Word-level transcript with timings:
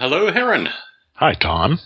hello, 0.00 0.26
Aaron. 0.28 0.68
Hi, 1.16 1.34
Tom. 1.34 1.78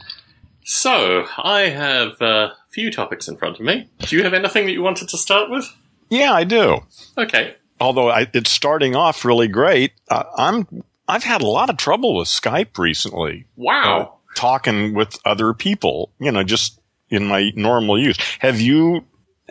So, 0.64 1.26
I 1.36 1.62
have 1.62 2.20
a 2.22 2.52
few 2.70 2.90
topics 2.90 3.28
in 3.28 3.36
front 3.36 3.58
of 3.58 3.66
me. 3.66 3.88
Do 3.98 4.16
you 4.16 4.22
have 4.22 4.32
anything 4.32 4.64
that 4.66 4.72
you 4.72 4.82
wanted 4.82 5.08
to 5.10 5.18
start 5.18 5.50
with? 5.50 5.66
Yeah, 6.08 6.32
I 6.32 6.44
do. 6.44 6.78
Okay. 7.18 7.56
Although 7.80 8.08
I, 8.08 8.28
it's 8.32 8.50
starting 8.50 8.94
off 8.94 9.24
really 9.24 9.48
great, 9.48 9.92
uh, 10.08 10.22
I'm 10.36 10.84
I've 11.08 11.24
had 11.24 11.42
a 11.42 11.46
lot 11.46 11.68
of 11.68 11.76
trouble 11.76 12.16
with 12.16 12.28
Skype 12.28 12.78
recently. 12.78 13.46
Wow. 13.56 14.00
Uh, 14.00 14.34
talking 14.36 14.94
with 14.94 15.18
other 15.26 15.52
people, 15.52 16.12
you 16.18 16.30
know, 16.32 16.44
just 16.44 16.80
in 17.10 17.26
my 17.26 17.50
normal 17.56 17.98
use. 18.00 18.16
Have 18.38 18.60
you 18.60 19.04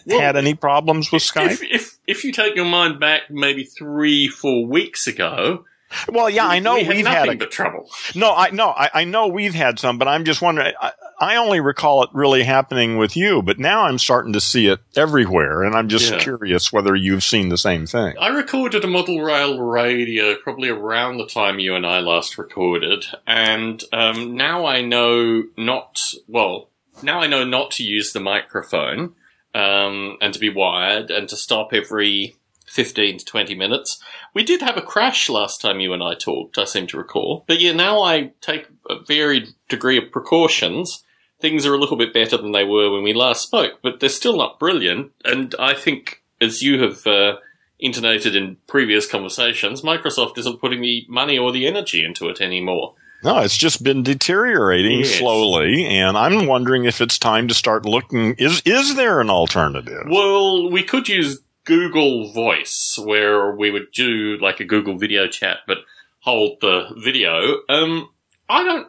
Well, 0.06 0.20
had 0.20 0.36
any 0.36 0.56
problems 0.56 1.12
with 1.12 1.22
Skype? 1.22 1.52
If, 1.52 1.64
if 1.64 1.98
if 2.08 2.24
you 2.24 2.32
take 2.32 2.56
your 2.56 2.66
mind 2.66 3.00
back 3.00 3.24
maybe 3.30 3.66
three, 3.66 4.28
four 4.30 4.66
weeks 4.66 5.06
ago, 5.06 5.66
well, 6.10 6.30
yeah, 6.30 6.46
I 6.48 6.60
know 6.60 6.76
we 6.78 6.88
we've 6.88 7.08
had 7.08 7.30
a, 7.30 7.36
but 7.36 7.52
trouble. 7.52 7.90
no, 8.16 8.34
I 8.34 8.50
no, 8.52 8.70
I, 8.70 8.90
I 8.94 9.04
know 9.04 9.28
we've 9.28 9.54
had 9.54 9.80
some, 9.80 9.98
but 9.98 10.08
I'm 10.08 10.26
just 10.26 10.42
wondering. 10.42 10.74
I, 10.80 10.92
I 11.20 11.36
only 11.38 11.62
recall 11.62 12.04
it 12.04 12.10
really 12.14 12.44
happening 12.44 12.98
with 12.98 13.16
you, 13.16 13.42
but 13.42 13.58
now 13.58 13.84
I'm 13.84 13.98
starting 14.00 14.34
to 14.34 14.42
see 14.42 14.68
it 14.68 14.80
everywhere, 14.96 15.64
and 15.64 15.74
I'm 15.76 15.88
just 15.88 16.12
Yeah. 16.12 16.20
curious 16.20 16.74
whether 16.74 16.96
you've 16.96 17.24
seen 17.24 17.50
the 17.50 17.58
same 17.58 17.86
thing. 17.86 18.16
I 18.20 18.28
recorded 18.30 18.84
a 18.84 18.88
model 18.88 19.22
rail 19.22 19.60
radio 19.60 20.36
probably 20.36 20.70
around 20.70 21.18
the 21.18 21.28
time 21.28 21.60
you 21.60 21.76
and 21.76 21.86
I 21.86 22.00
last 22.00 22.38
recorded, 22.38 23.06
and 23.26 23.82
um, 23.94 24.36
now 24.36 24.66
I 24.66 24.82
know 24.82 25.44
not 25.56 25.98
well. 26.28 26.70
Now 27.02 27.22
I 27.22 27.28
know 27.28 27.44
not 27.46 27.72
to 27.72 27.84
use 27.84 28.12
the 28.12 28.20
microphone 28.20 29.14
um, 29.56 30.18
and 30.22 30.34
to 30.34 30.40
be 30.40 30.50
wired 30.50 31.10
and 31.12 31.30
to 31.30 31.36
stop 31.36 31.74
every 31.74 32.36
fifteen 32.68 33.18
to 33.20 33.26
twenty 33.26 33.56
minutes. 33.56 34.02
We 34.34 34.44
did 34.44 34.62
have 34.62 34.78
a 34.78 34.82
crash 34.82 35.30
last 35.30 35.62
time 35.62 35.80
you 35.80 35.94
and 35.94 36.02
I 36.04 36.16
talked. 36.16 36.58
I 36.58 36.66
seem 36.66 36.88
to 36.88 36.98
recall, 36.98 37.44
but 37.48 37.60
yeah, 37.60 37.72
now 37.74 38.02
I 38.02 38.32
take 38.42 38.68
a 38.90 38.96
varied 39.08 39.50
degree 39.70 39.98
of 39.98 40.12
precautions. 40.12 41.04
Things 41.40 41.66
are 41.66 41.74
a 41.74 41.78
little 41.80 41.98
bit 41.98 42.14
better 42.14 42.38
than 42.38 42.52
they 42.52 42.64
were 42.64 42.92
when 42.92 43.04
we 43.04 43.14
last 43.14 43.44
spoke, 43.44 43.80
but 43.84 44.00
they're 44.00 44.10
still 44.10 44.38
not 44.38 44.60
brilliant. 44.60 45.12
And 45.24 45.54
I 45.60 45.74
think, 45.74 46.24
as 46.42 46.62
you 46.62 46.82
have 46.82 47.06
uh, 47.06 47.36
intonated 47.80 48.36
in 48.36 48.58
previous 48.68 49.06
conversations, 49.10 49.82
Microsoft 49.82 50.38
isn't 50.38 50.62
putting 50.62 50.82
the 50.82 51.06
money 51.10 51.38
or 51.38 51.52
the 51.52 51.68
energy 51.68 52.04
into 52.04 52.30
it 52.30 52.40
anymore. 52.42 52.96
No, 53.24 53.40
it's 53.40 53.56
just 53.58 53.84
been 53.84 54.04
deteriorating 54.04 55.00
Yes. 55.00 55.16
slowly, 55.20 55.86
and 55.86 56.18
I'm 56.18 56.46
wondering 56.46 56.86
if 56.86 57.00
it's 57.02 57.18
time 57.18 57.48
to 57.50 57.54
start 57.54 57.86
looking. 57.86 58.34
Is 58.38 58.62
is 58.66 58.96
there 58.96 59.22
an 59.22 59.30
alternative? 59.30 60.08
Well, 60.10 60.70
we 60.70 60.84
could 60.84 61.08
use 61.08 61.40
Google 61.66 62.32
Voice, 62.32 62.98
where 63.04 63.56
we 63.56 63.72
would 63.72 63.92
do 63.94 64.38
like 64.42 64.60
a 64.60 64.66
Google 64.66 64.98
video 64.98 65.28
chat, 65.28 65.60
but 65.68 65.80
hold 66.20 66.60
the 66.62 66.88
video. 66.98 67.60
Um, 67.70 68.10
I 68.50 68.64
don't. 68.64 68.88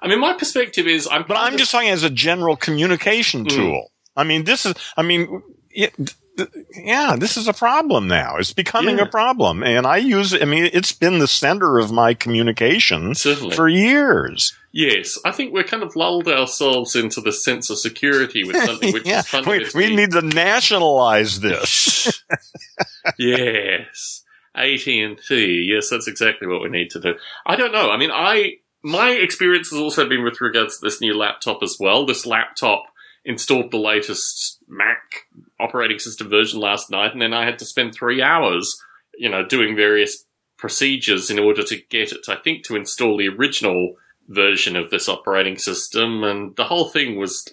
I 0.00 0.08
mean, 0.08 0.20
my 0.20 0.32
perspective 0.34 0.86
is, 0.86 1.08
I'm. 1.10 1.24
But 1.26 1.36
I'm 1.38 1.56
just 1.56 1.70
talking 1.72 1.90
as 1.90 2.02
a 2.04 2.10
general 2.10 2.56
communication 2.56 3.44
Mm. 3.44 3.50
tool. 3.50 3.92
I 4.16 4.24
mean, 4.24 4.44
this 4.44 4.64
is. 4.66 4.74
I 4.96 5.02
mean, 5.02 5.42
it, 5.70 5.94
yeah, 6.74 7.16
this 7.18 7.36
is 7.36 7.48
a 7.48 7.52
problem 7.52 8.08
now. 8.08 8.36
It's 8.36 8.52
becoming 8.52 8.98
Yeah. 8.98 9.04
a 9.04 9.06
problem, 9.06 9.62
and 9.62 9.86
I 9.86 9.96
use. 9.98 10.32
I 10.34 10.44
mean, 10.44 10.70
it's 10.72 10.92
been 10.92 11.18
the 11.18 11.26
center 11.28 11.78
of 11.78 11.90
my 11.92 12.14
communication 12.14 13.14
Certainly. 13.14 13.56
for 13.56 13.68
years. 13.68 14.54
Yes, 14.70 15.18
I 15.24 15.32
think 15.32 15.52
we're 15.52 15.64
kind 15.64 15.82
of 15.82 15.96
lulled 15.96 16.28
ourselves 16.28 16.94
into 16.94 17.20
the 17.20 17.32
sense 17.32 17.70
of 17.70 17.78
security 17.78 18.44
with 18.44 18.56
something 18.56 18.92
which 18.92 19.06
yeah, 19.06 19.20
is 19.20 19.24
we, 19.24 19.30
fundamentally 19.30 19.88
we 19.88 19.96
need 19.96 20.10
to 20.12 20.22
nationalize 20.22 21.40
this. 21.40 22.22
yes, 23.18 24.24
AT 24.54 24.86
and 24.86 25.18
T. 25.26 25.66
Yes, 25.72 25.88
that's 25.88 26.06
exactly 26.06 26.46
what 26.46 26.60
we 26.60 26.68
need 26.68 26.90
to 26.90 27.00
do. 27.00 27.14
I 27.46 27.56
don't 27.56 27.72
know. 27.72 27.90
I 27.90 27.96
mean, 27.96 28.10
I 28.12 28.56
my 28.82 29.10
experience 29.10 29.70
has 29.70 29.80
also 29.80 30.08
been 30.08 30.22
with 30.22 30.40
regards 30.40 30.78
to 30.78 30.86
this 30.86 31.00
new 31.00 31.16
laptop 31.16 31.62
as 31.62 31.76
well. 31.80 32.04
This 32.04 32.26
laptop 32.26 32.84
installed 33.24 33.70
the 33.70 33.78
latest 33.78 34.58
Mac 34.68 35.26
operating 35.58 35.98
system 35.98 36.28
version 36.28 36.60
last 36.60 36.90
night, 36.90 37.12
and 37.12 37.22
then 37.22 37.32
I 37.32 37.44
had 37.44 37.58
to 37.60 37.64
spend 37.64 37.94
three 37.94 38.22
hours, 38.22 38.82
you 39.16 39.30
know, 39.30 39.44
doing 39.44 39.76
various 39.76 40.24
procedures 40.58 41.30
in 41.30 41.38
order 41.38 41.62
to 41.62 41.76
get 41.88 42.12
it. 42.12 42.28
I 42.28 42.36
think 42.36 42.64
to 42.64 42.76
install 42.76 43.16
the 43.16 43.28
original 43.28 43.96
version 44.28 44.76
of 44.76 44.90
this 44.90 45.08
operating 45.08 45.58
system, 45.58 46.22
and 46.24 46.54
the 46.56 46.64
whole 46.64 46.88
thing 46.88 47.16
was 47.18 47.44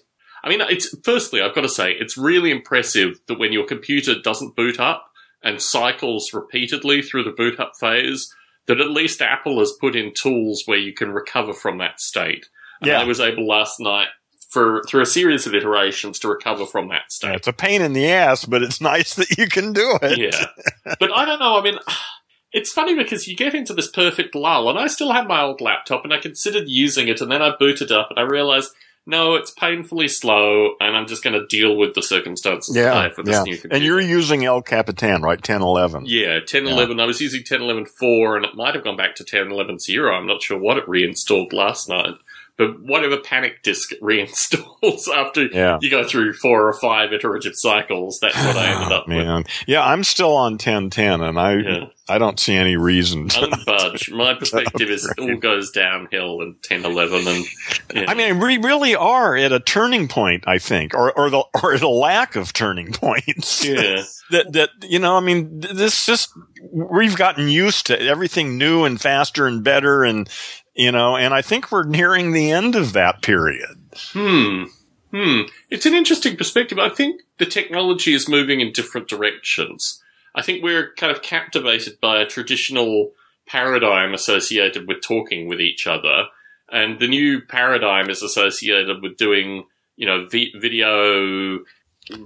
I 0.45 0.49
mean, 0.49 0.61
it's 0.61 0.95
firstly, 1.03 1.41
I've 1.41 1.55
got 1.55 1.61
to 1.61 1.69
say, 1.69 1.93
it's 1.93 2.17
really 2.19 2.51
impressive 2.51 3.19
that 3.27 3.39
when 3.39 3.51
your 3.51 3.65
computer 3.65 4.13
doesn't 4.21 4.55
boot 4.55 4.79
up 4.79 5.09
and 5.41 5.59
cycles 5.59 6.31
repeatedly 6.33 7.01
through 7.01 7.23
the 7.23 7.31
boot 7.31 7.59
up 7.59 7.71
phase, 7.79 8.31
that 8.67 8.79
at 8.79 8.91
least 8.91 9.23
Apple 9.23 9.57
has 9.57 9.73
put 9.81 9.95
in 9.95 10.13
tools 10.13 10.61
where 10.67 10.77
you 10.77 10.93
can 10.93 11.11
recover 11.11 11.51
from 11.51 11.79
that 11.79 11.99
state. 11.99 12.45
And 12.79 12.89
Yeah. 12.89 13.01
I 13.01 13.05
was 13.05 13.19
able 13.19 13.47
last 13.47 13.79
night 13.79 14.09
for 14.51 14.83
through 14.87 15.01
a 15.01 15.05
series 15.07 15.47
of 15.47 15.55
iterations 15.55 16.19
to 16.19 16.27
recover 16.27 16.67
from 16.67 16.89
that 16.89 17.11
state. 17.11 17.35
it's 17.35 17.47
a 17.47 17.53
pain 17.53 17.81
in 17.81 17.93
the 17.93 18.07
ass, 18.07 18.45
but 18.45 18.61
it's 18.61 18.79
nice 18.93 19.15
that 19.15 19.37
you 19.39 19.47
can 19.47 19.73
do 19.73 19.97
it. 20.03 20.17
Yeah. 20.19 20.93
but 20.99 21.11
I 21.11 21.25
don't 21.25 21.39
know. 21.39 21.57
I 21.57 21.63
mean, 21.63 21.79
it's 22.55 22.71
funny 22.71 22.95
because 22.95 23.27
you 23.27 23.35
get 23.35 23.53
into 23.53 23.73
this 23.73 23.89
perfect 23.89 24.33
lull, 24.33 24.69
and 24.69 24.79
I 24.79 24.88
still 24.88 25.11
have 25.11 25.27
my 25.27 25.41
old 25.41 25.61
laptop, 25.61 26.03
and 26.05 26.13
I 26.13 26.17
considered 26.19 26.63
using 26.67 27.07
it, 27.09 27.21
and 27.21 27.29
then 27.31 27.41
I 27.41 27.51
booted 27.59 27.91
up, 27.91 28.09
and 28.09 28.17
I 28.17 28.23
realized, 28.23 28.71
no, 29.05 29.35
it's 29.35 29.51
painfully 29.51 30.07
slow, 30.07 30.75
and 30.79 30.95
I'm 30.97 31.05
just 31.05 31.23
going 31.23 31.39
to 31.39 31.45
deal 31.45 31.75
with 31.77 31.93
the 31.93 32.01
circumstances 32.01 32.75
Yeah, 32.75 33.09
for 33.09 33.21
this 33.23 33.35
yeah. 33.35 33.43
new 33.43 33.51
computer. 33.57 33.75
And 33.75 33.83
you're 33.83 33.99
using 34.01 34.45
El 34.45 34.61
Capitan, 34.63 35.21
right? 35.21 35.39
Ten 35.43 35.61
eleven. 35.61 36.05
yeah, 36.07 36.35
1011. 36.39 36.99
I 36.99 37.05
was 37.05 37.21
using 37.21 37.43
1011.4, 37.43 38.38
and 38.38 38.45
it 38.45 38.55
might 38.55 38.73
have 38.73 38.83
gone 38.83 38.97
back 38.97 39.16
to 39.17 39.23
1011.0. 39.23 40.11
I'm 40.17 40.25
not 40.25 40.41
sure 40.41 40.57
what 40.57 40.77
it 40.77 40.87
reinstalled 40.89 41.53
last 41.53 41.87
night. 41.89 42.16
But 42.57 42.81
whatever 42.81 43.17
panic 43.17 43.63
disk 43.63 43.91
reinstalls 44.01 45.07
after 45.13 45.45
Yeah. 45.47 45.77
you 45.81 45.89
go 45.89 46.05
through 46.07 46.33
four 46.33 46.67
or 46.67 46.73
five 46.79 47.11
iterative 47.11 47.53
cycles, 47.55 48.19
that's 48.21 48.35
what 48.38 48.55
I 48.55 48.67
ended 48.73 48.91
up 48.93 49.07
with. 49.07 49.17
Man, 49.17 49.43
yeah, 49.67 49.85
I'm 49.85 50.03
still 50.03 50.33
on 50.33 50.57
ten 50.57 50.89
ten, 50.89 51.21
and 51.21 51.39
I 51.39 51.55
Yeah. 51.57 51.85
I 52.07 52.17
don't 52.19 52.39
see 52.39 52.53
any 52.55 52.77
reason. 52.77 53.29
To, 53.29 53.39
unbudge. 53.47 54.11
My 54.16 54.35
perspective 54.35 54.89
is 54.91 55.05
it 55.05 55.19
all 55.19 55.38
goes 55.38 55.71
downhill 55.71 56.39
in 56.41 56.55
10, 56.63 56.85
11, 56.85 57.27
and. 57.27 58.07
I 58.07 58.13
mean, 58.13 58.39
we 58.39 58.57
really 58.59 58.95
are 58.95 59.35
at 59.35 59.51
a 59.51 59.59
turning 59.59 60.07
point, 60.07 60.43
I 60.47 60.59
think, 60.59 60.93
or 60.93 61.11
or 61.17 61.29
the 61.31 61.43
or 61.63 61.73
at 61.73 61.81
a 61.81 61.87
lack 61.89 62.35
of 62.35 62.53
turning 62.53 62.91
points. 62.93 63.66
yeah, 63.66 64.03
that 64.31 64.53
that 64.53 64.69
you 64.83 64.99
know, 64.99 65.17
I 65.17 65.19
mean, 65.19 65.59
this 65.61 66.05
just 66.05 66.29
we've 66.72 67.16
gotten 67.17 67.47
used 67.49 67.87
to 67.87 67.99
everything 67.99 68.57
new 68.57 68.83
and 68.83 69.01
faster 69.01 69.47
and 69.47 69.63
better, 69.63 70.03
and 70.03 70.29
you 70.75 70.91
know, 70.91 71.15
and 71.15 71.33
I 71.33 71.41
think 71.41 71.71
we're 71.71 71.85
nearing 71.85 72.31
the 72.31 72.51
end 72.51 72.75
of 72.75 72.93
that 72.93 73.21
period. 73.21 73.77
hmm, 74.11 74.65
hmm. 75.11 75.41
It's 75.69 75.85
an 75.85 75.93
interesting 75.93 76.35
perspective. 76.35 76.77
I 76.77 76.89
think 76.89 77.21
the 77.37 77.45
technology 77.45 78.13
is 78.13 78.29
moving 78.29 78.59
in 78.59 78.71
different 78.71 79.07
directions. 79.07 80.01
I 80.35 80.41
think 80.41 80.63
we're 80.63 80.93
kind 80.95 81.15
of 81.15 81.21
captivated 81.21 81.99
by 82.01 82.19
a 82.19 82.27
traditional 82.27 83.11
paradigm 83.47 84.13
associated 84.13 84.87
with 84.87 85.01
talking 85.01 85.47
with 85.47 85.61
each 85.61 85.87
other, 85.87 86.25
and 86.71 86.99
the 86.99 87.07
new 87.07 87.41
paradigm 87.41 88.09
is 88.09 88.21
associated 88.21 89.01
with 89.01 89.17
doing, 89.17 89.65
you 89.95 90.05
know, 90.05 90.27
vi- 90.27 90.53
video 90.59 91.59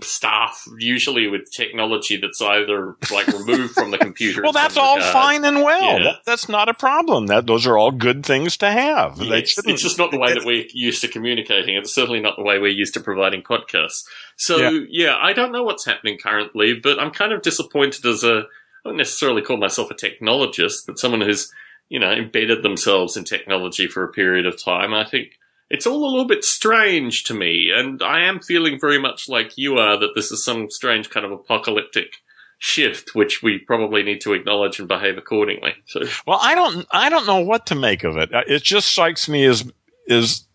stuff, 0.01 0.65
usually 0.77 1.27
with 1.27 1.51
technology 1.51 2.17
that's 2.17 2.41
either 2.41 2.95
like 3.11 3.27
removed 3.27 3.73
from 3.73 3.91
the 3.91 3.97
computer. 3.99 4.41
Well, 4.43 4.51
that's 4.51 4.77
all 4.77 4.95
regard. 4.97 5.13
fine 5.13 5.45
and 5.45 5.63
well. 5.63 5.97
Yeah. 5.99 6.03
That, 6.03 6.15
that's 6.25 6.49
not 6.49 6.69
a 6.69 6.73
problem. 6.73 7.27
That 7.27 7.47
those 7.47 7.65
are 7.65 7.77
all 7.77 7.91
good 7.91 8.25
things 8.25 8.57
to 8.57 8.69
have. 8.71 9.17
They 9.17 9.25
Yes, 9.25 9.49
shouldn't- 9.51 9.73
it's 9.73 9.83
just 9.83 9.97
not 9.97 10.11
the 10.11 10.19
way 10.19 10.33
that 10.33 10.45
we're 10.45 10.65
used 10.73 11.01
to 11.01 11.07
communicating. 11.07 11.75
It's 11.75 11.93
certainly 11.93 12.19
not 12.19 12.35
the 12.35 12.43
way 12.43 12.59
we're 12.59 12.67
used 12.67 12.93
to 12.95 12.99
providing 12.99 13.41
podcasts. 13.41 14.03
So 14.37 14.57
Yeah. 14.57 14.79
yeah. 14.89 15.15
I 15.21 15.33
don't 15.33 15.51
know 15.51 15.63
what's 15.63 15.85
happening 15.85 16.17
currently, 16.21 16.73
but 16.73 16.99
I'm 16.99 17.11
kind 17.11 17.31
of 17.33 17.41
disappointed 17.41 18.05
as 18.05 18.23
a. 18.23 18.43
I 18.85 18.89
don't 18.89 18.97
necessarily 18.97 19.41
call 19.41 19.57
myself 19.57 19.91
a 19.91 19.93
technologist, 19.93 20.85
but 20.87 20.97
someone 20.99 21.21
who's 21.21 21.51
you 21.89 21.99
know 21.99 22.11
embedded 22.11 22.63
themselves 22.63 23.17
in 23.17 23.23
technology 23.23 23.87
for 23.87 24.03
a 24.03 24.11
period 24.11 24.45
of 24.45 24.61
time. 24.61 24.93
I 24.93 25.03
think 25.05 25.37
it's 25.69 25.85
all 25.87 26.03
a 26.03 26.09
little 26.09 26.25
bit 26.27 26.43
strange 26.43 27.23
to 27.25 27.33
me, 27.33 27.71
and 27.75 28.01
I 28.01 28.21
am 28.25 28.39
feeling 28.39 28.79
very 28.79 28.99
much 28.99 29.29
like 29.29 29.57
you 29.57 29.77
are 29.77 29.97
that 29.99 30.11
this 30.15 30.31
is 30.31 30.43
some 30.43 30.69
strange 30.69 31.09
kind 31.09 31.25
of 31.25 31.31
apocalyptic 31.31 32.13
shift, 32.57 33.15
which 33.15 33.41
we 33.41 33.57
probably 33.57 34.03
need 34.03 34.19
to 34.21 34.33
acknowledge 34.33 34.79
and 34.79 34.87
behave 34.87 35.17
accordingly. 35.17 35.75
So 35.85 36.01
Well, 36.27 36.39
I 36.41 36.55
don't, 36.55 36.85
I 36.91 37.09
don't 37.09 37.25
know 37.27 37.39
what 37.39 37.65
to 37.67 37.75
make 37.75 38.03
of 38.03 38.17
it. 38.17 38.29
It 38.33 38.63
just 38.63 38.87
strikes 38.89 39.29
me 39.29 39.45
as, 39.45 39.63
is, 40.07 40.45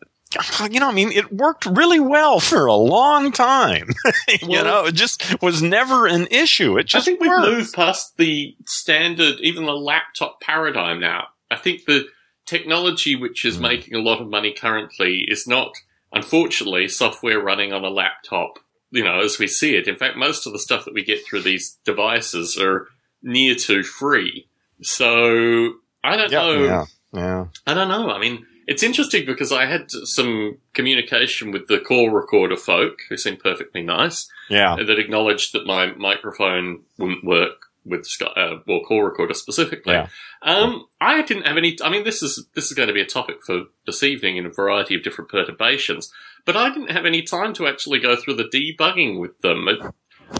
you 0.70 0.80
know, 0.80 0.88
I 0.88 0.92
mean, 0.92 1.12
it 1.12 1.32
worked 1.32 1.64
really 1.64 2.00
well 2.00 2.40
for 2.40 2.66
a 2.66 2.74
long 2.74 3.32
time. 3.32 3.88
you 4.42 4.48
Well- 4.48 4.64
know, 4.64 4.84
it 4.86 4.94
just 4.96 5.40
was 5.40 5.62
never 5.62 6.06
an 6.06 6.26
issue. 6.30 6.76
It 6.76 6.84
just 6.88 7.06
I 7.08 7.10
think 7.10 7.20
we've 7.20 7.30
moved 7.30 7.72
past 7.72 8.16
the 8.18 8.54
standard, 8.66 9.36
even 9.40 9.64
the 9.64 9.72
laptop 9.72 10.40
paradigm 10.42 11.00
now. 11.00 11.28
I 11.50 11.56
think 11.56 11.84
the 11.86 12.06
technology 12.46 13.14
which 13.16 13.44
is 13.44 13.56
Hmm. 13.56 13.62
making 13.62 13.94
a 13.94 14.00
lot 14.00 14.20
of 14.20 14.28
money 14.28 14.52
currently 14.52 15.24
is 15.28 15.46
not, 15.46 15.72
unfortunately, 16.12 16.88
software 16.88 17.40
running 17.40 17.72
on 17.72 17.84
a 17.84 17.90
laptop, 17.90 18.58
you 18.90 19.02
know, 19.04 19.20
as 19.20 19.38
we 19.38 19.46
see 19.46 19.76
it. 19.76 19.88
In 19.88 19.96
fact, 19.96 20.16
most 20.16 20.46
of 20.46 20.52
the 20.52 20.58
stuff 20.58 20.84
that 20.84 20.94
we 20.94 21.02
get 21.04 21.24
through 21.26 21.42
these 21.42 21.78
devices 21.84 22.56
are 22.60 22.88
near 23.22 23.54
to 23.54 23.82
free. 23.82 24.46
So, 24.82 25.74
I 26.02 26.16
don't 26.16 26.30
Yeah, 26.30 26.38
know. 26.40 26.64
yeah, 26.64 26.84
yeah. 27.12 27.44
I 27.66 27.74
don't 27.74 27.88
know. 27.88 28.10
I 28.10 28.18
mean, 28.18 28.46
it's 28.66 28.82
interesting 28.82 29.24
because 29.26 29.52
I 29.52 29.66
had 29.66 29.90
some 29.90 30.58
communication 30.74 31.50
with 31.50 31.66
the 31.68 31.78
call 31.80 32.10
recorder 32.10 32.56
folk 32.56 32.98
who 33.08 33.16
seemed 33.16 33.40
perfectly 33.40 33.82
nice 33.82 34.28
Yeah. 34.48 34.76
that 34.76 34.98
acknowledged 34.98 35.52
that 35.54 35.66
my 35.66 35.92
microphone 35.94 36.82
wouldn't 36.98 37.24
work 37.24 37.63
with 37.84 38.08
uh, 38.22 38.56
well, 38.66 38.80
call 38.80 39.02
recorder 39.02 39.34
specifically. 39.34 39.94
Yeah. 39.94 40.08
Um, 40.42 40.86
I 41.00 41.22
didn't 41.22 41.46
have 41.46 41.56
any. 41.56 41.76
I 41.82 41.90
mean, 41.90 42.04
this 42.04 42.22
is 42.22 42.46
this 42.54 42.66
is 42.66 42.72
going 42.72 42.88
to 42.88 42.94
be 42.94 43.00
a 43.00 43.06
topic 43.06 43.36
for 43.46 43.64
this 43.86 44.02
evening 44.02 44.36
in 44.36 44.46
a 44.46 44.50
variety 44.50 44.94
of 44.94 45.02
different 45.02 45.30
perturbations. 45.30 46.10
But 46.44 46.56
I 46.56 46.68
didn't 46.70 46.90
have 46.90 47.06
any 47.06 47.22
time 47.22 47.54
to 47.54 47.66
actually 47.66 47.98
go 48.00 48.16
through 48.16 48.34
the 48.34 48.44
debugging 48.44 49.18
with 49.18 49.38
them. 49.40 49.66
It, 49.68 49.80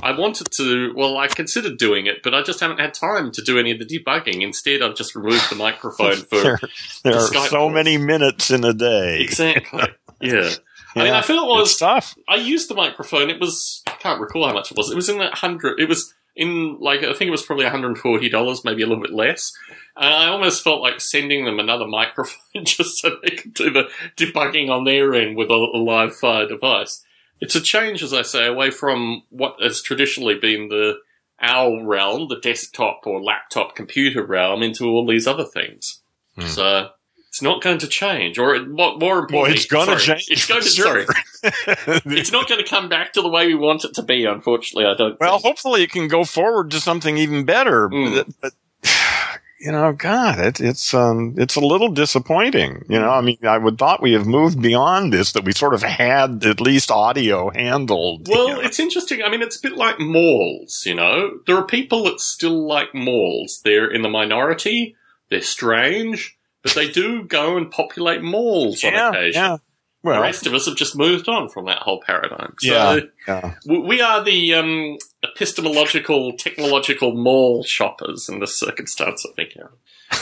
I 0.02 0.12
wanted 0.12 0.48
to. 0.52 0.92
Well, 0.96 1.16
I 1.18 1.28
considered 1.28 1.78
doing 1.78 2.06
it, 2.06 2.22
but 2.22 2.34
I 2.34 2.42
just 2.42 2.60
haven't 2.60 2.80
had 2.80 2.94
time 2.94 3.30
to 3.32 3.42
do 3.42 3.58
any 3.58 3.70
of 3.70 3.78
the 3.78 3.84
debugging. 3.86 4.42
Instead, 4.42 4.82
I've 4.82 4.96
just 4.96 5.14
removed 5.14 5.50
the 5.50 5.56
microphone 5.56 6.16
for 6.30 6.42
There, 6.42 6.58
there 7.04 7.14
are 7.16 7.28
Skype 7.28 7.48
so 7.48 7.56
calls. 7.58 7.74
many 7.74 7.96
minutes 7.98 8.50
in 8.50 8.64
a 8.64 8.72
day. 8.74 9.20
exactly. 9.22 9.82
Yeah. 10.20 10.50
I 10.96 11.00
mean, 11.00 11.08
Yeah. 11.08 11.18
I 11.18 11.22
feel 11.22 11.42
it 11.42 11.46
was 11.48 11.76
tough. 11.76 12.14
I 12.28 12.36
used 12.36 12.70
the 12.70 12.74
microphone. 12.74 13.28
It 13.28 13.40
was 13.40 13.82
I 13.86 13.90
can't 13.90 14.20
recall 14.20 14.46
how 14.46 14.54
much 14.54 14.70
it 14.70 14.76
was. 14.76 14.90
It 14.90 14.94
was 14.96 15.08
in 15.08 15.18
that 15.18 15.34
hundred. 15.34 15.78
It 15.80 15.88
was 15.88 16.14
in 16.36 16.78
like 16.80 17.02
I 17.02 17.12
think 17.12 17.28
it 17.28 17.32
was 17.32 17.44
probably 17.44 17.64
one 17.64 17.72
hundred 17.72 17.88
and 17.88 17.98
forty 17.98 18.28
dollars, 18.28 18.64
maybe 18.64 18.82
a 18.82 18.86
little 18.86 19.02
bit 19.02 19.12
less. 19.12 19.52
And 19.96 20.12
I 20.12 20.28
almost 20.28 20.64
felt 20.64 20.80
like 20.80 21.00
sending 21.00 21.44
them 21.44 21.58
another 21.58 21.86
microphone 21.88 22.64
just 22.64 23.00
so 23.00 23.16
they 23.22 23.36
could 23.36 23.54
do 23.54 23.70
the 23.70 23.88
debugging 24.16 24.70
on 24.70 24.84
their 24.84 25.14
end 25.14 25.36
with 25.36 25.50
a, 25.50 25.54
a 25.54 25.78
live 25.78 26.14
fire 26.16 26.46
device. 26.46 27.04
It's 27.40 27.56
a 27.56 27.60
change, 27.60 28.02
as 28.02 28.12
I 28.12 28.22
say, 28.22 28.46
away 28.46 28.70
from 28.70 29.22
what 29.30 29.56
has 29.60 29.82
traditionally 29.82 30.38
been 30.38 30.68
the 30.68 30.98
our 31.40 31.84
realm, 31.84 32.28
the 32.28 32.38
desktop 32.40 33.02
or 33.06 33.22
laptop 33.22 33.74
computer 33.74 34.24
realm, 34.24 34.62
into 34.62 34.86
all 34.86 35.06
these 35.06 35.26
other 35.26 35.44
things. 35.44 36.00
Hmm. 36.36 36.46
So. 36.46 36.88
It's 37.34 37.42
not 37.42 37.62
going 37.62 37.78
to 37.78 37.88
change, 37.88 38.38
or 38.38 38.64
more, 38.64 38.96
more 38.96 39.18
importantly, 39.18 39.40
Well, 39.40 39.50
it's 39.50 39.66
going 39.66 39.88
to 39.88 39.98
change. 39.98 40.28
It's 40.28 40.46
going 40.46 40.62
to 40.62 40.68
Sure. 40.68 41.04
sorry, 41.04 41.06
it's 42.16 42.30
not 42.30 42.48
going 42.48 42.62
to 42.62 42.70
come 42.70 42.88
back 42.88 43.12
to 43.14 43.22
the 43.22 43.28
way 43.28 43.48
we 43.48 43.56
want 43.56 43.84
it 43.84 43.92
to 43.94 44.04
be. 44.04 44.24
Unfortunately, 44.24 44.88
I 44.88 44.94
don't. 44.94 45.18
Well, 45.18 45.38
think. 45.38 45.44
hopefully 45.44 45.82
it 45.82 45.90
can 45.90 46.06
go 46.06 46.22
forward 46.22 46.70
to 46.70 46.80
something 46.80 47.18
even 47.18 47.44
better. 47.44 47.88
Mm. 47.88 48.14
But, 48.14 48.52
but, 48.80 48.88
you 49.60 49.72
know, 49.72 49.92
God, 49.92 50.38
it, 50.38 50.60
it's 50.60 50.94
um, 50.94 51.34
it's 51.36 51.56
a 51.56 51.60
little 51.60 51.88
disappointing. 51.88 52.84
You 52.88 53.00
know, 53.00 53.10
I 53.10 53.20
mean, 53.20 53.38
I 53.42 53.58
would 53.58 53.78
thought 53.78 54.00
we 54.00 54.12
have 54.12 54.28
moved 54.28 54.62
beyond 54.62 55.12
this, 55.12 55.32
that 55.32 55.44
we 55.44 55.50
sort 55.50 55.74
of 55.74 55.82
had 55.82 56.44
at 56.44 56.60
least 56.60 56.92
audio 56.92 57.50
handled. 57.50 58.28
you 58.28 58.34
well, 58.36 58.48
know. 58.50 58.60
it's 58.60 58.78
interesting. 58.78 59.24
I 59.24 59.28
mean, 59.28 59.42
it's 59.42 59.58
a 59.58 59.62
bit 59.62 59.76
like 59.76 59.98
malls. 59.98 60.84
You 60.86 60.94
know, 60.94 61.40
there 61.48 61.56
are 61.56 61.66
people 61.66 62.04
that 62.04 62.20
still 62.20 62.64
like 62.64 62.94
malls. 62.94 63.60
They're 63.64 63.90
in 63.90 64.02
the 64.02 64.08
minority. 64.08 64.94
They're 65.30 65.42
strange, 65.42 66.38
but 66.64 66.74
they 66.74 66.90
do 66.90 67.22
go 67.22 67.56
and 67.56 67.70
populate 67.70 68.22
malls 68.22 68.82
on 68.82 68.92
yeah, 68.92 69.10
occasion. 69.10 69.42
yeah. 69.42 69.56
Well, 70.02 70.16
The 70.16 70.22
rest 70.22 70.46
of 70.46 70.52
us 70.52 70.66
have 70.66 70.76
just 70.76 70.96
moved 70.98 71.28
on 71.30 71.48
from 71.48 71.64
that 71.66 71.78
whole 71.78 72.02
paradigm. 72.04 72.54
So 72.58 72.72
Yeah. 72.74 73.00
yeah. 73.26 73.54
we 73.66 74.00
are 74.02 74.22
the 74.22 74.52
um, 74.54 74.98
epistemological, 75.22 76.32
technological 76.36 77.14
mall 77.14 77.62
shoppers 77.64 78.28
in 78.28 78.40
this 78.40 78.58
circumstance, 78.58 79.24
I 79.24 79.32
think, 79.34 79.50
Aaron. 79.56 79.72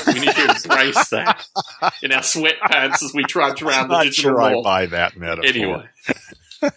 We 0.07 0.21
need 0.21 0.35
to 0.37 0.55
embrace 0.65 1.09
that 1.09 1.45
in 2.03 2.13
our 2.13 2.21
sweatpants 2.21 3.03
as 3.03 3.13
we 3.13 3.25
trudge 3.25 3.61
around 3.63 3.81
I'm 3.85 3.89
the 3.89 3.95
not 3.97 4.05
digital 4.05 4.31
sure 4.31 4.41
I 4.41 4.53
mall. 4.53 4.63
buy 4.63 4.87
that 4.87 5.17
metaphor. 5.17 5.45
Anyway. 5.49 5.89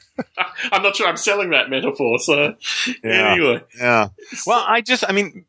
I'm 0.72 0.82
not 0.82 0.96
sure 0.96 1.08
I'm 1.08 1.16
selling 1.18 1.52
that 1.52 1.70
metaphor, 1.70 2.18
so 2.20 2.56
Yeah. 3.04 3.34
anyway. 3.34 3.62
Yeah. 3.78 4.10
Well, 4.48 4.66
I 4.68 4.82
just, 4.82 5.04
I 5.08 5.12
mean, 5.12 5.46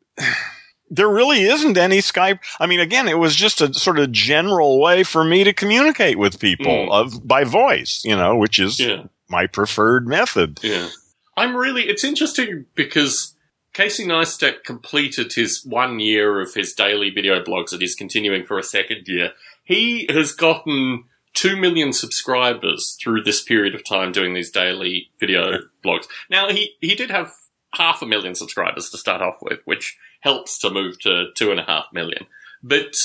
there 0.90 1.08
really 1.08 1.42
isn't 1.42 1.76
any 1.76 1.98
Skype. 1.98 2.38
I 2.60 2.66
mean, 2.66 2.80
again, 2.80 3.08
it 3.08 3.18
was 3.18 3.34
just 3.34 3.60
a 3.60 3.72
sort 3.74 3.98
of 3.98 4.12
general 4.12 4.80
way 4.80 5.02
for 5.02 5.24
me 5.24 5.44
to 5.44 5.52
communicate 5.52 6.18
with 6.18 6.38
people 6.40 6.66
Mm. 6.66 6.90
of 6.92 7.26
by 7.26 7.44
voice, 7.44 8.02
you 8.04 8.14
know, 8.16 8.36
which 8.36 8.58
is 8.58 8.78
Yeah, 8.78 9.04
my 9.28 9.46
preferred 9.46 10.06
method. 10.06 10.60
yeah. 10.62 10.88
I'm 11.36 11.54
really, 11.56 11.88
it's 11.88 12.04
interesting 12.04 12.66
because 12.74 13.34
Casey 13.74 14.06
Neistat 14.06 14.64
completed 14.64 15.34
his 15.34 15.62
one 15.64 16.00
year 16.00 16.40
of 16.40 16.54
his 16.54 16.72
daily 16.72 17.10
video 17.10 17.42
blogs 17.42 17.72
and 17.72 17.80
he's 17.82 17.94
continuing 17.94 18.46
for 18.46 18.58
a 18.58 18.62
second 18.62 19.02
year. 19.06 19.32
He 19.64 20.06
has 20.08 20.32
gotten 20.32 21.04
2 21.34 21.56
million 21.56 21.92
subscribers 21.92 22.96
through 23.02 23.22
this 23.22 23.42
period 23.42 23.74
of 23.74 23.84
time 23.84 24.12
doing 24.12 24.32
these 24.32 24.50
daily 24.50 25.10
video 25.20 25.58
blogs. 25.84 26.06
Now, 26.30 26.48
he, 26.48 26.72
he 26.80 26.94
did 26.94 27.10
have 27.10 27.32
half 27.74 28.00
a 28.00 28.06
million 28.06 28.34
subscribers 28.34 28.88
to 28.90 28.96
start 28.98 29.20
off 29.20 29.36
with, 29.42 29.60
which 29.66 29.96
helps 30.26 30.58
to 30.58 30.70
move 30.70 30.98
to 30.98 31.26
two 31.36 31.52
and 31.52 31.60
a 31.60 31.62
half 31.62 31.84
million. 31.92 32.26
But 32.60 32.96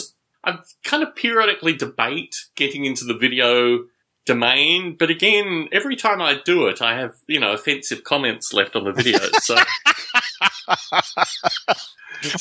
I 0.44 0.58
kind 0.84 1.04
of 1.04 1.16
periodically 1.16 1.74
debate 1.74 2.36
getting 2.56 2.86
into 2.86 3.06
the 3.06 3.14
video 3.14 3.86
domain, 4.26 4.96
but 4.98 5.12
again, 5.12 5.68
every 5.72 5.96
time 5.96 6.20
I 6.20 6.40
do 6.44 6.66
it, 6.66 6.82
I 6.82 6.98
have, 7.00 7.14
you 7.28 7.40
know, 7.40 7.54
offensive 7.54 8.04
comments 8.04 8.54
left 8.54 8.76
on 8.76 8.86
the 8.86 8.92
video. 8.92 9.20
So, 9.42 9.56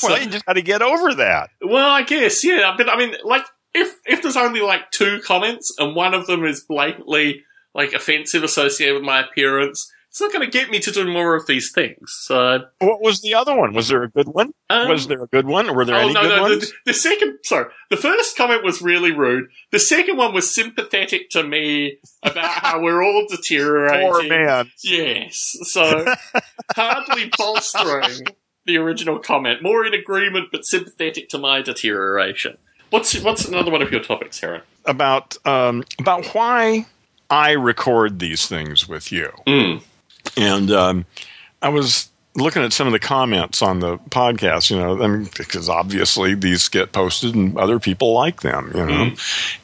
Well, 0.03 0.19
you 0.19 0.29
just 0.29 0.45
got 0.45 0.53
to 0.53 0.61
get 0.63 0.81
over 0.81 1.13
that. 1.15 1.49
well, 1.61 1.89
I 1.89 2.01
guess, 2.01 2.43
yeah, 2.43 2.73
but 2.75 2.89
I 2.89 2.97
mean, 2.97 3.15
like, 3.23 3.45
if, 3.75 3.95
if 4.05 4.23
there's 4.23 4.37
only 4.37 4.61
like 4.61 4.89
two 4.91 5.21
comments 5.23 5.75
and 5.77 5.95
one 5.95 6.15
of 6.15 6.25
them 6.25 6.43
is 6.43 6.63
blatantly 6.67 7.43
like 7.75 7.93
offensive 7.93 8.43
associated 8.43 8.95
with 8.95 9.03
my 9.03 9.21
appearance, 9.21 9.91
it's 10.11 10.19
not 10.19 10.33
going 10.33 10.43
to 10.43 10.51
get 10.51 10.69
me 10.69 10.77
to 10.79 10.91
do 10.91 11.09
more 11.09 11.37
of 11.37 11.47
these 11.47 11.71
things. 11.71 12.13
So, 12.25 12.65
What 12.79 13.01
was 13.01 13.21
the 13.21 13.33
other 13.33 13.55
one? 13.55 13.73
Was 13.73 13.87
there 13.87 14.03
a 14.03 14.09
good 14.09 14.27
one? 14.27 14.53
um, 14.69 14.89
was 14.89 15.07
there 15.07 15.23
a 15.23 15.27
good 15.27 15.45
one? 15.45 15.73
Were 15.73 15.85
there 15.85 15.95
oh 15.95 15.99
any 15.99 16.13
no, 16.13 16.21
good 16.21 16.35
no. 16.35 16.41
ones? 16.41 16.69
The, 16.69 16.75
the 16.87 16.93
second, 16.93 17.37
sorry, 17.45 17.71
the 17.89 17.95
first 17.95 18.35
comment 18.35 18.61
was 18.61 18.81
really 18.81 19.13
rude. 19.13 19.45
The 19.71 19.79
second 19.79 20.17
one 20.17 20.33
was 20.33 20.53
sympathetic 20.53 21.29
to 21.29 21.43
me 21.43 21.99
about 22.23 22.43
how 22.43 22.81
we're 22.81 23.01
all 23.01 23.25
deteriorating. 23.29 24.11
Poor 24.11 24.27
man. 24.27 24.69
Yes, 24.83 25.55
so 25.63 26.05
hardly 26.75 27.31
bolstering 27.37 28.27
the 28.65 28.75
original 28.79 29.17
comment. 29.17 29.63
More 29.63 29.85
in 29.85 29.93
agreement, 29.93 30.49
but 30.51 30.65
sympathetic 30.65 31.29
to 31.29 31.37
my 31.37 31.61
deterioration. 31.61 32.57
What's 32.89 33.17
what's 33.21 33.45
another 33.45 33.71
one 33.71 33.81
of 33.81 33.93
your 33.93 34.01
topics, 34.01 34.43
Aaron? 34.43 34.63
About 34.83 35.37
um, 35.47 35.85
about 35.99 36.25
why 36.35 36.85
I 37.29 37.51
record 37.51 38.19
these 38.19 38.47
things 38.47 38.89
with 38.89 39.13
you. 39.13 39.31
Mm. 39.47 39.83
And 40.37 40.71
um, 40.71 41.05
I 41.61 41.69
was 41.69 42.09
looking 42.35 42.63
at 42.63 42.73
some 42.73 42.87
of 42.87 42.93
the 42.93 42.99
comments 42.99 43.61
on 43.61 43.79
the 43.79 43.97
podcast, 43.97 44.69
you 44.71 44.77
know, 44.77 45.01
I 45.03 45.07
mean, 45.07 45.29
because 45.37 45.67
obviously 45.67 46.33
these 46.33 46.69
get 46.69 46.93
posted 46.93 47.35
and 47.35 47.57
other 47.57 47.79
people 47.79 48.13
like 48.13 48.41
them, 48.41 48.71
you 48.73 48.85
know. 48.85 49.11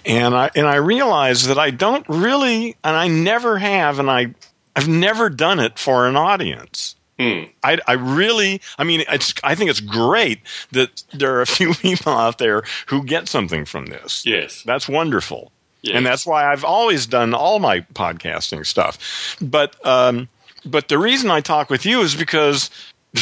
And 0.06 0.36
I 0.36 0.52
and 0.56 0.68
I 0.68 0.76
realized 0.76 1.48
that 1.48 1.58
I 1.58 1.72
don't 1.72 2.08
really, 2.10 2.76
and 2.84 2.96
I 2.96 3.08
never 3.08 3.58
have, 3.58 4.00
and 4.00 4.10
I 4.10 4.34
I've 4.76 4.88
never 4.88 5.30
done 5.30 5.60
it 5.60 5.80
for 5.80 6.08
an 6.08 6.16
audience. 6.16 6.96
Hmm. 7.20 7.46
I, 7.64 7.80
I 7.88 7.94
really, 7.94 8.62
I 8.78 8.84
mean, 8.84 9.04
it's, 9.10 9.34
I 9.44 9.56
think 9.56 9.72
it's 9.72 9.80
great 9.80 10.40
that 10.72 11.04
there 11.14 11.36
are 11.36 11.42
a 11.42 11.48
few 11.58 11.74
people 11.74 12.12
out 12.14 12.38
there 12.38 12.64
who 12.88 13.04
get 13.04 13.28
something 13.28 13.66
from 13.66 13.88
this. 13.88 14.24
Yes. 14.26 14.62
That's 14.64 14.88
wonderful. 14.88 15.52
yes. 15.82 15.96
And 15.96 16.06
that's 16.06 16.28
why 16.28 16.52
I've 16.52 16.64
always 16.64 17.08
done 17.08 17.34
all 17.34 17.58
my 17.58 17.82
podcasting 17.96 18.68
stuff. 18.68 19.36
But, 19.42 19.84
um, 19.86 20.30
but 20.68 20.88
the 20.88 20.98
reason 20.98 21.30
I 21.32 21.42
talk 21.42 21.70
with 21.70 21.86
you 21.86 22.02
is 22.02 22.16
because 22.16 22.70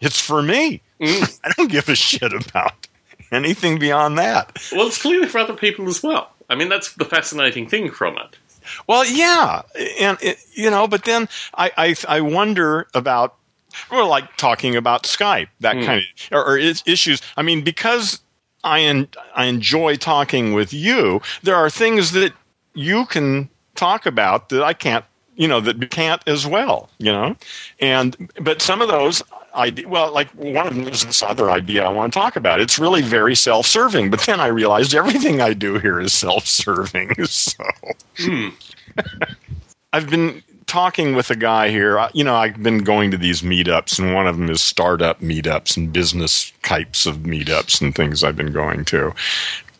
it's 0.00 0.20
for 0.20 0.42
me. 0.42 0.80
Mm. 1.00 1.40
I 1.44 1.52
don't 1.56 1.70
give 1.70 1.88
a 1.88 1.94
shit 1.94 2.32
about 2.32 2.86
anything 3.32 3.78
beyond 3.78 4.18
that. 4.18 4.58
well, 4.72 4.86
it's 4.86 5.00
clearly 5.00 5.28
for 5.28 5.38
other 5.38 5.54
people 5.54 5.88
as 5.88 6.02
well. 6.02 6.30
I 6.50 6.54
mean, 6.54 6.68
that's 6.68 6.92
the 6.94 7.04
fascinating 7.04 7.68
thing 7.68 7.90
from 7.90 8.16
it. 8.18 8.36
Well, 8.86 9.04
yeah, 9.06 9.62
and 10.00 10.16
it, 10.22 10.38
you 10.54 10.70
know, 10.70 10.86
but 10.86 11.04
then 11.04 11.28
I, 11.54 11.70
I 11.76 11.94
I 12.08 12.20
wonder 12.22 12.86
about 12.94 13.34
well, 13.90 14.08
like 14.08 14.36
talking 14.36 14.76
about 14.76 15.02
Skype, 15.02 15.48
that 15.60 15.76
Hmm. 15.76 15.84
kind 15.84 15.98
of 16.00 16.32
or, 16.36 16.44
or 16.46 16.58
issues. 16.58 17.20
I 17.36 17.42
mean, 17.42 17.62
because 17.62 18.20
I 18.62 18.80
en- 18.80 19.08
I 19.34 19.46
enjoy 19.46 19.96
talking 19.96 20.54
with 20.54 20.72
you, 20.72 21.20
there 21.42 21.56
are 21.56 21.68
things 21.68 22.12
that 22.12 22.32
you 22.74 23.04
can 23.06 23.50
talk 23.74 24.06
about 24.06 24.48
that 24.50 24.62
I 24.62 24.72
can't, 24.72 25.04
you 25.36 25.48
know, 25.48 25.60
that 25.60 25.90
can't 25.90 26.22
as 26.26 26.46
well, 26.46 26.88
you 26.98 27.12
know, 27.12 27.36
and 27.80 28.30
but 28.40 28.62
some 28.62 28.80
of 28.82 28.88
those. 28.88 29.22
Idea, 29.54 29.86
well, 29.86 30.12
like 30.12 30.28
one 30.32 30.66
of 30.66 30.74
them 30.74 30.88
is 30.88 31.04
this 31.04 31.22
other 31.22 31.48
idea 31.48 31.84
I 31.84 31.88
want 31.88 32.12
to 32.12 32.18
talk 32.18 32.34
about. 32.34 32.60
It's 32.60 32.76
really 32.76 33.02
very 33.02 33.36
self-serving, 33.36 34.10
but 34.10 34.18
then 34.22 34.40
I 34.40 34.48
realized 34.48 34.96
everything 34.96 35.40
I 35.40 35.52
do 35.54 35.78
here 35.78 36.00
is 36.00 36.12
self-serving. 36.12 37.12
So, 37.28 37.62
Hmm. 38.18 38.48
I've 39.92 40.10
been 40.10 40.42
talking 40.66 41.14
with 41.14 41.30
a 41.30 41.36
guy 41.36 41.68
here. 41.70 42.08
You 42.14 42.24
know, 42.24 42.34
I've 42.34 42.62
been 42.62 42.78
going 42.78 43.12
to 43.12 43.16
these 43.16 43.42
meetups, 43.42 43.98
and 43.98 44.12
one 44.12 44.26
of 44.26 44.36
them 44.36 44.50
is 44.50 44.60
startup 44.60 45.20
meetups 45.20 45.76
and 45.76 45.92
business 45.92 46.52
types 46.64 47.06
of 47.06 47.18
meetups 47.18 47.80
and 47.80 47.94
things 47.94 48.24
I've 48.24 48.36
been 48.36 48.52
going 48.52 48.84
to. 48.86 49.14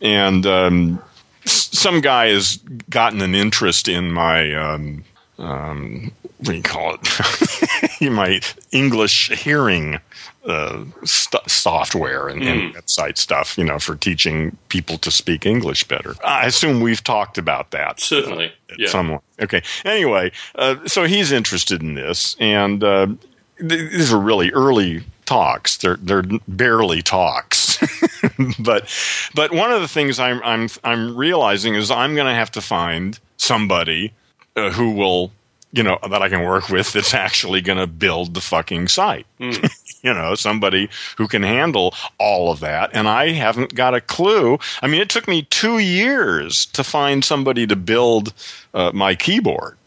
And 0.01 0.45
um, 0.45 1.01
some 1.43 1.99
guy 1.99 2.27
has 2.27 2.57
gotten 2.89 3.21
an 3.21 3.35
interest 3.35 3.89
in 3.89 4.11
my. 4.13 4.53
Um, 4.53 5.03
um, 5.37 6.11
what 6.37 6.51
do 6.51 6.53
you 6.53 6.63
call 6.63 6.95
it? 6.95 8.01
my 8.11 8.39
English 8.71 9.29
hearing 9.31 9.99
uh, 10.45 10.83
st- 11.03 11.49
software 11.49 12.27
and, 12.27 12.43
and 12.43 12.75
website 12.75 13.17
stuff, 13.17 13.57
you 13.57 13.63
know, 13.63 13.79
for 13.79 13.95
teaching 13.95 14.55
people 14.69 14.97
to 14.99 15.11
speak 15.11 15.45
English 15.45 15.85
better. 15.85 16.13
I 16.23 16.45
assume 16.45 16.81
we've 16.81 17.03
talked 17.03 17.37
about 17.37 17.71
that. 17.71 17.99
Certainly, 17.99 18.53
at 18.69 18.79
yeah. 18.79 18.87
some 18.87 19.19
Okay. 19.39 19.61
Anyway, 19.83 20.31
uh, 20.55 20.87
so 20.87 21.03
he's 21.03 21.31
interested 21.31 21.81
in 21.81 21.95
this, 21.95 22.35
and 22.39 22.83
uh, 22.83 23.07
th- 23.57 23.91
these 23.91 24.13
are 24.13 24.19
really 24.19 24.51
early 24.51 25.03
talks. 25.25 25.77
They're 25.77 25.97
they're 25.97 26.23
barely 26.47 27.01
talks, 27.01 27.77
but 28.59 28.87
but 29.33 29.51
one 29.51 29.71
of 29.71 29.81
the 29.81 29.87
things 29.87 30.19
I'm 30.19 30.41
I'm 30.43 30.69
I'm 30.83 31.17
realizing 31.17 31.75
is 31.75 31.91
I'm 31.91 32.15
going 32.15 32.27
to 32.27 32.33
have 32.33 32.51
to 32.51 32.61
find 32.61 33.19
somebody 33.37 34.13
uh, 34.55 34.71
who 34.71 34.91
will 34.91 35.31
you 35.75 35.83
know 35.83 35.99
that 36.09 36.21
I 36.21 36.29
can 36.29 36.43
work 36.43 36.69
with 36.69 36.93
that's 36.93 37.13
actually 37.13 37.61
going 37.61 37.77
to 37.77 37.87
build 37.87 38.33
the 38.33 38.41
fucking 38.41 38.87
site. 38.87 39.27
you 39.39 40.13
know, 40.13 40.35
somebody 40.35 40.89
who 41.17 41.27
can 41.27 41.43
handle 41.43 41.93
all 42.17 42.51
of 42.51 42.61
that, 42.61 42.91
and 42.93 43.07
I 43.07 43.31
haven't 43.31 43.75
got 43.75 43.93
a 43.93 44.01
clue. 44.01 44.57
I 44.81 44.87
mean, 44.87 45.01
it 45.01 45.09
took 45.09 45.27
me 45.27 45.43
two 45.43 45.79
years 45.79 46.65
to 46.67 46.83
find 46.83 47.25
somebody 47.25 47.67
to 47.67 47.75
build 47.75 48.33
uh, 48.73 48.91
my 48.93 49.15
keyboard. 49.15 49.77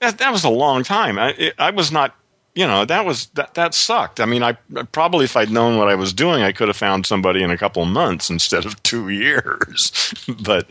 That, 0.00 0.18
that 0.18 0.32
was 0.32 0.44
a 0.44 0.50
long 0.50 0.84
time. 0.84 1.18
I, 1.18 1.30
it, 1.30 1.54
I 1.58 1.70
was 1.70 1.90
not, 1.90 2.14
you 2.54 2.66
know, 2.66 2.84
that 2.84 3.04
was 3.04 3.26
that 3.34 3.54
that 3.54 3.74
sucked. 3.74 4.20
I 4.20 4.24
mean, 4.24 4.42
I 4.42 4.52
probably 4.92 5.24
if 5.24 5.36
I'd 5.36 5.50
known 5.50 5.76
what 5.76 5.88
I 5.88 5.94
was 5.94 6.12
doing, 6.12 6.42
I 6.42 6.52
could 6.52 6.68
have 6.68 6.76
found 6.76 7.04
somebody 7.04 7.42
in 7.42 7.50
a 7.50 7.58
couple 7.58 7.84
months 7.84 8.30
instead 8.30 8.64
of 8.64 8.82
two 8.82 9.10
years. 9.10 10.14
but 10.42 10.68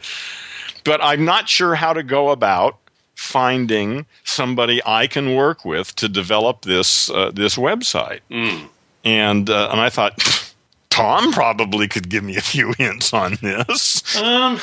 but 0.83 1.03
I'm 1.03 1.25
not 1.25 1.47
sure 1.49 1.75
how 1.75 1.93
to 1.93 2.01
go 2.01 2.29
about 2.29 2.77
finding 3.17 4.05
somebody 4.23 4.81
I 4.85 5.07
can 5.07 5.35
work 5.35 5.65
with 5.65 5.95
to 5.95 6.07
develop 6.07 6.61
this 6.61 7.09
uh, 7.09 7.31
this 7.33 7.55
website. 7.55 8.21
And 9.03 9.49
uh, 9.49 9.69
and 9.71 9.81
I 9.81 9.89
thought 9.89 10.53
Tom 10.89 11.33
probably 11.33 11.87
could 11.87 12.09
give 12.09 12.23
me 12.23 12.37
a 12.37 12.41
few 12.41 12.73
hints 12.77 13.13
on 13.13 13.37
this. 13.41 14.15
Um, 14.15 14.59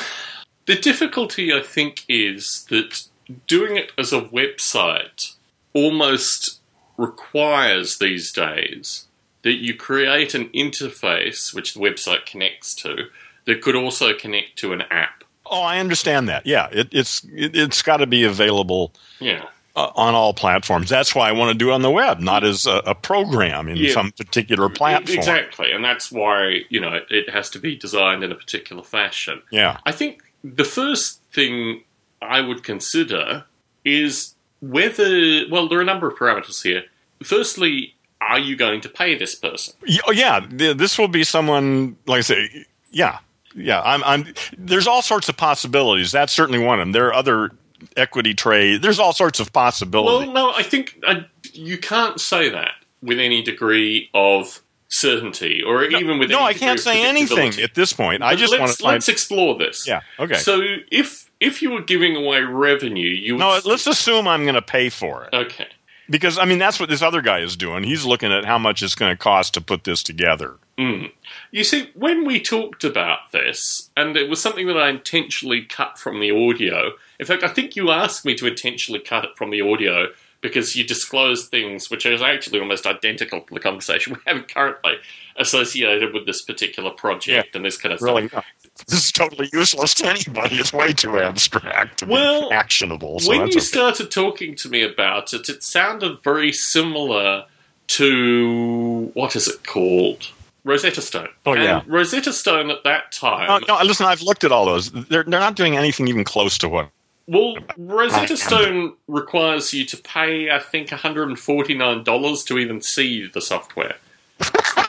the 0.65 0.75
difficulty, 0.75 1.53
I 1.53 1.61
think, 1.61 2.03
is 2.09 2.65
that 2.69 3.03
doing 3.47 3.75
it 3.75 3.91
as 3.97 4.13
a 4.13 4.21
website 4.21 5.33
almost 5.73 6.61
requires 6.97 7.97
these 7.99 8.31
days 8.31 9.05
that 9.43 9.55
you 9.55 9.75
create 9.75 10.33
an 10.33 10.45
interface 10.49 11.53
which 11.53 11.73
the 11.73 11.79
website 11.79 12.25
connects 12.25 12.73
to 12.75 13.07
that 13.45 13.61
could 13.61 13.75
also 13.75 14.13
connect 14.13 14.57
to 14.57 14.71
an 14.73 14.81
app. 14.89 15.24
Oh, 15.45 15.61
I 15.61 15.79
understand 15.79 16.27
that. 16.29 16.45
Yeah, 16.45 16.67
it, 16.71 16.89
it's 16.91 17.23
it, 17.33 17.55
it's 17.55 17.81
got 17.81 17.97
to 17.97 18.07
be 18.07 18.23
available 18.23 18.93
Yeah. 19.19 19.45
uh, 19.75 19.91
on 19.95 20.13
all 20.15 20.33
platforms. 20.33 20.89
That's 20.89 21.13
why 21.13 21.29
I 21.29 21.31
want 21.33 21.51
to 21.51 21.57
do 21.57 21.69
it 21.69 21.73
on 21.73 21.81
the 21.81 21.91
web, 21.91 22.19
not 22.19 22.43
as 22.43 22.65
a, 22.65 22.77
a 22.85 22.95
program 22.95 23.67
in 23.67 23.77
Yeah. 23.77 23.93
some 23.93 24.11
particular 24.11 24.69
platform. 24.69 25.17
Exactly, 25.17 25.71
and 25.71 25.83
that's 25.83 26.11
why 26.11 26.61
you 26.69 26.79
know 26.79 26.93
it, 26.93 27.05
it 27.09 27.29
has 27.29 27.49
to 27.51 27.59
be 27.59 27.75
designed 27.75 28.23
in 28.23 28.31
a 28.31 28.35
particular 28.35 28.83
fashion. 28.83 29.41
Yeah. 29.51 29.77
I 29.85 29.91
think 29.91 30.21
the 30.43 30.63
first 30.65 31.21
thing 31.33 31.83
I 32.21 32.41
would 32.41 32.63
consider 32.63 33.45
is 33.83 34.33
whether 34.61 35.43
well, 35.51 35.67
there 35.67 35.77
are 35.77 35.81
a 35.81 35.85
number 35.85 36.07
of 36.07 36.17
parameters 36.17 36.63
here. 36.63 36.83
Firstly, 37.23 37.93
are 38.21 38.39
you 38.39 38.55
going 38.55 38.81
to 38.81 38.89
pay 38.89 39.15
this 39.17 39.35
person? 39.35 39.73
Oh, 40.07 40.11
yeah. 40.11 40.45
This 40.49 40.97
will 40.97 41.07
be 41.07 41.23
someone, 41.23 41.95
like 42.07 42.19
I 42.19 42.21
say, 42.21 42.65
yeah, 42.91 43.19
yeah. 43.55 43.81
I'm, 43.81 44.03
I'm. 44.03 44.33
There's 44.57 44.87
all 44.87 45.01
sorts 45.01 45.29
of 45.29 45.37
possibilities. 45.37 46.11
That's 46.11 46.33
certainly 46.33 46.59
one 46.59 46.79
of 46.79 46.85
them. 46.85 46.91
There 46.91 47.07
are 47.07 47.13
other 47.13 47.51
equity 47.97 48.33
trade. 48.33 48.81
There's 48.81 48.99
all 48.99 49.13
sorts 49.13 49.39
of 49.39 49.53
possibilities. 49.53 50.27
Well, 50.27 50.33
no, 50.33 50.53
I 50.55 50.63
think 50.63 50.99
uh, 51.05 51.21
you 51.53 51.77
can't 51.77 52.19
say 52.19 52.49
that 52.49 52.71
with 53.01 53.19
any 53.19 53.41
degree 53.41 54.09
of 54.13 54.61
certainty, 54.87 55.61
or 55.63 55.83
even 55.83 56.19
with 56.19 56.29
no, 56.29 56.41
I 56.41 56.53
can't 56.53 56.79
say 56.79 57.05
anything 57.05 57.59
at 57.61 57.75
this 57.75 57.93
point. 57.93 58.23
I 58.23 58.33
But 58.33 58.39
just 58.39 58.51
let's, 58.51 58.59
want 58.59 58.71
to 58.71 58.83
find. 58.83 58.93
let's 58.93 59.09
explore 59.09 59.57
this. 59.57 59.87
Yeah. 59.87 60.01
Okay. 60.19 60.35
So 60.35 60.61
if 60.91 61.29
if 61.39 61.61
you 61.61 61.71
were 61.71 61.81
giving 61.81 62.15
away 62.15 62.41
revenue, 62.41 63.09
you 63.09 63.33
would 63.33 63.39
no, 63.39 63.59
let's 63.65 63.87
assume 63.87 64.27
I'm 64.27 64.43
going 64.43 64.55
to 64.55 64.61
pay 64.61 64.89
for 64.89 65.25
it 65.25 65.33
okay. 65.33 65.67
Because 66.09 66.37
I 66.37 66.45
mean 66.45 66.59
that's 66.59 66.79
what 66.79 66.89
this 66.89 67.01
other 67.01 67.21
guy 67.21 67.39
is 67.39 67.55
doing. 67.55 67.83
He's 67.83 68.05
looking 68.05 68.31
at 68.31 68.45
how 68.45 68.57
much 68.57 68.81
it's 68.83 68.95
going 68.95 69.11
to 69.11 69.17
cost 69.17 69.53
to 69.55 69.61
put 69.61 69.83
this 69.83 70.03
together. 70.03 70.55
Mm. 70.77 71.11
You 71.51 71.63
see, 71.63 71.89
when 71.93 72.25
we 72.25 72.41
talked 72.41 72.83
about 72.83 73.31
this, 73.31 73.89
and 73.95 74.17
it 74.17 74.29
was 74.29 74.41
something 74.41 74.67
that 74.67 74.77
I 74.77 74.89
intentionally 74.89 75.63
cut 75.63 75.97
from 75.97 76.19
the 76.19 76.31
audio. 76.31 76.91
In 77.19 77.25
fact, 77.25 77.43
I 77.43 77.47
think 77.47 77.75
you 77.75 77.91
asked 77.91 78.25
me 78.25 78.35
to 78.35 78.47
intentionally 78.47 78.99
cut 78.99 79.23
it 79.23 79.37
from 79.37 79.51
the 79.51 79.61
audio 79.61 80.07
because 80.41 80.75
you 80.75 80.83
disclosed 80.83 81.49
things 81.49 81.89
which 81.89 82.05
is 82.05 82.21
actually 82.21 82.59
almost 82.59 82.85
identical 82.85 83.41
to 83.41 83.53
the 83.53 83.59
conversation 83.59 84.13
we're 84.25 84.31
having 84.31 84.43
currently 84.43 84.93
associated 85.37 86.13
with 86.13 86.25
this 86.25 86.41
particular 86.41 86.91
project 86.91 87.55
and 87.55 87.65
this 87.65 87.77
kind 87.77 87.93
of 87.93 88.01
Really, 88.01 88.27
stuff. 88.27 88.45
this 88.87 89.05
is 89.05 89.11
totally 89.11 89.49
useless 89.53 89.93
to 89.95 90.07
anybody. 90.07 90.57
It's 90.57 90.73
way 90.73 90.93
too 90.93 91.19
abstract 91.19 91.99
to 91.99 92.07
Well, 92.07 92.51
actionable. 92.51 93.19
So 93.19 93.29
when 93.29 93.41
you 93.41 93.53
okay. 93.53 93.59
started 93.59 94.11
talking 94.11 94.55
to 94.55 94.69
me 94.69 94.83
about 94.83 95.33
it, 95.33 95.47
it 95.49 95.63
sounded 95.63 96.21
very 96.23 96.51
similar 96.51 97.45
to 97.87 99.11
what 99.13 99.35
is 99.35 99.47
it 99.47 99.65
called? 99.65 100.29
Rosetta 100.63 101.01
Stone. 101.01 101.29
Oh, 101.45 101.53
yeah. 101.53 101.83
Rosetta 101.85 102.33
Stone 102.33 102.71
at 102.71 102.83
that 102.83 103.11
time. 103.11 103.47
No, 103.47 103.77
no, 103.77 103.83
listen, 103.83 104.07
I've 104.07 104.23
looked 104.23 104.43
at 104.43 104.51
all 104.51 104.65
those. 104.65 104.91
They're 104.91 105.23
they're 105.23 105.39
not 105.39 105.55
doing 105.55 105.77
anything 105.77 106.07
even 106.07 106.23
close 106.23 106.57
to 106.57 106.69
what. 106.69 106.89
Well, 107.27 107.55
Rosetta 107.77 108.35
Stone 108.35 108.93
requires 109.07 109.73
you 109.73 109.85
to 109.85 109.97
pay, 109.97 110.51
I 110.51 110.59
think, 110.59 110.89
$149 110.89 112.45
to 112.47 112.57
even 112.57 112.81
see 112.81 113.27
the 113.27 113.41
software. 113.41 113.95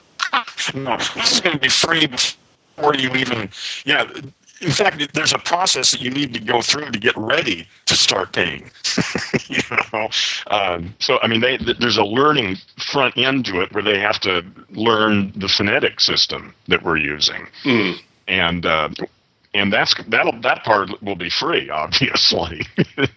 No, 0.75 0.97
this 0.97 1.35
is 1.35 1.41
going 1.41 1.55
to 1.55 1.61
be 1.61 1.69
free 1.69 2.09
before 2.77 2.95
you 2.95 3.11
even. 3.15 3.49
Yeah, 3.85 4.09
in 4.61 4.71
fact, 4.71 5.13
there's 5.13 5.33
a 5.33 5.39
process 5.39 5.91
that 5.91 6.01
you 6.01 6.11
need 6.11 6.33
to 6.35 6.41
go 6.41 6.63
through 6.63 6.91
to 6.91 6.99
get 6.99 7.17
ready 7.17 7.69
to 7.87 7.95
start 7.95 8.33
paying. 8.33 8.71
you 9.49 9.61
know, 9.93 10.09
um, 10.49 10.95
so 10.99 11.19
I 11.21 11.27
mean, 11.27 11.41
they, 11.41 11.59
there's 11.59 11.99
a 11.99 12.05
learning 12.05 12.57
front 12.79 13.17
end 13.17 13.45
to 13.47 13.61
it 13.61 13.73
where 13.73 13.83
they 13.83 13.99
have 13.99 14.19
to 14.21 14.45
learn 14.71 15.33
the 15.37 15.49
phonetic 15.49 16.01
system 16.01 16.55
that 16.69 16.83
we're 16.83 16.99
using, 16.99 17.47
and. 18.29 18.67
Uh, 18.67 18.89
and 19.55 19.73
that's 19.73 19.95
that'll 20.09 20.39
that 20.43 20.65
part 20.65 21.03
will 21.03 21.17
be 21.17 21.31
free, 21.31 21.71
obviously. 21.83 22.67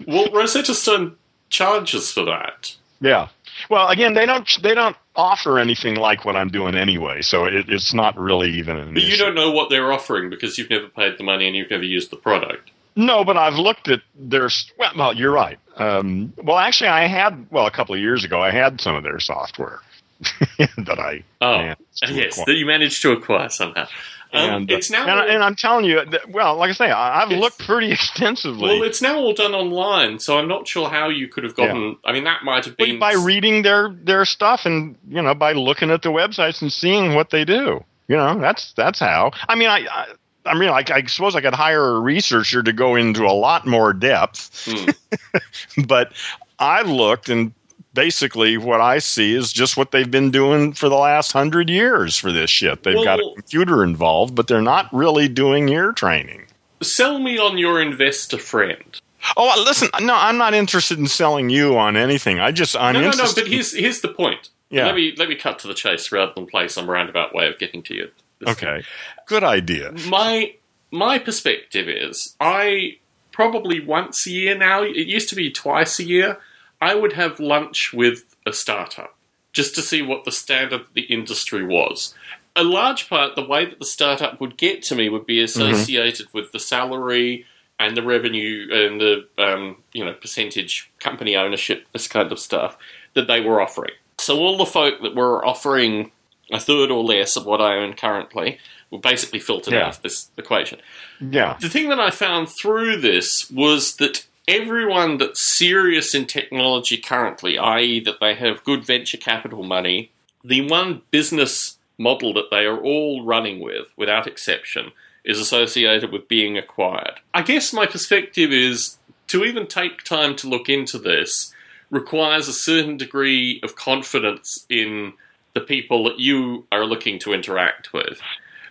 Well, 0.08 0.32
Rosetta 0.32 0.74
Stone 0.74 1.18
charges 1.50 2.14
for 2.14 2.24
that. 2.24 2.78
Yeah. 3.02 3.28
Well, 3.70 3.88
again, 3.88 4.14
they 4.14 4.26
don't 4.26 4.48
they 4.62 4.74
don't 4.74 4.96
offer 5.16 5.60
anything 5.60 5.96
like 5.96 6.26
what 6.26 6.36
I'm 6.36 6.50
doing 6.50 6.76
anyway, 6.76 7.22
so 7.22 7.46
it, 7.46 7.70
it's 7.70 7.94
not 7.94 8.18
really 8.18 8.52
even 8.52 8.78
an 8.78 8.94
But 8.94 9.04
you 9.04 9.18
don't 9.18 9.36
know 9.36 9.52
what 9.52 9.70
they're 9.70 9.92
offering 9.92 10.30
because 10.30 10.58
you've 10.58 10.70
never 10.70 10.88
paid 10.88 11.18
the 11.18 11.24
money 11.24 11.48
and 11.48 11.56
you've 11.56 11.70
never 11.70 11.84
used 11.84 12.12
the 12.12 12.16
product. 12.16 12.72
No, 12.96 13.24
but 13.24 13.38
I've 13.38 13.56
looked 13.56 13.88
at 13.88 14.02
their. 14.16 14.50
Well, 14.78 14.92
well 14.98 15.14
you're 15.14 15.32
right. 15.32 15.58
Um, 15.78 16.34
well, 16.44 16.58
actually, 16.58 16.90
I 16.90 17.08
had 17.08 17.48
well 17.52 17.66
a 17.66 17.72
couple 17.72 17.96
of 17.96 18.02
years 18.02 18.24
ago. 18.24 18.42
I 18.42 18.52
had 18.52 18.82
some 18.82 18.96
of 18.96 19.04
their 19.04 19.20
software 19.20 19.80
that 20.58 21.00
I. 21.00 21.24
Oh, 21.42 21.74
yes, 22.02 22.32
acquire. 22.32 22.46
that 22.46 22.56
you 22.56 22.66
managed 22.66 23.02
to 23.04 23.12
acquire 23.12 23.50
somehow. 23.50 23.88
Um, 24.32 24.50
and, 24.50 24.72
uh, 24.72 24.76
it's 24.76 24.92
now 24.92 25.08
and, 25.08 25.30
and 25.30 25.44
I'm 25.44 25.56
telling 25.56 25.86
you, 25.86 26.06
that, 26.06 26.30
well, 26.30 26.56
like 26.56 26.70
I 26.70 26.74
say, 26.74 26.92
I, 26.92 27.24
I've 27.24 27.30
looked 27.30 27.60
pretty 27.60 27.92
extensively. 27.92 28.80
well, 28.80 28.84
it's 28.84 29.02
now 29.02 29.18
all 29.18 29.34
done 29.34 29.56
online, 29.56 30.20
so 30.20 30.38
I'm 30.38 30.48
not 30.48 30.68
sure 30.68 30.90
how 30.90 31.10
you 31.10 31.28
could 31.28 31.44
have 31.44 31.56
gotten. 31.56 31.98
I 32.06 32.12
mean, 32.12 32.26
that 32.26 32.44
might 32.44 32.66
have 32.66 32.78
been 32.78 33.00
by 33.00 33.14
reading 33.14 33.64
their 33.64 33.90
their 33.90 34.26
stuff 34.26 34.66
and 34.66 34.96
you 35.10 35.22
know 35.22 35.34
by 35.34 35.54
looking 35.54 35.90
at 35.90 36.04
the 36.04 36.10
websites 36.10 36.62
and 36.62 36.72
seeing 36.72 37.16
what 37.16 37.32
they 37.32 37.44
do. 37.44 37.84
You 38.08 38.18
know, 38.18 38.40
that's 38.40 38.74
that's 38.74 39.00
how. 39.00 39.32
I 39.48 39.56
mean, 39.56 39.70
I. 39.70 39.88
I 39.90 40.06
I 40.46 40.58
mean, 40.58 40.70
like, 40.70 40.90
I 40.90 41.04
suppose 41.04 41.36
I 41.36 41.42
could 41.42 41.54
hire 41.54 41.98
a 41.98 42.00
researcher 42.00 42.64
to 42.64 42.74
go 42.74 42.96
into 42.96 43.26
a 43.26 43.36
lot 43.36 43.68
more 43.68 43.94
depth, 43.94 44.66
Hmm. 44.66 45.84
but 45.86 46.14
I 46.58 46.82
looked 46.82 47.30
and 47.30 47.54
basically 48.00 48.58
what 48.58 48.80
I 48.80 49.00
see 49.00 49.36
is 49.36 49.52
just 49.52 49.76
what 49.76 49.92
they've 49.92 50.10
been 50.10 50.32
doing 50.32 50.72
for 50.72 50.88
the 50.88 50.96
last 50.96 51.34
hundred 51.34 51.70
years 51.70 52.16
for 52.16 52.32
this 52.32 52.50
shit. 52.50 52.84
They've 52.84 53.04
got 53.04 53.20
a 53.20 53.32
computer 53.34 53.84
involved, 53.84 54.36
but 54.36 54.48
they're 54.48 54.62
not 54.62 54.88
really 54.94 55.28
doing 55.28 55.68
ear 55.68 55.92
training. 55.92 56.46
Sell 56.82 57.20
me 57.20 57.38
on 57.38 57.58
your 57.58 57.82
investor 57.82 58.38
friend. 58.38 59.02
Oh, 59.36 59.64
listen, 59.68 59.90
no, 60.00 60.16
I'm 60.16 60.38
not 60.38 60.54
interested 60.54 60.98
in 60.98 61.08
selling 61.08 61.50
you 61.50 61.78
on 61.78 61.98
anything. 61.98 62.40
I 62.40 62.52
just 62.52 62.74
I'm 62.78 62.94
no, 62.94 63.02
no, 63.02 63.12
no. 63.12 63.26
But 63.36 63.48
here's 63.48 63.76
here's 63.76 64.00
the 64.00 64.08
point. 64.08 64.48
Yeah. 64.70 64.86
Let 64.86 64.96
me 64.96 65.14
let 65.18 65.28
me 65.28 65.36
cut 65.36 65.60
to 65.60 65.68
the 65.68 65.74
chase 65.74 66.10
rather 66.10 66.32
than 66.34 66.46
play 66.46 66.70
some 66.70 66.90
roundabout 66.90 67.36
way 67.36 67.50
of 67.50 67.60
getting 67.60 67.84
to 67.84 67.94
you. 67.94 68.12
Okay, 68.48 68.82
good 69.26 69.44
idea. 69.44 69.92
my 70.08 70.54
my 70.90 71.20
perspective 71.20 71.90
is 71.90 72.38
I 72.40 73.00
probably 73.34 73.82
once 73.82 74.26
a 74.26 74.32
year 74.32 74.58
now. 74.58 74.84
It 74.84 75.08
used 75.08 75.28
to 75.30 75.36
be 75.36 75.52
twice 75.52 76.00
a 76.00 76.06
year. 76.06 76.38
I 76.82 76.96
would 76.96 77.14
have 77.14 77.40
lunch 77.40 77.94
with 77.94 78.36
a 78.46 78.54
startup 78.54 79.16
just 79.54 79.76
to 79.76 79.82
see 79.82 80.02
what 80.02 80.26
the 80.26 80.32
standard 80.32 80.82
of 80.82 80.88
the 80.94 81.02
industry 81.02 81.66
was. 81.66 82.14
A 82.56 82.64
large 82.64 83.10
part, 83.10 83.36
the 83.36 83.46
way 83.46 83.66
that 83.66 83.80
the 83.80 83.86
startup 83.86 84.40
would 84.40 84.58
get 84.58 84.82
to 84.84 84.96
me 84.96 85.10
would 85.10 85.26
be 85.26 85.42
associated 85.42 86.28
with 86.34 86.52
the 86.52 86.60
salary 86.60 87.46
and 87.80 87.96
the 87.96 88.04
revenue 88.04 88.68
and 88.72 89.00
the 89.00 89.28
um, 89.38 89.78
you 89.94 90.04
know 90.04 90.14
percentage 90.14 90.92
company 91.00 91.36
ownership, 91.36 91.86
this 91.94 92.08
kind 92.08 92.32
of 92.32 92.40
stuff 92.40 92.78
that 93.14 93.28
they 93.28 93.42
were 93.42 93.62
offering. 93.62 93.94
So 94.20 94.38
all 94.40 94.58
the 94.58 94.66
folk 94.66 95.02
that 95.02 95.16
were 95.16 95.46
offering 95.46 96.12
a 96.52 96.60
third 96.60 96.92
or 96.92 97.04
less 97.04 97.36
of 97.38 97.46
what 97.46 97.62
I 97.62 97.76
earn 97.76 97.94
currently, 97.94 98.58
were 98.92 99.00
basically 99.00 99.40
filtered 99.40 99.74
Yeah. 99.74 99.86
out 99.88 99.98
of 99.98 100.02
this 100.02 100.30
equation. 100.36 100.80
Yeah. 101.22 101.58
The 101.62 101.70
thing 101.70 101.90
that 101.90 102.00
I 102.00 102.10
found 102.10 102.50
through 102.50 102.98
this 103.02 103.50
was 103.52 103.96
that 103.98 104.26
everyone 104.50 105.20
that's 105.20 105.58
serious 105.58 106.16
in 106.16 106.26
technology 106.26 106.98
currently, 106.98 107.58
i.e., 107.58 108.00
that 108.02 108.20
they 108.20 108.34
have 108.34 108.64
good 108.64 108.84
venture 108.84 109.18
capital 109.18 109.64
money, 109.64 110.12
the 110.44 110.68
one 110.68 111.04
business 111.12 111.78
model 112.00 112.34
that 112.34 112.50
they 112.50 112.66
are 112.66 112.80
all 112.80 113.24
running 113.24 113.60
with, 113.60 113.88
without 113.96 114.26
exception, 114.26 114.92
is 115.24 115.40
associated 115.40 116.12
with 116.12 116.28
being 116.28 116.58
acquired. 116.58 117.20
I 117.34 117.44
guess 117.44 117.72
my 117.72 117.86
perspective 117.86 118.52
is 118.52 118.98
to 119.28 119.46
even 119.46 119.68
take 119.68 120.04
time 120.04 120.36
to 120.38 120.50
look 120.50 120.68
into 120.68 120.98
this 120.98 121.54
requires 121.92 122.48
a 122.48 122.54
certain 122.54 122.98
degree 122.98 123.60
of 123.62 123.76
confidence 123.76 124.66
in 124.70 125.14
the 125.54 125.62
people 125.62 126.04
that 126.06 126.20
you 126.20 126.66
are 126.72 126.86
looking 126.86 127.20
to 127.20 127.34
interact 127.34 127.94
with. 127.94 128.20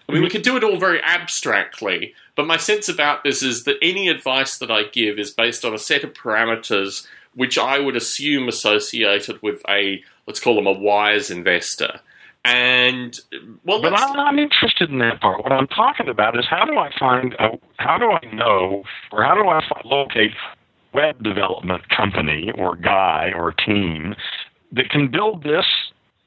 I 0.08 0.14
mean, 0.14 0.22
we 0.22 0.30
can 0.30 0.40
do 0.40 0.56
it 0.56 0.64
all 0.64 0.78
very 0.78 1.02
abstractly, 1.02 2.14
but 2.34 2.46
my 2.46 2.56
sense 2.56 2.88
about 2.88 3.24
this 3.24 3.42
is 3.42 3.64
that 3.64 3.76
any 3.82 4.08
advice 4.08 4.56
that 4.58 4.70
I 4.70 4.84
give 4.84 5.18
is 5.18 5.30
based 5.30 5.64
on 5.64 5.74
a 5.74 5.78
set 5.78 6.02
of 6.02 6.14
parameters 6.14 7.06
which 7.34 7.58
I 7.58 7.78
would 7.78 7.94
assume 7.94 8.48
associated 8.48 9.40
with 9.42 9.62
a, 9.68 10.02
let's 10.26 10.40
call 10.40 10.56
them 10.56 10.66
a 10.66 10.72
wise 10.72 11.30
investor. 11.30 12.00
And, 12.44 13.18
well, 13.64 13.82
But 13.82 13.94
I'm 13.94 14.16
not 14.16 14.38
interested 14.38 14.90
in 14.90 14.98
that 15.00 15.20
part. 15.20 15.44
What 15.44 15.52
I'm 15.52 15.66
talking 15.68 16.08
about 16.08 16.38
is 16.38 16.46
how 16.48 16.64
do 16.64 16.78
I 16.78 16.90
find, 16.98 17.34
a, 17.38 17.58
how 17.76 17.98
do 17.98 18.10
I 18.10 18.34
know, 18.34 18.82
or 19.12 19.22
how 19.22 19.34
do 19.34 19.46
I 19.46 19.60
locate 19.84 20.32
web 20.94 21.22
development 21.22 21.88
company 21.90 22.50
or 22.56 22.74
guy 22.74 23.32
or 23.36 23.52
team 23.52 24.14
that 24.72 24.88
can 24.90 25.10
build 25.10 25.42
this, 25.42 25.66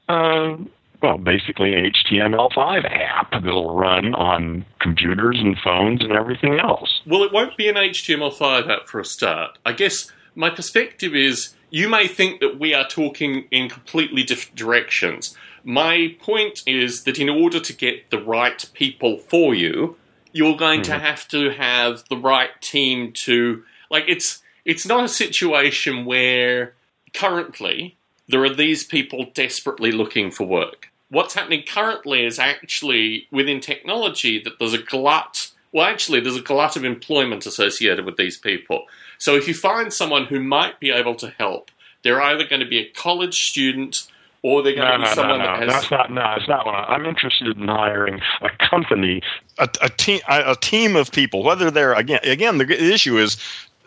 uh, 0.08 0.56
well, 1.02 1.18
basically 1.18 1.74
an 1.74 1.92
HTML5 1.92 2.84
app 2.84 3.32
that'll 3.32 3.74
run 3.74 4.14
on 4.14 4.64
computers 4.80 5.38
and 5.40 5.56
phones 5.62 6.00
and 6.00 6.12
everything 6.12 6.60
else. 6.60 7.00
Well, 7.06 7.24
it 7.24 7.32
won't 7.32 7.56
be 7.56 7.68
an 7.68 7.74
HTML5 7.74 8.68
app 8.68 8.88
for 8.88 9.00
a 9.00 9.04
start. 9.04 9.58
I 9.66 9.72
guess 9.72 10.10
my 10.34 10.48
perspective 10.48 11.14
is 11.14 11.54
you 11.70 11.88
may 11.88 12.06
think 12.06 12.40
that 12.40 12.60
we 12.60 12.72
are 12.74 12.86
talking 12.86 13.46
in 13.50 13.68
completely 13.68 14.22
different 14.22 14.56
directions. 14.56 15.36
My 15.64 16.16
point 16.20 16.62
is 16.66 17.04
that 17.04 17.18
in 17.18 17.28
order 17.28 17.60
to 17.60 17.72
get 17.72 18.10
the 18.10 18.22
right 18.22 18.64
people 18.74 19.18
for 19.18 19.54
you, 19.54 19.96
you're 20.32 20.56
going 20.56 20.82
to 20.82 20.92
mm-hmm. 20.92 21.00
have 21.00 21.28
to 21.28 21.50
have 21.50 22.04
the 22.08 22.16
right 22.16 22.50
team 22.60 23.12
to 23.12 23.64
like 23.90 24.04
it's 24.08 24.42
it's 24.64 24.86
not 24.86 25.04
a 25.04 25.08
situation 25.08 26.04
where 26.04 26.74
currently 27.12 27.96
there 28.28 28.44
are 28.44 28.54
these 28.54 28.84
people 28.84 29.26
desperately 29.34 29.92
looking 29.92 30.30
for 30.30 30.46
work. 30.46 30.91
What's 31.12 31.34
happening 31.34 31.62
currently 31.68 32.24
is 32.24 32.38
actually 32.38 33.26
within 33.30 33.60
technology 33.60 34.42
that 34.44 34.58
there's 34.58 34.72
a 34.72 34.78
glut. 34.82 35.50
Well, 35.70 35.84
actually, 35.86 36.20
there's 36.20 36.36
a 36.36 36.40
glut 36.42 36.74
of 36.76 36.84
employment 36.84 37.44
associated 37.44 38.06
with 38.06 38.16
these 38.16 38.38
people. 38.38 38.86
So 39.18 39.36
if 39.36 39.46
you 39.46 39.52
find 39.52 39.92
someone 39.92 40.24
who 40.24 40.40
might 40.40 40.80
be 40.80 40.90
able 40.90 41.14
to 41.16 41.28
help, 41.38 41.70
they're 42.02 42.22
either 42.22 42.44
going 42.46 42.60
to 42.60 42.66
be 42.68 42.78
a 42.78 42.88
college 42.92 43.44
student 43.50 44.06
or 44.42 44.62
they're 44.62 44.74
going 44.74 44.88
No, 44.88 44.92
to 44.92 44.98
be 44.98 45.04
no, 45.04 45.08
no, 45.10 45.14
someone 45.14 45.38
no. 45.40 45.44
that 45.44 45.58
has. 45.60 45.68
That's 45.72 45.90
not. 45.90 46.10
No, 46.10 46.34
it's 46.36 46.48
not 46.48 46.64
what 46.66 46.74
I, 46.74 46.94
I'm 46.94 47.04
interested 47.06 47.56
in 47.56 47.68
hiring 47.68 48.20
a 48.40 48.48
company. 48.70 49.20
a, 49.58 49.68
a 49.82 49.88
team 49.90 50.20
a, 50.30 50.52
a 50.52 50.56
team 50.56 50.96
of 50.96 51.12
people 51.12 51.42
whether 51.44 51.70
they're 51.70 51.92
again 51.92 52.20
again 52.24 52.56
the, 52.58 52.64
the 52.64 52.92
issue 52.92 53.18
is 53.18 53.36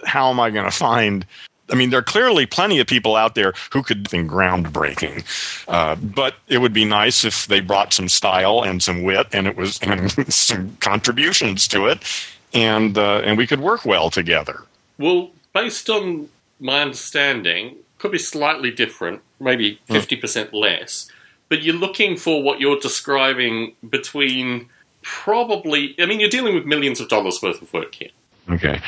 how 0.05 0.29
am 0.29 0.39
i 0.39 0.49
going 0.51 0.63
to 0.65 0.71
find 0.71 1.25
i 1.71 1.75
mean 1.75 1.89
there 1.89 1.99
are 1.99 2.03
clearly 2.03 2.45
plenty 2.45 2.79
of 2.79 2.87
people 2.87 3.15
out 3.15 3.35
there 3.35 3.53
who 3.71 3.83
could 3.83 4.03
do 4.03 4.23
groundbreaking 4.23 5.23
uh, 5.67 5.95
but 5.95 6.35
it 6.47 6.59
would 6.59 6.73
be 6.73 6.85
nice 6.85 7.23
if 7.23 7.47
they 7.47 7.59
brought 7.59 7.93
some 7.93 8.09
style 8.09 8.63
and 8.63 8.81
some 8.83 9.03
wit 9.03 9.27
and 9.31 9.47
it 9.47 9.55
was 9.55 9.79
and 9.81 10.11
some 10.33 10.75
contributions 10.79 11.67
to 11.67 11.87
it 11.87 11.99
and 12.53 12.97
uh, 12.97 13.21
and 13.25 13.37
we 13.37 13.47
could 13.47 13.59
work 13.59 13.85
well 13.85 14.09
together 14.09 14.61
Well, 14.97 15.31
based 15.53 15.89
on 15.89 16.29
my 16.59 16.81
understanding, 16.81 17.77
could 17.97 18.11
be 18.11 18.17
slightly 18.17 18.71
different, 18.71 19.21
maybe 19.39 19.79
50% 19.89 20.53
less, 20.53 21.09
but 21.49 21.63
you're 21.63 21.75
looking 21.75 22.17
for 22.17 22.41
what 22.41 22.59
you're 22.59 22.79
describing 22.79 23.73
between 23.87 24.69
probably, 25.01 25.95
I 25.99 26.05
mean, 26.05 26.19
you're 26.19 26.29
dealing 26.29 26.55
with 26.55 26.65
millions 26.65 26.99
of 26.99 27.09
dollars 27.09 27.41
worth 27.41 27.61
of 27.61 27.71
work 27.73 27.95
here. 27.95 28.09
Okay. 28.49 28.79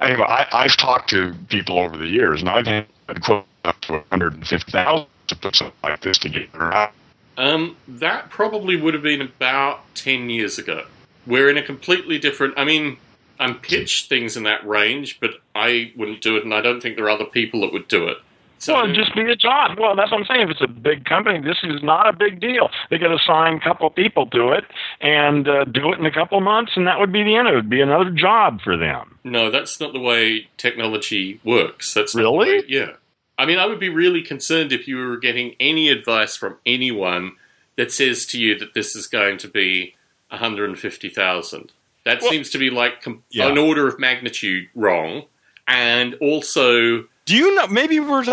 Anyway, 0.00 0.24
I, 0.26 0.46
I've 0.52 0.76
talked 0.76 1.10
to 1.10 1.34
people 1.48 1.78
over 1.78 1.96
the 1.96 2.06
years, 2.06 2.40
and 2.40 2.48
I've 2.48 2.66
had 2.66 2.86
quote 3.22 3.46
up 3.64 3.80
to 3.82 3.92
150,000 3.92 5.06
to 5.28 5.36
put 5.36 5.56
something 5.56 5.74
like 5.82 6.00
this 6.00 6.18
together. 6.18 6.90
Um, 7.36 7.76
that 7.88 8.30
probably 8.30 8.76
would 8.76 8.94
have 8.94 9.02
been 9.02 9.22
about 9.22 9.82
10 9.94 10.30
years 10.30 10.58
ago. 10.58 10.86
We're 11.26 11.48
in 11.48 11.56
a 11.56 11.62
completely 11.62 12.18
different, 12.18 12.54
I 12.58 12.64
mean, 12.64 12.98
I'm 13.40 13.58
pitched 13.58 14.08
things 14.08 14.36
in 14.36 14.44
that 14.44 14.66
range, 14.66 15.18
but 15.20 15.30
I 15.54 15.92
wouldn't 15.96 16.20
do 16.20 16.36
it, 16.36 16.44
and 16.44 16.54
I 16.54 16.60
don't 16.60 16.80
think 16.80 16.96
there 16.96 17.06
are 17.06 17.10
other 17.10 17.24
people 17.24 17.62
that 17.62 17.72
would 17.72 17.88
do 17.88 18.08
it. 18.08 18.18
So, 18.64 18.72
Well, 18.74 18.92
just 18.94 19.14
be 19.14 19.30
a 19.30 19.36
job. 19.36 19.78
Well, 19.78 19.94
that's 19.94 20.10
what 20.10 20.20
I'm 20.20 20.26
saying. 20.26 20.42
If 20.42 20.50
it's 20.50 20.60
a 20.62 20.66
big 20.68 21.04
company, 21.04 21.40
this 21.40 21.58
is 21.62 21.82
not 21.82 22.08
a 22.08 22.12
big 22.16 22.40
deal. 22.40 22.70
They 22.90 22.96
to 22.98 23.14
assign 23.14 23.56
a 23.56 23.60
couple 23.60 23.90
people 23.90 24.26
to 24.30 24.52
it 24.52 24.64
and 25.02 25.46
uh, 25.46 25.64
do 25.64 25.92
it 25.92 25.98
in 25.98 26.06
a 26.06 26.10
couple 26.10 26.40
months, 26.40 26.72
and 26.76 26.86
that 26.86 26.98
would 26.98 27.12
be 27.12 27.22
the 27.22 27.36
end. 27.36 27.46
It 27.48 27.54
would 27.54 27.68
be 27.68 27.82
another 27.82 28.10
job 28.10 28.60
for 28.62 28.76
them. 28.76 29.18
No, 29.22 29.50
that's 29.50 29.78
not 29.80 29.92
the 29.92 30.00
way 30.00 30.48
technology 30.56 31.40
works. 31.44 31.92
That's 31.92 32.14
Really? 32.14 32.58
way- 32.58 32.64
yeah. 32.68 32.92
I 33.36 33.46
mean, 33.46 33.58
I 33.58 33.66
would 33.66 33.80
be 33.80 33.88
really 33.88 34.22
concerned 34.22 34.72
if 34.72 34.86
you 34.88 34.96
were 34.96 35.16
getting 35.16 35.56
any 35.58 35.88
advice 35.90 36.36
from 36.36 36.56
anyone 36.64 37.32
that 37.76 37.90
says 37.92 38.24
to 38.26 38.38
you 38.40 38.56
that 38.60 38.74
this 38.74 38.94
is 38.96 39.08
going 39.08 39.38
to 39.38 39.48
be 39.48 39.94
150,000. 40.30 41.72
That 42.04 42.20
Well- 42.22 42.30
seems 42.30 42.50
to 42.50 42.58
be 42.58 42.70
like 42.70 43.02
com- 43.02 43.22
Yeah. 43.30 43.48
an 43.48 43.58
order 43.58 43.86
of 43.88 43.98
magnitude 43.98 44.68
wrong. 44.74 45.24
And 45.66 46.14
also, 46.20 47.04
do 47.24 47.36
you 47.36 47.54
know 47.54 47.66
maybe 47.66 48.00
we're 48.00 48.24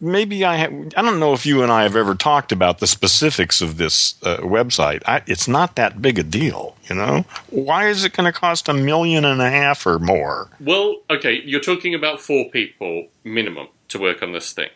maybe 0.00 0.44
i 0.44 0.56
have, 0.56 0.72
i 0.96 1.02
don't 1.02 1.18
know 1.18 1.32
if 1.32 1.44
you 1.44 1.62
and 1.62 1.72
i 1.72 1.82
have 1.82 1.96
ever 1.96 2.14
talked 2.14 2.52
about 2.52 2.78
the 2.78 2.86
specifics 2.86 3.60
of 3.60 3.78
this 3.78 4.14
uh, 4.22 4.36
website. 4.38 5.02
I, 5.06 5.22
it's 5.26 5.48
not 5.48 5.76
that 5.76 6.00
big 6.00 6.18
a 6.18 6.22
deal 6.22 6.76
you 6.88 6.96
know? 6.96 7.24
Why 7.50 7.88
is 7.88 8.04
it 8.04 8.12
going 8.12 8.30
to 8.30 8.38
cost 8.38 8.68
a 8.68 8.74
million 8.74 9.24
and 9.24 9.40
a 9.40 9.50
half 9.50 9.86
or 9.86 9.98
more? 9.98 10.48
Well, 10.60 10.96
okay, 11.10 11.40
you're 11.44 11.60
talking 11.60 11.94
about 11.94 12.20
four 12.20 12.48
people 12.50 13.08
minimum 13.24 13.68
to 13.88 13.98
work 13.98 14.22
on 14.22 14.32
this 14.32 14.52
thing. 14.52 14.70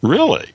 really? 0.00 0.50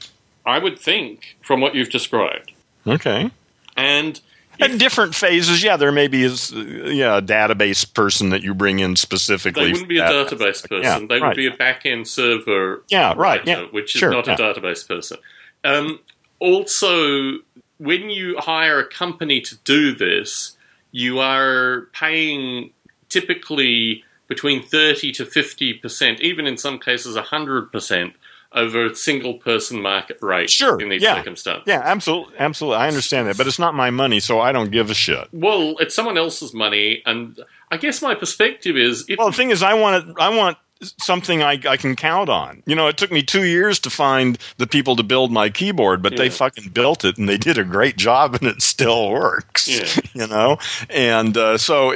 I 0.46 0.60
would 0.60 0.80
think, 0.80 1.36
from 1.42 1.60
what 1.60 1.76
you've 1.76 1.90
described. 1.90 2.54
okay. 2.86 3.32
And 3.76 4.22
At 4.60 4.78
different 4.80 5.16
phases, 5.16 5.64
yeah, 5.64 5.78
there 5.78 5.92
may 5.92 6.08
be 6.08 6.24
is, 6.24 6.52
yeah, 6.52 7.18
a 7.18 7.22
database 7.22 7.92
person 7.94 8.30
that 8.30 8.42
you 8.42 8.54
bring 8.54 8.80
in 8.80 8.96
specifically. 8.96 9.66
They 9.66 9.72
wouldn't 9.72 9.90
be 9.90 10.00
a 10.00 10.02
that. 10.02 10.28
database 10.28 10.68
person. 10.68 10.84
Yeah, 10.84 11.00
they 11.00 11.20
would 11.20 11.22
right. 11.22 11.36
be 11.36 11.48
a 11.48 11.56
back 11.56 11.86
end 11.86 12.08
server. 12.08 12.84
Yeah, 12.90 13.10
right, 13.10 13.18
writer, 13.18 13.44
yeah, 13.50 13.62
which 13.72 13.96
is 13.96 14.00
sure, 14.00 14.12
not 14.12 14.28
yeah. 14.28 14.34
a 14.34 14.38
database 14.38 14.88
person. 14.88 15.18
Um, 15.64 16.00
also, 16.40 17.40
when 17.78 18.10
you 18.10 18.38
hire 18.40 18.80
a 18.80 18.88
company 18.88 19.42
to 19.42 19.56
do 19.64 19.94
this, 19.94 20.58
you 20.92 21.20
are 21.20 21.88
paying 21.94 22.72
typically 23.10 24.04
between 24.28 24.64
thirty 24.64 25.12
to 25.14 25.26
fifty 25.26 25.74
percent, 25.74 26.22
even 26.22 26.48
in 26.48 26.58
some 26.58 26.80
cases 26.80 27.16
hundred 27.16 27.72
percent, 27.72 28.14
over 28.54 28.86
a 28.86 28.96
single 28.96 29.36
person 29.36 29.82
market 29.82 30.18
rate. 30.22 30.50
Sure, 30.50 30.80
in 30.80 30.90
these 30.90 31.02
yeah. 31.02 31.16
circumstances. 31.16 31.64
Yeah, 31.66 31.82
absolutely, 31.84 32.36
absolutely. 32.40 32.78
I 32.78 32.88
understand 32.88 33.28
that, 33.28 33.38
but 33.38 33.48
it's 33.48 33.60
not 33.60 33.76
my 33.76 33.90
money, 33.90 34.20
so 34.20 34.40
I 34.40 34.52
don't 34.52 34.72
give 34.72 34.90
a 34.90 34.94
shit. 34.94 35.28
Well, 35.32 35.76
it's 35.80 35.96
someone 35.96 36.18
else's 36.18 36.54
money, 36.54 37.02
and 37.06 37.40
I 37.72 37.78
guess 37.78 38.02
my 38.02 38.16
perspective 38.16 38.78
is 38.78 39.06
if 39.08 39.18
Well, 39.18 39.30
the 39.30 39.38
thing 39.38 39.52
is, 39.52 39.64
I 39.64 39.74
want 39.74 40.10
it, 40.10 40.16
I 40.20 40.30
want 40.30 40.58
something 40.82 41.42
I, 41.42 41.60
I 41.68 41.78
can 41.78 41.96
count 41.96 42.30
on. 42.30 42.62
You 42.66 42.76
know, 42.76 42.88
it 42.88 42.98
took 42.98 43.12
me 43.12 43.24
two 43.24 43.44
years 43.44 43.80
to 43.80 43.90
find 43.90 44.38
the 44.58 44.68
people 44.68 44.96
to 44.96 45.04
build 45.04 45.32
my 45.32 45.50
keyboard, 45.50 46.02
but 46.02 46.18
they 46.18 46.30
fucking 46.30 46.70
built 46.70 47.04
it 47.04 47.18
and 47.18 47.28
they 47.28 47.38
did 47.38 47.58
a 47.58 47.64
great 47.64 47.98
job, 47.98 48.36
and 48.36 48.44
it 48.44 48.62
still 48.62 49.12
works. 49.12 49.68
Yeah. 49.68 49.88
You 50.14 50.26
know, 50.26 50.58
and 50.90 51.38
uh, 51.38 51.60
so 51.60 51.94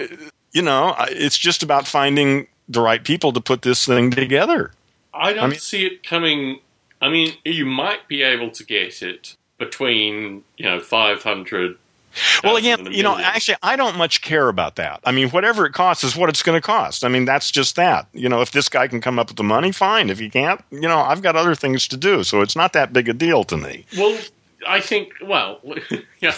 you 0.51 0.61
know, 0.61 0.95
it's 1.09 1.37
just 1.37 1.63
about 1.63 1.87
finding 1.87 2.47
the 2.67 2.81
right 2.81 3.03
people 3.03 3.33
to 3.33 3.41
put 3.41 3.63
this 3.63 3.85
thing 3.85 4.11
together. 4.11 4.71
I 5.13 5.33
don't 5.33 5.43
I 5.43 5.47
mean- 5.47 5.59
see 5.59 5.85
it 5.85 6.03
coming. 6.03 6.59
I 7.01 7.09
mean, 7.09 7.33
you 7.43 7.65
might 7.65 8.07
be 8.07 8.21
able 8.21 8.51
to 8.51 8.63
get 8.63 9.01
it 9.01 9.35
between 9.57 10.43
you 10.57 10.65
know 10.65 10.79
five 10.79 11.23
hundred. 11.23 11.77
Well, 12.43 12.57
again, 12.57 12.91
you 12.91 13.03
know, 13.03 13.17
actually, 13.17 13.55
I 13.63 13.77
don't 13.77 13.95
much 13.95 14.21
care 14.21 14.49
about 14.49 14.75
that. 14.75 14.99
I 15.05 15.13
mean, 15.13 15.29
whatever 15.29 15.65
it 15.65 15.71
costs 15.71 16.03
is 16.03 16.13
what 16.13 16.27
it's 16.27 16.43
going 16.43 16.57
to 16.57 16.61
cost. 16.61 17.05
I 17.05 17.07
mean, 17.07 17.23
that's 17.23 17.49
just 17.49 17.77
that. 17.77 18.05
You 18.11 18.27
know, 18.27 18.41
if 18.41 18.51
this 18.51 18.67
guy 18.67 18.89
can 18.89 18.99
come 18.99 19.17
up 19.17 19.29
with 19.29 19.37
the 19.37 19.43
money, 19.43 19.71
fine. 19.71 20.09
If 20.09 20.19
he 20.19 20.29
can't, 20.29 20.61
you 20.71 20.81
know, 20.81 20.99
I've 20.99 21.21
got 21.21 21.37
other 21.37 21.55
things 21.55 21.87
to 21.87 21.95
do, 21.95 22.23
so 22.25 22.41
it's 22.41 22.55
not 22.55 22.73
that 22.73 22.91
big 22.91 23.07
a 23.07 23.13
deal 23.13 23.45
to 23.45 23.55
me. 23.55 23.85
Well, 23.97 24.17
I 24.67 24.81
think. 24.81 25.13
Well, 25.23 25.61
yeah. 26.19 26.35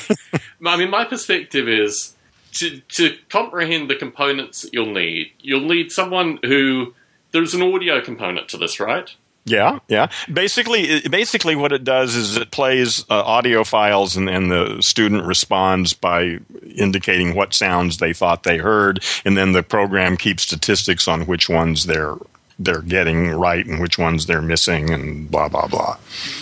I 0.64 0.78
mean, 0.78 0.92
my 0.92 1.06
perspective 1.06 1.68
is 1.68 2.14
to 2.54 2.80
to 2.80 3.18
comprehend 3.30 3.90
the 3.90 3.96
components 3.96 4.62
that 4.62 4.74
you'll 4.74 4.94
need. 4.94 5.32
You'll 5.40 5.68
need 5.68 5.92
someone 5.92 6.38
who 6.44 6.94
there's 7.34 7.54
an 7.54 7.62
audio 7.62 8.00
component 8.02 8.48
to 8.50 8.58
this, 8.58 8.80
right? 8.80 9.14
Yeah, 9.46 9.80
yeah. 9.90 10.08
Basically, 10.32 11.02
basically, 11.10 11.56
what 11.56 11.74
it 11.74 11.84
does 11.84 12.16
is 12.16 12.38
it 12.38 12.52
plays 12.52 13.04
uh, 13.10 13.24
audio 13.24 13.66
files, 13.66 14.16
and, 14.16 14.30
and 14.30 14.50
the 14.50 14.82
student 14.82 15.26
responds 15.26 15.94
by 15.94 16.40
indicating 16.76 17.36
what 17.36 17.54
sounds 17.54 17.98
they 17.98 18.14
thought 18.14 18.44
they 18.44 18.58
heard, 18.58 19.04
and 19.26 19.36
then 19.36 19.52
the 19.52 19.62
program 19.62 20.16
keeps 20.16 20.44
statistics 20.44 21.10
on 21.10 21.26
which 21.26 21.50
ones 21.50 21.86
they're 21.86 22.16
they're 22.60 22.82
getting 22.84 23.32
right 23.32 23.66
and 23.66 23.82
which 23.82 23.98
ones 23.98 24.28
they're 24.28 24.42
missing, 24.42 24.92
and 24.92 25.30
blah 25.30 25.50
blah 25.50 25.68
blah. 25.68 25.98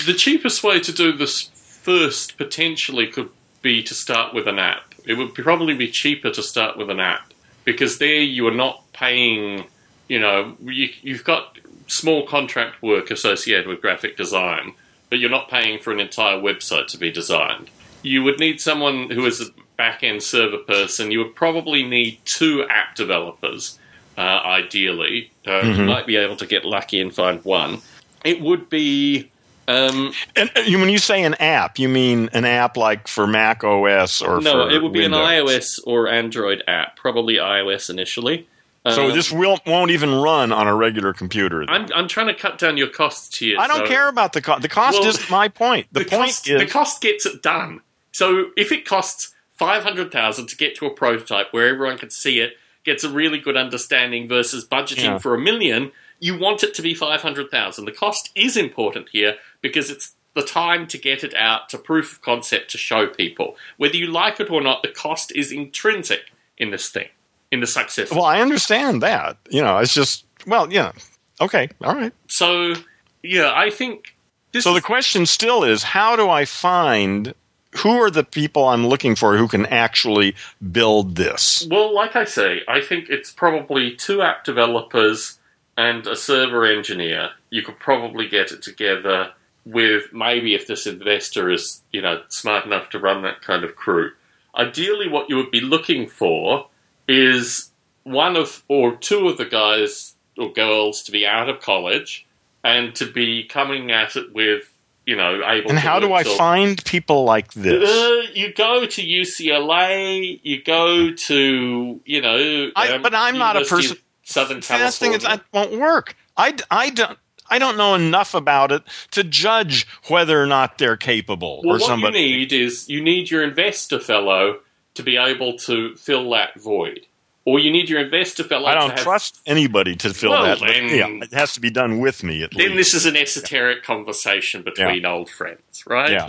The 0.06 0.14
cheapest 0.14 0.64
way 0.64 0.80
to 0.80 0.92
do 0.92 1.12
this 1.12 1.50
first 1.56 2.38
potentially 2.38 3.08
could 3.08 3.30
be 3.64 3.82
to 3.82 3.96
start 3.96 4.34
with 4.36 4.48
an 4.48 4.60
app. 4.60 4.94
It 5.06 5.16
would 5.16 5.34
probably 5.34 5.74
be 5.74 5.90
cheaper 5.90 6.30
to 6.30 6.44
start 6.44 6.78
with 6.78 6.92
an 6.92 7.00
app 7.00 7.34
because 7.66 7.98
there 7.98 8.22
you 8.22 8.48
are 8.48 8.54
not 8.54 8.84
paying. 8.94 9.66
You 10.12 10.20
know, 10.20 10.58
you, 10.60 10.90
you've 11.04 11.24
got 11.24 11.58
small 11.88 12.28
contract 12.28 12.84
work 12.84 13.12
associated 13.12 13.66
with 13.66 13.80
graphic 13.80 14.18
design, 14.18 14.74
but 15.10 15.20
you're 15.20 15.30
not 15.30 15.50
paying 15.50 15.80
for 15.80 15.94
an 15.94 16.02
entire 16.02 16.36
website 16.38 16.88
to 16.88 16.98
be 16.98 17.10
designed. 17.10 17.70
You 18.04 18.22
would 18.24 18.38
need 18.38 18.60
someone 18.60 19.10
who 19.10 19.26
is 19.26 19.40
a 19.40 19.46
back 19.78 20.04
end 20.04 20.22
server 20.22 20.58
person. 20.68 21.12
You 21.12 21.20
would 21.20 21.34
probably 21.34 21.84
need 21.84 22.20
two 22.26 22.66
app 22.70 22.94
developers, 22.96 23.80
uh, 24.18 24.42
ideally. 24.44 25.32
Uh, 25.48 25.62
You 25.62 25.76
Mhm. 25.76 25.86
might 25.86 26.08
be 26.08 26.18
able 26.18 26.36
to 26.36 26.46
get 26.46 26.66
lucky 26.66 27.00
and 27.00 27.16
find 27.16 27.40
one. 27.46 27.82
It 28.26 28.42
would 28.42 28.70
be. 28.70 29.32
Um, 29.70 30.12
And 30.36 30.52
uh, 30.58 30.64
when 30.78 30.90
you 30.90 30.98
say 30.98 31.24
an 31.24 31.36
app, 31.36 31.80
you 31.80 31.88
mean 31.88 32.30
an 32.34 32.44
app 32.44 32.76
like 32.76 33.08
for 33.08 33.28
Mac 33.28 33.64
OS 33.64 34.22
or 34.22 34.42
no, 34.42 34.68
it 34.68 34.84
would 34.84 34.92
be 34.92 35.04
Windows. 35.04 35.22
an 35.22 35.26
iOS 35.26 35.80
or 35.86 36.10
Android 36.10 36.64
app, 36.68 36.98
probably 36.98 37.36
iOS 37.36 37.90
initially. 37.90 38.50
So 38.90 39.10
Um, 39.10 39.12
this 39.12 39.32
will, 39.32 39.60
won't 39.68 39.92
even 39.92 40.12
run 40.12 40.52
on 40.52 40.68
a 40.68 40.76
regular 40.76 41.14
computer. 41.14 41.64
I'm, 41.68 41.88
I'm 41.94 42.08
trying 42.08 42.28
to 42.28 42.34
cut 42.34 42.58
down 42.58 42.78
your 42.78 42.88
costs 42.90 43.38
here. 43.38 43.58
I 43.60 43.68
don't 43.68 43.86
so- 43.86 43.88
care 43.88 44.08
about 44.10 44.34
the 44.34 44.42
cost. 44.42 44.62
The 44.64 44.68
cost 44.70 45.00
Well, 45.00 45.10
isn't 45.10 45.30
my 45.30 45.50
point. 45.50 45.88
The, 45.92 46.00
point 46.06 46.10
cost, 46.10 46.50
is 46.50 46.60
the 46.60 46.66
cost 46.68 47.02
gets 47.02 47.26
it 47.26 47.44
done. 47.44 47.82
So 48.12 48.52
if 48.58 48.72
it 48.72 48.86
costs 48.86 49.34
five 49.54 49.84
hundred 49.84 50.12
thousand 50.12 50.48
to 50.48 50.56
get 50.58 50.76
to 50.78 50.88
a 50.88 50.90
prototype 50.90 51.48
where 51.54 51.68
everyone 51.68 52.00
can 52.00 52.10
see 52.10 52.40
it, 52.40 52.54
gets 52.84 53.04
a 53.04 53.10
really 53.10 53.38
good 53.38 53.56
understanding 53.56 54.28
versus 54.28 54.68
budgeting 54.68 55.04
Yeah. 55.04 55.18
for 55.20 55.36
a 55.36 55.40
million, 55.40 55.92
you 56.20 56.36
want 56.38 56.64
it 56.64 56.74
to 56.74 56.82
be 56.82 56.96
five 56.96 57.22
hundred 57.22 57.52
thousand. 57.52 57.86
The 57.86 57.92
cost 57.92 58.32
is 58.34 58.58
important 58.58 59.10
here 59.10 59.36
because 59.62 59.92
it's 59.92 60.16
the 60.34 60.42
time 60.42 60.88
to 60.88 60.98
get 60.98 61.24
it 61.24 61.36
out 61.36 61.70
to 61.70 61.78
proof 61.78 62.14
of 62.14 62.22
concept 62.24 62.72
to 62.72 62.78
show 62.80 63.06
people. 63.06 63.56
Whether 63.78 63.98
you 63.98 64.08
like 64.08 64.40
it 64.40 64.50
or 64.50 64.62
not, 64.62 64.82
the 64.82 64.88
cost 64.90 65.32
is 65.36 65.52
intrinsic 65.52 66.32
in 66.58 66.72
this 66.72 66.90
thing, 66.90 67.10
in 67.52 67.60
the 67.60 67.68
success. 67.68 68.12
well, 68.12 68.26
I 68.26 68.42
understand 68.42 69.02
that. 69.04 69.38
You 69.50 69.62
know, 69.62 69.78
it's 69.78 69.94
just 69.94 70.26
well, 70.48 70.72
yeah. 70.72 70.92
Okay, 71.40 71.70
all 71.84 71.96
right. 71.96 72.14
so 72.28 72.76
yeah, 73.24 73.52
I 73.56 73.70
think 73.70 74.16
this 74.52 74.64
So 74.64 74.74
the 74.74 74.82
question 74.82 75.26
still 75.26 75.64
is, 75.64 75.84
how 75.84 76.16
do 76.16 76.30
I 76.30 76.46
find 76.46 77.34
who 77.78 78.02
are 78.02 78.12
the 78.12 78.24
people 78.24 78.68
I'm 78.68 78.86
looking 78.86 79.16
for 79.16 79.38
who 79.38 79.48
can 79.48 79.66
actually 79.68 80.36
build 80.72 81.16
this? 81.16 81.66
Well, 81.70 81.94
like 81.94 82.16
I 82.16 82.26
say, 82.26 82.62
I 82.68 82.82
think 82.82 83.10
it's 83.10 83.32
probably 83.32 83.96
two 83.96 84.22
app 84.22 84.44
developers 84.44 85.40
and 85.78 86.06
a 86.06 86.16
server 86.16 86.66
engineer. 86.66 87.30
You 87.50 87.62
could 87.64 87.80
probably 87.80 88.28
get 88.28 88.52
it 88.52 88.62
together 88.62 89.32
with 89.66 90.12
maybe 90.12 90.54
if 90.54 90.68
this 90.68 90.86
investor 90.86 91.50
is, 91.50 91.82
you 91.92 92.02
know, 92.02 92.24
smart 92.28 92.66
enough 92.66 92.90
to 92.90 93.00
run 93.00 93.22
that 93.22 93.42
kind 93.42 93.64
of 93.64 93.76
crew. 93.76 94.12
Ideally, 94.58 95.08
what 95.08 95.30
you 95.30 95.38
would 95.38 95.52
be 95.52 95.62
looking 95.62 96.10
for 96.10 96.68
is 97.12 97.72
one 98.04 98.36
of 98.36 98.64
or 98.68 98.96
two 98.96 99.28
of 99.28 99.38
the 99.38 99.46
guys 99.46 100.16
or 100.38 100.52
girls 100.52 101.04
to 101.04 101.12
be 101.12 101.26
out 101.28 101.50
of 101.50 101.60
college 101.62 102.26
and 102.64 102.96
to 102.96 103.06
be 103.12 103.44
coming 103.44 103.92
at 103.92 104.16
it 104.16 104.34
with, 104.34 104.72
you 105.06 105.16
know, 105.16 105.42
able. 105.46 105.70
And 105.70 105.80
how 105.80 106.00
do 106.00 106.14
I 106.14 106.24
find 106.24 106.84
people 106.86 107.24
like 107.24 107.54
this? 107.54 107.90
uh, 107.90 108.32
you 108.34 108.54
go 108.54 108.86
to 108.86 109.02
UCLA. 109.02 110.40
You 110.44 110.64
go 110.64 111.12
to 111.14 112.02
you 112.06 112.22
know. 112.22 112.72
I- 112.76 112.94
um, 112.94 113.02
but 113.02 113.14
I'm 113.14 113.38
not 113.38 113.58
a 113.58 113.66
person- 113.66 113.98
Southern 114.24 114.62
that's 114.62 114.68
the 114.68 115.06
thing 115.06 115.12
California. 115.12 115.18
is 115.18 115.24
that 115.24 115.44
won't 115.52 115.80
work. 115.80 116.16
I, 116.38 116.56
I 116.70 116.90
don't. 116.92 117.18
I 117.50 117.60
don't 117.60 117.76
know 117.76 117.96
enough 117.96 118.34
about 118.34 118.72
it 118.72 118.84
to 119.12 119.26
judge 119.26 119.86
whether 120.08 120.42
or 120.42 120.46
not 120.46 120.78
they're 120.78 120.96
capable 120.96 121.62
well, 121.66 121.76
or 121.76 121.80
what 121.80 121.88
somebody. 121.88 122.22
you 122.22 122.38
need 122.38 122.54
is 122.54 122.88
you 122.88 123.02
need 123.04 123.30
your 123.30 123.44
investor 123.44 124.00
fellow 124.00 124.60
to 124.96 125.04
be 125.04 125.18
able 125.18 125.58
to 125.60 125.96
fill 125.96 126.30
that 126.32 126.60
void, 126.60 127.02
or 127.46 127.60
you 127.60 127.72
need 127.72 127.90
your 127.90 128.02
investor 128.02 128.44
fellow. 128.44 128.68
I 128.68 128.74
to 128.74 128.80
don't 128.82 128.90
have, 128.92 129.00
trust 129.00 129.40
anybody 129.46 129.96
to 129.98 130.14
fill 130.14 130.32
Well, 130.32 130.44
that. 130.44 130.60
then- 130.60 130.90
yeah, 130.90 131.24
it 131.26 131.34
has 131.34 131.54
to 131.54 131.60
be 131.62 131.70
done 131.70 132.00
with 132.00 132.24
me 132.24 132.44
at 132.44 132.52
Then 132.52 132.76
least. 132.76 132.92
this 132.92 132.94
is 132.94 133.06
an 133.06 133.16
esoteric 133.18 133.84
conversation 133.84 134.62
between 134.64 135.06
old 135.06 135.30
friends, 135.30 135.84
right? 135.88 136.12
Yeah. 136.12 136.28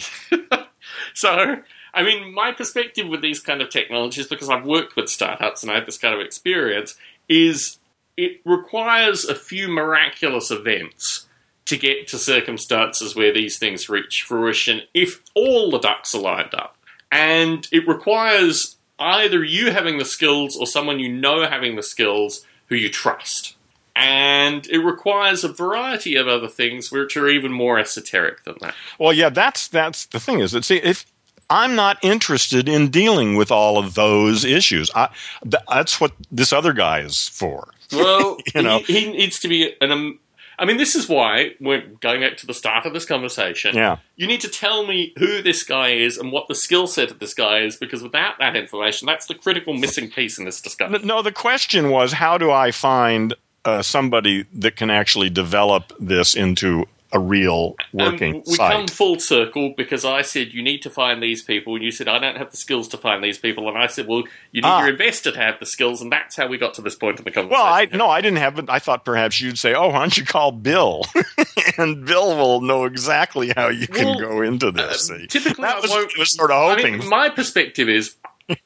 so, 1.15 1.57
I 1.95 2.03
mean, 2.03 2.33
my 2.35 2.53
perspective 2.53 3.09
with 3.09 3.21
these 3.21 3.41
kind 3.41 3.61
of 3.61 3.69
technologies, 3.69 4.27
because 4.27 4.49
I've 4.49 4.65
worked 4.65 4.97
with 4.97 5.09
startups 5.09 5.63
and 5.63 5.71
I 5.71 5.75
have 5.77 5.87
this 5.87 5.99
kind 5.99 6.15
of 6.15 6.21
experience, 6.21 6.95
is 7.29 7.79
it 8.17 8.41
requires 8.45 9.25
a 9.25 9.35
few 9.35 9.69
miraculous 9.69 10.51
events 10.51 11.27
to 11.67 11.77
get 11.77 12.09
to 12.09 12.19
circumstances 12.19 13.15
where 13.17 13.33
these 13.33 13.59
things 13.59 13.89
reach 13.89 14.23
fruition 14.23 14.83
if 14.95 15.23
all 15.35 15.71
the 15.71 15.79
ducks 15.79 16.15
are 16.15 16.21
lined 16.21 16.55
up. 16.55 16.77
And 17.13 17.69
it 17.71 17.87
requires 17.87 18.77
either 18.99 19.45
you 19.45 19.71
having 19.71 19.99
the 19.99 20.05
skills 20.05 20.57
or 20.57 20.67
someone 20.67 20.99
you 20.99 21.13
know 21.13 21.47
having 21.49 21.77
the 21.77 21.83
skills 21.83 22.45
who 22.67 22.75
you 22.75 22.89
trust. 22.89 23.55
And 23.95 24.67
it 24.69 24.79
requires 24.79 25.45
a 25.45 25.53
variety 25.53 26.17
of 26.17 26.27
other 26.27 26.49
things 26.49 26.91
which 26.91 27.15
are 27.17 27.29
even 27.29 27.53
more 27.53 27.79
esoteric 27.79 28.43
than 28.45 28.55
that. 28.63 28.75
Well, 28.99 29.13
yeah, 29.13 29.29
that's 29.29 29.69
that's 29.69 30.07
the 30.07 30.19
thing 30.19 30.41
is 30.41 30.53
that 30.53 30.65
see 30.65 30.77
if 30.79 31.05
I'm 31.51 31.75
not 31.75 31.99
interested 32.03 32.67
in 32.71 32.89
dealing 32.89 33.37
with 33.37 33.51
all 33.51 33.77
of 33.77 33.93
those 33.93 34.45
issues. 34.47 34.91
I, 34.95 35.11
th- 35.43 35.63
that's 35.69 36.01
what 36.01 36.13
this 36.31 36.51
other 36.55 36.73
guy 36.73 37.01
is 37.01 37.29
for. 37.29 37.69
Well, 37.93 38.39
You 38.55 38.63
know. 38.63 38.79
he, 38.79 39.01
he 39.01 39.13
needs 39.13 39.39
to 39.41 39.49
be 39.49 39.75
an. 39.83 39.93
Um, 39.93 40.19
I 40.63 40.65
mean, 40.65 40.77
this 40.77 40.95
is 40.95 41.09
why 41.09 41.57
we're 41.59 41.85
going 42.01 42.21
back 42.21 42.37
to 42.37 42.47
the 42.47 42.55
start 42.55 42.87
of 42.87 42.93
this 42.93 43.05
conversation. 43.05 43.75
Yeah. 43.75 43.97
You 44.15 44.29
need 44.29 44.41
to 44.43 44.49
tell 44.49 44.87
me 44.87 45.13
who 45.19 45.43
this 45.43 45.65
guy 45.65 45.89
is 45.89 46.17
and 46.17 46.31
what 46.31 46.47
the 46.47 46.55
skill 46.55 46.87
set 46.87 47.11
of 47.11 47.19
this 47.19 47.35
guy 47.35 47.63
is, 47.63 47.77
because 47.77 48.01
without 48.01 48.39
that 48.39 48.55
information, 48.55 49.07
that's 49.07 49.27
the 49.27 49.35
critical 49.35 49.75
missing 49.75 50.09
piece 50.09 50.39
in 50.39 50.45
this 50.45 50.61
discussion. 50.61 51.05
No, 51.05 51.21
the 51.21 51.33
question 51.33 51.91
was 51.91 52.13
how 52.13 52.39
do 52.39 52.53
I 52.53 52.71
find 52.71 53.35
uh, 53.65 53.83
somebody 53.83 54.47
that 54.55 54.77
can 54.77 54.89
actually 54.89 55.31
develop 55.31 55.93
this 55.99 56.37
into 56.37 56.87
a 57.15 57.19
real 57.21 57.77
working 57.93 58.37
Um, 58.37 58.43
we 58.47 58.55
site? 58.55 58.73
come 58.73 58.87
full 58.89 59.19
circle 59.21 59.75
because 59.77 60.05
I 60.05 60.23
said 60.23 60.53
you 60.55 60.63
need 60.63 60.81
to 60.83 60.91
find 60.91 61.23
these 61.23 61.43
people, 61.43 61.75
and 61.75 61.85
you 61.85 61.91
said 61.91 62.09
I 62.09 62.19
don't 62.19 62.37
have 62.37 62.51
the 62.51 62.57
skills 62.57 62.89
to 62.89 62.97
find 62.97 63.23
these 63.23 63.37
people, 63.39 63.69
and 63.69 63.77
I 63.77 63.87
said, 63.87 64.07
well, 64.07 64.25
you 64.51 64.63
need 64.63 64.65
Ah. 64.69 64.81
your 64.81 64.91
investor 64.91 65.31
to 65.33 65.39
have 65.39 65.61
the 65.61 65.67
skills, 65.67 66.01
and 66.01 66.11
that's 66.11 66.37
how 66.37 66.47
we 66.47 66.57
got 66.59 66.75
to 66.75 66.83
this 66.83 66.95
point 66.95 67.19
in 67.19 67.25
the 67.25 67.31
conversation. 67.31 67.63
well, 67.63 67.73
I 67.73 67.87
no, 67.93 68.09
I 68.09 68.21
didn't 68.23 68.39
have 68.39 68.59
it. 68.59 68.65
I 68.71 68.79
thought 68.79 69.05
perhaps 69.05 69.41
you'd 69.41 69.59
say, 69.59 69.75
"Oh, 69.75 69.89
why 69.89 69.99
don't 70.01 70.17
you 70.17 70.25
call 70.25 70.53
Bill?" 70.53 71.03
and 71.79 72.05
Bill 72.07 72.37
will 72.37 72.61
know 72.63 72.85
exactly 72.85 73.53
how 73.55 73.69
you 73.69 73.87
can 73.87 74.19
go 74.19 74.41
into 74.43 74.71
this. 74.71 75.11
Uh, 75.11 75.19
typically, 75.29 75.63
that 75.63 75.77
I 75.77 75.81
was, 75.81 76.17
was 76.19 76.35
sort 76.35 76.51
of 76.51 76.57
I 76.63 76.75
hoping. 76.77 76.99
mean, 76.99 77.09
my 77.09 77.29
perspective 77.29 77.89
is, 77.89 78.17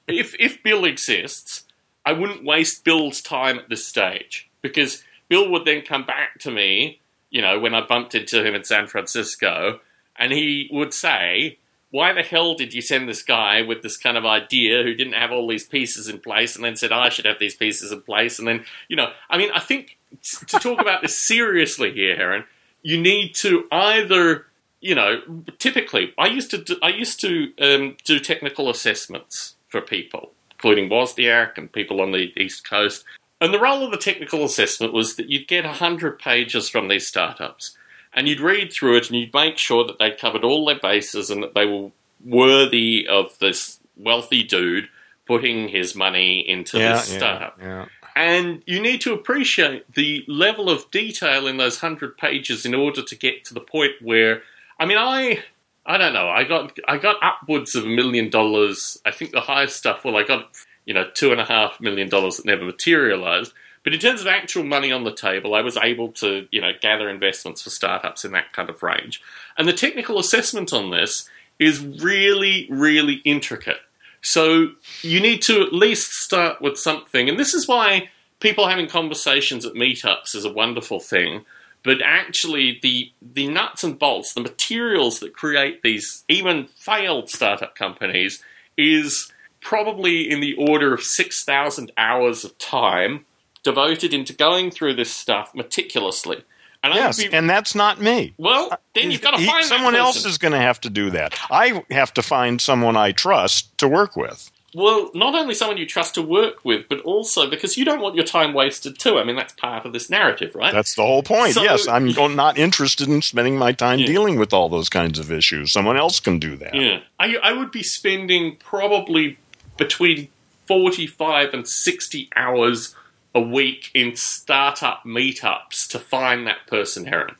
if 0.06 0.34
if 0.38 0.62
Bill 0.62 0.84
exists, 0.84 1.64
I 2.04 2.12
wouldn't 2.12 2.44
waste 2.44 2.84
Bill's 2.84 3.20
time 3.20 3.58
at 3.58 3.68
this 3.68 3.84
stage 3.86 4.48
because 4.62 5.02
Bill 5.28 5.50
would 5.50 5.64
then 5.64 5.82
come 5.82 6.04
back 6.06 6.38
to 6.40 6.50
me, 6.52 7.00
you 7.30 7.42
know, 7.42 7.58
when 7.58 7.74
I 7.74 7.86
bumped 7.86 8.14
into 8.14 8.44
him 8.44 8.54
in 8.54 8.64
San 8.64 8.86
Francisco, 8.86 9.80
and 10.16 10.32
he 10.32 10.68
would 10.72 10.94
say, 10.94 11.58
"Why 11.90 12.12
the 12.12 12.22
hell 12.22 12.54
did 12.54 12.74
you 12.74 12.80
send 12.80 13.08
this 13.08 13.22
guy 13.22 13.62
with 13.62 13.82
this 13.82 13.96
kind 13.96 14.16
of 14.16 14.24
idea 14.24 14.82
who 14.82 14.94
didn't 14.94 15.14
have 15.14 15.32
all 15.32 15.46
these 15.46 15.66
pieces 15.66 16.08
in 16.08 16.20
place, 16.20 16.56
and 16.56 16.64
then 16.64 16.76
said 16.76 16.92
I 16.92 17.08
should 17.08 17.26
have 17.26 17.38
these 17.38 17.56
pieces 17.56 17.92
in 17.92 18.02
place?" 18.02 18.38
And 18.38 18.48
then, 18.48 18.64
you 18.88 18.96
know, 18.96 19.12
I 19.28 19.38
mean, 19.38 19.50
I 19.54 19.60
think 19.60 19.98
to 20.22 20.58
talk 20.58 20.80
about 20.80 21.02
this 21.02 21.18
seriously 21.18 21.92
here, 21.92 22.16
Aaron, 22.18 22.44
you 22.82 23.00
need 23.00 23.34
to 23.36 23.66
either 23.70 24.46
you 24.80 24.94
know, 24.94 25.20
typically, 25.58 26.12
I 26.18 26.26
used 26.26 26.50
to 26.52 26.58
do, 26.58 26.76
I 26.82 26.90
used 26.90 27.20
to 27.20 27.52
um, 27.60 27.96
do 28.04 28.20
technical 28.20 28.70
assessments 28.70 29.56
for 29.68 29.80
people, 29.80 30.32
including 30.52 30.88
Wozniak 30.88 31.58
and 31.58 31.72
people 31.72 32.00
on 32.00 32.12
the 32.12 32.32
East 32.36 32.68
Coast. 32.68 33.04
And 33.40 33.52
the 33.52 33.60
role 33.60 33.84
of 33.84 33.90
the 33.90 33.98
technical 33.98 34.44
assessment 34.44 34.92
was 34.92 35.16
that 35.16 35.28
you'd 35.28 35.48
get 35.48 35.64
hundred 35.66 36.18
pages 36.18 36.68
from 36.68 36.88
these 36.88 37.06
startups, 37.06 37.76
and 38.14 38.28
you'd 38.28 38.40
read 38.40 38.72
through 38.72 38.96
it, 38.96 39.10
and 39.10 39.18
you'd 39.18 39.34
make 39.34 39.58
sure 39.58 39.86
that 39.86 39.98
they'd 39.98 40.18
covered 40.18 40.44
all 40.44 40.64
their 40.64 40.80
bases 40.80 41.30
and 41.30 41.42
that 41.42 41.54
they 41.54 41.66
were 41.66 41.90
worthy 42.24 43.06
of 43.06 43.38
this 43.38 43.78
wealthy 43.96 44.42
dude 44.42 44.88
putting 45.26 45.68
his 45.68 45.94
money 45.94 46.40
into 46.48 46.78
yeah, 46.78 46.92
this 46.92 47.12
yeah, 47.12 47.18
startup. 47.18 47.58
yeah. 47.60 47.86
And 48.14 48.62
you 48.66 48.80
need 48.80 49.02
to 49.02 49.12
appreciate 49.12 49.92
the 49.92 50.24
level 50.26 50.70
of 50.70 50.90
detail 50.90 51.46
in 51.46 51.58
those 51.58 51.80
hundred 51.80 52.16
pages 52.16 52.64
in 52.64 52.74
order 52.74 53.02
to 53.02 53.14
get 53.14 53.44
to 53.44 53.54
the 53.54 53.60
point 53.60 53.92
where, 54.00 54.42
I 54.80 54.86
mean, 54.86 54.96
I, 54.96 55.44
I 55.84 55.98
don't 55.98 56.14
know, 56.14 56.28
I 56.28 56.44
got, 56.44 56.78
I 56.88 56.96
got 56.96 57.16
upwards 57.22 57.74
of 57.74 57.84
a 57.84 57.88
million 57.88 58.30
dollars. 58.30 58.98
I 59.04 59.10
think 59.10 59.32
the 59.32 59.42
highest 59.42 59.76
stuff, 59.76 60.04
well, 60.04 60.16
I 60.16 60.22
got, 60.22 60.48
you 60.86 60.94
know, 60.94 61.04
two 61.12 61.32
and 61.32 61.40
a 61.40 61.44
half 61.44 61.80
million 61.80 62.08
dollars 62.08 62.38
that 62.38 62.46
never 62.46 62.64
materialized. 62.64 63.52
But 63.84 63.94
in 63.94 64.00
terms 64.00 64.20
of 64.20 64.26
actual 64.26 64.64
money 64.64 64.90
on 64.90 65.04
the 65.04 65.14
table, 65.14 65.54
I 65.54 65.60
was 65.60 65.76
able 65.76 66.10
to, 66.12 66.48
you 66.50 66.60
know, 66.60 66.72
gather 66.80 67.08
investments 67.08 67.62
for 67.62 67.70
startups 67.70 68.24
in 68.24 68.32
that 68.32 68.52
kind 68.52 68.68
of 68.68 68.82
range. 68.82 69.22
And 69.56 69.68
the 69.68 69.72
technical 69.72 70.18
assessment 70.18 70.72
on 70.72 70.90
this 70.90 71.28
is 71.58 71.80
really, 71.80 72.66
really 72.68 73.20
intricate. 73.24 73.78
So 74.22 74.70
you 75.02 75.20
need 75.20 75.42
to 75.42 75.62
at 75.62 75.72
least 75.72 76.10
start 76.12 76.60
with 76.60 76.78
something. 76.78 77.28
And 77.28 77.38
this 77.38 77.54
is 77.54 77.68
why 77.68 78.10
people 78.40 78.66
having 78.66 78.88
conversations 78.88 79.64
at 79.64 79.74
meetups 79.74 80.34
is 80.34 80.44
a 80.44 80.52
wonderful 80.52 80.98
thing. 80.98 81.44
But 81.84 81.98
actually, 82.02 82.80
the, 82.82 83.12
the 83.22 83.46
nuts 83.46 83.84
and 83.84 83.96
bolts, 83.96 84.34
the 84.34 84.40
materials 84.40 85.20
that 85.20 85.32
create 85.32 85.82
these 85.82 86.24
even 86.28 86.66
failed 86.74 87.30
startup 87.30 87.76
companies, 87.76 88.42
is 88.76 89.32
probably 89.66 90.30
in 90.30 90.38
the 90.38 90.54
order 90.54 90.94
of 90.94 91.02
6,000 91.02 91.90
hours 91.98 92.44
of 92.44 92.56
time 92.58 93.26
devoted 93.64 94.14
into 94.14 94.32
going 94.32 94.70
through 94.70 94.94
this 94.94 95.12
stuff 95.12 95.52
meticulously. 95.56 96.44
And 96.84 96.94
yes, 96.94 97.20
be, 97.20 97.32
and 97.32 97.50
that's 97.50 97.74
not 97.74 98.00
me. 98.00 98.32
Well, 98.38 98.78
then 98.94 99.10
you've 99.10 99.22
got 99.22 99.32
to 99.32 99.44
find 99.44 99.64
he, 99.64 99.68
someone 99.68 99.96
else 99.96 100.24
is 100.24 100.38
going 100.38 100.52
to 100.52 100.60
have 100.60 100.80
to 100.82 100.90
do 100.90 101.10
that. 101.10 101.36
I 101.50 101.82
have 101.90 102.14
to 102.14 102.22
find 102.22 102.60
someone 102.60 102.96
I 102.96 103.10
trust 103.10 103.76
to 103.78 103.88
work 103.88 104.14
with. 104.14 104.52
Well, 104.72 105.10
not 105.14 105.34
only 105.34 105.54
someone 105.54 105.78
you 105.78 105.86
trust 105.86 106.14
to 106.14 106.22
work 106.22 106.64
with, 106.64 106.88
but 106.88 107.00
also 107.00 107.50
because 107.50 107.76
you 107.76 107.84
don't 107.84 108.00
want 108.00 108.14
your 108.14 108.24
time 108.24 108.52
wasted 108.52 108.98
too. 109.00 109.18
I 109.18 109.24
mean, 109.24 109.34
that's 109.34 109.54
part 109.54 109.84
of 109.84 109.92
this 109.92 110.08
narrative, 110.10 110.54
right? 110.54 110.72
That's 110.72 110.94
the 110.94 111.02
whole 111.02 111.22
point. 111.24 111.54
So, 111.54 111.62
yes, 111.62 111.88
I'm 111.88 112.12
not 112.36 112.56
interested 112.56 113.08
in 113.08 113.20
spending 113.20 113.58
my 113.58 113.72
time 113.72 114.00
yeah. 114.00 114.06
dealing 114.06 114.38
with 114.38 114.52
all 114.52 114.68
those 114.68 114.88
kinds 114.88 115.18
of 115.18 115.32
issues. 115.32 115.72
Someone 115.72 115.96
else 115.96 116.20
can 116.20 116.38
do 116.38 116.56
that. 116.56 116.74
Yeah, 116.74 117.00
I, 117.18 117.36
I 117.42 117.52
would 117.52 117.72
be 117.72 117.82
spending 117.82 118.56
probably 118.56 119.38
between 119.76 120.28
45 120.66 121.54
and 121.54 121.68
60 121.68 122.28
hours 122.36 122.94
a 123.34 123.40
week 123.40 123.90
in 123.94 124.16
startup 124.16 125.04
meetups 125.04 125.88
to 125.88 125.98
find 125.98 126.46
that 126.46 126.66
person, 126.66 127.06
Aaron. 127.06 127.36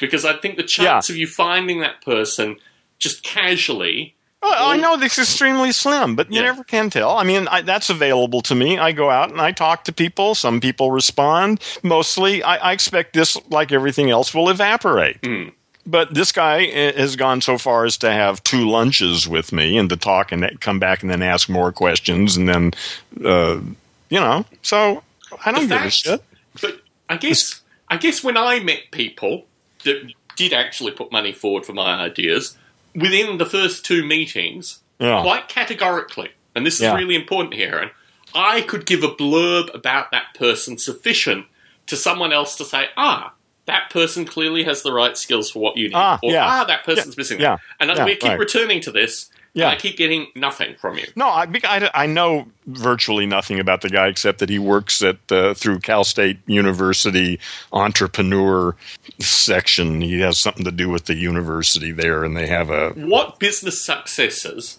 Because 0.00 0.24
I 0.24 0.34
think 0.34 0.56
the 0.56 0.62
chance 0.62 1.08
yeah. 1.08 1.12
of 1.12 1.18
you 1.18 1.26
finding 1.26 1.80
that 1.80 2.02
person 2.02 2.56
just 2.98 3.22
casually. 3.22 4.14
Well, 4.42 4.68
I 4.68 4.76
know 4.76 4.96
this 4.96 5.18
is 5.18 5.28
extremely 5.28 5.72
slim, 5.72 6.16
but 6.16 6.30
you 6.30 6.36
yeah. 6.36 6.46
never 6.46 6.64
can 6.64 6.88
tell. 6.88 7.16
I 7.16 7.24
mean, 7.24 7.46
I, 7.48 7.60
that's 7.60 7.90
available 7.90 8.40
to 8.42 8.54
me. 8.54 8.78
I 8.78 8.92
go 8.92 9.10
out 9.10 9.30
and 9.30 9.40
I 9.40 9.52
talk 9.52 9.84
to 9.84 9.92
people. 9.92 10.34
Some 10.34 10.60
people 10.60 10.92
respond. 10.92 11.60
Mostly, 11.82 12.42
I, 12.42 12.56
I 12.56 12.72
expect 12.72 13.12
this, 13.12 13.36
like 13.50 13.70
everything 13.70 14.08
else, 14.08 14.32
will 14.32 14.48
evaporate. 14.48 15.20
Mm. 15.22 15.52
But 15.90 16.14
this 16.14 16.30
guy 16.30 16.66
has 16.92 17.16
gone 17.16 17.40
so 17.40 17.58
far 17.58 17.84
as 17.84 17.98
to 17.98 18.12
have 18.12 18.42
two 18.44 18.68
lunches 18.68 19.28
with 19.28 19.52
me 19.52 19.76
and 19.76 19.88
to 19.90 19.96
talk 19.96 20.30
and 20.30 20.60
come 20.60 20.78
back 20.78 21.02
and 21.02 21.10
then 21.10 21.22
ask 21.22 21.48
more 21.48 21.72
questions 21.72 22.36
and 22.36 22.48
then, 22.48 22.72
uh, 23.24 23.60
you 24.08 24.20
know. 24.20 24.44
So 24.62 25.02
I 25.44 25.50
don't 25.50 25.68
the 25.68 25.74
give 25.74 25.84
a 25.84 25.90
shit. 25.90 26.24
But 26.60 26.80
I 27.08 27.16
guess 27.16 27.62
I 27.88 27.96
guess 27.96 28.22
when 28.22 28.36
I 28.36 28.60
met 28.60 28.92
people 28.92 29.46
that 29.84 30.12
did 30.36 30.52
actually 30.52 30.92
put 30.92 31.10
money 31.10 31.32
forward 31.32 31.66
for 31.66 31.72
my 31.72 31.94
ideas, 32.00 32.56
within 32.94 33.38
the 33.38 33.46
first 33.46 33.84
two 33.84 34.06
meetings, 34.06 34.80
yeah. 35.00 35.22
quite 35.22 35.48
categorically, 35.48 36.30
and 36.54 36.64
this 36.64 36.74
is 36.74 36.82
yeah. 36.82 36.94
really 36.94 37.16
important 37.16 37.54
here, 37.54 37.78
and 37.78 37.90
I 38.32 38.60
could 38.62 38.86
give 38.86 39.02
a 39.02 39.08
blurb 39.08 39.74
about 39.74 40.12
that 40.12 40.34
person 40.34 40.78
sufficient 40.78 41.46
to 41.86 41.96
someone 41.96 42.32
else 42.32 42.56
to 42.56 42.64
say, 42.64 42.86
ah, 42.96 43.32
that 43.70 43.90
person 43.90 44.24
clearly 44.24 44.64
has 44.64 44.82
the 44.82 44.92
right 44.92 45.16
skills 45.16 45.50
for 45.50 45.60
what 45.60 45.76
you 45.76 45.88
need. 45.88 45.94
Ah, 45.94 46.18
or, 46.22 46.32
yeah. 46.32 46.46
ah, 46.46 46.64
that 46.64 46.84
person's 46.84 47.14
yeah. 47.14 47.20
missing. 47.20 47.40
Yeah. 47.40 47.56
And 47.78 47.90
we 48.04 48.16
keep 48.16 48.30
right. 48.30 48.38
returning 48.38 48.80
to 48.82 48.90
this 48.90 49.30
yeah. 49.52 49.68
I 49.68 49.76
keep 49.76 49.96
getting 49.96 50.28
nothing 50.36 50.76
from 50.76 50.96
you. 50.98 51.06
No, 51.16 51.26
I, 51.26 51.46
I, 51.64 51.90
I, 51.92 52.06
know 52.06 52.46
virtually 52.66 53.26
nothing 53.26 53.58
about 53.58 53.80
the 53.80 53.88
guy 53.88 54.06
except 54.06 54.38
that 54.38 54.48
he 54.48 54.60
works 54.60 55.02
at 55.02 55.16
uh, 55.30 55.54
through 55.54 55.80
Cal 55.80 56.04
State 56.04 56.38
University 56.46 57.40
entrepreneur 57.72 58.76
section. 59.18 60.00
He 60.02 60.20
has 60.20 60.38
something 60.38 60.64
to 60.64 60.70
do 60.70 60.88
with 60.88 61.06
the 61.06 61.16
university 61.16 61.90
there, 61.90 62.22
and 62.22 62.36
they 62.36 62.46
have 62.46 62.70
a 62.70 62.90
what 62.90 63.40
business 63.40 63.84
successes. 63.84 64.78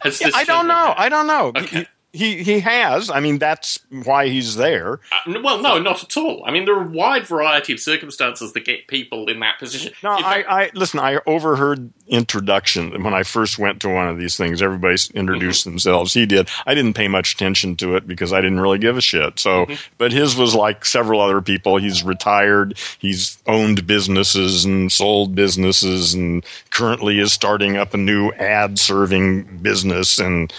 Has 0.00 0.20
yeah, 0.20 0.30
I 0.34 0.44
don't 0.44 0.68
know. 0.68 0.74
Had? 0.74 0.98
I 0.98 1.08
don't 1.08 1.26
know. 1.26 1.52
Okay. 1.56 1.86
He 2.12 2.42
he 2.42 2.60
has. 2.60 3.10
I 3.10 3.20
mean, 3.20 3.38
that's 3.38 3.78
why 3.88 4.28
he's 4.28 4.56
there. 4.56 5.00
Uh, 5.10 5.40
well, 5.42 5.62
no, 5.62 5.78
not 5.78 6.02
at 6.02 6.14
all. 6.18 6.42
I 6.44 6.50
mean, 6.50 6.66
there 6.66 6.76
are 6.76 6.82
a 6.82 6.88
wide 6.88 7.26
variety 7.26 7.72
of 7.72 7.80
circumstances 7.80 8.52
that 8.52 8.66
get 8.66 8.86
people 8.86 9.30
in 9.30 9.40
that 9.40 9.58
position. 9.58 9.94
No, 10.02 10.10
I, 10.10 10.44
I, 10.46 10.70
listen. 10.74 11.00
I 11.00 11.20
overheard 11.26 11.90
introduction 12.06 13.02
when 13.02 13.14
I 13.14 13.22
first 13.22 13.58
went 13.58 13.80
to 13.80 13.88
one 13.88 14.08
of 14.08 14.18
these 14.18 14.36
things. 14.36 14.60
Everybody 14.60 14.96
introduced 15.14 15.62
mm-hmm. 15.62 15.70
themselves. 15.70 16.12
He 16.12 16.26
did. 16.26 16.50
I 16.66 16.74
didn't 16.74 16.92
pay 16.92 17.08
much 17.08 17.32
attention 17.32 17.76
to 17.76 17.96
it 17.96 18.06
because 18.06 18.30
I 18.30 18.42
didn't 18.42 18.60
really 18.60 18.78
give 18.78 18.98
a 18.98 19.00
shit. 19.00 19.38
So, 19.38 19.64
mm-hmm. 19.64 19.74
but 19.96 20.12
his 20.12 20.36
was 20.36 20.54
like 20.54 20.84
several 20.84 21.22
other 21.22 21.40
people. 21.40 21.78
He's 21.78 22.02
retired. 22.02 22.76
He's 22.98 23.42
owned 23.46 23.86
businesses 23.86 24.66
and 24.66 24.92
sold 24.92 25.34
businesses, 25.34 26.12
and 26.12 26.44
currently 26.68 27.20
is 27.20 27.32
starting 27.32 27.78
up 27.78 27.94
a 27.94 27.96
new 27.98 28.32
ad 28.32 28.78
serving 28.78 29.62
business 29.62 30.18
and 30.18 30.52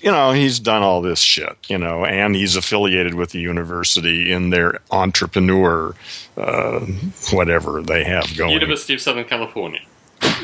you 0.00 0.10
know, 0.10 0.32
he's 0.32 0.60
done 0.60 0.82
all 0.82 1.02
this 1.02 1.20
shit, 1.20 1.56
you 1.68 1.78
know, 1.78 2.04
and 2.04 2.34
he's 2.34 2.56
affiliated 2.56 3.14
with 3.14 3.30
the 3.30 3.40
university 3.40 4.30
in 4.32 4.50
their 4.50 4.78
entrepreneur, 4.90 5.94
uh, 6.36 6.80
whatever 7.32 7.82
they 7.82 8.04
have 8.04 8.36
going. 8.36 8.52
University 8.52 8.94
of 8.94 9.00
Southern 9.00 9.24
California. 9.24 9.80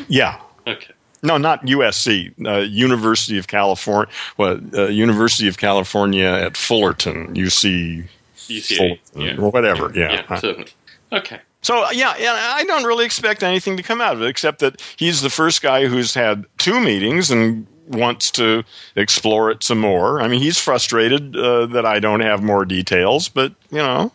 Yeah. 0.09 0.41
Okay. 0.67 0.93
No, 1.23 1.39
not 1.39 1.65
USC. 1.65 2.35
Uh, 2.47 2.59
University 2.61 3.39
of 3.39 3.47
California. 3.47 4.13
Well, 4.37 4.61
uh, 4.75 4.89
University 4.89 5.49
of 5.49 5.57
California 5.57 6.27
at 6.27 6.57
Fullerton. 6.57 7.35
UC. 7.35 8.05
UCA. 8.37 8.77
Fullerton, 8.77 8.99
yeah. 9.15 9.37
Or 9.39 9.51
whatever. 9.51 9.91
Yeah. 9.95 10.13
Yeah. 10.13 10.27
yeah 10.29 10.37
certainly. 10.37 10.71
Okay. 11.13 11.41
So 11.63 11.91
yeah, 11.93 12.15
yeah, 12.19 12.35
I 12.55 12.65
don't 12.65 12.85
really 12.85 13.07
expect 13.07 13.43
anything 13.43 13.79
to 13.79 13.83
come 13.83 14.03
out 14.03 14.13
of 14.13 14.21
it, 14.21 14.29
except 14.29 14.59
that 14.59 14.83
he's 14.97 15.23
the 15.23 15.31
first 15.31 15.63
guy 15.63 15.87
who's 15.87 16.13
had 16.13 16.45
two 16.59 16.79
meetings 16.79 17.31
and 17.31 17.67
wants 17.89 18.31
to 18.33 18.65
explore 18.97 19.51
it 19.51 19.63
some 19.63 19.79
more. 19.79 20.21
I 20.21 20.29
mean, 20.29 20.41
he's 20.41 20.59
frustrated 20.59 21.37
uh, 21.37 21.67
that 21.67 21.87
I 21.87 21.99
don't 21.99 22.21
have 22.21 22.43
more 22.43 22.65
details, 22.65 23.29
but 23.29 23.53
you 23.71 23.79
know, 23.79 24.13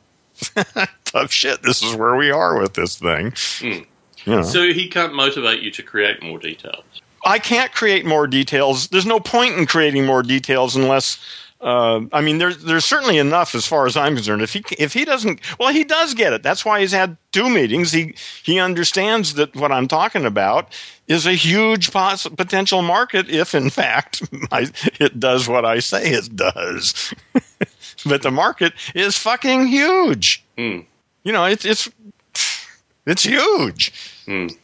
tough 1.05 1.31
shit. 1.31 1.63
This 1.63 1.83
is 1.83 1.95
where 1.95 2.15
we 2.15 2.31
are 2.31 2.59
with 2.59 2.73
this 2.73 2.97
thing. 2.97 3.31
Mm. 3.31 3.85
You 4.25 4.35
know. 4.35 4.43
So 4.43 4.73
he 4.73 4.87
can't 4.87 5.13
motivate 5.13 5.61
you 5.61 5.71
to 5.71 5.83
create 5.83 6.21
more 6.21 6.39
details. 6.39 6.83
I 7.25 7.39
can't 7.39 7.71
create 7.71 8.05
more 8.05 8.27
details. 8.27 8.87
There's 8.87 9.05
no 9.05 9.19
point 9.19 9.55
in 9.55 9.65
creating 9.65 10.05
more 10.05 10.23
details 10.23 10.75
unless 10.75 11.19
uh, 11.61 12.01
I 12.13 12.21
mean, 12.21 12.37
there's 12.37 12.63
there's 12.63 12.85
certainly 12.85 13.17
enough 13.17 13.53
as 13.53 13.65
far 13.65 13.85
as 13.85 13.97
I'm 13.97 14.15
concerned. 14.15 14.41
If 14.41 14.53
he 14.53 14.63
if 14.77 14.93
he 14.93 15.03
doesn't, 15.03 15.41
well, 15.59 15.73
he 15.73 15.83
does 15.83 16.13
get 16.13 16.31
it. 16.31 16.41
That's 16.41 16.63
why 16.63 16.79
he's 16.79 16.93
had 16.93 17.17
two 17.33 17.49
meetings. 17.49 17.91
He 17.91 18.15
he 18.43 18.59
understands 18.59 19.33
that 19.33 19.53
what 19.57 19.71
I'm 19.71 19.87
talking 19.87 20.25
about 20.25 20.73
is 21.09 21.25
a 21.25 21.33
huge 21.33 21.91
potential 21.91 22.81
market 22.81 23.29
if, 23.29 23.53
in 23.53 23.69
fact, 23.69 24.23
I, 24.51 24.67
it 24.99 25.19
does 25.19 25.49
what 25.49 25.65
I 25.65 25.79
say 25.79 26.11
it 26.11 26.33
does. 26.35 27.13
but 28.05 28.21
the 28.21 28.31
market 28.31 28.71
is 28.95 29.17
fucking 29.17 29.67
huge. 29.67 30.41
Mm. 30.57 30.85
You 31.23 31.33
know, 31.33 31.43
it's 31.43 31.65
it's 31.65 31.89
it's 33.05 33.23
huge. 33.23 33.91
Mm 34.25 34.55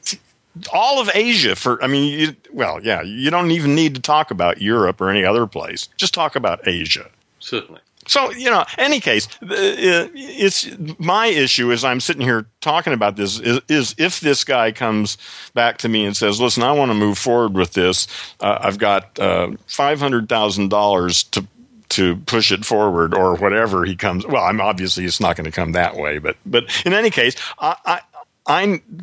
all 0.71 1.01
of 1.01 1.09
Asia 1.13 1.55
for 1.55 1.81
I 1.83 1.87
mean 1.87 2.19
you, 2.19 2.35
well 2.53 2.81
yeah 2.83 3.01
you 3.01 3.29
don't 3.29 3.51
even 3.51 3.75
need 3.75 3.95
to 3.95 4.01
talk 4.01 4.31
about 4.31 4.61
Europe 4.61 5.01
or 5.01 5.09
any 5.09 5.25
other 5.25 5.45
place 5.47 5.89
just 5.97 6.13
talk 6.13 6.35
about 6.35 6.65
Asia 6.67 7.09
certainly 7.39 7.81
so 8.07 8.31
you 8.31 8.49
know 8.49 8.65
any 8.77 8.99
case 8.99 9.27
it's 9.41 10.69
my 10.99 11.27
issue 11.27 11.71
is 11.71 11.83
I'm 11.83 11.99
sitting 11.99 12.21
here 12.21 12.45
talking 12.61 12.93
about 12.93 13.15
this 13.15 13.39
is, 13.39 13.59
is 13.67 13.95
if 13.97 14.19
this 14.19 14.43
guy 14.43 14.71
comes 14.71 15.17
back 15.53 15.77
to 15.79 15.89
me 15.89 16.05
and 16.05 16.15
says 16.15 16.39
listen 16.39 16.63
I 16.63 16.71
want 16.71 16.91
to 16.91 16.95
move 16.95 17.17
forward 17.17 17.53
with 17.53 17.73
this 17.73 18.07
uh, 18.41 18.59
I've 18.61 18.77
got 18.77 19.17
uh, 19.19 19.51
five 19.67 19.99
hundred 19.99 20.29
thousand 20.29 20.69
dollars 20.69 21.23
to 21.23 21.45
to 21.89 22.15
push 22.17 22.51
it 22.51 22.65
forward 22.65 23.13
or 23.13 23.35
whatever 23.35 23.85
he 23.85 23.95
comes 23.95 24.25
well 24.25 24.43
i'm 24.43 24.59
obviously 24.59 25.05
it's 25.05 25.19
not 25.19 25.35
going 25.35 25.45
to 25.45 25.51
come 25.51 25.73
that 25.73 25.95
way 25.95 26.17
but 26.17 26.35
but 26.43 26.63
in 26.83 26.93
any 26.93 27.11
case 27.11 27.35
I 27.59 28.01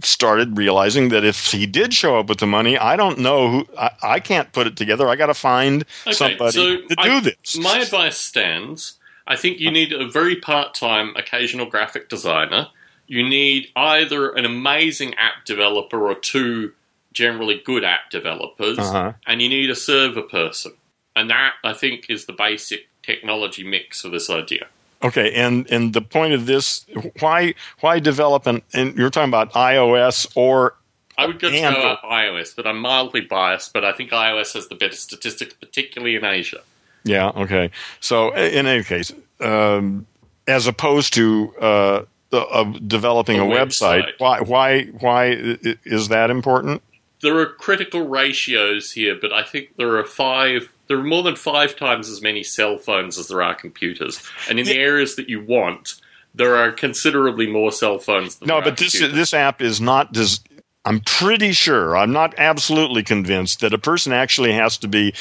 started 0.03 0.57
realizing 0.57 1.09
that 1.09 1.25
if 1.25 1.51
he 1.51 1.67
did 1.67 1.93
show 1.93 2.19
up 2.19 2.29
with 2.29 2.39
the 2.39 2.47
money, 2.47 2.79
I 2.79 2.97
don't 2.97 3.19
know 3.19 3.51
who. 3.51 3.67
I, 3.77 3.91
I 4.03 4.21
can't 4.21 4.53
put 4.53 4.67
it 4.67 4.77
together. 4.77 5.09
I 5.09 5.17
got 5.17 5.27
to 5.27 5.35
find 5.35 5.85
okay, 6.07 6.13
somebody 6.13 6.53
so 6.53 6.77
to 6.77 6.97
I, 6.99 7.09
do 7.09 7.21
this. 7.21 7.59
My 7.59 7.79
advice 7.79 8.19
stands. 8.19 8.99
I 9.27 9.37
think 9.37 9.61
you 9.61 9.71
need 9.71 9.93
a 9.93 10.09
very 10.09 10.37
part-time, 10.37 11.15
occasional 11.17 11.67
graphic 11.67 12.09
designer. 12.09 12.69
You 13.07 13.29
need 13.29 13.69
either 13.77 14.31
an 14.31 14.45
amazing 14.45 15.15
app 15.15 15.45
developer 15.45 16.09
or 16.09 16.15
two 16.15 16.73
generally 17.13 17.61
good 17.65 17.85
app 17.85 18.11
developers, 18.11 18.79
uh-huh. 18.79 19.13
and 19.27 19.43
you 19.43 19.49
need 19.49 19.71
a 19.71 19.77
server 19.77 20.23
person. 20.23 20.73
And 21.15 21.31
that, 21.31 21.55
I 21.63 21.73
think, 21.73 22.07
is 22.09 22.27
the 22.27 22.33
basic 22.33 22.89
technology 23.03 23.65
mix 23.65 24.01
for 24.01 24.09
this 24.09 24.31
idea. 24.31 24.67
Okay, 25.03 25.33
and 25.33 25.69
and 25.71 25.93
the 25.93 26.01
point 26.01 26.33
of 26.33 26.47
this, 26.47 26.87
why 27.21 27.55
why 27.81 27.99
develop 27.99 28.47
an? 28.47 28.62
And 28.73 28.97
you're 28.97 29.11
talking 29.11 29.31
about 29.31 29.53
iOS 29.53 30.31
or 30.37 30.77
I 31.19 31.27
would 31.27 31.38
go 31.41 31.51
to 31.51 31.57
iOS, 31.57 32.55
but 32.57 32.67
I'm 32.67 32.79
mildly 32.79 33.21
biased. 33.21 33.73
But 33.73 33.85
I 33.85 33.93
think 33.93 34.11
iOS 34.11 34.55
has 34.55 34.69
the 34.69 34.75
better 34.75 34.97
statistics, 34.97 35.55
particularly 35.55 36.17
in 36.17 36.25
Asia. 36.25 36.61
Yeah. 37.05 37.29
Okay. 37.31 37.71
So 38.01 38.33
in 38.35 38.67
any 38.67 38.85
case, 38.85 39.12
um, 39.41 40.07
as 40.47 40.67
opposed 40.67 41.15
to 41.15 41.55
uh, 41.61 42.03
uh, 42.33 42.65
developing 42.87 43.38
a, 43.38 43.45
A 43.45 43.49
website. 43.49 44.05
website. 44.05 44.19
Why? 44.19 44.41
Why? 44.41 44.85
Why 44.85 45.59
is 45.85 46.09
that 46.09 46.31
important? 46.31 46.83
There 47.21 47.38
are 47.38 47.47
critical 47.47 48.07
ratios 48.07 48.93
here, 48.93 49.17
but 49.21 49.33
I 49.33 49.43
think 49.43 49.77
there 49.77 49.97
are 49.97 50.05
five. 50.05 50.72
There 50.88 50.99
are 50.99 51.05
more 51.05 51.23
than 51.23 51.37
five 51.37 51.77
times 51.77 52.09
as 52.09 52.21
many 52.21 52.42
cell 52.42 52.77
phones 52.79 53.18
as 53.18 53.29
there 53.29 53.42
are 53.42 53.55
computers, 53.55 54.23
and 54.49 54.59
in 54.59 54.66
the 54.66 54.77
areas 54.79 55.16
that 55.16 55.29
you 55.29 55.40
want, 55.40 55.95
there 56.35 56.57
are 56.57 56.73
considerably 56.73 57.47
more 57.47 57.73
cell 57.73 57.99
phones. 57.99 58.37
Than 58.37 58.49
No, 58.49 58.61
but 58.61 58.77
this 58.77 58.92
computers. 58.92 59.16
this 59.16 59.35
app 59.35 59.62
is 59.62 59.81
not. 59.81 60.16
I'm 60.85 61.01
pretty 61.01 61.53
sure. 61.53 61.97
I'm 61.97 62.12
not 62.12 62.35
absolutely 62.38 63.03
convinced 63.05 63.61
that 63.61 63.73
a 63.73 63.79
person 63.79 64.12
actually 64.12 64.53
has 64.53 64.77
to 64.79 64.88
be 64.88 65.14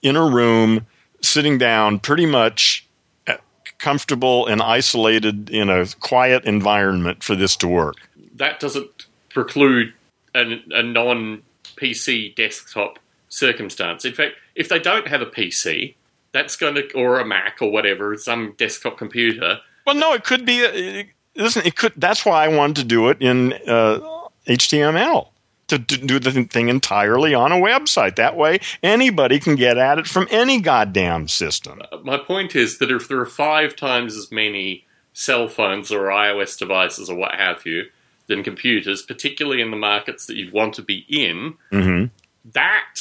in 0.00 0.16
a 0.16 0.24
room, 0.24 0.86
sitting 1.20 1.58
down, 1.58 1.98
pretty 2.00 2.26
much 2.26 2.86
uh, 3.28 3.36
comfortable 3.78 4.46
and 4.46 4.62
isolated 4.62 5.50
in 5.50 5.68
a 5.68 5.86
quiet 6.00 6.44
environment 6.44 7.22
for 7.22 7.36
this 7.36 7.54
to 7.56 7.68
work. 7.68 7.96
that 8.34 8.58
doesn't 8.58 9.06
preclude 9.28 9.92
an, 10.34 10.62
a 10.70 10.82
non 10.82 11.42
PC 11.76 12.34
desktop 12.34 12.98
circumstance. 13.28 14.04
In 14.04 14.12
fact, 14.14 14.34
if 14.54 14.68
they 14.68 14.78
don't 14.78 15.06
have 15.08 15.22
a 15.22 15.26
PC, 15.26 15.94
that's 16.32 16.56
going 16.56 16.74
to, 16.74 16.92
or 16.94 17.18
a 17.18 17.24
Mac 17.24 17.58
or 17.60 17.70
whatever, 17.70 18.16
some 18.16 18.54
desktop 18.56 18.98
computer, 18.98 19.60
Well, 19.86 19.96
no, 19.96 20.12
it 20.12 20.24
could 20.24 20.46
be. 20.46 20.58
It, 20.58 21.08
listen, 21.36 21.66
it 21.66 21.76
could. 21.76 21.92
That's 21.96 22.24
why 22.24 22.44
I 22.44 22.48
wanted 22.48 22.76
to 22.76 22.84
do 22.84 23.08
it 23.08 23.20
in 23.20 23.52
uh, 23.66 24.00
HTML 24.46 25.28
to, 25.68 25.78
to 25.78 25.96
do 25.96 26.18
the 26.18 26.44
thing 26.44 26.68
entirely 26.68 27.34
on 27.34 27.52
a 27.52 27.56
website. 27.56 28.16
That 28.16 28.36
way, 28.36 28.60
anybody 28.82 29.38
can 29.38 29.56
get 29.56 29.78
at 29.78 29.98
it 29.98 30.06
from 30.06 30.26
any 30.30 30.60
goddamn 30.60 31.28
system. 31.28 31.80
my 32.02 32.18
point 32.18 32.54
is 32.54 32.78
that 32.78 32.90
if 32.90 33.08
there 33.08 33.20
are 33.20 33.26
five 33.26 33.76
times 33.76 34.16
as 34.16 34.30
many 34.30 34.86
cell 35.12 35.48
phones 35.48 35.92
or 35.92 36.04
iOS 36.08 36.58
devices 36.58 37.10
or 37.10 37.16
what 37.16 37.34
have 37.34 37.66
you 37.66 37.84
than 38.26 38.42
computers, 38.42 39.02
particularly 39.02 39.60
in 39.60 39.70
the 39.70 39.76
markets 39.76 40.26
that 40.26 40.36
you 40.36 40.50
want 40.52 40.74
to 40.74 40.82
be 40.82 41.04
in, 41.08 41.54
hmm 41.70 42.04
that 42.44 42.96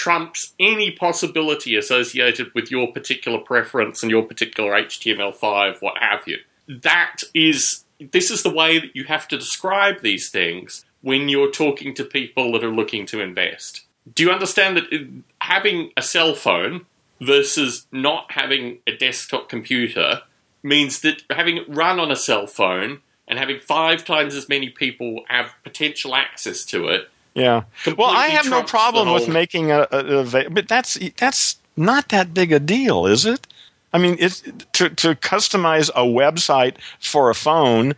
trumps 0.00 0.54
any 0.58 0.90
possibility 0.90 1.76
associated 1.76 2.50
with 2.54 2.70
your 2.70 2.90
particular 2.90 3.36
preference 3.36 4.02
and 4.02 4.10
your 4.10 4.22
particular 4.22 4.72
HTML5, 4.72 5.82
what 5.82 5.98
have 5.98 6.26
you. 6.26 6.38
That 6.66 7.16
is, 7.34 7.84
this 8.10 8.30
is 8.30 8.42
the 8.42 8.48
way 8.48 8.78
that 8.78 8.96
you 8.96 9.04
have 9.04 9.28
to 9.28 9.36
describe 9.36 10.00
these 10.00 10.30
things 10.30 10.86
when 11.02 11.28
you're 11.28 11.50
talking 11.50 11.92
to 11.92 12.02
people 12.02 12.52
that 12.52 12.64
are 12.64 12.72
looking 12.72 13.04
to 13.08 13.20
invest. 13.20 13.84
Do 14.14 14.22
you 14.22 14.30
understand 14.30 14.78
that 14.78 14.84
uh, 14.90 15.04
having 15.42 15.90
a 15.98 16.02
cell 16.02 16.34
phone 16.34 16.86
versus 17.20 17.86
not 17.92 18.32
having 18.32 18.78
a 18.86 18.96
desktop 18.96 19.50
computer 19.50 20.22
means 20.62 21.02
that 21.02 21.24
having 21.28 21.58
it 21.58 21.68
run 21.68 22.00
on 22.00 22.10
a 22.10 22.16
cell 22.16 22.46
phone 22.46 23.00
and 23.28 23.38
having 23.38 23.60
five 23.60 24.06
times 24.06 24.34
as 24.34 24.48
many 24.48 24.70
people 24.70 25.24
have 25.28 25.52
potential 25.62 26.14
access 26.14 26.64
to 26.64 26.88
it 26.88 27.10
Yeah. 27.34 27.62
Well, 27.96 28.08
I 28.10 28.26
have 28.28 28.48
no 28.50 28.62
problem 28.62 29.12
with 29.12 29.28
making 29.28 29.70
a, 29.70 29.86
a, 29.92 30.24
a 30.26 30.50
but 30.50 30.66
that's 30.68 30.98
that's 31.16 31.56
not 31.76 32.08
that 32.08 32.34
big 32.34 32.52
a 32.52 32.58
deal, 32.60 33.06
is 33.06 33.24
it? 33.24 33.46
I 33.92 33.98
mean, 33.98 34.16
it's 34.18 34.40
to 34.72 34.88
to 34.90 35.14
customize 35.14 35.90
a 35.90 36.02
website 36.02 36.76
for 37.00 37.30
a 37.30 37.34
phone. 37.34 37.94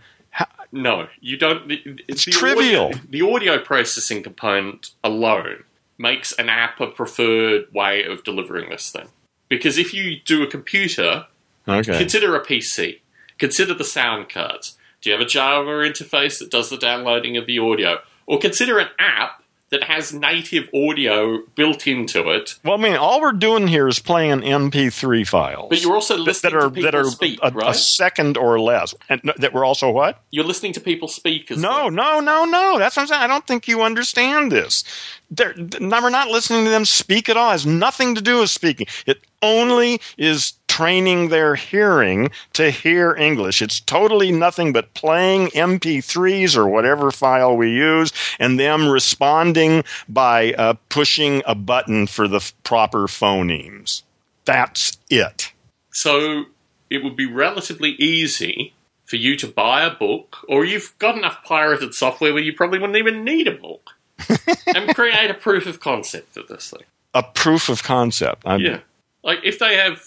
No, 0.75 1.07
you 1.21 1.37
don't. 1.37 1.69
the- 1.69 1.83
It's 2.09 2.25
the 2.25 2.31
trivial. 2.31 2.87
Audio, 2.87 3.01
the 3.11 3.21
audio 3.23 3.59
processing 3.59 4.23
component 4.23 4.91
alone 5.05 5.65
makes 5.99 6.33
an 6.33 6.49
app 6.49 6.81
a 6.81 6.87
preferred 6.87 7.67
way 7.75 8.05
of 8.05 8.25
delivering 8.25 8.71
this 8.71 8.91
thing. 8.91 9.09
Because 9.51 9.77
if 9.77 9.93
you 9.93 10.19
do 10.25 10.43
a 10.43 10.47
computer, 10.47 11.27
Okay. 11.69 11.99
consider 11.99 12.35
a 12.35 12.41
PC, 12.43 13.01
consider 13.39 13.75
the 13.75 13.85
sound 13.85 14.31
cards. 14.31 14.79
Do 15.03 15.11
you 15.11 15.17
have 15.17 15.25
a 15.25 15.29
Java 15.29 15.69
interface 15.71 16.39
that 16.39 16.51
does 16.51 16.71
the 16.71 16.79
downloading 16.79 17.37
of 17.37 17.47
the 17.47 17.59
audio? 17.59 17.99
Or 18.27 18.39
consider 18.39 18.79
an 18.79 18.89
app 18.99 19.43
that 19.71 19.85
has 19.85 20.13
native 20.13 20.69
audio 20.75 21.39
built 21.55 21.87
into 21.87 22.29
it, 22.29 22.57
Well, 22.63 22.75
I 22.75 22.77
mean, 22.77 22.95
all 22.95 23.23
we're 23.23 23.33
doing 23.33 23.67
here 23.69 23.89
is 23.89 23.99
playing 23.99 24.43
MP3 24.43 25.27
files. 25.27 25.69
but 25.71 25.83
you're 25.83 25.95
also 25.95 26.15
listening 26.19 26.53
that 26.53 26.59
are 26.59 26.69
to 26.69 26.71
people 26.71 26.83
that 26.91 26.95
are 26.95 27.05
speak, 27.05 27.39
a, 27.43 27.51
right? 27.53 27.71
a 27.71 27.75
second 27.75 28.37
or 28.37 28.61
less, 28.61 28.95
and 29.09 29.33
that 29.39 29.55
we're 29.55 29.65
also 29.65 29.91
what? 29.91 30.23
You're 30.31 30.45
listening 30.45 30.75
to 30.75 30.81
people 30.81 31.09
speak 31.09 31.51
as 31.51 31.57
No, 31.59 31.71
well. 31.71 31.91
no, 31.91 32.21
no, 32.21 32.45
no. 32.45 32.79
That's 32.79 32.97
what 32.97 33.05
I'm 33.05 33.09
saying. 33.09 33.23
I 33.23 33.27
don't 33.27 33.47
think 33.47 33.67
you 33.67 33.81
understand 33.83 34.53
this. 34.53 34.85
They're, 35.31 35.55
we're 35.81 36.11
not 36.11 36.29
listening 36.29 36.65
to 36.65 36.71
them 36.71 36.85
speak 36.85 37.31
at 37.31 37.39
all. 37.39 37.49
It 37.49 37.53
has 37.53 37.65
nothing 37.67 38.15
to 38.15 38.21
do 38.21 38.41
with 38.41 38.51
speaking. 38.51 38.87
It 39.07 39.23
only 39.41 40.03
is 40.19 40.53
training 40.77 41.29
their 41.29 41.55
hearing 41.55 42.31
to 42.55 42.71
hear 42.71 43.15
English. 43.15 43.61
It's 43.61 43.79
totally 43.81 44.33
nothing 44.33 44.73
but 44.73 44.95
playing 44.95 45.49
MP3s 45.49 46.57
or 46.57 46.67
whatever 46.67 47.11
file 47.11 47.55
we 47.57 47.71
use 47.73 48.11
and 48.39 48.59
them 48.59 48.89
responding 48.89 49.85
by 50.09 50.55
uh, 50.55 50.75
pushing 50.89 51.43
a 51.47 51.55
button 51.55 52.07
for 52.07 52.27
the 52.27 52.37
f- 52.37 52.55
proper 52.65 53.01
phonemes. 53.07 54.03
That's 54.47 54.97
it. 55.11 55.53
So 55.91 56.45
it 56.89 57.05
would 57.05 57.17
be 57.17 57.27
relatively 57.27 57.91
easy 57.99 58.73
for 59.05 59.17
you 59.17 59.37
to 59.37 59.47
buy 59.47 59.83
a 59.85 59.91
book, 59.95 60.39
or 60.49 60.65
you've 60.65 60.95
got 60.99 61.19
enough 61.19 61.45
pirated 61.45 61.93
software 61.93 62.33
where 62.33 62.43
you 62.43 62.55
probably 62.55 62.79
wouldn't 62.79 62.97
even 62.97 63.25
need 63.25 63.47
a 63.47 63.53
book, 63.53 63.91
and 64.75 64.95
create 64.95 65.31
a 65.31 65.35
proof 65.35 65.67
of 65.67 65.81
concept 65.81 66.39
of 66.39 66.49
this 66.49 66.71
thing. 66.71 66.85
A 67.13 67.23
proof 67.23 67.69
of 67.69 67.83
concept. 67.83 68.47
I'm- 68.47 68.61
Yeah. 68.61 68.79
Like 69.23 69.41
if 69.45 69.59
they 69.61 69.77
have, 69.77 70.03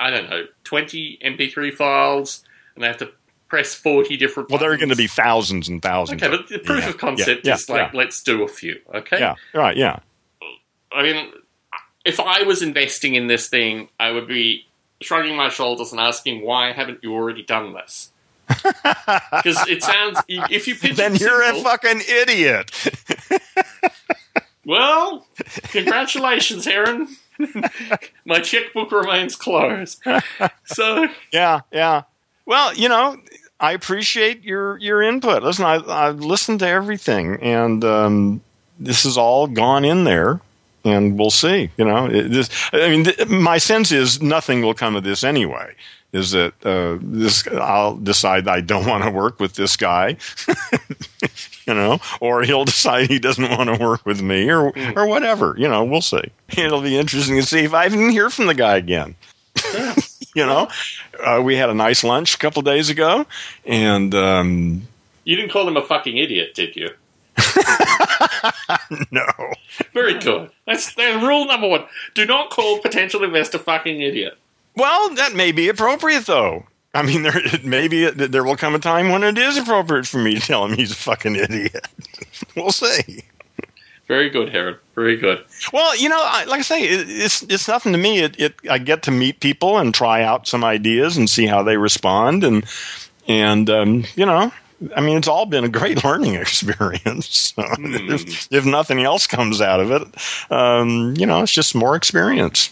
I 0.00 0.10
don't 0.10 0.28
know, 0.30 0.46
20 0.64 1.18
MP3 1.24 1.72
files 1.74 2.42
and 2.74 2.82
they 2.82 2.88
have 2.88 2.96
to 2.98 3.10
press 3.48 3.74
40 3.74 4.16
different 4.16 4.48
Well, 4.48 4.58
there 4.58 4.72
are 4.72 4.76
going 4.76 4.88
to 4.90 4.96
be 4.96 5.06
thousands 5.06 5.68
and 5.68 5.82
thousands. 5.82 6.22
Okay, 6.22 6.34
but 6.36 6.48
the 6.48 6.58
proof 6.58 6.84
Yeah, 6.84 6.90
of 6.90 6.98
concept 6.98 7.46
yeah, 7.46 7.54
is 7.54 7.68
like, 7.68 7.92
yeah. 7.92 7.98
let's 7.98 8.22
do 8.22 8.42
a 8.42 8.48
few, 8.48 8.80
okay? 8.94 9.18
Yeah, 9.20 9.34
right, 9.54 9.76
yeah. 9.76 9.98
I 10.92 11.02
mean, 11.02 11.32
if 12.04 12.18
I 12.18 12.42
was 12.42 12.62
investing 12.62 13.14
in 13.14 13.26
this 13.26 13.48
thing, 13.48 13.88
I 13.98 14.10
would 14.12 14.26
be 14.26 14.66
shrugging 15.02 15.36
my 15.36 15.48
shoulders 15.48 15.92
and 15.92 16.00
asking, 16.00 16.42
why 16.44 16.72
haven't 16.72 17.00
you 17.02 17.12
already 17.12 17.42
done 17.42 17.74
this? 17.74 18.10
Because 19.32 19.66
it 19.68 19.82
sounds, 19.82 20.18
if 20.28 20.66
you 20.66 20.74
pitch 20.74 20.96
Then 20.96 21.14
you're 21.14 21.42
a 21.42 21.54
fucking 21.54 22.02
idiot. 22.08 22.70
Well, 24.66 25.26
congratulations, 25.70 26.66
Aaron. 26.66 27.08
My 28.24 28.40
checkbook 28.40 28.92
remains 28.92 29.36
closed. 29.36 30.02
So, 30.64 31.08
yeah, 31.32 31.60
yeah. 31.72 32.02
Well, 32.46 32.74
you 32.74 32.88
know, 32.88 33.16
I 33.60 33.72
appreciate 33.72 34.42
your 34.42 34.78
your 34.78 35.02
input. 35.02 35.42
Listen, 35.42 35.64
I 35.64 35.80
I've 35.86 36.20
listened 36.20 36.60
to 36.60 36.68
everything, 36.68 37.36
and 37.42 37.84
um, 37.84 38.40
this 38.78 39.04
has 39.04 39.16
all 39.18 39.46
gone 39.46 39.84
in 39.84 40.04
there, 40.04 40.40
and 40.84 41.18
we'll 41.18 41.30
see. 41.30 41.70
You 41.76 41.84
know, 41.84 42.06
it, 42.06 42.30
this. 42.30 42.48
I 42.72 42.88
mean, 42.88 43.04
th- 43.04 43.28
my 43.28 43.58
sense 43.58 43.92
is 43.92 44.22
nothing 44.22 44.62
will 44.62 44.74
come 44.74 44.96
of 44.96 45.04
this 45.04 45.22
anyway. 45.22 45.74
Is 46.12 46.32
that 46.32 46.54
uh, 46.64 46.98
this? 47.00 47.46
I'll 47.46 47.96
decide 47.96 48.48
I 48.48 48.60
don't 48.60 48.86
want 48.86 49.04
to 49.04 49.10
work 49.10 49.38
with 49.38 49.54
this 49.54 49.76
guy, 49.76 50.16
you 51.66 51.74
know, 51.74 52.00
or 52.20 52.42
he'll 52.42 52.64
decide 52.64 53.08
he 53.08 53.20
doesn't 53.20 53.48
want 53.48 53.72
to 53.72 53.82
work 53.82 54.04
with 54.04 54.20
me, 54.20 54.50
or 54.50 54.72
or 54.96 55.06
whatever. 55.06 55.54
You 55.56 55.68
know, 55.68 55.84
we'll 55.84 56.00
see. 56.00 56.24
It'll 56.48 56.82
be 56.82 56.98
interesting 56.98 57.36
to 57.36 57.44
see 57.44 57.60
if 57.60 57.74
I 57.74 57.86
even 57.86 58.10
hear 58.10 58.28
from 58.28 58.46
the 58.46 58.54
guy 58.54 58.76
again. 58.76 59.14
you 60.34 60.46
know, 60.46 60.68
uh, 61.24 61.40
we 61.44 61.54
had 61.56 61.70
a 61.70 61.74
nice 61.74 62.02
lunch 62.02 62.34
a 62.34 62.38
couple 62.38 62.62
days 62.62 62.90
ago, 62.90 63.24
and 63.64 64.12
um, 64.12 64.82
you 65.24 65.36
didn't 65.36 65.52
call 65.52 65.68
him 65.68 65.76
a 65.76 65.82
fucking 65.82 66.16
idiot, 66.16 66.54
did 66.54 66.74
you? 66.74 66.90
no, 69.10 69.24
Very 69.94 70.18
good. 70.18 70.50
That's, 70.66 70.94
that's 70.94 71.22
rule 71.22 71.46
number 71.46 71.68
one. 71.68 71.84
Do 72.14 72.26
not 72.26 72.50
call 72.50 72.80
potential 72.80 73.22
investor 73.22 73.58
fucking 73.58 74.00
idiot. 74.00 74.36
Well, 74.76 75.14
that 75.14 75.34
may 75.34 75.52
be 75.52 75.68
appropriate 75.68 76.26
though. 76.26 76.64
I 76.92 77.02
mean, 77.02 77.22
there 77.24 77.38
it 77.38 77.64
maybe 77.64 78.04
it, 78.04 78.32
there 78.32 78.44
will 78.44 78.56
come 78.56 78.74
a 78.74 78.78
time 78.78 79.10
when 79.10 79.22
it 79.22 79.38
is 79.38 79.56
appropriate 79.56 80.06
for 80.06 80.18
me 80.18 80.34
to 80.34 80.40
tell 80.40 80.64
him 80.64 80.76
he's 80.76 80.92
a 80.92 80.96
fucking 80.96 81.36
idiot. 81.36 81.88
we'll 82.56 82.72
see. 82.72 83.24
Very 84.08 84.28
good, 84.28 84.52
Aaron. 84.52 84.76
Very 84.96 85.16
good. 85.16 85.44
Well, 85.72 85.96
you 85.96 86.08
know, 86.08 86.20
I, 86.20 86.42
like 86.46 86.58
I 86.58 86.62
say, 86.62 86.82
it, 86.82 87.08
it's 87.08 87.42
it's 87.42 87.68
nothing 87.68 87.92
to 87.92 87.98
me. 87.98 88.18
It, 88.18 88.40
it 88.40 88.54
I 88.68 88.78
get 88.78 89.04
to 89.04 89.12
meet 89.12 89.38
people 89.38 89.78
and 89.78 89.94
try 89.94 90.24
out 90.24 90.48
some 90.48 90.64
ideas 90.64 91.16
and 91.16 91.30
see 91.30 91.46
how 91.46 91.62
they 91.62 91.76
respond, 91.76 92.42
and 92.42 92.64
and 93.28 93.70
um, 93.70 94.04
you 94.16 94.26
know, 94.26 94.50
I 94.96 95.00
mean, 95.00 95.16
it's 95.16 95.28
all 95.28 95.46
been 95.46 95.62
a 95.62 95.68
great 95.68 96.02
learning 96.04 96.34
experience. 96.34 97.54
So 97.56 97.62
if, 97.78 98.52
if 98.52 98.64
nothing 98.64 99.00
else 99.00 99.28
comes 99.28 99.60
out 99.60 99.78
of 99.78 99.92
it, 99.92 100.52
um, 100.52 101.14
you 101.16 101.26
know, 101.26 101.42
it's 101.42 101.52
just 101.52 101.76
more 101.76 101.94
experience. 101.94 102.70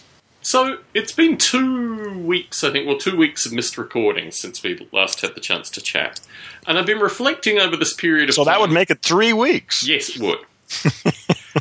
So 0.49 0.79
it's 0.95 1.11
been 1.11 1.37
two 1.37 2.17
weeks, 2.25 2.63
I 2.63 2.71
think, 2.71 2.87
well, 2.87 2.97
two 2.97 3.15
weeks 3.15 3.45
of 3.45 3.53
missed 3.53 3.77
recordings 3.77 4.39
since 4.39 4.63
we 4.63 4.87
last 4.91 5.21
had 5.21 5.35
the 5.35 5.39
chance 5.39 5.69
to 5.69 5.79
chat, 5.79 6.21
and 6.65 6.75
I've 6.75 6.87
been 6.87 6.97
reflecting 6.97 7.59
over 7.59 7.77
this 7.77 7.93
period 7.93 8.29
of 8.29 8.33
So 8.33 8.43
time. 8.43 8.53
that 8.53 8.59
would 8.59 8.71
make 8.71 8.89
it 8.89 9.03
three 9.03 9.31
weeks. 9.31 9.87
Yes, 9.87 10.09
it 10.09 10.19
would. 10.19 10.39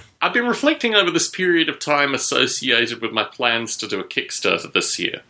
I've 0.22 0.32
been 0.32 0.46
reflecting 0.46 0.94
over 0.94 1.10
this 1.10 1.28
period 1.28 1.68
of 1.68 1.78
time 1.78 2.14
associated 2.14 3.02
with 3.02 3.12
my 3.12 3.24
plans 3.24 3.76
to 3.76 3.86
do 3.86 4.00
a 4.00 4.04
Kickstarter 4.04 4.72
this 4.72 4.98
year. 4.98 5.20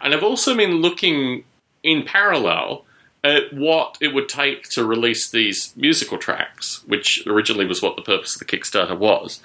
And 0.00 0.14
I've 0.14 0.22
also 0.22 0.56
been 0.56 0.74
looking 0.76 1.42
in 1.82 2.04
parallel 2.04 2.84
at 3.24 3.52
what 3.52 3.98
it 4.00 4.14
would 4.14 4.28
take 4.28 4.68
to 4.68 4.84
release 4.84 5.28
these 5.28 5.72
musical 5.74 6.18
tracks, 6.18 6.84
which 6.86 7.26
originally 7.26 7.66
was 7.66 7.82
what 7.82 7.96
the 7.96 8.02
purpose 8.02 8.36
of 8.36 8.38
the 8.38 8.56
Kickstarter 8.56 8.96
was. 8.96 9.40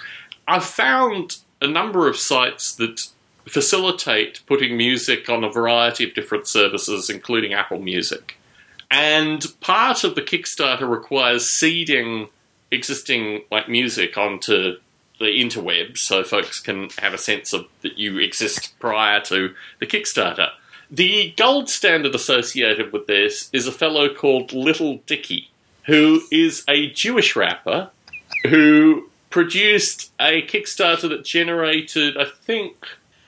I've 0.47 0.63
found 0.63 1.37
a 1.59 1.65
number 1.65 2.07
of 2.07 2.17
sites 2.17 2.75
that 2.75 3.07
facilitate 3.47 4.41
putting 4.47 4.77
music 4.77 5.29
on 5.29 5.43
a 5.43 5.51
variety 5.51 6.03
of 6.03 6.13
different 6.13 6.47
services, 6.47 7.09
including 7.09 7.53
Apple 7.53 7.79
Music. 7.79 8.37
And 8.89 9.45
part 9.59 10.03
of 10.03 10.15
the 10.15 10.21
Kickstarter 10.21 10.89
requires 10.89 11.49
seeding 11.51 12.29
existing 12.71 13.43
like 13.51 13.69
music 13.69 14.17
onto 14.17 14.77
the 15.19 15.25
interwebs 15.25 15.99
so 15.99 16.23
folks 16.23 16.59
can 16.59 16.89
have 16.99 17.13
a 17.13 17.17
sense 17.17 17.53
of 17.53 17.65
that 17.81 17.97
you 17.97 18.17
exist 18.17 18.77
prior 18.79 19.19
to 19.21 19.53
the 19.79 19.85
Kickstarter. 19.85 20.49
The 20.91 21.33
gold 21.37 21.69
standard 21.69 22.13
associated 22.13 22.91
with 22.91 23.07
this 23.07 23.49
is 23.53 23.67
a 23.67 23.71
fellow 23.71 24.13
called 24.13 24.53
Little 24.53 24.97
Dicky, 25.05 25.49
who 25.85 26.21
is 26.31 26.63
a 26.67 26.89
Jewish 26.89 27.35
rapper 27.35 27.89
who 28.43 29.09
produced 29.29 30.11
a 30.19 30.43
Kickstarter 30.43 31.09
that 31.09 31.25
generated, 31.25 32.17
I 32.17 32.25
think, 32.25 32.85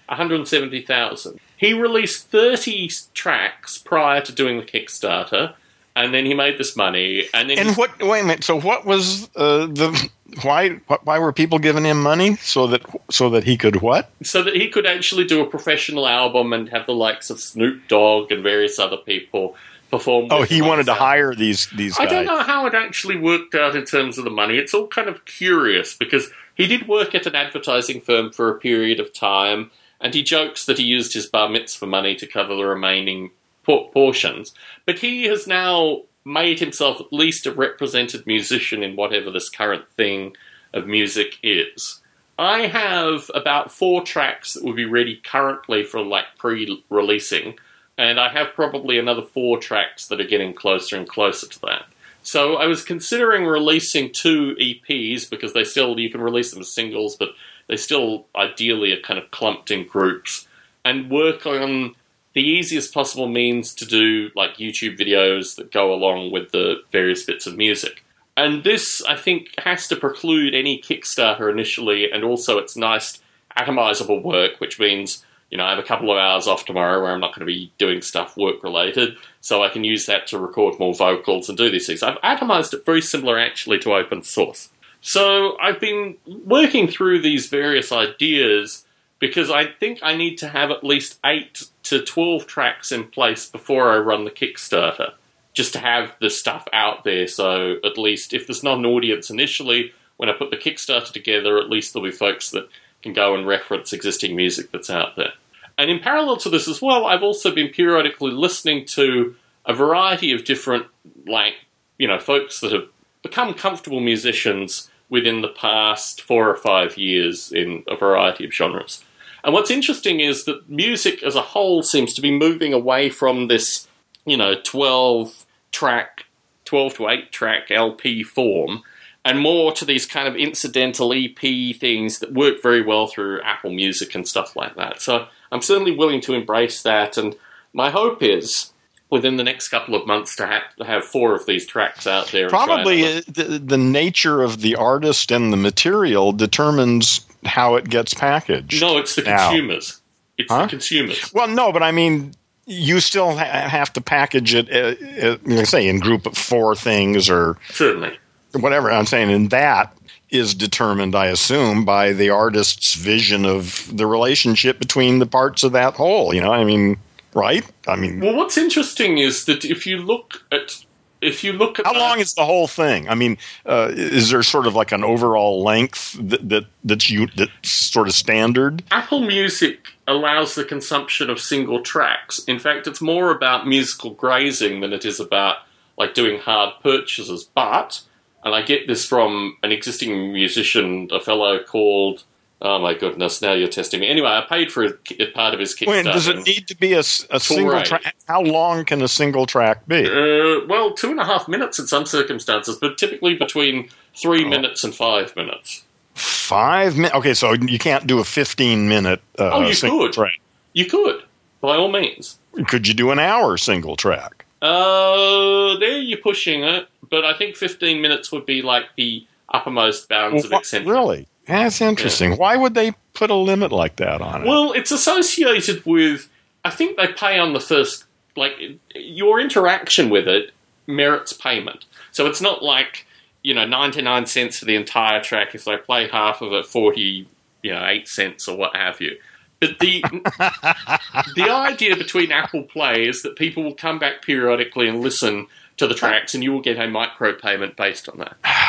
170,000. 0.08 1.40
He 1.58 1.74
released 1.74 2.28
30 2.28 2.90
tracks 3.14 3.78
prior 3.78 4.22
to 4.22 4.32
doing 4.32 4.58
the 4.58 4.66
Kickstarter, 4.66 5.54
and 5.96 6.14
then 6.14 6.26
he 6.26 6.34
made 6.34 6.58
this 6.58 6.76
money. 6.76 7.28
And 7.34 7.50
then 7.50 7.60
And 7.60 7.78
what? 7.78 8.02
Wait 8.02 8.22
a 8.22 8.24
minute. 8.24 8.44
So 8.44 8.60
what 8.60 8.86
was 8.86 9.30
uh, 9.36 9.68
the 9.68 10.10
why? 10.42 10.82
Why 11.04 11.20
were 11.20 11.32
people 11.32 11.60
giving 11.60 11.86
him 11.86 12.02
money 12.02 12.36
so 12.38 12.68
that 12.68 12.84
so 13.10 13.30
that 13.32 13.44
he 13.44 13.58
could 13.58 13.82
what? 13.82 14.12
so 14.24 14.44
that 14.44 14.56
he 14.56 14.70
could 14.70 14.86
actually 14.86 15.26
do 15.26 15.42
a 15.42 15.46
professional 15.46 16.08
album 16.08 16.52
and 16.54 16.70
have 16.70 16.86
the 16.86 16.94
likes 16.94 17.30
of 17.30 17.40
Snoop 17.40 17.88
Dogg 17.88 18.32
and 18.32 18.44
various 18.44 18.78
other 18.80 18.98
people 18.98 19.56
perform. 19.92 20.28
Oh, 20.32 20.44
he 20.44 20.62
wanted 20.62 20.88
to 20.88 20.94
hire 20.94 21.34
these 21.34 21.68
these 21.76 21.98
I 22.00 22.06
don't 22.06 22.26
know 22.26 22.42
how 22.42 22.66
it 22.66 22.74
actually 22.74 23.18
worked 23.18 23.56
out 23.56 23.76
in 23.76 23.86
terms 23.86 24.18
of 24.18 24.24
the 24.24 24.30
money. 24.30 24.58
It's 24.58 24.74
all 24.74 24.88
kind 24.88 25.08
of 25.08 25.26
curious 25.26 25.96
because 25.96 26.30
he 26.56 26.68
did 26.68 26.88
work 26.88 27.16
at 27.16 27.26
an 27.26 27.36
advertising 27.36 28.02
firm 28.02 28.32
for 28.32 28.50
a 28.50 28.60
period 28.60 29.00
of 29.00 29.14
time, 29.14 29.72
and 30.06 30.14
he 30.14 30.22
jokes 30.22 30.66
that 30.66 30.78
he 30.78 30.84
used 30.84 31.16
his 31.16 31.26
bar 31.26 31.50
mitzvah 31.50 31.88
money 31.88 32.14
to 32.14 32.28
cover 32.28 32.54
the 32.56 32.64
remaining 32.64 33.32
portions. 33.64 34.54
But 34.86 35.00
he 35.00 35.24
has 35.24 35.48
now 35.48 36.04
made 36.24 36.60
himself 36.60 37.02
at 37.02 37.12
least 37.12 37.48
a 37.48 37.52
represented 37.52 38.28
musician 38.28 38.84
in 38.84 38.96
whatever 38.96 39.32
this 39.32 39.50
current 39.50 39.90
thing 39.98 40.36
of 40.76 40.86
music 40.86 41.40
is. 41.42 42.04
I 42.38 42.68
have 42.68 43.32
about 43.34 43.72
four 43.72 44.04
tracks 44.04 44.54
that 44.54 44.64
would 44.64 44.76
be 44.76 44.86
ready 44.86 45.16
currently 45.16 45.84
for 45.84 46.04
like 46.04 46.26
pre-releasing, 46.38 47.58
and 47.98 48.20
I 48.20 48.30
have 48.30 48.54
probably 48.54 49.00
another 49.00 49.24
four 49.24 49.58
tracks 49.58 50.06
that 50.10 50.22
are 50.22 50.28
getting 50.28 50.54
closer 50.54 50.98
and 50.98 51.10
closer 51.10 51.48
to 51.48 51.62
that. 51.62 51.86
So 52.22 52.58
I 52.58 52.68
was 52.68 52.84
considering 52.84 53.48
releasing 53.48 54.12
two 54.12 54.56
EPs 54.62 55.28
because 55.28 55.54
they 55.54 55.64
still 55.64 56.00
you 56.00 56.12
can 56.12 56.22
release 56.22 56.52
them 56.52 56.62
as 56.62 56.72
singles, 56.76 57.16
but 57.16 57.30
they 57.68 57.78
still 57.78 58.26
ideally 58.36 58.94
are 58.94 59.02
kind 59.02 59.20
of 59.20 59.32
clumped 59.32 59.72
in 59.72 59.88
groups, 59.88 60.48
and 60.84 61.10
work 61.10 61.46
on 61.46 61.96
the 62.34 62.44
easiest 62.44 62.94
possible 62.94 63.28
means 63.28 63.74
to 63.76 63.86
do 63.86 64.30
like 64.36 64.58
YouTube 64.58 65.00
videos 65.00 65.56
that 65.56 65.72
go 65.72 65.94
along 65.94 66.32
with 66.32 66.52
the 66.52 66.82
various 66.92 67.24
bits 67.24 67.48
of 67.48 67.56
music. 67.56 68.04
And 68.38 68.66
this, 68.66 69.02
I 69.08 69.16
think, 69.16 69.58
has 69.60 69.88
to 69.88 69.96
preclude 69.96 70.54
any 70.54 70.82
Kickstarter 70.82 71.50
initially, 71.50 72.12
and 72.12 72.24
also 72.24 72.58
it's 72.58 72.76
nice 72.76 73.22
atomizable 73.58 74.22
work, 74.22 74.60
which 74.60 74.78
means, 74.78 75.26
you 75.50 75.58
know, 75.58 75.64
I 75.64 75.70
have 75.70 75.80
a 75.80 75.84
couple 75.84 76.12
of 76.12 76.18
hours 76.18 76.46
off 76.46 76.66
tomorrow 76.66 77.02
where 77.02 77.14
I'm 77.14 77.22
not 77.22 77.34
going 77.34 77.48
to 77.48 77.54
be 77.54 77.72
doing 77.78 78.02
stuff 78.02 78.36
work 78.36 78.62
related, 78.62 79.16
so 79.40 79.64
I 79.64 79.70
can 79.70 79.86
use 79.86 80.06
that 80.08 80.28
to 80.28 80.38
record 80.38 80.78
more 80.78 80.94
vocals 80.94 81.48
and 81.48 81.58
do 81.58 81.72
these 81.72 81.88
things. 81.88 82.04
I've 82.04 82.20
atomized 82.22 82.74
it 82.74 82.86
very 82.86 83.02
similar 83.02 83.40
actually 83.40 83.80
to 83.80 83.94
open 83.94 84.24
source. 84.24 84.70
So 85.08 85.56
I've 85.62 85.80
been 85.80 86.18
working 86.26 86.88
through 86.88 87.22
these 87.22 87.46
various 87.46 87.92
ideas 87.92 88.88
because 89.20 89.52
I 89.52 89.68
think 89.68 90.00
I 90.02 90.18
need 90.18 90.40
to 90.40 90.48
have 90.48 90.72
at 90.72 90.84
least 90.84 91.20
8 91.24 91.70
to 91.84 92.02
12 92.02 92.48
tracks 92.48 92.92
in 92.92 93.04
place 93.04 93.48
before 93.48 93.92
I 93.92 93.98
run 93.98 94.26
the 94.26 94.32
Kickstarter 94.32 95.14
just 95.54 95.74
to 95.74 95.80
have 95.80 96.16
the 96.20 96.32
stuff 96.32 96.68
out 96.74 97.04
there. 97.04 97.28
So 97.28 97.76
at 97.84 98.00
least 98.00 98.34
if 98.34 98.48
there's 98.48 98.64
not 98.64 98.80
an 98.80 98.86
audience 98.88 99.30
initially, 99.30 99.94
when 100.18 100.28
I 100.28 100.34
put 100.34 100.50
the 100.50 100.58
Kickstarter 100.58 101.14
together, 101.14 101.60
at 101.60 101.70
least 101.70 101.94
there'll 101.94 102.10
be 102.10 102.12
folks 102.12 102.50
that 102.50 102.68
can 103.04 103.14
go 103.14 103.36
and 103.36 103.46
reference 103.46 103.94
existing 103.94 104.36
music 104.36 104.72
that's 104.72 104.90
out 104.90 105.16
there. 105.16 105.34
And 105.78 105.92
in 105.92 106.00
parallel 106.00 106.38
to 106.38 106.50
this 106.50 106.68
as 106.68 106.82
well, 106.82 107.06
I've 107.06 107.22
also 107.22 107.54
been 107.54 107.70
periodically 107.70 108.32
listening 108.32 108.86
to 108.86 109.36
a 109.68 109.74
variety 109.76 110.32
of 110.32 110.46
different, 110.46 110.88
like, 111.28 111.54
you 112.00 112.08
know, 112.08 112.18
folks 112.18 112.60
that 112.62 112.72
have 112.72 112.88
become 113.22 113.54
comfortable 113.54 114.00
musicians 114.00 114.90
within 115.16 115.42
the 115.42 115.48
past 115.48 116.22
four 116.22 116.50
or 116.50 116.58
five 116.58 116.98
years 116.98 117.54
in 117.54 117.86
a 117.88 117.96
variety 117.96 118.44
of 118.44 118.54
genres. 118.54 119.02
And 119.46 119.54
what's 119.54 119.72
interesting 119.72 120.20
is 120.20 120.44
that 120.44 120.70
music 120.70 121.24
as 121.24 121.36
a 121.36 121.42
whole 121.42 121.84
seems 121.84 122.14
to 122.16 122.22
be 122.22 122.38
moving 122.38 122.74
away 122.74 123.10
from 123.10 123.48
this, 123.48 123.88
you 124.26 124.36
know, 124.36 124.56
12 124.62 125.46
track, 125.72 126.26
12 126.66 126.96
to 126.96 127.08
8 127.08 127.32
track 127.32 127.72
LP 127.72 128.24
form, 128.24 128.84
and 129.24 129.40
more 129.40 129.72
to 129.72 129.86
these 129.86 130.06
kind 130.06 130.28
of 130.28 130.36
incidental 130.36 131.14
EP 131.14 131.76
things 131.78 132.20
that 132.20 132.34
work 132.34 132.62
very 132.62 132.82
well 132.82 133.08
through 133.08 133.42
Apple 133.42 133.72
Music 133.72 134.14
and 134.16 134.28
stuff 134.28 134.54
like 134.58 134.76
that. 134.76 135.02
So 135.02 135.28
I'm 135.50 135.62
certainly 135.62 135.96
willing 135.96 136.20
to 136.22 136.34
embrace 136.34 136.84
that, 136.84 137.18
and 137.18 137.38
my 137.72 137.90
hope 137.90 138.22
is 138.22 138.74
within 139.16 139.38
the 139.38 139.44
next 139.44 139.70
couple 139.70 139.96
of 139.96 140.06
months 140.06 140.36
to, 140.36 140.46
ha- 140.46 140.64
to 140.78 140.84
have 140.86 141.04
four 141.06 141.34
of 141.34 141.46
these 141.46 141.66
tracks 141.66 142.06
out 142.06 142.28
there. 142.28 142.50
Probably 142.50 143.22
the, 143.22 143.62
the 143.64 143.78
nature 143.78 144.42
of 144.44 144.62
the 144.62 144.76
artist 144.76 145.32
and 145.32 145.52
the 145.54 145.58
material 145.58 146.32
determines 146.34 147.26
how 147.46 147.76
it 147.76 147.90
gets 147.90 148.14
packaged. 148.14 148.82
No, 148.82 148.98
it's 148.98 149.16
the 149.16 149.22
now. 149.24 149.50
consumers. 149.50 150.02
It's 150.38 150.52
Huh? 150.52 150.64
the 150.64 150.70
consumers. 150.70 151.34
Well, 151.34 151.48
no, 151.48 151.72
but 151.72 151.82
I 151.82 151.92
mean, 151.92 152.34
you 152.66 153.00
still 153.00 153.32
ha- 153.38 153.70
have 153.70 153.94
to 153.94 154.02
package 154.02 154.54
it, 154.54 154.70
uh, 154.70 155.38
uh, 155.54 155.66
say, 155.66 155.88
in 155.88 156.00
group 156.00 156.26
of 156.26 156.36
four 156.38 156.76
things 156.76 157.30
or 157.30 157.58
Certainly. 157.70 158.18
whatever. 158.54 158.92
I'm 158.92 159.06
saying, 159.06 159.32
and 159.32 159.50
that 159.52 159.96
is 160.32 160.54
determined, 160.56 161.16
I 161.16 161.28
assume, 161.28 161.86
by 161.86 162.12
the 162.12 162.32
artist's 162.32 162.96
vision 162.96 163.46
of 163.46 163.90
the 163.96 164.08
relationship 164.08 164.80
between 164.80 165.20
the 165.20 165.26
parts 165.28 165.64
of 165.64 165.72
that 165.74 165.94
whole. 165.94 166.34
You 166.34 166.42
know, 166.42 166.52
I 166.52 166.64
mean, 166.66 166.98
right? 167.36 167.64
I 167.88 167.96
mean, 167.96 168.20
Well, 168.22 168.36
what's 168.36 168.58
interesting 168.58 169.20
is 169.20 169.46
that 169.46 169.64
if 169.64 169.86
you 169.86 169.98
look 169.98 170.44
at 170.52 170.84
if 171.22 171.44
you 171.44 171.54
look 171.54 171.80
at 171.80 171.86
how 171.86 171.94
the- 171.94 172.00
long 172.00 172.20
is 172.20 172.34
the 172.34 172.46
whole 172.46 172.68
thing? 172.68 173.10
I 173.10 173.16
mean, 173.16 173.38
uh, 173.66 173.90
is 173.94 174.30
there 174.30 174.44
sort 174.44 174.68
of 174.68 174.76
like 174.76 174.92
an 174.92 175.04
overall 175.04 175.64
length 175.64 176.16
that, 176.20 176.48
that 176.50 176.66
that's 176.84 177.10
you 177.10 177.28
that's 177.36 177.70
sort 177.72 178.08
of 178.08 178.14
standard? 178.14 178.84
Apple 178.92 179.22
Music 179.22 179.88
allows 180.08 180.56
the 180.56 180.64
consumption 180.64 181.30
of 181.30 181.40
single 181.40 181.82
tracks. 181.82 182.40
In 182.48 182.60
fact, 182.60 182.86
it's 182.86 183.02
more 183.02 183.32
about 183.32 183.66
musical 183.68 184.12
grazing 184.12 184.82
than 184.82 184.94
it 184.94 185.04
is 185.06 185.20
about 185.20 185.58
like 185.98 186.14
doing 186.14 186.40
hard 186.40 186.74
purchases. 186.84 187.44
But, 187.56 188.02
and 188.44 188.54
I 188.54 188.62
get 188.62 188.86
this 188.88 189.06
from 189.06 189.58
an 189.64 189.72
existing 189.72 190.32
musician, 190.34 191.08
a 191.12 191.20
fellow 191.20 191.60
called. 191.64 192.24
Oh 192.68 192.80
my 192.80 192.96
goodness! 192.96 193.44
Now 193.44 193.54
you're 193.54 193.68
testing 193.68 194.00
me. 194.00 194.08
Anyway, 194.10 194.28
I 194.28 194.42
paid 194.50 194.72
for 194.72 194.84
a, 194.86 195.26
part 195.34 195.54
of 195.54 195.60
his 195.60 195.76
Kickstarter. 195.76 195.88
When 195.88 196.06
does 196.06 196.28
it 196.28 196.38
need 196.48 196.68
to 196.70 196.76
be 196.76 196.94
a, 196.94 197.00
a 197.00 197.40
single 197.40 197.80
track? 197.84 198.16
How 198.28 198.42
long 198.42 198.86
can 198.86 199.04
a 199.04 199.08
single 199.08 199.46
track 199.46 199.88
be? 199.88 200.06
Uh, 200.06 200.66
well, 200.68 200.94
two 200.96 201.12
and 201.12 201.20
a 201.20 201.26
half 201.26 201.48
minutes 201.48 201.78
in 201.78 201.86
some 201.86 202.08
circumstances, 202.08 202.78
but 202.82 202.98
typically 202.98 203.36
between 203.36 203.90
three 204.16 204.44
minutes 204.44 204.84
and 204.84 204.96
five 204.96 205.36
minutes. 205.36 205.84
Five 206.16 206.96
minutes. 206.96 207.14
Okay, 207.16 207.34
so 207.36 207.54
you 207.54 207.78
can't 207.78 208.08
do 208.08 208.20
a 208.20 208.24
fifteen 208.24 208.90
minute. 208.90 209.22
Uh, 209.38 209.52
Oh, 209.54 209.62
you 209.70 209.76
could. 209.76 210.14
track. 210.14 210.40
You 210.74 210.86
could, 210.88 211.24
by 211.62 211.76
all 211.76 211.92
means. 211.92 212.40
Could 212.68 212.88
you 212.88 212.96
do 212.96 213.12
an 213.12 213.20
hour 213.20 213.58
single 213.58 213.96
track? 213.96 214.46
Uh, 214.62 215.78
there 215.78 216.00
you're 216.00 216.18
pushing 216.18 216.64
it, 216.64 216.88
but 217.12 217.24
I 217.24 217.38
think 217.38 217.56
15 217.56 218.02
minutes 218.02 218.32
would 218.32 218.46
be 218.48 218.62
like 218.64 218.86
the 218.98 219.28
uppermost 219.54 220.10
bounds 220.10 220.46
of 220.46 220.52
Well, 220.52 220.62
eccentric. 220.62 220.92
really? 220.92 221.28
That's 221.48 221.82
interesting. 221.82 222.38
Why 222.38 222.56
would 222.56 222.74
they 222.74 222.94
put 223.14 223.30
a 223.30 223.36
limit 223.36 223.72
like 223.72 223.98
that 223.98 224.22
on 224.22 224.42
it? 224.42 224.48
Well, 224.48 224.72
it's 224.74 224.92
associated 224.92 225.86
with. 225.86 226.30
I 226.64 226.72
think 226.72 226.98
they 226.98 227.08
pay 227.08 227.38
on 227.38 227.54
the 227.54 227.60
first. 227.60 228.06
Like 228.38 228.60
your 228.94 229.40
interaction 229.40 230.10
with 230.10 230.28
it 230.28 230.52
merits 230.88 231.32
payment. 231.32 231.86
So 232.12 232.26
it's 232.26 232.42
not 232.42 232.64
like 232.64 233.06
you 233.44 233.54
know 233.54 233.66
99 233.66 234.26
cents 234.26 234.60
for 234.60 234.66
the 234.66 234.76
entire 234.76 235.22
track. 235.22 235.56
If 235.56 235.66
they 235.66 235.78
play 235.78 236.10
half 236.10 236.42
of 236.42 236.52
it, 236.52 236.66
40, 236.66 237.28
you 237.64 237.72
know, 237.72 237.86
eight 237.88 238.08
cents 238.08 238.48
or 238.48 238.58
what 238.58 238.76
have 238.76 239.00
you. 239.00 239.18
But 239.60 239.80
the 239.80 240.02
the 241.36 241.50
idea 241.50 241.96
between 241.96 242.32
Apple 242.32 242.64
Play 242.64 243.08
is 243.08 243.22
that 243.22 243.38
people 243.38 243.64
will 243.64 243.76
come 243.76 244.00
back 244.00 244.22
periodically 244.22 244.88
and 244.88 245.02
listen 245.02 245.48
to 245.78 245.88
the 245.88 245.94
tracks, 245.96 246.34
and 246.34 246.44
you 246.44 246.52
will 246.52 246.62
get 246.62 246.78
a 246.78 246.88
micro 246.88 247.34
payment 247.34 247.78
based 247.78 248.10
on 248.10 248.18
that. 248.18 248.38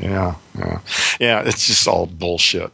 yeah, 0.00 0.34
yeah, 0.58 0.80
yeah. 1.20 1.42
It's 1.44 1.66
just 1.66 1.86
all 1.88 2.06
bullshit. 2.06 2.70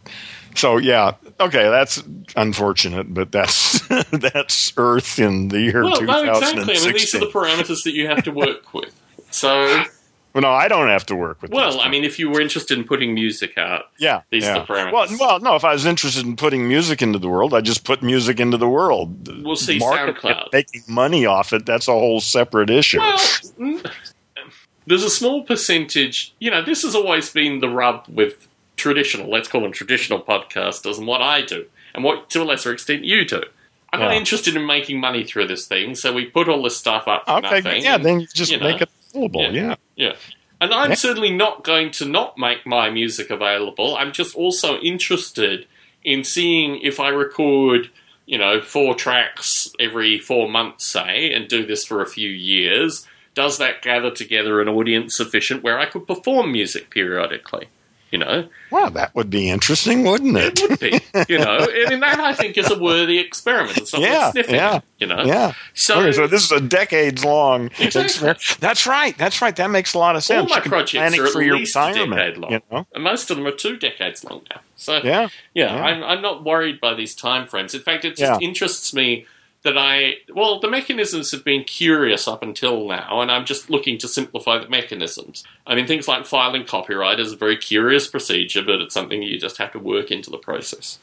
So 0.55 0.77
yeah, 0.77 1.13
okay, 1.41 1.69
that's 1.71 2.03
unfortunate, 2.37 3.13
but 3.15 3.33
that's 3.33 3.81
that's 4.11 4.73
Earth 4.77 5.19
in 5.19 5.49
the 5.49 5.61
year 5.61 5.83
Well, 5.85 5.97
two 5.97 6.07
no, 6.07 6.23
exactly. 6.23 6.63
I 6.63 6.67
mean, 6.85 6.93
these 6.93 7.15
are 7.15 7.21
the 7.21 7.27
parameters 7.27 7.85
that 7.85 7.93
you 7.95 8.07
have 8.09 8.23
to 8.25 8.33
work 8.33 8.75
with. 8.75 8.95
So, 9.31 9.83
Well, 10.35 10.41
no, 10.43 10.51
I 10.51 10.67
don't 10.67 10.89
have 10.89 11.05
to 11.07 11.15
work 11.15 11.43
with. 11.43 11.51
well, 11.51 11.79
I 11.81 11.91
mean, 11.91 12.05
if 12.05 12.19
you 12.19 12.31
were 12.31 12.41
interested 12.41 12.79
in 12.79 12.85
putting 12.85 13.13
music 13.13 13.59
out, 13.59 13.91
Yeah, 13.99 14.23
These 14.31 14.45
yeah. 14.45 14.57
are 14.57 14.61
the 14.61 14.73
parameters. 14.73 14.93
Well, 14.93 15.09
well, 15.21 15.41
no. 15.41 15.57
If 15.57 15.65
I 15.65 15.73
was 15.75 15.85
interested 15.85 16.25
in 16.25 16.37
putting 16.37 16.67
music 16.67 17.03
into 17.03 17.19
the 17.19 17.29
world, 17.29 17.53
I 17.53 17.61
just 17.61 17.85
put 17.85 18.03
music 18.03 18.41
into 18.41 18.57
the 18.57 18.69
world. 18.69 19.29
We'll 19.45 19.57
see 19.57 19.79
Market 19.79 20.17
SoundCloud. 20.17 20.49
making 20.55 20.83
money 20.89 21.27
off 21.27 21.53
it. 21.53 21.67
That's 21.67 21.87
a 21.87 21.93
whole 21.93 22.21
separate 22.23 22.71
issue. 22.71 22.99
Well, 22.99 23.19
there's 24.87 25.05
a 25.05 25.11
small 25.11 25.43
percentage. 25.45 26.35
You 26.39 26.51
know, 26.51 26.63
this 26.63 26.83
has 26.83 26.95
always 26.95 27.31
been 27.31 27.61
the 27.61 27.69
rub 27.69 28.05
with 28.09 28.49
traditional, 28.77 29.31
let's 29.31 29.49
call 29.49 29.61
them 29.63 29.73
traditional 29.73 30.21
podcasters, 30.21 30.99
and 30.99 31.07
what 31.07 31.23
I 31.23 31.43
do, 31.43 31.67
and 31.95 32.03
what 32.05 32.31
to 32.31 32.43
a 32.43 32.45
lesser 32.45 32.73
extent 32.73 33.05
you 33.05 33.25
do. 33.25 33.43
I'm 33.93 34.01
not 34.01 34.15
interested 34.15 34.57
in 34.57 34.65
making 34.67 34.99
money 35.01 35.23
through 35.23 35.49
this 35.49 35.67
thing, 35.67 35.95
so 35.95 36.15
we 36.15 36.25
put 36.25 36.49
all 36.49 36.63
this 36.63 36.77
stuff 36.79 37.07
up 37.07 37.27
for 37.27 37.33
okay, 37.45 37.61
nothing. 37.61 37.83
yeah. 37.85 37.97
and- 37.97 38.05
Then 38.05 38.21
you 38.21 38.27
just 38.27 38.51
you 38.51 38.59
know, 38.59 38.65
make 38.71 38.81
it 38.81 38.89
available. 39.15 39.43
yeah. 39.43 39.51
Yeah. 39.53 39.75
Yeah. 39.97 40.13
And 40.63 40.73
I'm 40.73 40.91
Yeah. 40.91 40.97
certainly 40.97 41.31
not 41.31 41.63
going 41.63 41.91
to 41.93 42.07
not 42.07 42.39
make 42.39 42.65
my 42.65 42.89
music 42.89 43.29
available. 43.29 43.95
I'm 43.97 44.13
just 44.13 44.35
also 44.35 44.79
interested 44.79 45.67
in 46.05 46.25
seeing 46.25 46.81
if 46.81 46.99
I 47.01 47.09
record, 47.09 47.91
you 48.25 48.39
know, 48.39 48.63
four 48.63 48.95
tracks 48.95 49.71
every 49.79 50.19
four 50.19 50.49
months, 50.49 50.87
say, 50.91 51.31
and 51.33 51.47
do 51.47 51.67
this 51.67 51.85
for 51.85 52.01
a 52.01 52.07
few 52.09 52.31
years. 52.31 53.07
Does 53.35 53.59
that 53.59 53.81
gather 53.83 54.11
together 54.11 54.61
an 54.61 54.69
audience 54.69 55.17
sufficient 55.17 55.63
where 55.63 55.79
I 55.79 55.87
could 55.87 56.07
perform 56.07 56.53
music 56.53 56.91
periodically? 56.91 57.69
You 58.11 58.19
know, 58.19 58.47
Wow, 58.71 58.91
that 58.91 59.15
would 59.15 59.31
be 59.31 59.49
interesting, 59.49 60.05
wouldn't 60.05 60.37
it? 60.37 60.61
it 60.61 60.69
would 60.69 60.79
be. 60.79 61.01
You 61.33 61.39
know, 61.39 61.57
I 61.87 61.87
mean, 61.89 62.01
that 62.01 62.21
I 62.21 62.35
think 62.35 62.59
is 62.59 62.71
a 62.71 62.79
worthy 62.79 63.19
experiment. 63.19 63.79
It's 63.79 63.91
not 63.95 64.03
Yeah, 64.03 64.31
sniffing. 64.33 64.55
yeah. 64.57 64.81
You 64.99 65.07
know, 65.07 65.23
Yeah. 65.25 65.53
so, 65.73 65.99
Okay, 66.01 66.13
so 66.13 66.27
this 66.27 66.45
is 66.45 66.53
a 66.53 66.61
decades 66.61 67.25
long 67.25 67.71
Exactly. 67.79 68.03
experiment. 68.03 68.57
That's 68.61 68.87
right. 68.87 69.17
That's 69.17 69.41
right. 69.41 69.57
That 69.57 69.71
makes 69.71 69.95
a 69.95 69.99
lot 69.99 70.15
of 70.15 70.23
sense. 70.23 70.43
All 70.53 70.59
my 70.59 70.61
projects 70.63 71.19
are 71.19 71.27
at 71.27 71.35
least 71.55 71.75
a 71.75 71.95
decade 71.95 72.37
long. 72.37 72.53
You 72.53 72.61
know? 72.71 72.87
and 72.95 73.03
most 73.03 73.31
of 73.31 73.39
them 73.39 73.47
are 73.47 73.51
two 73.51 73.79
decades 73.79 74.23
long 74.25 74.43
now. 74.51 74.61
So 74.77 74.97
Yeah. 75.03 75.29
Yeah, 75.55 75.75
Yeah. 75.75 75.83
I'm, 75.83 76.05
I'm 76.05 76.21
not 76.21 76.45
worried 76.45 76.83
by 76.83 76.93
these 76.93 77.15
time 77.15 77.47
frames. 77.47 77.75
In 77.75 77.81
fact, 77.81 78.05
it 78.05 78.11
just 78.19 78.21
Yeah. 78.43 78.47
interests 78.47 78.93
me 78.93 79.25
that 79.65 79.79
I, 79.79 80.15
well, 80.35 80.59
the 80.59 80.69
mechanisms 80.69 81.31
have 81.31 81.45
been 81.45 81.65
curious 81.65 82.27
up 82.27 82.43
until 82.43 82.89
now, 82.89 83.21
and 83.21 83.31
I'm 83.31 83.45
just 83.45 83.71
looking 83.71 83.97
to 83.99 84.09
simplify 84.09 84.59
the 84.59 84.69
mechanisms. 84.69 85.45
I 85.67 85.75
mean, 85.75 85.87
things 85.87 86.09
like 86.09 86.27
filing 86.27 86.65
copyright 86.65 87.21
is 87.21 87.33
a 87.33 87.37
very 87.37 87.57
curious 87.57 88.09
procedure, 88.09 88.63
but 88.63 88.81
it's 88.81 88.95
something 88.95 89.23
you 89.23 89.39
just 89.39 89.59
have 89.59 89.73
to 89.73 89.79
work 89.79 90.11
into 90.11 90.31
the 90.31 90.39
process. 90.39 90.99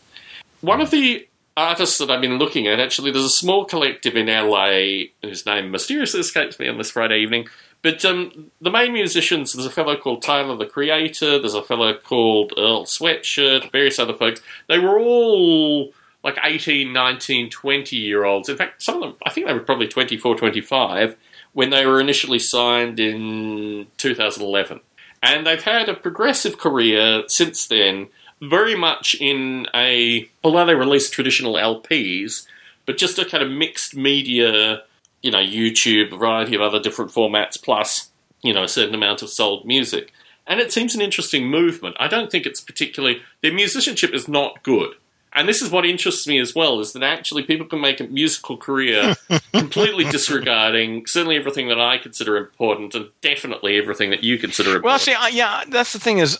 One 0.62 0.82
of 0.82 0.91
the 0.91 1.28
artists 1.55 1.97
that 1.99 2.12
I've 2.12 2.22
been 2.22 2.38
looking 2.38 2.68
at, 2.68 2.80
actually, 2.80 3.12
there's 3.12 3.26
a 3.26 3.30
small 3.30 3.64
collective 3.64 4.18
in 4.18 4.28
LA 4.28 5.07
whose 5.22 5.45
name 5.45 5.72
mysteriously 5.72 6.20
escapes 6.20 6.60
me 6.60 6.68
on 6.68 6.78
this 6.78 6.91
Friday 6.91 7.20
evening. 7.20 7.47
But 7.82 8.03
um, 8.03 8.51
the 8.60 8.72
main 8.72 8.91
musicians, 8.91 9.53
there's 9.53 9.66
a 9.66 9.72
fellow 9.72 9.95
called 9.95 10.22
Tyler 10.22 10.57
the 10.57 10.66
Creator, 10.66 11.39
there's 11.39 11.53
a 11.53 11.64
fellow 11.64 11.93
called 11.93 12.53
Earl 12.57 12.86
Sweatshirt, 12.86 13.72
various 13.72 13.99
other 13.99 14.14
folks. 14.14 14.41
They 14.68 14.80
were 14.80 14.99
all 14.99 15.93
like 16.24 16.38
18, 16.43 16.91
19, 16.91 17.49
20 17.49 17.95
year 17.95 18.26
olds. 18.26 18.49
In 18.49 18.57
fact, 18.57 18.82
some 18.84 18.95
of 18.95 19.01
them, 19.01 19.15
I 19.26 19.30
think 19.30 19.47
they 19.47 19.53
were 19.53 19.59
probably 19.59 19.88
24, 19.88 20.36
25 20.36 21.15
when 21.53 21.70
they 21.70 21.86
were 21.86 21.99
initially 21.99 22.39
signed 22.39 22.99
in 22.99 23.88
2011. 23.97 24.82
And 25.22 25.45
they've 25.45 25.61
had 25.61 25.89
a 25.89 25.93
progressive 25.93 26.57
career 26.57 27.24
since 27.28 27.67
then, 27.67 28.07
very 28.41 28.76
much 28.76 29.15
in 29.20 29.67
a, 29.74 30.30
although 30.43 30.65
they 30.65 30.76
release 30.76 31.09
traditional 31.09 31.55
LPs, 31.55 32.45
but 32.86 32.97
just 32.97 33.20
a 33.20 33.26
kind 33.26 33.43
of 33.43 33.51
mixed 33.51 33.95
media, 33.95 34.84
you 35.22 35.32
know, 35.32 35.39
YouTube, 35.39 36.17
variety 36.17 36.55
of 36.55 36.61
other 36.61 36.80
different 36.80 37.11
formats, 37.11 37.61
plus, 37.61 38.09
you 38.41 38.53
know, 38.53 38.63
a 38.63 38.70
certain 38.70 38.95
amount 38.95 39.22
of 39.22 39.30
sold 39.30 39.65
music. 39.65 40.13
And 40.47 40.59
it 40.59 40.72
seems 40.72 40.95
an 40.95 41.01
interesting 41.01 41.47
movement. 41.47 41.95
I 41.99 42.07
don't 42.07 42.32
think 42.32 42.45
it's 42.45 42.61
particularly, 42.61 43.22
their 43.41 43.53
musicianship 43.53 44.13
is 44.13 44.28
not 44.28 44.63
good. 44.63 44.95
And 45.34 45.47
this 45.47 45.61
is 45.61 45.69
what 45.69 45.86
interests 45.86 46.25
me 46.27 46.39
as 46.39 46.55
well, 46.55 46.80
is 46.80 46.93
that 46.93 47.03
actually 47.03 47.43
people 47.43 47.67
can 47.67 47.80
make 47.82 47.99
a 47.99 48.05
musical 48.05 48.57
career 48.57 49.15
completely 49.53 50.05
disregarding 50.05 51.05
certainly 51.05 51.36
everything 51.38 51.67
that 51.67 51.80
I 51.80 51.97
consider 51.99 52.36
important 52.38 52.95
and 52.95 53.09
definitely 53.21 53.77
everything 53.77 54.09
that 54.09 54.23
you 54.23 54.38
consider 54.39 54.69
important. 54.75 54.86
Well, 54.86 54.99
see, 54.99 55.13
I, 55.13 55.27
yeah, 55.27 55.63
that's 55.69 55.93
the 55.93 55.99
thing 55.99 56.17
is 56.17 56.39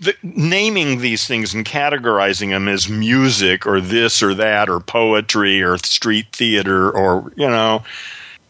the, 0.00 0.14
naming 0.22 0.98
these 0.98 1.26
things 1.26 1.54
and 1.54 1.64
categorizing 1.64 2.50
them 2.50 2.68
as 2.68 2.88
music 2.88 3.66
or 3.66 3.80
this 3.80 4.22
or 4.22 4.34
that 4.34 4.68
or 4.68 4.80
poetry 4.80 5.62
or 5.62 5.78
street 5.78 6.26
theater 6.32 6.90
or 6.90 7.32
you 7.36 7.48
know 7.48 7.82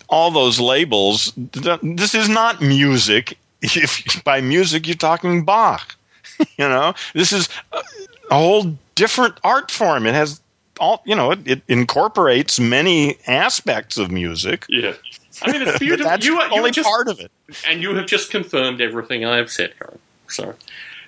all 0.09 0.31
those 0.31 0.59
labels. 0.59 1.33
th- 1.53 1.81
This 1.83 2.15
is 2.15 2.29
not 2.29 2.61
music. 2.61 3.39
If 3.61 4.23
by 4.25 4.41
music 4.41 4.87
you're 4.87 4.95
talking 4.97 5.45
Bach, 5.45 5.97
you 6.39 6.69
know, 6.69 6.95
this 7.13 7.33
is 7.33 7.49
uh, 7.73 7.83
a, 8.31 8.35
whole 8.35 8.79
different 8.95 9.39
art 9.45 9.71
form. 9.71 10.07
It 10.07 10.15
has 10.15 10.41
all 10.81 11.03
you 11.05 11.15
know. 11.15 11.33
It, 11.33 11.47
it 11.47 11.63
incorporates 11.69 12.59
many 12.61 13.19
aspects 13.27 13.99
of 13.99 14.11
music. 14.11 14.67
yeah. 14.69 14.95
I 15.43 15.53
mean, 15.53 15.63
it's 15.63 15.79
beautiful. 15.79 16.07
that's 16.07 16.27
you 16.27 16.39
are, 16.39 16.53
only 16.53 16.71
just, 16.71 16.89
part 16.89 17.09
of 17.09 17.21
it. 17.21 17.31
and 17.69 17.81
you 17.81 17.95
have 17.95 18.07
just 18.07 18.31
confirmed 18.31 18.81
everything 18.81 19.25
I 19.25 19.37
have 19.37 19.51
said, 19.51 19.75
Karen. 19.79 19.99
So, 20.29 20.55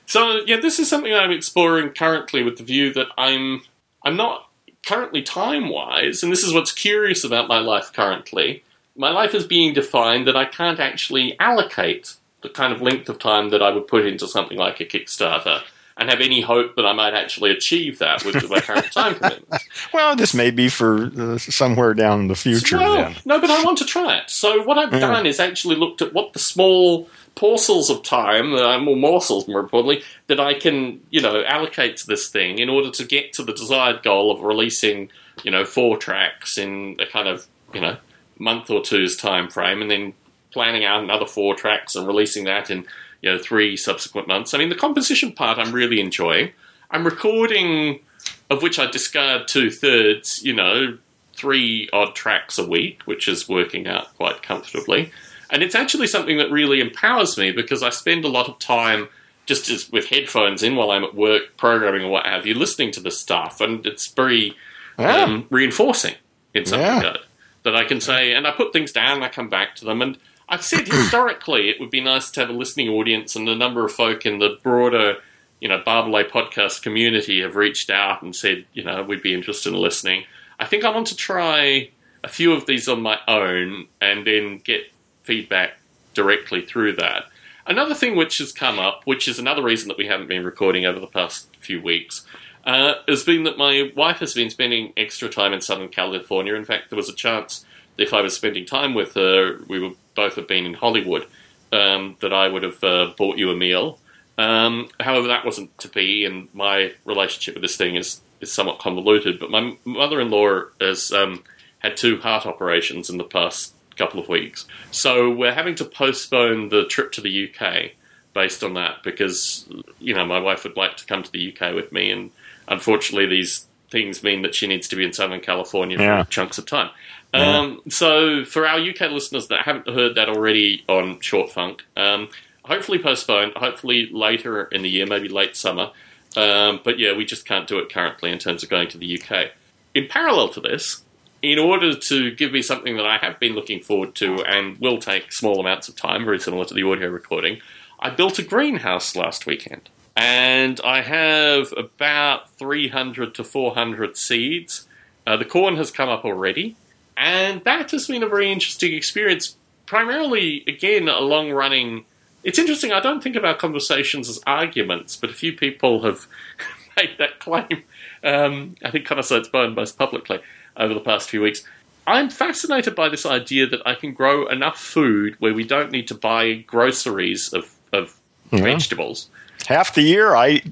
so 0.07 0.41
yeah, 0.47 0.61
this 0.61 0.79
is 0.79 0.89
something 0.89 1.13
I'm 1.13 1.33
exploring 1.33 1.91
currently 1.91 2.43
with 2.43 2.57
the 2.57 2.65
view 2.65 2.93
that 2.95 3.09
I'm 3.19 3.63
I'm 4.03 4.17
not 4.17 4.49
currently 4.87 5.23
time 5.23 5.69
wise, 5.69 6.23
and 6.23 6.33
this 6.33 6.43
is 6.43 6.55
what's 6.55 6.73
curious 6.73 7.25
about 7.25 7.49
my 7.49 7.59
life 7.59 7.93
currently. 7.93 8.65
My 8.97 9.11
life 9.11 9.35
is 9.35 9.47
being 9.47 9.73
defined 9.73 10.27
that 10.27 10.37
I 10.37 10.45
can't 10.45 10.81
actually 10.81 11.39
allocate 11.39 12.15
the 12.43 12.49
kind 12.49 12.73
of 12.73 12.81
length 12.81 13.09
of 13.09 13.19
time 13.19 13.51
that 13.51 13.63
I 13.63 13.71
would 13.71 13.87
put 13.87 14.07
into 14.07 14.27
something 14.27 14.57
like 14.57 14.81
a 14.81 14.87
Kickstarter 14.87 15.63
and 16.01 16.09
have 16.11 16.21
any 16.21 16.41
hope 16.41 16.75
that 16.77 16.87
I 16.87 16.93
might 16.95 17.15
actually 17.15 17.51
achieve 17.53 17.99
that 17.99 18.25
with 18.25 18.49
my 18.51 18.61
current 18.61 18.91
time 18.93 19.15
commitments. 19.15 19.69
Well, 19.93 20.17
this 20.17 20.33
may 20.35 20.51
be 20.51 20.69
for 20.69 21.05
uh, 21.17 21.39
somewhere 21.39 21.93
down 21.95 22.21
in 22.21 22.27
the 22.29 22.35
future. 22.35 22.79
Well, 22.79 22.95
then. 23.05 23.17
no, 23.27 23.39
but 23.41 23.51
I 23.51 23.63
want 23.63 23.79
to 23.79 23.85
try 23.85 24.17
it. 24.17 24.31
So 24.31 24.63
what 24.65 24.79
I've 24.79 24.93
Yeah. 24.93 25.01
done 25.01 25.27
is 25.27 25.39
actually 25.39 25.77
looked 25.77 26.01
at 26.03 26.13
what 26.15 26.33
the 26.33 26.39
small 26.39 27.09
parcels 27.37 27.91
of 27.91 28.03
time, 28.03 28.55
uh, 28.55 28.79
more 28.81 28.97
morsels 28.97 29.47
more 29.47 29.61
importantly, 29.61 30.03
that 30.27 30.41
I 30.41 30.55
can, 30.55 31.01
you 31.11 31.21
know, 31.21 31.45
allocate 31.47 31.99
to 31.99 32.07
this 32.07 32.29
thing 32.29 32.59
in 32.59 32.69
order 32.71 32.91
to 32.91 33.05
get 33.05 33.33
to 33.35 33.45
the 33.45 33.53
desired 33.53 34.03
goal 34.03 34.33
of 34.33 34.41
releasing, 34.41 35.11
you 35.45 35.51
know, 35.51 35.65
four 35.65 35.97
tracks 35.99 36.57
in 36.59 36.97
a 36.99 37.07
kind 37.07 37.29
of, 37.29 37.47
you 37.75 37.81
know, 37.81 37.99
month 38.39 38.71
or 38.71 38.83
two's 38.83 39.17
time 39.17 39.49
frame, 39.51 39.83
and 39.83 39.91
then 39.91 40.15
planning 40.51 40.85
out 40.85 41.05
another 41.05 41.27
four 41.27 41.55
tracks 41.55 41.95
and 41.95 42.07
releasing 42.07 42.45
that 42.45 42.71
in, 42.71 42.87
you 43.23 43.31
know, 43.31 43.39
three 43.39 43.77
subsequent 43.77 44.29
months. 44.29 44.55
I 44.55 44.59
mean, 44.59 44.69
the 44.69 44.75
composition 44.75 45.33
part 45.33 45.59
I'm 45.59 45.73
really 45.73 46.01
enjoying. 46.01 46.51
I'm 46.91 47.05
recording, 47.05 48.01
of 48.49 48.63
which 48.63 48.79
I 48.79 48.87
discard 48.91 49.47
two 49.49 49.71
thirds, 49.71 50.43
you 50.43 50.53
know, 50.55 50.99
three 51.35 51.89
odd 51.93 52.15
tracks 52.15 52.59
a 52.59 52.67
week, 52.67 53.03
which 53.05 53.29
is 53.29 53.49
working 53.49 53.87
out 53.87 54.15
quite 54.17 54.43
comfortably. 54.43 55.11
And 55.51 55.63
it's 55.63 55.75
actually 55.75 56.07
something 56.07 56.39
that 56.39 56.51
really 56.51 56.81
empowers 56.81 57.37
me 57.39 57.51
because 57.53 57.83
I 57.83 57.91
spend 57.91 58.25
a 58.25 58.29
lot 58.29 58.49
of 58.49 58.59
time 58.59 59.09
just 59.47 59.69
as 59.69 59.91
with 59.91 60.07
headphones 60.07 60.63
in 60.63 60.77
while 60.77 60.91
I'm 60.93 61.03
at 61.03 61.15
work, 61.15 61.57
programming 61.57 62.03
or 62.05 62.11
what 62.11 62.27
have 62.27 62.47
you, 62.47 62.55
listening 62.55 62.93
to 62.93 63.01
this 63.01 63.19
stuff, 63.19 63.61
and 63.61 63.85
it's 63.85 64.07
very 64.09 64.55
Yeah. 64.99 65.17
um, 65.25 65.47
reinforcing 65.51 66.15
in 66.55 66.67
some 66.67 66.81
Yeah. 66.81 66.97
regard. 66.99 67.19
That 67.63 67.75
I 67.77 67.85
can 67.85 68.01
say, 68.01 68.33
and 68.33 68.47
I 68.47 68.53
put 68.53 68.73
things 68.73 68.93
down, 68.93 69.23
I 69.23 69.29
come 69.29 69.49
back 69.49 69.75
to 69.77 69.85
them, 69.85 70.03
and 70.03 70.19
I've 70.51 70.65
said 70.65 70.89
historically 70.89 71.71
it 71.71 71.79
would 71.79 71.93
be 71.93 72.01
nice 72.01 72.31
to 72.33 72.41
have 72.41 72.51
a 72.51 72.53
listening 72.53 72.89
audience, 72.89 73.37
and 73.37 73.49
a 73.49 73.55
number 73.55 73.85
of 73.85 73.93
folk 73.93 74.27
in 74.27 74.41
the 74.41 74.59
broader, 74.63 75.19
you 75.61 75.69
know, 75.69 75.81
Barbelay 75.81 76.29
podcast 76.29 76.83
community 76.83 77.41
have 77.41 77.55
reached 77.55 77.89
out 77.89 78.23
and 78.23 78.35
said, 78.35 78.67
you 78.73 78.83
know, 78.83 79.03
we'd 79.03 79.23
be 79.23 79.33
interested 79.33 79.73
in 79.73 79.79
listening. 79.79 80.25
I 80.59 80.65
think 80.67 80.85
I 80.85 80.91
want 80.91 81.07
to 81.07 81.17
try 81.17 81.91
a 82.25 82.29
few 82.29 82.53
of 82.53 82.67
these 82.67 82.89
on 82.89 83.01
my 83.01 83.19
own, 83.29 83.87
and 84.01 84.27
then 84.27 84.59
get 84.59 84.93
feedback 85.23 85.79
directly 86.13 86.63
through 86.67 86.95
that. 86.95 87.25
Another 87.67 87.95
thing 87.95 88.17
which 88.17 88.39
has 88.39 88.53
come 88.53 88.79
up, 88.79 89.03
which 89.05 89.29
is 89.29 89.39
another 89.39 89.63
reason 89.63 89.89
that 89.89 89.99
we 89.99 90.07
haven't 90.07 90.27
been 90.27 90.45
recording 90.45 90.85
over 90.85 90.99
the 90.99 91.07
past 91.07 91.49
few 91.61 91.81
weeks, 91.81 92.27
uh, 92.65 92.95
has 93.07 93.23
been 93.23 93.45
that 93.45 93.57
my 93.57 93.93
wife 93.95 94.19
has 94.19 94.35
been 94.35 94.51
spending 94.51 94.93
extra 94.97 95.29
time 95.29 95.53
in 95.53 95.61
Southern 95.61 95.89
California. 95.89 96.55
In 96.55 96.65
fact, 96.65 96.91
there 96.91 96.97
was 96.97 97.09
a 97.09 97.15
chance 97.15 97.65
if 98.01 98.15
I 98.15 98.23
was 98.23 98.35
spending 98.35 98.65
time 98.65 98.95
with 98.95 99.15
her, 99.15 99.59
we 99.69 99.79
would 99.79 99.97
both 100.15 100.37
have 100.37 100.49
been 100.49 100.67
in 100.67 100.75
Hollywood, 100.75 101.27
um, 101.71 102.17
that 102.21 102.33
I 102.33 102.49
would 102.49 102.63
have 102.63 102.83
uh, 102.83 103.13
bought 103.17 103.39
you 103.39 103.51
a 103.51 103.57
meal. 103.57 103.99
Um, 104.39 104.89
however, 104.99 105.29
that 105.29 105.45
wasn't 105.45 105.77
to 105.79 105.89
be, 105.89 106.25
and 106.25 106.49
my 106.55 106.95
relationship 107.05 107.55
with 107.55 107.63
this 107.63 107.77
thing 107.77 107.97
is, 107.97 108.21
is 108.41 108.51
somewhat 108.51 108.79
convoluted. 108.79 109.39
But 109.39 109.51
my 109.51 109.77
mother 109.85 110.21
in 110.21 110.31
law 110.31 110.63
has 110.81 111.13
um, 111.13 111.45
had 111.81 111.97
two 111.97 112.19
heart 112.19 112.47
operations 112.47 113.11
in 113.11 113.19
the 113.19 113.25
past 113.25 113.75
couple 113.97 114.19
of 114.19 114.29
weeks. 114.29 114.67
So 114.91 115.31
we're 115.31 115.53
having 115.53 115.75
to 115.77 115.85
postpone 115.85 116.71
the 116.71 116.87
trip 116.87 117.13
to 117.13 117.21
the 117.21 117.51
UK 117.51 117.93
based 118.33 118.65
on 118.65 118.75
that 118.75 119.03
because, 119.03 119.69
you 119.99 120.15
know, 120.15 120.25
my 120.25 120.41
wife 120.41 120.65
would 120.65 120.77
like 120.77 120.97
to 120.97 121.07
come 121.07 121.23
to 121.23 121.31
the 121.31 121.55
UK 121.55 121.75
with 121.75 121.93
me 121.93 122.11
and 122.11 122.31
unfortunately, 122.71 123.27
these 123.27 123.67
things 123.91 124.23
mean 124.23 124.43
that 124.43 124.55
she 124.55 124.67
needs 124.67 124.89
to 124.89 124.97
be 124.97 125.05
in 125.05 125.13
Southern 125.13 125.41
California 125.41 125.99
Yeah. 125.99 126.23
for 126.25 126.31
chunks 126.31 126.59
of 126.59 126.67
time. 126.67 126.91
Yeah. 127.35 127.59
Um, 127.59 127.81
so, 127.89 128.45
for 128.45 128.67
our 128.67 128.79
UK 128.79 129.03
listeners 129.11 129.49
that 129.49 129.63
haven't 129.65 129.89
heard 129.89 130.15
that 130.17 130.29
already 130.29 130.85
on 130.89 131.21
Short 131.21 131.51
Funk, 131.53 131.85
um, 131.97 132.29
hopefully 132.65 132.99
postponed, 132.99 133.53
hopefully 133.57 134.09
later 134.13 134.65
in 134.65 134.83
the 134.83 134.89
year, 134.91 135.07
maybe 135.07 135.29
late 135.29 135.57
summer. 135.57 135.91
Um, 136.37 136.81
but 136.85 136.99
yeah, 136.99 137.13
we 137.17 137.25
just 137.25 137.47
can't 137.47 137.67
do 137.69 137.79
it 137.79 137.93
currently 137.93 138.31
in 138.31 138.39
terms 138.39 138.63
of 138.63 138.69
going 138.69 138.89
to 138.89 138.99
the 138.99 139.21
UK. 139.21 139.51
In 139.95 140.07
parallel 140.09 140.49
to 140.51 140.61
this, 140.61 141.03
in 141.43 141.59
order 141.59 141.95
to 141.95 142.31
give 142.33 142.53
me 142.53 142.63
something 142.63 142.97
that 142.97 143.07
I 143.07 143.17
have 143.19 143.41
been 143.41 143.55
looking 143.55 143.81
forward 143.81 144.15
to 144.17 144.43
and 144.45 144.79
will 144.79 144.99
take 144.99 145.33
small 145.33 145.59
amounts 145.59 145.89
of 145.89 145.97
time, 145.97 146.25
very 146.25 146.39
similar 146.39 146.65
to 146.67 146.75
the 146.75 146.83
audio 146.85 147.09
recording, 147.09 147.61
I 147.99 148.11
built 148.11 148.39
a 148.39 148.43
greenhouse 148.43 149.17
last 149.17 149.47
weekend. 149.47 149.89
And 150.17 150.81
I 150.85 151.01
have 151.03 151.73
about 151.77 152.51
300 152.59 153.35
to 153.37 153.45
400 153.45 154.17
seeds. 154.17 154.87
Uh, 155.27 155.37
the 155.37 155.45
corn 155.45 155.77
has 155.77 155.91
come 155.91 156.09
up 156.09 156.25
already. 156.25 156.77
And 157.17 157.63
that 157.65 157.91
has 157.91 158.07
been 158.07 158.23
a 158.23 158.29
very 158.29 158.51
interesting 158.51 158.95
experience. 158.95 159.57
Primarily, 159.87 160.65
again, 160.67 161.09
a 161.09 161.21
long 161.21 161.51
running. 161.51 162.05
It's 162.45 162.59
interesting, 162.59 162.93
I 162.93 163.01
don't 163.01 163.23
think 163.23 163.37
of 163.37 163.45
our 163.45 163.55
conversations 163.55 164.29
as 164.29 164.41
arguments, 164.47 165.17
but 165.17 165.31
a 165.31 165.35
few 165.35 165.53
people 165.53 166.03
have 166.05 166.27
made 166.97 167.11
that 167.19 167.39
claim. 167.41 167.83
Um, 168.25 168.77
I 168.85 168.91
think 168.91 169.07
Connoisseur's 169.07 169.49
Bone 169.49 169.75
most 169.75 169.99
publicly 169.99 170.41
over 170.77 170.95
the 170.95 171.01
past 171.01 171.29
few 171.29 171.43
weeks. 171.43 171.63
I'm 172.07 172.31
fascinated 172.31 172.95
by 172.95 173.09
this 173.09 173.27
idea 173.27 173.67
that 173.67 173.87
I 173.87 173.95
can 173.95 174.13
grow 174.15 174.47
enough 174.49 174.79
food 174.79 175.37
where 175.39 175.53
we 175.55 175.65
don't 175.65 175.93
need 175.93 176.09
to 176.09 176.15
buy 176.15 176.55
groceries 176.55 177.53
of, 177.53 177.71
of 177.93 178.17
Yeah. 178.51 178.63
vegetables. 178.63 179.29
Half 179.69 179.95
the 179.95 180.03
year, 180.03 180.35
I 180.35 180.63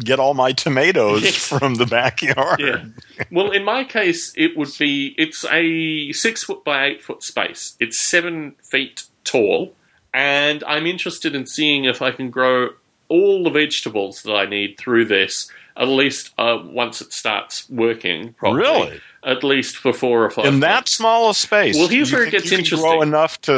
get 0.00 0.18
all 0.18 0.34
my 0.34 0.52
tomatoes 0.52 1.22
Yes. 1.22 1.46
from 1.48 1.76
the 1.76 1.86
backyard. 1.86 2.60
Yeah. 2.60 2.84
Well, 3.30 3.50
in 3.52 3.64
my 3.64 3.84
case, 3.84 4.32
it 4.36 4.56
would 4.56 4.70
be 4.78 5.14
it's 5.18 5.44
a 5.50 6.12
six 6.12 6.42
foot 6.44 6.64
by 6.64 6.86
eight 6.86 7.02
foot 7.02 7.22
space. 7.22 7.76
It's 7.78 8.08
seven 8.10 8.56
feet 8.70 9.04
tall, 9.24 9.74
and 10.12 10.64
I'm 10.64 10.86
interested 10.86 11.34
in 11.34 11.46
seeing 11.46 11.84
if 11.84 12.02
I 12.02 12.10
can 12.10 12.30
grow 12.30 12.70
all 13.08 13.44
the 13.44 13.50
vegetables 13.50 14.22
that 14.22 14.32
I 14.34 14.46
need 14.46 14.76
through 14.78 15.04
this. 15.06 15.50
At 15.74 15.88
least 15.88 16.32
uh, 16.36 16.58
once 16.64 17.00
it 17.00 17.12
starts 17.14 17.68
working 17.70 18.34
properly. 18.34 18.60
Really? 18.62 19.00
At 19.24 19.42
least 19.42 19.76
for 19.76 19.92
four 19.94 20.22
or 20.24 20.30
five. 20.30 20.44
In 20.44 20.60
that 20.60 20.86
small 20.88 21.30
a 21.30 21.34
space. 21.34 21.76
Well, 21.76 21.88
here's 21.88 22.12
where 22.12 22.24
it 22.24 22.30
gets 22.30 22.50
you 22.50 22.58
interesting. 22.58 22.86
grow 22.90 23.00
enough 23.00 23.40
to, 23.42 23.52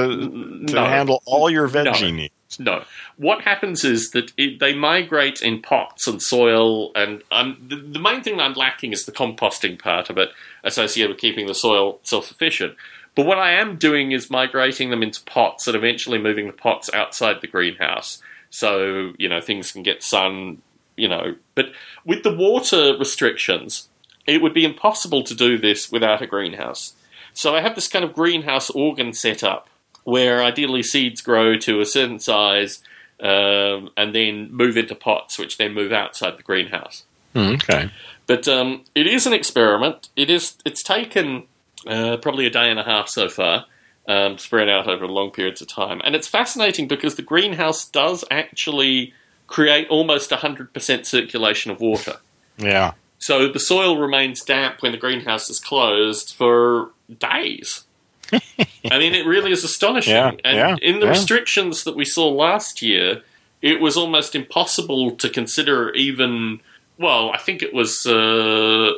to 0.66 0.74
No. 0.74 0.84
handle 0.84 1.22
all 1.26 1.50
your 1.50 1.68
veggie 1.68 2.02
No. 2.02 2.10
needs. 2.10 2.34
No. 2.58 2.84
What 3.16 3.42
happens 3.42 3.84
is 3.84 4.10
that 4.10 4.32
it, 4.36 4.60
they 4.60 4.74
migrate 4.74 5.42
in 5.42 5.62
pots 5.62 6.06
and 6.06 6.20
soil, 6.20 6.92
and 6.94 7.22
um, 7.30 7.64
the, 7.68 7.76
the 7.76 7.98
main 7.98 8.22
thing 8.22 8.40
I'm 8.40 8.54
lacking 8.54 8.92
is 8.92 9.04
the 9.04 9.12
composting 9.12 9.78
part 9.78 10.10
of 10.10 10.18
it, 10.18 10.30
associated 10.62 11.10
with 11.10 11.20
keeping 11.20 11.46
the 11.46 11.54
soil 11.54 12.00
self 12.02 12.26
sufficient. 12.26 12.76
But 13.14 13.26
what 13.26 13.38
I 13.38 13.52
am 13.52 13.76
doing 13.76 14.12
is 14.12 14.30
migrating 14.30 14.90
them 14.90 15.02
into 15.02 15.22
pots 15.22 15.66
and 15.66 15.76
eventually 15.76 16.18
moving 16.18 16.46
the 16.46 16.52
pots 16.52 16.90
outside 16.92 17.40
the 17.40 17.46
greenhouse. 17.46 18.20
So, 18.50 19.12
you 19.18 19.28
know, 19.28 19.40
things 19.40 19.72
can 19.72 19.82
get 19.82 20.02
sun, 20.02 20.62
you 20.96 21.08
know. 21.08 21.36
But 21.54 21.66
with 22.04 22.22
the 22.22 22.34
water 22.34 22.96
restrictions, 22.98 23.88
it 24.26 24.42
would 24.42 24.54
be 24.54 24.64
impossible 24.64 25.22
to 25.24 25.34
do 25.34 25.58
this 25.58 25.92
without 25.92 26.22
a 26.22 26.26
greenhouse. 26.26 26.94
So 27.32 27.54
I 27.54 27.60
have 27.60 27.74
this 27.74 27.88
kind 27.88 28.04
of 28.04 28.14
greenhouse 28.14 28.70
organ 28.70 29.12
set 29.12 29.42
up 29.42 29.68
where 30.04 30.42
ideally 30.42 30.82
seeds 30.82 31.20
grow 31.20 31.56
to 31.58 31.80
a 31.80 31.86
certain 31.86 32.18
size 32.18 32.82
um, 33.20 33.90
and 33.96 34.14
then 34.14 34.52
move 34.52 34.76
into 34.76 34.94
pots, 34.94 35.38
which 35.38 35.58
then 35.58 35.74
move 35.74 35.92
outside 35.92 36.36
the 36.36 36.42
greenhouse. 36.42 37.04
Hmm, 37.32 37.54
okay. 37.54 37.90
But 38.26 38.46
um, 38.48 38.84
it 38.94 39.06
is 39.06 39.26
an 39.26 39.32
experiment. 39.32 40.08
It 40.16 40.30
is. 40.30 40.56
It's 40.64 40.82
taken 40.82 41.44
uh, 41.86 42.16
probably 42.18 42.46
a 42.46 42.50
day 42.50 42.70
and 42.70 42.78
a 42.78 42.84
half 42.84 43.08
so 43.08 43.28
far, 43.28 43.66
um, 44.08 44.38
spread 44.38 44.68
out 44.68 44.88
over 44.88 45.06
long 45.06 45.30
periods 45.30 45.60
of 45.60 45.68
time, 45.68 46.00
and 46.04 46.14
it's 46.14 46.28
fascinating 46.28 46.88
because 46.88 47.16
the 47.16 47.22
greenhouse 47.22 47.84
does 47.84 48.24
actually 48.30 49.12
create 49.46 49.88
almost 49.88 50.30
100% 50.30 51.04
circulation 51.04 51.70
of 51.70 51.80
water. 51.80 52.16
Yeah. 52.56 52.92
So 53.18 53.48
the 53.48 53.60
soil 53.60 53.98
remains 53.98 54.42
damp 54.42 54.82
when 54.82 54.92
the 54.92 54.98
greenhouse 54.98 55.50
is 55.50 55.60
closed 55.60 56.34
for 56.34 56.90
days. 57.18 57.84
I 58.90 58.98
mean, 58.98 59.14
it 59.14 59.26
really 59.26 59.52
is 59.52 59.64
astonishing. 59.64 60.14
Yeah, 60.14 60.32
and 60.44 60.56
yeah, 60.56 60.76
in 60.82 61.00
the 61.00 61.06
yeah. 61.06 61.12
restrictions 61.12 61.84
that 61.84 61.96
we 61.96 62.04
saw 62.04 62.28
last 62.28 62.82
year, 62.82 63.22
it 63.62 63.80
was 63.80 63.96
almost 63.96 64.34
impossible 64.34 65.12
to 65.16 65.28
consider 65.28 65.90
even, 65.92 66.60
well, 66.98 67.30
I 67.30 67.38
think 67.38 67.62
it 67.62 67.72
was 67.72 68.06
uh, 68.06 68.92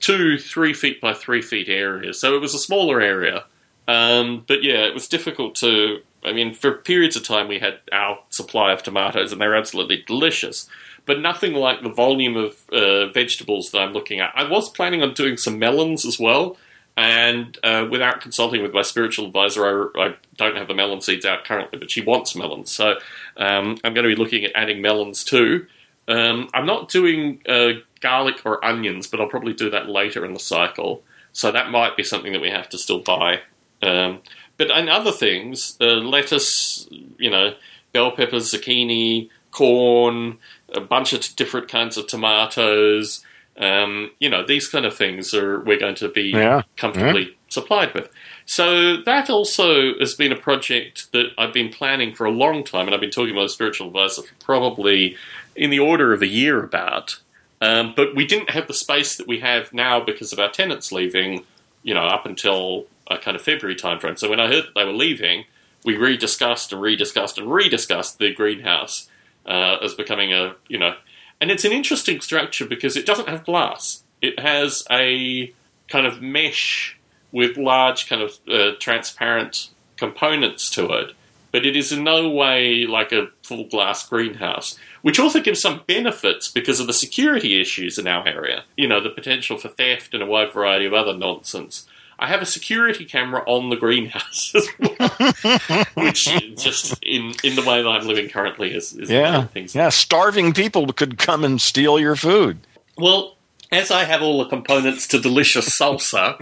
two, 0.00 0.38
three 0.38 0.74
feet 0.74 1.00
by 1.00 1.12
three 1.12 1.42
feet 1.42 1.68
areas. 1.68 2.20
So 2.20 2.34
it 2.34 2.40
was 2.40 2.54
a 2.54 2.58
smaller 2.58 3.00
area. 3.00 3.44
Um, 3.88 4.44
but 4.46 4.62
yeah, 4.62 4.84
it 4.86 4.94
was 4.94 5.08
difficult 5.08 5.54
to. 5.56 6.00
I 6.24 6.32
mean, 6.32 6.54
for 6.54 6.72
periods 6.72 7.16
of 7.16 7.24
time, 7.24 7.48
we 7.48 7.58
had 7.58 7.80
our 7.90 8.20
supply 8.30 8.72
of 8.72 8.84
tomatoes, 8.84 9.32
and 9.32 9.40
they 9.40 9.46
were 9.48 9.56
absolutely 9.56 10.04
delicious 10.06 10.68
but 11.04 11.20
nothing 11.20 11.54
like 11.54 11.82
the 11.82 11.88
volume 11.88 12.36
of 12.36 12.56
uh, 12.70 13.08
vegetables 13.08 13.70
that 13.70 13.80
I'm 13.80 13.92
looking 13.92 14.20
at. 14.20 14.32
I 14.34 14.48
was 14.48 14.68
planning 14.70 15.02
on 15.02 15.14
doing 15.14 15.36
some 15.36 15.58
melons 15.58 16.04
as 16.04 16.18
well, 16.18 16.56
and 16.96 17.56
uh, 17.62 17.86
without 17.90 18.20
consulting 18.20 18.62
with 18.62 18.72
my 18.72 18.82
spiritual 18.82 19.26
advisor, 19.26 19.90
I, 19.96 20.06
I 20.06 20.14
don't 20.36 20.56
have 20.56 20.68
the 20.68 20.74
melon 20.74 21.00
seeds 21.00 21.24
out 21.24 21.44
currently, 21.44 21.78
but 21.78 21.90
she 21.90 22.02
wants 22.02 22.36
melons, 22.36 22.70
so 22.70 22.96
um, 23.36 23.78
I'm 23.84 23.94
going 23.94 24.08
to 24.08 24.14
be 24.14 24.16
looking 24.16 24.44
at 24.44 24.52
adding 24.54 24.82
melons 24.82 25.24
too. 25.24 25.66
Um, 26.08 26.48
I'm 26.52 26.66
not 26.66 26.88
doing 26.88 27.40
uh, 27.48 27.72
garlic 28.00 28.44
or 28.44 28.64
onions, 28.64 29.06
but 29.06 29.20
I'll 29.20 29.28
probably 29.28 29.54
do 29.54 29.70
that 29.70 29.88
later 29.88 30.24
in 30.24 30.34
the 30.34 30.40
cycle. 30.40 31.02
So 31.32 31.50
that 31.50 31.70
might 31.70 31.96
be 31.96 32.02
something 32.02 32.32
that 32.32 32.42
we 32.42 32.50
have 32.50 32.68
to 32.70 32.78
still 32.78 33.00
buy. 33.00 33.40
Um, 33.80 34.20
but 34.58 34.70
and 34.70 34.90
other 34.90 35.12
things, 35.12 35.76
uh, 35.80 35.94
lettuce, 35.94 36.86
you 37.18 37.30
know, 37.30 37.54
bell 37.92 38.12
peppers, 38.12 38.52
zucchini, 38.52 39.30
corn, 39.50 40.38
a 40.74 40.80
bunch 40.80 41.12
of 41.12 41.20
different 41.36 41.68
kinds 41.68 41.96
of 41.96 42.06
tomatoes. 42.06 43.24
Um, 43.56 44.10
you 44.18 44.30
know, 44.30 44.44
these 44.44 44.68
kind 44.68 44.86
of 44.86 44.96
things 44.96 45.34
are 45.34 45.60
we're 45.60 45.78
going 45.78 45.94
to 45.96 46.08
be 46.08 46.30
Yeah. 46.30 46.62
comfortably 46.76 47.36
supplied 47.48 47.92
with. 47.94 48.08
So 48.46 48.96
that 49.02 49.30
also 49.30 49.98
has 49.98 50.14
been 50.14 50.32
a 50.32 50.36
project 50.36 51.12
that 51.12 51.26
I've 51.38 51.52
been 51.52 51.68
planning 51.68 52.14
for 52.14 52.24
a 52.24 52.30
long 52.30 52.64
time, 52.64 52.86
and 52.86 52.94
I've 52.94 53.00
been 53.00 53.10
talking 53.10 53.34
to 53.34 53.40
my 53.40 53.46
spiritual 53.46 53.88
advisor 53.88 54.22
for 54.22 54.34
probably 54.40 55.16
in 55.54 55.70
the 55.70 55.78
order 55.78 56.12
of 56.12 56.22
a 56.22 56.26
year 56.26 56.62
about. 56.64 57.20
Um, 57.60 57.92
but 57.94 58.16
we 58.16 58.26
didn't 58.26 58.50
have 58.50 58.66
the 58.66 58.74
space 58.74 59.16
that 59.16 59.28
we 59.28 59.40
have 59.40 59.72
now 59.72 60.00
because 60.00 60.32
of 60.32 60.38
our 60.40 60.50
tenants 60.50 60.90
leaving, 60.90 61.44
you 61.82 61.94
know, 61.94 62.06
up 62.06 62.26
until 62.26 62.86
a 63.08 63.18
kind 63.18 63.36
of 63.36 63.42
February 63.42 63.76
timeframe. 63.76 64.18
So 64.18 64.28
when 64.28 64.40
I 64.40 64.48
heard 64.48 64.64
that 64.64 64.74
they 64.74 64.84
were 64.84 64.92
leaving, 64.92 65.44
we 65.84 65.94
rediscussed 65.94 66.72
and 66.72 66.80
rediscussed 66.80 67.38
and 67.38 67.46
rediscussed 67.48 68.18
the 68.18 68.32
greenhouse 68.32 69.08
uh, 69.46 69.76
as 69.82 69.94
becoming 69.94 70.32
a, 70.32 70.56
you 70.68 70.78
know, 70.78 70.94
and 71.42 71.50
it's 71.50 71.64
an 71.64 71.72
interesting 71.72 72.20
structure 72.20 72.64
because 72.64 72.96
it 72.96 73.04
doesn't 73.04 73.28
have 73.28 73.44
glass. 73.44 74.04
It 74.22 74.38
has 74.38 74.86
a 74.88 75.52
kind 75.88 76.06
of 76.06 76.22
mesh 76.22 76.96
with 77.32 77.56
large 77.56 78.08
kind 78.08 78.22
of 78.22 78.38
uh, 78.48 78.76
transparent 78.78 79.70
components 79.96 80.70
to 80.70 80.92
it, 80.92 81.16
but 81.50 81.66
it 81.66 81.74
is 81.74 81.90
in 81.90 82.04
no 82.04 82.30
way 82.30 82.86
like 82.86 83.10
a 83.10 83.26
full 83.42 83.64
glass 83.64 84.08
greenhouse, 84.08 84.78
which 85.02 85.18
also 85.18 85.40
gives 85.40 85.60
some 85.60 85.82
benefits 85.88 86.46
because 86.46 86.78
of 86.78 86.86
the 86.86 86.92
security 86.92 87.60
issues 87.60 87.98
in 87.98 88.06
our 88.06 88.24
area. 88.28 88.62
You 88.76 88.86
know, 88.86 89.02
the 89.02 89.10
potential 89.10 89.58
for 89.58 89.68
theft 89.68 90.14
and 90.14 90.22
a 90.22 90.26
wide 90.26 90.52
variety 90.52 90.86
of 90.86 90.94
other 90.94 91.16
nonsense. 91.16 91.88
I 92.22 92.28
have 92.28 92.40
a 92.40 92.46
security 92.46 93.04
camera 93.04 93.42
on 93.46 93.68
the 93.68 93.74
greenhouse 93.76 94.52
as 94.54 94.68
well, 94.78 95.84
which 95.94 96.24
just 96.56 96.96
in 97.02 97.34
in 97.42 97.56
the 97.56 97.62
way 97.66 97.82
that 97.82 97.88
I'm 97.88 98.06
living 98.06 98.28
currently 98.28 98.72
is, 98.72 98.92
is 98.92 99.10
Yeah. 99.10 99.46
things. 99.46 99.74
Yeah. 99.74 99.88
Starving 99.88 100.52
people 100.52 100.86
could 100.92 101.18
come 101.18 101.42
and 101.42 101.60
steal 101.60 101.98
your 101.98 102.14
food. 102.14 102.58
Well, 102.96 103.36
as 103.72 103.90
I 103.90 104.04
have 104.04 104.22
all 104.22 104.38
the 104.38 104.48
components 104.48 105.08
to 105.08 105.18
delicious 105.18 105.68
salsa, 105.76 106.40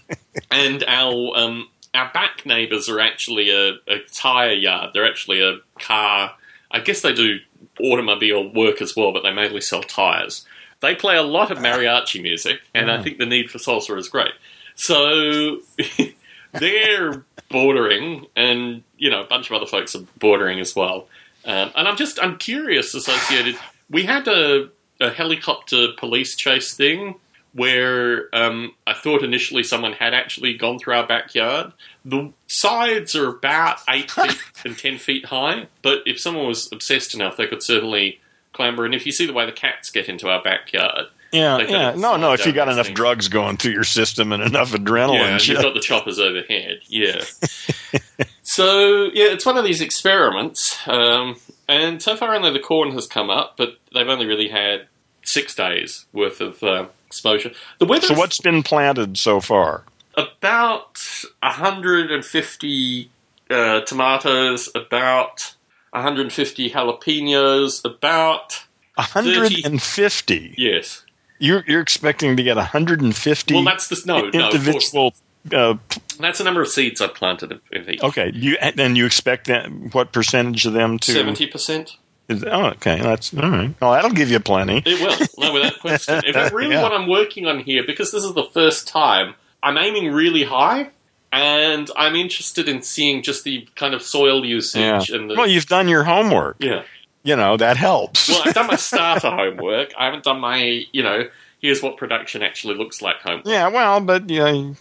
and 0.50 0.82
our 0.88 1.36
um, 1.36 1.68
our 1.92 2.10
back 2.14 2.46
neighbours 2.46 2.88
are 2.88 3.00
actually 3.00 3.50
a, 3.50 3.72
a 3.86 3.98
tyre 4.14 4.52
yard. 4.52 4.90
They're 4.94 5.06
actually 5.06 5.42
a 5.42 5.58
car. 5.78 6.36
I 6.70 6.80
guess 6.80 7.02
they 7.02 7.12
do 7.12 7.38
automobile 7.80 8.50
work 8.52 8.80
as 8.80 8.96
well, 8.96 9.12
but 9.12 9.22
they 9.24 9.32
mainly 9.32 9.60
sell 9.60 9.82
tyres. 9.82 10.46
They 10.80 10.94
play 10.94 11.16
a 11.16 11.22
lot 11.22 11.50
of 11.50 11.58
mariachi 11.58 12.22
music, 12.22 12.60
and 12.74 12.90
I 12.90 13.02
think 13.02 13.18
the 13.18 13.26
need 13.26 13.50
for 13.50 13.58
salsa 13.58 13.98
is 13.98 14.08
great. 14.08 14.32
So 14.78 15.60
they're 16.52 17.24
bordering, 17.50 18.26
and 18.36 18.82
you 18.96 19.10
know 19.10 19.22
a 19.22 19.26
bunch 19.26 19.50
of 19.50 19.56
other 19.56 19.66
folks 19.66 19.94
are 19.94 20.04
bordering 20.18 20.60
as 20.60 20.74
well. 20.74 21.08
Um, 21.44 21.72
and 21.76 21.88
I'm 21.88 21.96
just 21.96 22.22
I'm 22.22 22.38
curious 22.38 22.94
associated. 22.94 23.56
We 23.90 24.04
had 24.04 24.28
a, 24.28 24.68
a 25.00 25.10
helicopter 25.10 25.88
police 25.98 26.36
chase 26.36 26.74
thing 26.74 27.16
where 27.54 28.28
um, 28.32 28.72
I 28.86 28.94
thought 28.94 29.24
initially 29.24 29.64
someone 29.64 29.94
had 29.94 30.14
actually 30.14 30.54
gone 30.54 30.78
through 30.78 30.94
our 30.94 31.06
backyard. 31.06 31.72
The 32.04 32.32
sides 32.46 33.16
are 33.16 33.28
about 33.28 33.80
eight 33.88 34.10
feet 34.10 34.38
and 34.64 34.78
ten 34.78 34.98
feet 34.98 35.26
high, 35.26 35.66
but 35.82 36.02
if 36.06 36.20
someone 36.20 36.46
was 36.46 36.70
obsessed 36.72 37.14
enough, 37.14 37.36
they 37.36 37.48
could 37.48 37.64
certainly 37.64 38.20
clamber. 38.52 38.84
And 38.84 38.94
if 38.94 39.06
you 39.06 39.12
see 39.12 39.26
the 39.26 39.32
way 39.32 39.44
the 39.44 39.52
cats 39.52 39.90
get 39.90 40.08
into 40.08 40.28
our 40.28 40.42
backyard, 40.42 41.06
Yeah, 41.32 41.58
kind 41.58 41.70
yeah. 41.70 41.94
No, 41.96 42.16
no. 42.16 42.32
If 42.32 42.46
you 42.46 42.52
got 42.52 42.68
enough 42.68 42.86
things. 42.86 42.96
drugs 42.96 43.28
going 43.28 43.56
through 43.58 43.72
your 43.72 43.84
system 43.84 44.32
and 44.32 44.42
enough 44.42 44.72
adrenaline, 44.72 45.14
Yeah, 45.14 45.38
shit. 45.38 45.54
you've 45.56 45.62
got 45.62 45.74
the 45.74 45.80
choppers 45.80 46.18
overhead. 46.18 46.80
Yeah. 46.88 47.22
so 48.42 49.04
yeah, 49.12 49.26
it's 49.32 49.44
one 49.46 49.56
of 49.58 49.64
these 49.64 49.80
experiments, 49.80 50.78
um, 50.86 51.36
and 51.68 52.00
so 52.02 52.16
far 52.16 52.34
only 52.34 52.52
the 52.52 52.60
corn 52.60 52.92
has 52.92 53.06
come 53.06 53.30
up, 53.30 53.56
but 53.56 53.78
they've 53.92 54.08
only 54.08 54.26
really 54.26 54.48
had 54.48 54.86
six 55.22 55.54
days 55.54 56.06
worth 56.12 56.40
of 56.40 56.62
uh, 56.62 56.86
exposure. 57.06 57.52
The 57.78 57.84
weather 57.86 58.06
so 58.08 58.14
what's 58.14 58.40
been 58.40 58.62
planted 58.62 59.18
so 59.18 59.40
far? 59.40 59.84
about 60.16 60.98
150 61.42 63.10
uh, 63.50 63.80
tomatoes, 63.82 64.68
about 64.74 65.54
150 65.90 66.70
jalapenos, 66.70 67.84
about 67.84 68.64
150. 68.96 70.54
yes. 70.58 71.04
You're 71.38 71.64
you're 71.66 71.80
expecting 71.80 72.36
to 72.36 72.42
get 72.42 72.56
150 72.56 73.54
Well, 73.54 73.64
that's 73.64 73.88
the 73.88 74.00
no, 74.06 74.18
no. 74.20 74.26
Of 74.26 74.32
course. 74.32 74.54
individual. 74.54 75.14
Uh, 75.52 75.76
That's 76.20 76.38
the 76.38 76.44
number 76.44 76.60
of 76.60 76.68
seeds 76.68 77.00
I've 77.00 77.14
planted 77.14 77.52
of, 77.52 77.60
each. 77.88 78.02
okay, 78.02 78.30
you 78.34 78.58
and 78.60 78.98
you 78.98 79.06
expect 79.06 79.46
that 79.46 79.68
what 79.94 80.12
percentage 80.12 80.66
of 80.66 80.72
them 80.74 80.98
to? 80.98 81.12
Seventy 81.12 81.46
percent. 81.46 81.96
Is, 82.28 82.44
oh, 82.44 82.66
okay, 82.70 83.00
that's 83.00 83.32
all 83.32 83.48
right. 83.48 83.74
Well, 83.80 83.92
that'll 83.92 84.10
give 84.10 84.30
you 84.30 84.40
plenty. 84.40 84.82
It 84.84 85.00
will, 85.00 85.16
no, 85.46 85.52
without 85.54 85.78
question. 85.80 86.20
If 86.26 86.34
fact, 86.34 86.52
really, 86.54 86.74
Yeah. 86.74 86.82
what 86.82 86.92
I'm 86.92 87.08
working 87.08 87.46
on 87.46 87.60
here, 87.60 87.82
because 87.86 88.10
this 88.12 88.22
is 88.24 88.34
the 88.34 88.44
first 88.52 88.86
time, 88.88 89.34
I'm 89.62 89.78
aiming 89.78 90.12
really 90.12 90.42
high, 90.44 90.90
and 91.32 91.90
I'm 91.96 92.16
interested 92.16 92.68
in 92.68 92.82
seeing 92.82 93.22
just 93.22 93.44
the 93.44 93.66
kind 93.76 93.94
of 93.94 94.02
soil 94.02 94.44
usage 94.44 95.08
Yeah. 95.08 95.16
and 95.16 95.30
the 95.30 95.34
Well, 95.36 95.46
you've 95.46 95.66
done 95.66 95.88
your 95.88 96.04
homework. 96.04 96.56
yeah. 96.58 96.82
You 97.28 97.36
know 97.36 97.58
that 97.58 97.76
helps. 97.76 98.26
Well, 98.30 98.40
I've 98.42 98.54
done 98.54 98.68
my 98.68 98.76
starter 98.90 99.30
homework. 99.30 99.92
I 99.98 100.06
haven't 100.06 100.24
done 100.24 100.40
my, 100.40 100.86
you 100.92 101.02
know, 101.02 101.28
here's 101.60 101.82
what 101.82 101.98
production 101.98 102.42
actually 102.42 102.74
looks 102.74 103.02
like 103.02 103.16
homework. 103.16 103.46
yeah, 103.46 103.68
well, 103.68 104.00
but 104.00 104.30
yeah, 104.30 104.72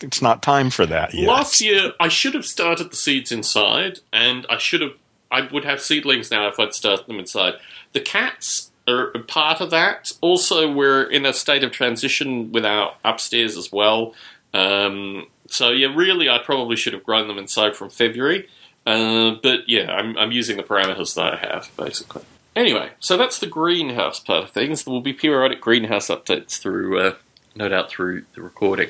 it's 0.00 0.22
not 0.22 0.40
time 0.40 0.70
for 0.70 0.86
that 0.86 1.12
yet. 1.12 1.26
Last 1.26 1.60
year, 1.60 1.94
I 1.98 2.06
should 2.06 2.34
have 2.34 2.44
started 2.44 2.92
the 2.92 2.96
seeds 2.96 3.32
inside, 3.32 3.98
and 4.12 4.46
I 4.48 4.58
should 4.58 4.80
have. 4.80 4.92
I 5.32 5.40
would 5.52 5.64
have 5.64 5.82
seedlings 5.82 6.30
now 6.30 6.46
if 6.46 6.60
I'd 6.60 6.72
started 6.72 7.08
them 7.08 7.18
inside. 7.18 7.54
The 7.94 8.00
cats 8.00 8.70
are 8.86 9.08
a 9.08 9.18
part 9.18 9.60
of 9.60 9.70
that. 9.70 10.12
Also, 10.20 10.72
we're 10.72 11.02
in 11.02 11.26
a 11.26 11.32
state 11.32 11.64
of 11.64 11.72
transition 11.72 12.52
with 12.52 12.64
our 12.64 12.94
upstairs 13.04 13.56
as 13.56 13.72
well. 13.72 14.14
Um, 14.54 15.26
so 15.48 15.70
yeah, 15.70 15.92
really, 15.92 16.28
I 16.28 16.38
probably 16.38 16.76
should 16.76 16.92
have 16.92 17.02
grown 17.02 17.26
them 17.26 17.38
inside 17.38 17.74
from 17.74 17.90
February. 17.90 18.48
Uh, 18.88 19.36
but 19.42 19.68
yeah, 19.68 19.92
I'm, 19.92 20.16
I'm 20.16 20.32
using 20.32 20.56
the 20.56 20.62
parameters 20.62 21.14
that 21.14 21.34
I 21.34 21.36
have 21.36 21.70
basically. 21.76 22.22
Anyway, 22.56 22.90
so 23.00 23.18
that's 23.18 23.38
the 23.38 23.46
greenhouse 23.46 24.18
part 24.18 24.44
of 24.44 24.50
things. 24.50 24.82
There 24.82 24.92
will 24.92 25.02
be 25.02 25.12
periodic 25.12 25.60
greenhouse 25.60 26.08
updates 26.08 26.58
through, 26.58 26.98
uh, 26.98 27.14
no 27.54 27.68
doubt, 27.68 27.90
through 27.90 28.24
the 28.34 28.40
recording. 28.40 28.88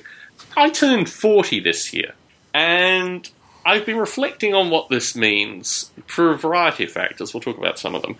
I 0.56 0.70
turned 0.70 1.10
40 1.10 1.58
this 1.60 1.92
year, 1.92 2.14
and 2.54 3.28
I've 3.66 3.84
been 3.84 3.98
reflecting 3.98 4.54
on 4.54 4.70
what 4.70 4.88
this 4.88 5.16
means 5.16 5.90
for 6.06 6.30
a 6.30 6.38
variety 6.38 6.84
of 6.84 6.92
factors. 6.92 7.34
We'll 7.34 7.40
talk 7.40 7.58
about 7.58 7.78
some 7.78 7.96
of 7.96 8.02
them. 8.02 8.16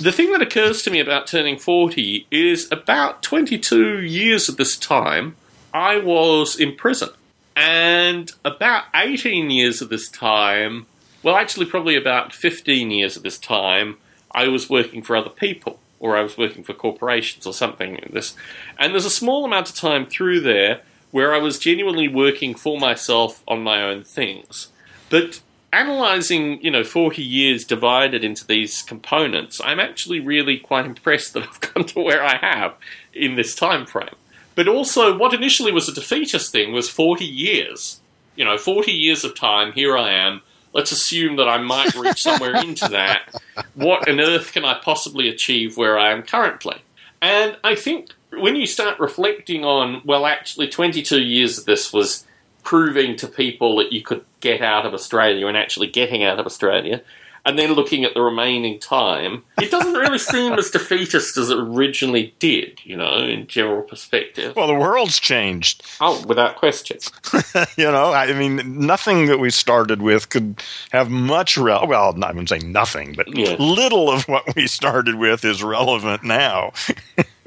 The 0.00 0.12
thing 0.12 0.32
that 0.32 0.40
occurs 0.40 0.82
to 0.82 0.90
me 0.90 1.00
about 1.00 1.26
turning 1.26 1.58
40 1.58 2.26
is 2.30 2.66
about 2.72 3.22
22 3.22 4.00
years 4.00 4.48
of 4.48 4.56
this 4.56 4.78
time, 4.78 5.36
I 5.74 5.98
was 5.98 6.58
in 6.58 6.74
prison. 6.74 7.10
And 7.54 8.32
about 8.42 8.84
18 8.94 9.50
years 9.50 9.82
of 9.82 9.90
this 9.90 10.08
time, 10.08 10.86
well, 11.22 11.36
actually, 11.36 11.66
probably 11.66 11.96
about 11.96 12.34
15 12.34 12.90
years 12.90 13.16
at 13.16 13.22
this 13.22 13.38
time, 13.38 13.98
I 14.32 14.48
was 14.48 14.70
working 14.70 15.02
for 15.02 15.16
other 15.16 15.30
people, 15.30 15.78
or 15.98 16.16
I 16.16 16.22
was 16.22 16.38
working 16.38 16.64
for 16.64 16.72
corporations 16.72 17.46
or 17.46 17.52
something. 17.52 17.94
like 17.94 18.12
This, 18.12 18.34
and 18.78 18.92
there's 18.92 19.04
a 19.04 19.10
small 19.10 19.44
amount 19.44 19.68
of 19.68 19.76
time 19.76 20.06
through 20.06 20.40
there 20.40 20.80
where 21.10 21.34
I 21.34 21.38
was 21.38 21.58
genuinely 21.58 22.08
working 22.08 22.54
for 22.54 22.78
myself 22.78 23.42
on 23.48 23.62
my 23.62 23.82
own 23.82 24.04
things. 24.04 24.68
But 25.08 25.40
analyzing, 25.72 26.62
you 26.62 26.70
know, 26.70 26.84
40 26.84 27.22
years 27.22 27.64
divided 27.64 28.24
into 28.24 28.46
these 28.46 28.82
components, 28.82 29.60
I'm 29.62 29.80
actually 29.80 30.20
really 30.20 30.58
quite 30.58 30.86
impressed 30.86 31.34
that 31.34 31.42
I've 31.48 31.60
come 31.60 31.84
to 31.84 32.00
where 32.00 32.24
I 32.24 32.36
have 32.36 32.74
in 33.12 33.34
this 33.34 33.54
time 33.54 33.86
frame. 33.86 34.14
But 34.54 34.68
also, 34.68 35.16
what 35.16 35.34
initially 35.34 35.72
was 35.72 35.88
a 35.88 35.94
defeatist 35.94 36.52
thing 36.52 36.72
was 36.72 36.88
40 36.88 37.24
years. 37.24 38.00
You 38.36 38.44
know, 38.44 38.58
40 38.58 38.92
years 38.92 39.24
of 39.24 39.34
time, 39.34 39.72
here 39.72 39.96
I 39.96 40.12
am. 40.12 40.42
Let's 40.72 40.92
assume 40.92 41.36
that 41.36 41.48
I 41.48 41.58
might 41.58 41.94
reach 41.94 42.20
somewhere 42.20 42.56
into 42.64 42.88
that. 42.88 43.34
What 43.74 44.08
on 44.08 44.20
earth 44.20 44.52
can 44.52 44.64
I 44.64 44.80
possibly 44.82 45.28
achieve 45.28 45.76
where 45.76 45.98
I 45.98 46.12
am 46.12 46.22
currently? 46.22 46.82
And 47.20 47.56
I 47.64 47.74
think 47.74 48.10
when 48.32 48.56
you 48.56 48.66
start 48.66 48.98
reflecting 49.00 49.64
on, 49.64 50.02
well, 50.04 50.26
actually, 50.26 50.68
22 50.68 51.20
years 51.20 51.58
of 51.58 51.64
this 51.64 51.92
was 51.92 52.26
proving 52.62 53.16
to 53.16 53.26
people 53.26 53.76
that 53.76 53.92
you 53.92 54.02
could 54.02 54.24
get 54.40 54.62
out 54.62 54.86
of 54.86 54.94
Australia 54.94 55.46
and 55.46 55.56
actually 55.56 55.88
getting 55.88 56.22
out 56.22 56.38
of 56.38 56.46
Australia, 56.46 57.02
and 57.44 57.58
then 57.58 57.72
looking 57.72 58.04
at 58.04 58.14
the 58.14 58.20
remaining 58.20 58.78
time, 58.78 59.44
it 59.60 59.70
doesn't 59.70 59.94
really 59.94 60.18
seem 60.32 60.52
as 60.54 60.70
defeatist 60.70 61.36
as 61.36 61.50
it 61.50 61.58
originally 61.58 62.34
did, 62.38 62.80
you 62.84 62.96
know, 62.96 63.18
in 63.18 63.46
general 63.46 63.82
perspective. 63.82 64.54
well, 64.56 64.66
the 64.66 64.74
world's 64.74 65.18
changed. 65.18 65.82
Oh, 66.00 66.24
without 66.26 66.56
question. 66.56 66.98
you 67.76 67.84
know, 67.90 68.12
I 68.12 68.32
mean, 68.32 68.86
nothing 68.86 69.26
that 69.26 69.38
we 69.38 69.50
started 69.50 70.02
with 70.02 70.28
could 70.28 70.62
have 70.92 71.10
much. 71.10 71.56
Re- 71.56 71.86
well, 71.86 72.12
not 72.12 72.32
even 72.34 72.46
saying 72.46 72.70
nothing, 72.72 73.14
but 73.16 73.34
Yeah. 73.36 73.56
little 73.58 74.10
of 74.10 74.24
what 74.28 74.54
we 74.56 74.66
started 74.66 75.14
with 75.16 75.44
is 75.44 75.62
relevant 75.62 76.22
now. 76.24 76.72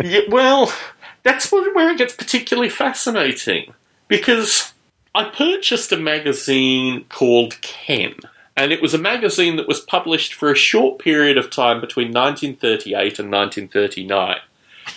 Yeah, 0.03 0.21
well, 0.27 0.73
that's 1.21 1.49
where 1.51 1.91
it 1.91 1.97
gets 1.99 2.15
particularly 2.15 2.69
fascinating 2.69 3.73
because 4.07 4.73
I 5.15 5.25
purchased 5.25 5.91
a 5.91 5.97
magazine 5.97 7.05
called 7.09 7.61
Ken, 7.61 8.15
and 8.55 8.71
it 8.71 8.81
was 8.81 8.93
a 8.93 8.97
magazine 8.97 9.55
that 9.57 9.67
was 9.67 9.79
published 9.79 10.33
for 10.33 10.51
a 10.51 10.55
short 10.55 10.99
period 10.99 11.37
of 11.37 11.49
time 11.49 11.81
between 11.81 12.07
1938 12.07 13.19
and 13.19 13.31
1939. 13.31 14.37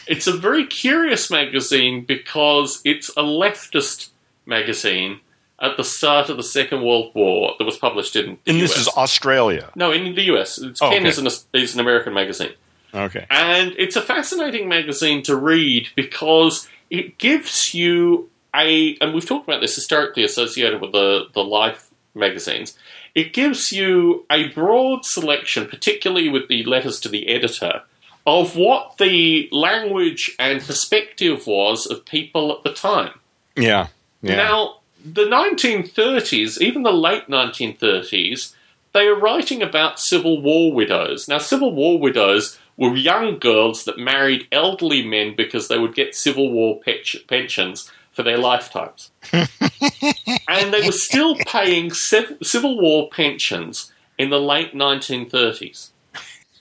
It's 0.06 0.26
a 0.26 0.32
very 0.36 0.66
curious 0.66 1.30
magazine 1.30 2.04
because 2.04 2.80
it's 2.84 3.08
a 3.10 3.22
leftist 3.22 4.10
magazine 4.44 5.20
at 5.60 5.76
the 5.76 5.84
start 5.84 6.28
of 6.28 6.36
the 6.36 6.42
Second 6.42 6.82
World 6.82 7.12
War 7.14 7.54
that 7.58 7.64
was 7.64 7.78
published 7.78 8.14
in 8.16 8.38
the 8.44 8.52
And 8.52 8.60
this 8.60 8.72
US. 8.76 8.82
is 8.82 8.88
Australia. 8.88 9.70
no, 9.74 9.90
in 9.92 10.14
the 10.14 10.22
US. 10.34 10.58
It's, 10.58 10.82
Oh, 10.82 10.90
Ken 10.90 11.00
okay. 11.00 11.08
is, 11.08 11.18
an, 11.18 11.26
is 11.54 11.74
an 11.74 11.80
American 11.80 12.12
magazine. 12.12 12.52
Okay. 12.94 13.26
And 13.30 13.74
it's 13.78 13.96
a 13.96 14.02
fascinating 14.02 14.68
magazine 14.68 15.22
to 15.24 15.36
read 15.36 15.88
because 15.96 16.68
it 16.90 17.18
gives 17.18 17.72
you 17.74 18.30
a, 18.54 18.96
and 19.00 19.14
we've 19.14 19.26
talked 19.26 19.46
about 19.48 19.60
this 19.60 19.74
historically 19.74 20.24
associated 20.24 20.80
with 20.80 20.92
the, 20.92 21.26
the 21.34 21.42
Life 21.44 21.90
magazines, 22.14 22.76
it 23.16 23.32
gives 23.32 23.72
you 23.72 24.26
a 24.30 24.48
broad 24.48 25.06
selection, 25.06 25.66
particularly 25.66 26.28
with 26.28 26.48
the 26.48 26.62
letters 26.64 27.00
to 27.00 27.08
the 27.08 27.28
editor, 27.28 27.80
of 28.26 28.56
what 28.56 28.98
the 28.98 29.48
language 29.50 30.36
and 30.38 30.60
perspective 30.60 31.46
was 31.46 31.86
of 31.86 32.04
people 32.04 32.52
at 32.52 32.62
the 32.62 32.74
time. 32.74 33.18
Yeah. 33.56 33.88
Yeah. 34.20 34.36
Now, 34.36 34.80
the 35.02 35.24
1930s, 35.24 36.60
even 36.60 36.82
the 36.82 36.92
late 36.92 37.26
1930s, 37.28 38.54
they 38.92 39.06
are 39.06 39.18
writing 39.18 39.62
about 39.62 39.98
Civil 39.98 40.42
War 40.42 40.70
widows. 40.74 41.26
Now, 41.26 41.38
Civil 41.38 41.72
War 41.74 41.98
widows 41.98 42.58
were 42.76 42.94
young 42.94 43.38
girls 43.38 43.84
that 43.84 43.98
married 43.98 44.46
elderly 44.52 45.02
men 45.02 45.34
because 45.34 45.68
they 45.68 45.78
would 45.78 45.94
get 45.94 46.14
Civil 46.14 46.52
War 46.52 46.80
pe- 46.80 47.02
pensions 47.26 47.90
for 48.16 48.22
their 48.22 48.38
lifetimes. 48.38 49.10
and 49.32 50.72
they 50.72 50.84
were 50.84 50.90
still 50.90 51.36
paying 51.46 51.92
Civil 51.92 52.80
War 52.80 53.10
pensions 53.10 53.92
in 54.18 54.30
the 54.30 54.40
late 54.40 54.72
1930s. 54.72 55.90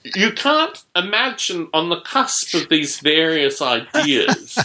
You 0.04 0.34
can't 0.34 0.84
imagine 0.96 1.70
on 1.74 1.90
the 1.90 2.02
cusp 2.02 2.54
of 2.54 2.68
these 2.68 3.00
various 3.00 3.62
ideas 3.62 4.60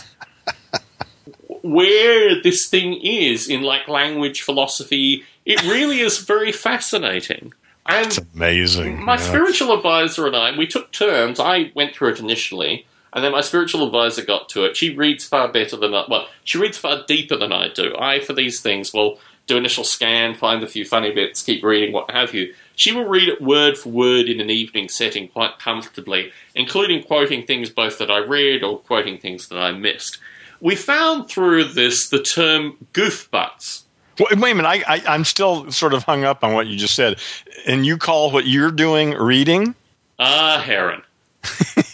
where 1.63 2.43
this 2.43 2.69
thing 2.69 3.01
is 3.01 3.49
in 3.49 3.63
like 3.63 3.87
language 3.87 4.43
philosophy. 4.43 5.25
It 5.47 5.63
really 5.63 6.01
is 6.01 6.19
very 6.19 6.51
fascinating. 6.51 7.55
And 7.87 8.07
it's 8.09 8.19
amazing. 8.35 9.03
my 9.03 9.15
yeah. 9.15 9.21
spiritual 9.21 9.73
advisor 9.73 10.27
and 10.27 10.37
I, 10.37 10.59
we 10.59 10.67
took 10.67 10.91
turns. 10.91 11.39
I 11.39 11.71
went 11.75 11.95
through 11.95 12.11
it 12.11 12.21
initially, 12.21 12.85
and 13.13 13.25
then 13.25 13.33
my 13.33 13.41
spiritual 13.41 13.87
advisor 13.87 14.25
got 14.25 14.49
to 14.51 14.65
it. 14.65 14.77
She 14.77 14.95
reads 14.95 15.27
far 15.27 15.49
better 15.49 15.77
than 15.77 15.95
I, 15.95 16.05
well, 16.09 16.29
she 16.45 16.59
reads 16.59 16.79
far 16.79 17.05
deeper 17.07 17.37
than 17.37 17.53
I 17.53 17.69
do. 17.69 17.95
I, 17.99 18.21
for 18.21 18.33
these 18.33 18.61
things, 18.61 18.93
will 18.93 19.19
do 19.47 19.57
initial 19.57 19.85
scan, 19.85 20.35
find 20.35 20.63
a 20.63 20.69
few 20.69 20.85
funny 20.85 21.13
bits, 21.13 21.43
keep 21.43 21.65
reading, 21.65 21.93
what 21.93 22.11
have 22.11 22.33
you. 22.35 22.55
She 22.77 22.93
will 22.93 23.07
read 23.07 23.29
it 23.29 23.43
word 23.43 23.77
for 23.77 23.89
word 23.89 24.29
in 24.29 24.41
an 24.41 24.49
evening 24.49 24.89
setting 24.89 25.29
quite 25.29 25.59
comfortably, 25.59 26.33
including 26.55 27.03
quoting 27.03 27.45
things 27.45 27.69
both 27.69 27.99
that 27.99 28.11
I 28.11 28.19
read 28.19 28.63
or 28.63 28.79
quoting 28.79 29.19
things 29.19 29.49
that 29.49 29.59
I 29.59 29.73
missed. 29.73 30.19
We 30.61 30.77
found 30.77 31.29
through 31.29 31.65
this 31.65 32.09
the 32.09 32.23
term 32.23 32.77
goof 32.93 33.31
butts. 33.31 33.85
Wait, 34.19 34.39
wait 34.39 34.53
a 34.53 34.55
minute. 34.55 34.69
I, 34.69 34.97
I, 34.97 35.03
I'm 35.09 35.25
still 35.25 35.71
sort 35.73 35.95
of 35.95 36.05
hung 36.05 36.25
up 36.25 36.45
on 36.45 36.53
what 36.53 36.67
you 36.67 36.77
just 36.77 36.95
said. 36.95 37.19
And 37.67 37.85
you 37.87 37.97
call 37.97 38.31
what 38.31 38.47
you're 38.47 38.71
doing 38.71 39.13
reading? 39.13 39.75
Ah, 40.19 40.63
Aaron. 40.67 41.03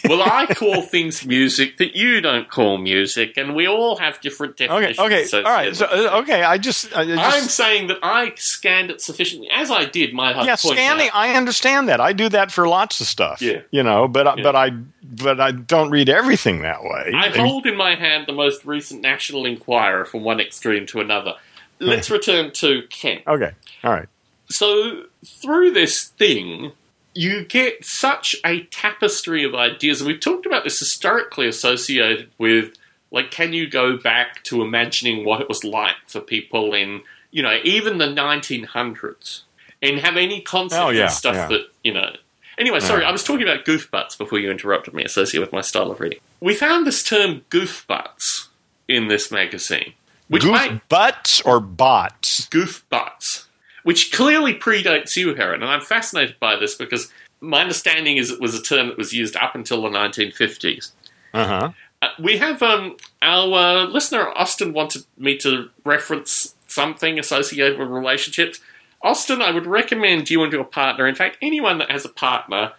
Well, 0.09 0.21
I 0.21 0.45
call 0.53 0.81
things 0.81 1.25
music 1.25 1.77
that 1.77 1.95
you 1.95 2.19
don't 2.21 2.49
call 2.49 2.77
music, 2.77 3.37
and 3.37 3.55
we 3.55 3.67
all 3.67 3.97
have 3.97 4.19
different 4.19 4.57
definitions. 4.57 4.99
okay, 4.99 5.23
okay, 5.25 5.37
all 5.43 5.51
right. 5.51 5.75
So, 5.75 5.85
associated 5.85 6.05
with 6.05 6.11
it. 6.11 6.13
uh, 6.13 6.21
okay, 6.21 6.43
I 6.43 6.57
just, 6.57 6.95
I 6.95 7.01
I'm 7.13 7.43
saying 7.43 7.87
that 7.87 7.99
I 8.03 8.33
scanned 8.35 8.91
it 8.91 9.01
sufficiently, 9.01 9.49
as 9.51 9.71
I 9.71 9.85
did. 9.85 10.13
My 10.13 10.43
yeah, 10.43 10.55
scanning. 10.55 11.09
I 11.13 11.33
understand 11.35 11.87
that. 11.89 12.01
I 12.01 12.13
do 12.13 12.27
that 12.29 12.51
for 12.51 12.67
lots 12.67 12.99
of 12.99 13.07
stuff. 13.07 13.41
Yeah. 13.41 13.61
you 13.71 13.83
know, 13.83 14.07
but 14.07 14.27
I 14.27 14.35
Yeah. 14.35 14.43
but 14.43 14.55
I 14.55 14.69
but 15.03 15.39
I 15.39 15.51
don't 15.51 15.89
read 15.89 16.09
everything 16.09 16.61
that 16.63 16.83
way. 16.83 17.11
I 17.15 17.29
hold 17.29 17.65
in 17.65 17.77
my 17.77 17.95
hand 17.95 18.25
the 18.27 18.33
most 18.33 18.65
recent 18.65 19.01
National 19.01 19.45
Enquirer 19.45 20.03
from 20.05 20.23
one 20.23 20.39
extreme 20.41 20.85
to 20.87 20.99
another. 20.99 21.35
Let's 21.79 22.09
return 22.09 22.51
to 22.55 22.83
Ken. 22.89 23.21
okay, 23.27 23.51
all 23.83 23.91
right. 23.91 24.07
So, 24.49 25.03
through 25.25 25.71
this 25.71 26.05
thing, 26.05 26.71
you 27.17 27.43
get 27.45 27.83
such 27.83 28.35
a 28.45 28.63
tapestry 28.65 29.43
of 29.43 29.55
ideas, 29.55 30.01
and 30.01 30.07
we've 30.07 30.19
talked 30.19 30.45
about 30.45 30.63
this 30.63 30.77
historically 30.79 31.47
associated 31.47 32.29
with, 32.37 32.73
like, 33.11 33.31
can 33.31 33.53
you 33.53 33.67
go 33.69 33.97
back 33.97 34.43
to 34.43 34.61
imagining 34.61 35.25
what 35.25 35.41
it 35.41 35.49
was 35.49 35.63
like 35.63 35.95
for 36.07 36.19
people 36.21 36.73
in, 36.73 37.01
you 37.31 37.41
know, 37.41 37.57
even 37.63 37.97
the 37.97 38.05
1900s, 38.07 39.41
and 39.81 39.99
have 39.99 40.17
any 40.17 40.41
concept 40.41 40.81
Oh, 40.83 40.89
yeah, 40.89 41.05
of 41.05 41.11
stuff 41.11 41.35
yeah. 41.35 41.47
that, 41.47 41.61
you 41.83 41.93
know. 41.93 42.15
Anyway, 42.57 42.79
sorry, 42.79 43.01
Yeah. 43.01 43.09
I 43.09 43.11
was 43.11 43.23
talking 43.23 43.43
about 43.47 43.65
goofbutts 43.65 44.17
before 44.17 44.39
you 44.39 44.49
interrupted 44.51 44.93
me, 44.93 45.03
associated 45.03 45.41
with 45.41 45.53
my 45.53 45.61
style 45.61 45.91
of 45.91 45.99
reading. 45.99 46.19
We 46.39 46.53
found 46.53 46.85
this 46.85 47.03
term 47.03 47.41
goofbutts 47.49 48.47
in 48.87 49.07
this 49.07 49.31
magazine, 49.31 49.93
which 50.27 50.43
Goof 50.43 50.53
may, 50.53 50.81
butts 50.89 51.41
or 51.41 51.59
bots? 51.59 52.45
goof 52.49 52.83
butts, 52.89 53.46
which 53.87 54.11
clearly 54.11 54.53
predates 54.53 55.15
you, 55.15 55.33
Aaron. 55.37 55.61
And 55.61 55.71
I'm 55.71 55.79
fascinated 55.79 56.35
by 56.41 56.57
this 56.57 56.75
because 56.75 57.09
my 57.39 57.61
understanding 57.61 58.17
is 58.17 58.29
it 58.29 58.41
was 58.41 58.53
a 58.53 58.61
term 58.61 58.89
that 58.89 58.97
was 58.97 59.13
used 59.13 59.37
up 59.37 59.55
until 59.55 59.81
the 59.81 59.87
1950s. 59.87 60.91
Uh 61.33 61.47
huh. 61.47 61.71
Uh, 62.01 62.09
we 62.19 62.37
have 62.37 62.61
um, 62.61 62.97
our 63.21 63.53
uh, 63.53 63.85
listener 63.85 64.27
Austin 64.35 64.73
wanted 64.73 65.05
me 65.17 65.37
to 65.37 65.69
reference 65.85 66.53
something 66.67 67.17
associated 67.17 67.79
with 67.79 67.87
relationships. 67.87 68.59
Austin, 69.03 69.41
I 69.41 69.51
would 69.51 69.65
recommend 69.65 70.29
you 70.29 70.43
and 70.43 70.51
your 70.51 70.65
partner, 70.65 71.07
in 71.07 71.15
fact, 71.15 71.37
anyone 71.41 71.77
that 71.77 71.89
has 71.89 72.03
a 72.03 72.09
partner, 72.09 72.73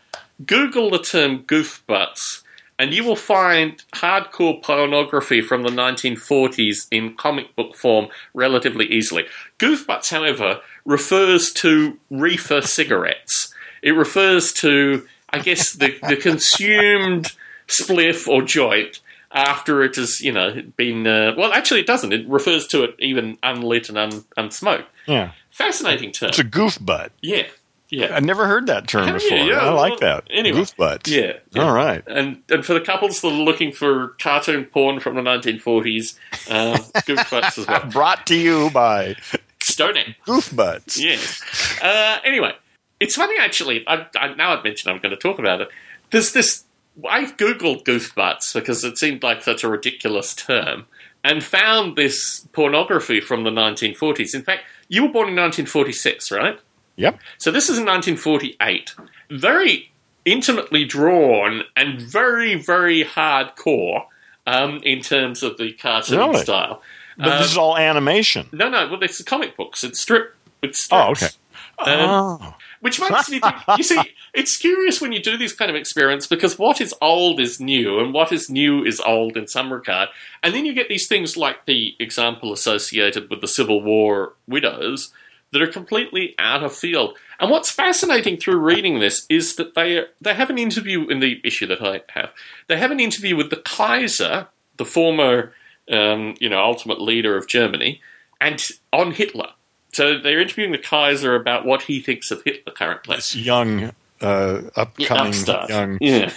Google 0.44 0.90
the 0.90 0.98
term 0.98 1.38
goof 1.38 1.82
butts, 1.86 2.44
and 2.78 2.94
you 2.94 3.02
will 3.04 3.16
find 3.16 3.82
hardcore 3.94 4.62
pornography 4.62 5.40
from 5.40 5.62
the 5.62 5.70
1940s 5.70 6.86
in 6.90 7.14
comic 7.16 7.54
book 7.56 7.74
form 7.74 8.08
relatively 8.34 8.86
easily. 8.86 9.24
Goof 9.58 9.86
butts, 9.86 10.10
however, 10.10 10.60
refers 10.84 11.52
to 11.54 11.98
reefer 12.10 12.60
cigarettes. 12.62 13.52
It 13.82 13.92
refers 13.92 14.52
to, 14.54 15.06
I 15.30 15.38
guess, 15.40 15.72
the, 15.72 15.96
the 16.08 16.16
consumed 16.20 17.32
spliff 17.66 18.26
or 18.28 18.42
joint 18.42 19.00
after 19.32 19.82
it 19.82 19.96
has, 19.96 20.20
you 20.20 20.32
know, 20.32 20.62
been. 20.76 21.06
Uh, 21.06 21.34
well, 21.36 21.52
actually, 21.52 21.80
it 21.80 21.86
doesn't. 21.86 22.12
It 22.12 22.26
refers 22.28 22.66
to 22.68 22.84
it 22.84 22.94
even 22.98 23.36
unlit 23.42 23.88
and 23.88 23.98
un, 23.98 24.24
unsmoked. 24.36 24.86
Yeah, 25.06 25.32
Fascinating 25.50 26.12
term. 26.12 26.28
it's 26.30 26.38
a 26.38 26.44
goof 26.44 26.78
butt. 26.80 27.12
yeah, 27.22 27.46
yeah, 27.90 28.14
I 28.14 28.20
never 28.20 28.46
heard 28.46 28.66
that 28.66 28.86
term 28.86 29.06
Have 29.06 29.22
you? 29.22 29.30
before. 29.30 29.46
Yeah, 29.46 29.58
I 29.60 29.70
like 29.70 30.00
well, 30.00 30.20
that. 30.20 30.28
anyway. 30.30 30.58
goof 30.58 30.76
butts. 30.76 31.10
yeah. 31.10 31.34
yeah. 31.52 31.62
All 31.62 31.72
right. 31.72 32.02
And 32.06 32.42
and 32.50 32.64
for 32.64 32.74
the 32.74 32.80
couples 32.80 33.20
that 33.20 33.28
are 33.28 33.32
looking 33.32 33.72
for 33.72 34.08
cartoon 34.20 34.64
porn 34.66 35.00
from 35.00 35.14
the 35.16 35.22
1940s, 35.22 36.18
uh, 36.50 36.78
goof 37.06 37.30
butts 37.30 37.58
as 37.58 37.66
well. 37.66 37.84
Brought 37.90 38.26
to 38.26 38.36
you 38.36 38.70
by 38.70 39.16
Stone 39.60 40.14
Goof 40.24 40.54
Butts. 40.54 40.98
Yes. 41.00 41.42
Uh, 41.82 42.18
anyway, 42.24 42.52
it's 43.00 43.14
funny 43.14 43.38
actually. 43.38 43.84
I, 43.86 44.06
I, 44.16 44.34
now 44.34 44.56
I've 44.56 44.64
mentioned 44.64 44.92
I'm 44.92 45.00
going 45.00 45.14
to 45.14 45.16
talk 45.16 45.38
about 45.38 45.60
it. 45.60 45.68
There's 46.10 46.32
this. 46.32 46.64
I 47.08 47.26
googled 47.26 47.84
goofbutts 47.84 48.52
because 48.54 48.82
it 48.82 48.98
seemed 48.98 49.22
like 49.22 49.42
such 49.42 49.62
a 49.62 49.68
ridiculous 49.68 50.34
term, 50.34 50.86
and 51.22 51.44
found 51.44 51.96
this 51.96 52.46
pornography 52.52 53.20
from 53.20 53.44
the 53.44 53.50
1940s. 53.50 54.34
In 54.34 54.42
fact, 54.42 54.62
you 54.88 55.02
were 55.02 55.08
born 55.12 55.28
in 55.28 55.36
1946, 55.36 56.32
right? 56.32 56.58
Yep. 56.98 57.18
So 57.38 57.50
this 57.50 57.64
is 57.70 57.78
in 57.78 57.84
1948. 57.86 58.94
Very 59.30 59.90
intimately 60.24 60.84
drawn 60.84 61.62
and 61.74 62.00
very, 62.00 62.54
very 62.56 63.04
hardcore 63.04 64.04
um, 64.46 64.80
in 64.82 65.00
terms 65.00 65.42
of 65.42 65.56
the 65.56 65.72
cartoon 65.72 66.18
Really? 66.18 66.40
style. 66.42 66.82
But 67.16 67.28
Uh, 67.28 67.38
this 67.38 67.50
is 67.52 67.56
all 67.56 67.76
animation. 67.76 68.46
no, 68.52 68.68
no, 68.68 68.88
well, 68.88 69.02
it's 69.02 69.22
comic 69.22 69.56
books. 69.56 69.82
It's 69.84 70.00
strip. 70.00 70.34
It's 70.62 70.86
Oh, 70.92 71.14
strips. 71.14 71.38
okay. 71.80 71.92
Um, 71.94 72.10
oh. 72.42 72.54
Which 72.80 73.00
makes 73.00 73.28
me 73.28 73.40
think, 73.40 73.54
you 73.76 73.82
see, 73.82 74.00
it's 74.34 74.56
curious 74.56 75.00
when 75.00 75.10
you 75.12 75.20
do 75.20 75.36
these 75.36 75.52
kind 75.52 75.68
of 75.68 75.76
experiments 75.76 76.26
because 76.28 76.58
what 76.58 76.80
is 76.80 76.94
old 77.00 77.40
is 77.40 77.58
new, 77.58 77.98
and 77.98 78.12
what 78.14 78.30
is 78.32 78.48
new 78.48 78.84
is 78.84 79.00
old 79.00 79.36
in 79.36 79.48
some 79.48 79.72
regard. 79.72 80.08
And 80.44 80.54
then 80.54 80.64
you 80.64 80.72
get 80.74 80.88
these 80.88 81.08
things 81.08 81.36
like 81.36 81.66
the 81.66 81.96
example 81.98 82.52
associated 82.52 83.30
with 83.30 83.40
the 83.40 83.48
Civil 83.48 83.82
War 83.82 84.34
widows 84.46 85.12
that 85.52 85.62
are 85.62 85.66
completely 85.66 86.34
out 86.38 86.62
of 86.62 86.74
field. 86.74 87.16
And 87.40 87.50
what's 87.50 87.70
fascinating 87.70 88.36
through 88.36 88.58
reading 88.58 88.98
this 89.00 89.24
is 89.30 89.56
that 89.56 89.74
they 89.74 90.04
they 90.20 90.34
have 90.34 90.50
an 90.50 90.58
interview 90.58 91.08
in 91.08 91.20
the 91.20 91.40
issue 91.44 91.66
that 91.68 91.82
I 91.82 92.02
have. 92.10 92.30
They 92.66 92.76
have 92.78 92.90
an 92.90 93.00
interview 93.00 93.36
with 93.36 93.50
the 93.50 93.56
Kaiser, 93.56 94.48
the 94.76 94.84
former, 94.84 95.52
um, 95.90 96.34
you 96.40 96.48
know, 96.48 96.60
ultimate 96.60 97.00
leader 97.00 97.36
of 97.36 97.46
Germany, 97.48 98.00
and 98.40 98.62
on 98.92 99.12
Hitler. 99.12 99.48
So 99.92 100.18
they're 100.18 100.40
interviewing 100.40 100.72
the 100.72 100.78
Kaiser 100.78 101.34
about 101.34 101.64
what 101.64 101.82
he 101.82 102.00
thinks 102.00 102.30
of 102.30 102.42
Hitler 102.44 102.72
currently. 102.74 103.16
This 103.16 103.34
young, 103.34 103.84
uh, 103.84 103.92
Yeah, 104.20 104.60
upcoming 104.76 105.28
upstart. 105.28 105.70
young. 105.70 105.96
Yeah, 106.00 106.30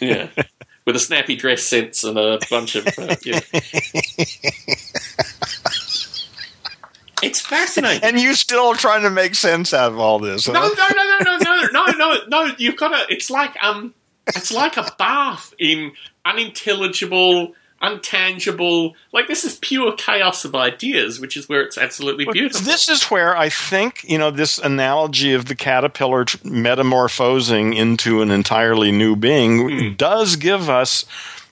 yeah. 0.00 0.28
With 0.84 0.96
a 0.96 1.00
snappy 1.00 1.36
dress 1.36 1.62
sense 1.68 2.02
and 2.04 2.18
a 2.18 2.38
bunch 2.50 2.74
of. 2.74 2.86
Uh, 2.98 3.14
yeah. 3.24 3.40
It's 7.26 7.40
fascinating. 7.40 8.02
And 8.02 8.20
you're 8.20 8.34
still 8.34 8.74
trying 8.74 9.02
to 9.02 9.10
make 9.10 9.34
sense 9.34 9.74
out 9.74 9.92
of 9.92 9.98
all 9.98 10.18
this? 10.18 10.48
No, 10.48 10.54
huh? 10.60 10.68
no, 10.76 10.88
no, 10.96 11.18
no, 11.18 11.38
no, 11.38 11.66
no, 11.72 11.90
no, 11.90 12.14
no, 12.14 12.26
no. 12.46 12.54
You've 12.56 12.76
got 12.76 12.88
to. 12.88 13.12
It's 13.12 13.30
like 13.30 13.54
um, 13.62 13.94
it's 14.28 14.52
like 14.52 14.76
a 14.76 14.92
bath 14.98 15.54
in 15.58 15.92
unintelligible, 16.24 17.54
untangible. 17.82 18.94
Like 19.12 19.26
this 19.28 19.44
is 19.44 19.58
pure 19.58 19.94
chaos 19.96 20.44
of 20.44 20.54
ideas, 20.54 21.20
which 21.20 21.36
is 21.36 21.48
where 21.48 21.62
it's 21.62 21.78
absolutely 21.78 22.26
beautiful. 22.26 22.64
This 22.64 22.88
is 22.88 23.04
where 23.04 23.36
I 23.36 23.48
think 23.48 24.04
you 24.08 24.18
know 24.18 24.30
this 24.30 24.58
analogy 24.58 25.34
of 25.34 25.46
the 25.46 25.54
caterpillar 25.54 26.26
metamorphosing 26.44 27.72
into 27.74 28.22
an 28.22 28.30
entirely 28.30 28.92
new 28.92 29.16
being 29.16 29.68
Hmm. 29.68 29.94
does 29.94 30.36
give 30.36 30.68
us 30.68 31.04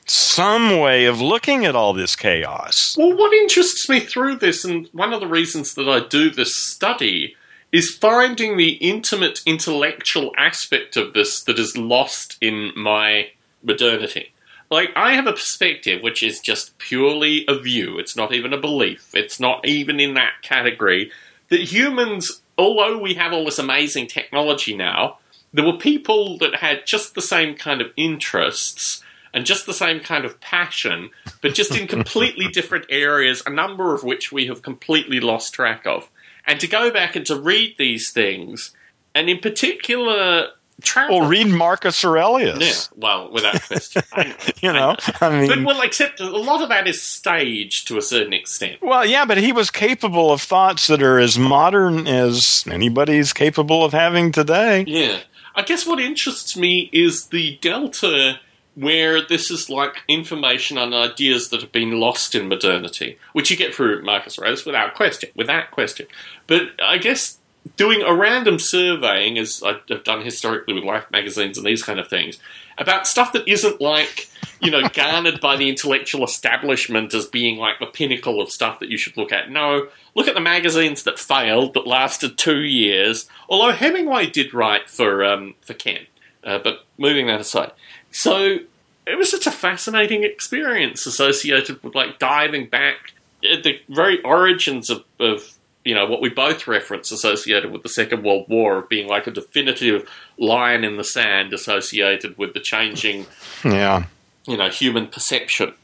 some 0.07 0.79
way 0.79 1.07
of 1.07 1.21
looking 1.21 1.65
at 1.65 1.77
all 1.77 1.93
this 1.93 2.17
chaos. 2.17 2.97
Well, 2.99 3.17
what 3.17 3.33
interests 3.33 3.89
me 3.89 4.01
through 4.01 4.37
this, 4.37 4.65
and 4.65 4.89
one 4.93 5.13
of 5.13 5.21
the 5.21 5.27
reasons 5.27 5.75
that 5.75 5.89
I 5.89 6.07
do 6.07 6.31
this 6.31 6.55
study, 6.57 7.37
is 7.73 7.97
finding 7.97 8.57
the 8.57 8.75
intimate 8.75 9.43
intellectual 9.47 10.33
aspect 10.39 10.97
of 10.97 11.13
this 11.13 11.43
that 11.43 11.59
is 11.59 11.77
lost 11.77 12.37
in 12.41 12.73
my 12.77 13.31
modernity. 13.63 14.33
Like, 14.71 14.91
I 14.97 15.15
have 15.15 15.27
a 15.27 15.33
perspective 15.33 16.03
which 16.03 16.23
is 16.23 16.41
just 16.41 16.79
purely 16.79 17.45
a 17.49 17.59
view, 17.59 17.99
it's 17.99 18.17
not 18.17 18.33
even 18.33 18.53
a 18.53 18.61
belief, 18.61 19.11
it's 19.15 19.39
not 19.39 19.67
even 19.67 20.01
in 20.01 20.15
that 20.15 20.35
category, 20.43 21.11
that 21.49 21.73
humans, 21.73 22.43
although 22.57 22.99
we 22.99 23.15
have 23.15 23.33
all 23.33 23.45
this 23.45 23.59
amazing 23.59 24.07
technology 24.07 24.77
now, 24.77 25.19
there 25.53 25.65
were 25.65 25.77
people 25.77 26.39
that 26.39 26.57
had 26.57 26.87
just 26.87 27.15
the 27.15 27.23
same 27.23 27.55
kind 27.55 27.81
of 27.81 27.93
interests 27.97 29.04
and 29.35 29.45
just 29.45 29.67
the 29.67 29.75
same 29.75 30.01
kind 30.01 30.25
of 30.25 30.41
passion, 30.41 31.11
but 31.43 31.53
just 31.55 31.77
in 31.77 31.89
completely 31.89 32.47
different 32.49 32.87
areas, 32.89 33.43
a 33.45 33.51
number 33.51 33.93
of 33.95 34.05
which 34.05 34.31
we 34.33 34.47
have 34.47 34.63
completely 34.63 35.21
lost 35.21 35.53
track 35.53 35.85
of. 35.85 36.09
And 36.47 36.61
to 36.61 36.69
go 36.69 36.91
back 36.91 37.17
and 37.17 37.27
to 37.27 37.39
read 37.39 37.75
these 37.77 38.13
things, 38.13 38.75
and 39.15 39.29
in 39.29 39.39
particular, 39.39 40.51
travel. 40.83 41.21
Well, 41.21 41.29
read 41.29 41.49
Marcus 41.49 42.05
Aurelius. 42.05 42.61
yeah, 42.61 42.99
well, 43.01 43.31
without 43.33 43.61
question. 43.63 44.03
Know. 44.17 44.33
You 44.63 44.71
I 44.71 44.73
know, 44.73 44.97
I 45.21 45.31
mean, 45.31 45.49
But 45.49 45.65
well, 45.65 45.83
except 45.83 46.21
a 46.21 46.31
lot 46.31 46.63
of 46.63 46.69
that 46.69 46.87
is 46.87 47.03
staged 47.03 47.89
to 47.89 47.99
a 47.99 48.03
certain 48.03 48.33
extent. 48.33 48.81
Well, 48.83 49.05
yeah, 49.05 49.25
but 49.25 49.39
he 49.39 49.53
was 49.53 49.71
capable 49.71 50.33
of 50.33 50.41
thoughts 50.41 50.87
that 50.87 51.03
are 51.03 51.19
as 51.19 51.39
modern 51.39 52.07
as 52.07 52.65
anybody's 52.71 53.33
capable 53.33 53.85
of 53.85 53.93
having 53.93 54.31
today. 54.33 54.85
Yeah. 54.87 55.19
I 55.57 55.63
guess 55.63 55.87
what 55.87 56.01
interests 56.01 56.57
me 56.57 56.89
is 56.93 57.27
the 57.27 57.59
delta 57.61 58.41
where 58.75 59.25
this 59.25 59.51
is 59.51 59.71
like 59.71 60.03
information 60.09 60.79
and 60.79 60.93
ideas 60.95 61.49
that 61.51 61.61
have 61.61 61.73
been 61.73 62.01
lost 62.01 62.35
in 62.35 62.49
modernity, 62.49 63.19
which 63.33 63.51
you 63.51 63.57
get 63.57 63.75
through 63.75 64.03
Marcus 64.03 64.39
Aurelius 64.39 64.67
without 64.67 64.95
question, 64.95 65.31
without 65.37 65.71
question. 65.71 66.07
But 66.47 66.63
I 66.83 66.99
guess 66.99 67.39
doing 67.77 68.03
a 68.03 68.15
random 68.15 68.59
surveying, 68.59 69.39
as 69.39 69.63
I've 69.63 70.05
done 70.05 70.25
historically 70.25 70.75
with 70.75 70.85
Life 70.85 71.07
magazines 71.11 71.57
and 71.57 71.67
these 71.67 71.83
kind 71.83 71.99
of 71.99 72.09
things, 72.09 72.39
about 72.77 73.07
stuff 73.07 73.33
that 73.33 73.49
isn't 73.49 73.81
like, 73.81 74.29
you 74.61 74.71
know, 74.71 74.89
garnered 74.93 75.41
by 75.41 75.57
the 75.57 75.69
intellectual 75.69 76.25
establishment 76.25 77.15
as 77.15 77.27
being 77.27 77.59
like 77.59 77.79
the 77.79 77.87
pinnacle 77.87 78.41
of 78.41 78.51
stuff 78.51 78.81
that 78.81 78.91
you 78.91 78.99
should 78.99 79.17
look 79.17 79.33
at. 79.33 79.51
No, 79.51 79.89
look 80.15 80.29
at 80.29 80.35
the 80.35 80.41
magazines 80.41 81.05
that 81.05 81.19
failed, 81.19 81.75
that 81.75 81.87
lasted 81.87 82.37
two 82.37 82.63
years. 82.63 83.29
Although 83.49 83.73
Hemingway 83.73 84.27
did 84.27 84.53
write 84.53 84.91
for 84.91 85.25
um, 85.25 85.55
for 85.63 85.75
Ken, 85.75 86.07
uh, 86.43 86.59
but 86.59 86.85
moving 86.99 87.27
that 87.27 87.41
aside. 87.41 87.73
So 88.15 88.59
it 89.07 89.19
was 89.19 89.31
such 89.31 89.47
a 89.47 89.51
fascinating 89.51 90.23
experience 90.23 91.05
associated 91.05 91.83
with 91.83 91.95
like 91.95 92.19
diving 92.21 92.69
back 92.69 93.13
at 93.53 93.65
the 93.65 93.81
very 93.89 94.23
origins 94.23 94.89
of, 94.89 95.05
of 95.19 95.59
you 95.85 95.95
know 95.95 96.07
what 96.07 96.23
we 96.23 96.31
both 96.31 96.67
reference 96.67 97.11
associated 97.11 97.71
with 97.73 97.83
the 97.83 97.89
Second 97.89 98.23
World 98.23 98.47
War 98.49 98.79
of 98.79 98.89
being 98.89 99.09
like 99.09 99.27
a 99.27 99.31
definitive 99.33 100.09
line 100.39 100.85
in 100.85 100.97
the 100.97 101.05
sand 101.05 101.53
associated 101.53 102.39
with 102.39 102.55
the 102.55 102.61
changing 102.61 103.27
Yeah. 103.65 104.07
you 104.47 104.57
know 104.57 104.71
human 104.71 105.09
perception. 105.09 105.75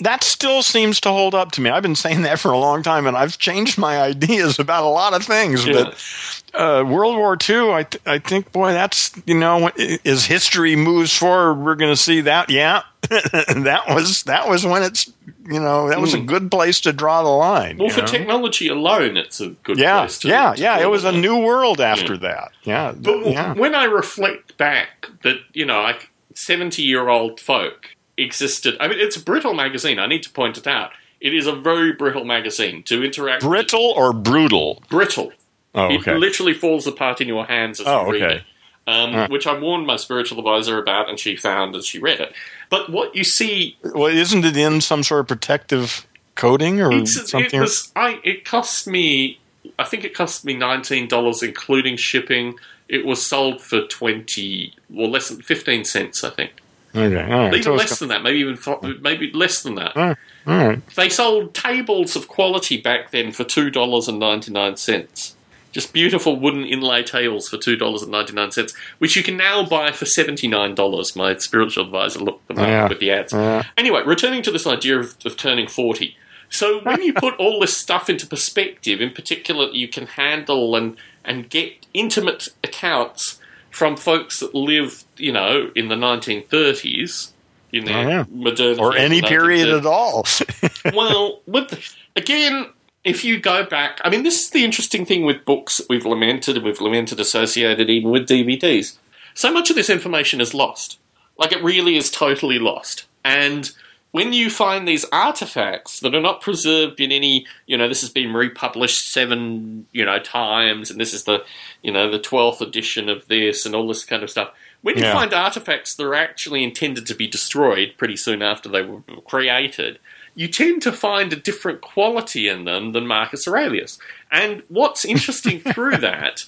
That 0.00 0.22
still 0.22 0.62
seems 0.62 1.00
to 1.00 1.10
hold 1.10 1.34
up 1.34 1.52
to 1.52 1.60
me. 1.60 1.70
I've 1.70 1.82
been 1.82 1.96
saying 1.96 2.22
that 2.22 2.38
for 2.38 2.50
a 2.50 2.58
long 2.58 2.82
time, 2.82 3.06
and 3.06 3.16
I've 3.16 3.38
changed 3.38 3.78
my 3.78 4.00
ideas 4.00 4.58
about 4.58 4.84
a 4.84 4.88
lot 4.88 5.14
of 5.14 5.24
things. 5.24 5.66
Yeah. 5.66 5.72
But 5.72 6.42
uh, 6.54 6.84
World 6.84 7.16
War 7.16 7.36
II, 7.48 7.72
I, 7.72 7.82
th- 7.82 8.02
I 8.06 8.18
think, 8.18 8.52
boy, 8.52 8.72
that's 8.72 9.12
you 9.26 9.38
know, 9.38 9.70
as 10.04 10.26
history 10.26 10.76
moves 10.76 11.16
forward, 11.16 11.64
we're 11.64 11.74
going 11.74 11.92
to 11.92 12.00
see 12.00 12.22
that. 12.22 12.50
Yeah, 12.50 12.82
that 13.02 13.82
was 13.88 14.24
that 14.24 14.48
was 14.48 14.66
when 14.66 14.82
it's 14.82 15.12
you 15.46 15.60
know 15.60 15.88
that 15.88 16.00
was 16.00 16.14
a 16.14 16.20
good 16.20 16.50
place 16.50 16.80
to 16.82 16.92
draw 16.92 17.22
the 17.22 17.28
line. 17.28 17.76
Hmm. 17.76 17.82
Well, 17.82 17.90
for 17.90 18.00
know? 18.00 18.06
technology 18.06 18.68
alone, 18.68 19.16
it's 19.16 19.40
a 19.40 19.48
good 19.48 19.78
yeah, 19.78 20.00
place 20.00 20.18
to 20.20 20.28
yeah, 20.28 20.54
to 20.54 20.60
yeah. 20.60 20.80
It 20.80 20.90
was 20.90 21.04
a 21.04 21.12
new 21.12 21.38
world 21.38 21.80
after 21.80 22.16
that. 22.18 22.52
Yeah, 22.64 22.92
But 22.92 23.26
yeah. 23.26 23.54
when 23.54 23.74
I 23.74 23.84
reflect 23.84 24.56
back, 24.58 25.08
that 25.22 25.36
you 25.52 25.64
know, 25.64 25.82
like 25.82 26.10
seventy-year-old 26.34 27.40
folk 27.40 27.94
existed. 28.18 28.76
I 28.80 28.88
mean, 28.88 28.98
it's 28.98 29.16
a 29.16 29.20
brittle 29.20 29.54
magazine. 29.54 29.98
I 29.98 30.06
need 30.06 30.22
to 30.24 30.30
point 30.30 30.58
it 30.58 30.66
out. 30.66 30.90
It 31.20 31.34
is 31.34 31.46
a 31.46 31.52
very 31.52 31.92
brittle 31.92 32.24
magazine 32.24 32.82
to 32.84 33.02
interact. 33.04 33.42
with- 33.42 33.50
Brittle 33.50 33.92
or 33.96 34.12
brutal? 34.12 34.82
brittle. 34.88 35.32
Oh, 35.74 35.88
It 35.90 36.00
okay. 36.00 36.14
literally 36.16 36.54
falls 36.54 36.86
apart 36.86 37.20
in 37.20 37.28
your 37.28 37.44
hands 37.46 37.80
as 37.80 37.86
Oh, 37.86 38.06
you 38.06 38.12
read 38.12 38.22
okay. 38.22 38.34
it. 38.36 38.42
Um. 38.86 39.28
Which 39.30 39.46
I 39.46 39.58
warned 39.58 39.86
my 39.86 39.96
spiritual 39.96 40.38
advisor 40.38 40.78
about, 40.78 41.10
and 41.10 41.18
she 41.20 41.36
found 41.36 41.76
as 41.76 41.84
she 41.86 41.98
read 41.98 42.20
it. 42.20 42.32
But 42.70 42.88
what 42.88 43.14
you 43.14 43.22
see, 43.22 43.76
Well, 43.82 44.06
isn't 44.06 44.44
it 44.46 44.56
in 44.56 44.80
some 44.80 45.02
sort 45.02 45.20
of 45.20 45.28
protective 45.28 46.06
coating 46.36 46.80
or 46.80 46.90
it's, 46.92 47.14
it 47.16 47.28
something? 47.28 47.60
was. 47.60 47.92
I. 47.94 48.18
It 48.24 48.46
cost 48.46 48.86
me. 48.86 49.40
I 49.78 49.84
think 49.84 50.04
it 50.04 50.14
cost 50.14 50.42
me 50.46 50.54
nineteen 50.54 51.06
dollars, 51.06 51.42
including 51.42 51.98
shipping. 51.98 52.54
It 52.88 53.04
was 53.04 53.26
sold 53.26 53.60
for 53.60 53.82
twenty, 53.82 54.72
well, 54.88 55.10
less 55.10 55.28
than 55.28 55.42
fifteen 55.42 55.84
cents, 55.84 56.24
I 56.24 56.30
think. 56.30 56.52
Okay, 56.98 57.22
all 57.32 57.38
right. 57.40 57.48
Even 57.54 57.62
So 57.62 57.74
less 57.74 57.98
than 57.98 58.08
that, 58.08 58.22
maybe 58.22 58.38
even 58.40 58.56
fo- 58.56 58.76
hmm. 58.78 59.00
maybe 59.02 59.30
less 59.32 59.62
than 59.62 59.74
that. 59.76 59.96
All 59.96 60.14
right. 60.46 60.94
They 60.96 61.08
sold 61.08 61.54
tables 61.54 62.16
of 62.16 62.26
quality 62.28 62.80
back 62.80 63.10
then 63.10 63.32
for 63.32 63.44
two 63.44 63.70
dollars 63.70 64.08
and 64.08 64.18
ninety 64.18 64.50
nine 64.52 64.76
cents. 64.76 65.34
Just 65.70 65.92
beautiful 65.92 66.40
wooden 66.40 66.64
inlay 66.64 67.02
tables 67.02 67.48
for 67.48 67.58
two 67.58 67.76
dollars 67.76 68.02
and 68.02 68.10
ninety 68.10 68.32
nine 68.32 68.50
cents, 68.50 68.74
which 68.98 69.14
you 69.16 69.22
can 69.22 69.36
now 69.36 69.64
buy 69.64 69.92
for 69.92 70.06
seventy 70.06 70.48
nine 70.48 70.74
dollars. 70.74 71.14
My 71.14 71.36
spiritual 71.36 71.84
advisor 71.84 72.20
looked 72.20 72.48
them 72.48 72.58
up 72.58 72.66
Yeah. 72.66 72.88
with 72.88 72.98
the 73.00 73.10
ads. 73.10 73.32
Yeah. 73.34 73.64
Anyway, 73.76 74.02
returning 74.06 74.42
to 74.42 74.50
this 74.50 74.66
idea 74.66 74.98
of, 74.98 75.16
of 75.26 75.36
turning 75.36 75.68
forty. 75.68 76.16
So 76.50 76.80
when 76.82 77.02
you 77.02 77.12
put 77.12 77.34
all 77.36 77.60
this 77.60 77.76
stuff 77.76 78.08
into 78.08 78.26
perspective, 78.26 79.02
in 79.02 79.10
particular, 79.10 79.66
you 79.72 79.86
can 79.88 80.06
handle 80.06 80.74
and 80.74 80.96
and 81.24 81.50
get 81.50 81.84
intimate 81.92 82.48
accounts 82.64 83.38
from 83.70 83.96
folks 83.96 84.40
that 84.40 84.54
lived, 84.54 85.04
you 85.16 85.32
know, 85.32 85.70
in 85.74 85.88
the 85.88 85.96
nineteen 85.96 86.46
thirties. 86.46 87.32
In 87.70 87.84
their 87.84 87.98
Oh, 87.98 88.08
yeah. 88.08 88.24
modernity 88.30 88.80
or 88.80 88.96
any 88.96 89.20
period 89.20 89.68
at 89.68 89.84
all. 89.84 90.24
well, 90.94 91.42
with 91.46 91.94
again, 92.16 92.70
if 93.04 93.24
you 93.24 93.38
go 93.38 93.62
back, 93.66 94.00
I 94.02 94.08
mean, 94.08 94.22
this 94.22 94.42
is 94.44 94.50
the 94.50 94.64
interesting 94.64 95.04
thing 95.04 95.26
with 95.26 95.44
books 95.44 95.76
that 95.76 95.86
we've 95.90 96.06
lamented, 96.06 96.56
and 96.56 96.64
we've 96.64 96.80
lamented 96.80 97.20
associated 97.20 97.90
even 97.90 98.10
with 98.10 98.26
DVDs. 98.26 98.96
So 99.34 99.52
much 99.52 99.68
of 99.68 99.76
this 99.76 99.90
information 99.90 100.40
is 100.40 100.54
lost. 100.54 100.98
Like 101.36 101.52
it 101.52 101.62
really 101.62 101.98
is 101.98 102.10
totally 102.10 102.58
lost. 102.58 103.04
And 103.22 103.70
when 104.10 104.32
you 104.32 104.48
find 104.50 104.88
these 104.88 105.04
artifacts 105.12 106.00
that 106.00 106.14
are 106.14 106.20
not 106.20 106.40
preserved 106.40 107.00
in 107.00 107.12
any, 107.12 107.46
you 107.66 107.76
know, 107.76 107.88
this 107.88 108.00
has 108.00 108.10
been 108.10 108.32
republished 108.32 109.12
seven, 109.12 109.86
you 109.92 110.04
know, 110.04 110.18
times, 110.18 110.90
and 110.90 110.98
this 111.00 111.12
is 111.12 111.24
the, 111.24 111.44
you 111.82 111.92
know, 111.92 112.10
the 112.10 112.18
twelfth 112.18 112.60
edition 112.60 113.08
of 113.08 113.28
this, 113.28 113.66
and 113.66 113.74
all 113.74 113.86
this 113.86 114.04
kind 114.04 114.22
of 114.22 114.30
stuff. 114.30 114.50
When 114.80 114.96
you 114.96 115.02
Yeah. 115.04 115.12
find 115.14 115.34
artifacts 115.34 115.94
that 115.94 116.04
are 116.04 116.14
actually 116.14 116.62
intended 116.64 117.04
to 117.06 117.14
be 117.14 117.26
destroyed 117.26 117.94
pretty 117.98 118.16
soon 118.16 118.42
after 118.42 118.68
they 118.68 118.82
were 118.82 119.02
created, 119.26 119.98
you 120.34 120.46
tend 120.48 120.82
to 120.82 120.92
find 120.92 121.32
a 121.32 121.36
different 121.36 121.80
quality 121.80 122.48
in 122.48 122.64
them 122.64 122.92
than 122.92 123.06
Marcus 123.06 123.46
Aurelius. 123.48 123.98
And 124.30 124.62
what's 124.68 125.04
interesting 125.04 125.60
through 125.74 125.96
that, 125.98 126.44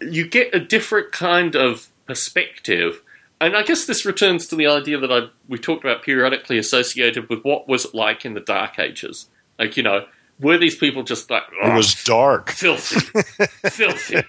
you 0.00 0.26
get 0.26 0.54
a 0.54 0.60
different 0.60 1.10
kind 1.12 1.54
of 1.56 1.88
perspective. 2.06 3.02
And 3.46 3.56
I 3.56 3.62
guess 3.62 3.84
this 3.86 4.04
returns 4.04 4.46
to 4.48 4.56
the 4.56 4.66
idea 4.66 4.98
that 4.98 5.12
I 5.12 5.28
we 5.48 5.58
talked 5.58 5.84
about 5.84 6.02
periodically 6.02 6.58
associated 6.58 7.28
with 7.28 7.42
what 7.42 7.68
was 7.68 7.84
it 7.86 7.94
like 7.94 8.24
in 8.24 8.34
the 8.34 8.40
Dark 8.40 8.78
Ages. 8.78 9.28
Like, 9.58 9.76
you 9.76 9.82
know, 9.82 10.06
were 10.40 10.58
these 10.58 10.76
people 10.76 11.02
just 11.02 11.30
like 11.30 11.44
it 11.44 11.58
"Oh, 11.62 11.76
was 11.76 11.94
ah, 11.94 12.02
dark. 12.04 12.50
filthy, 12.50 13.00
filthy. 13.70 14.22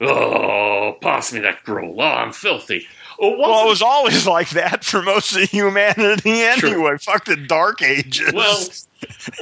Oh, 0.00 0.96
pass 1.02 1.32
me 1.32 1.40
that 1.40 1.62
gruel. 1.64 2.00
Oh, 2.00 2.04
I'm 2.04 2.32
filthy. 2.32 2.86
Or 3.18 3.36
Well, 3.36 3.66
it 3.66 3.68
was 3.68 3.82
always 3.82 4.26
like 4.36 4.50
that 4.50 4.84
for 4.84 5.02
most 5.02 5.36
of 5.36 5.42
humanity 5.50 6.42
True. 6.56 6.70
anyway. 6.70 6.96
Fuck 6.98 7.26
the 7.26 7.36
dark 7.36 7.82
ages. 7.82 8.32
Well, 8.32 8.58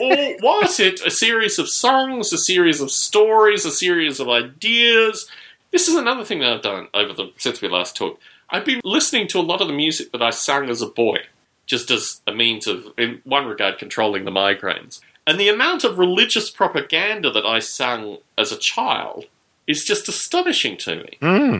or 0.00 0.36
was 0.42 0.80
it 0.80 1.00
a 1.06 1.10
series 1.10 1.58
of 1.58 1.68
songs, 1.68 2.32
a 2.32 2.38
series 2.38 2.80
of 2.80 2.90
stories, 2.90 3.64
a 3.64 3.70
series 3.70 4.18
of 4.18 4.28
ideas? 4.28 5.28
This 5.70 5.86
is 5.88 5.94
another 5.94 6.24
thing 6.24 6.40
that 6.40 6.52
I've 6.52 6.62
done 6.62 6.88
over 6.94 7.12
the 7.12 7.30
since 7.36 7.60
we 7.60 7.68
last 7.68 7.96
talked. 7.96 8.22
I've 8.50 8.64
been 8.64 8.80
listening 8.84 9.28
to 9.28 9.38
a 9.38 9.42
lot 9.42 9.60
of 9.60 9.68
the 9.68 9.74
music 9.74 10.12
that 10.12 10.22
I 10.22 10.30
sang 10.30 10.70
as 10.70 10.80
a 10.82 10.86
boy, 10.86 11.18
just 11.66 11.90
as 11.90 12.20
a 12.26 12.32
means 12.32 12.66
of, 12.66 12.86
in 12.96 13.20
one 13.24 13.46
regard, 13.46 13.78
controlling 13.78 14.24
the 14.24 14.30
migraines. 14.30 15.00
And 15.26 15.38
the 15.38 15.48
amount 15.48 15.84
of 15.84 15.98
religious 15.98 16.50
propaganda 16.50 17.30
that 17.30 17.44
I 17.44 17.58
sang 17.58 18.18
as 18.38 18.50
a 18.50 18.56
child 18.56 19.26
is 19.66 19.84
just 19.84 20.08
astonishing 20.08 20.78
to 20.78 20.96
me. 20.96 21.18
Hmm. 21.20 21.58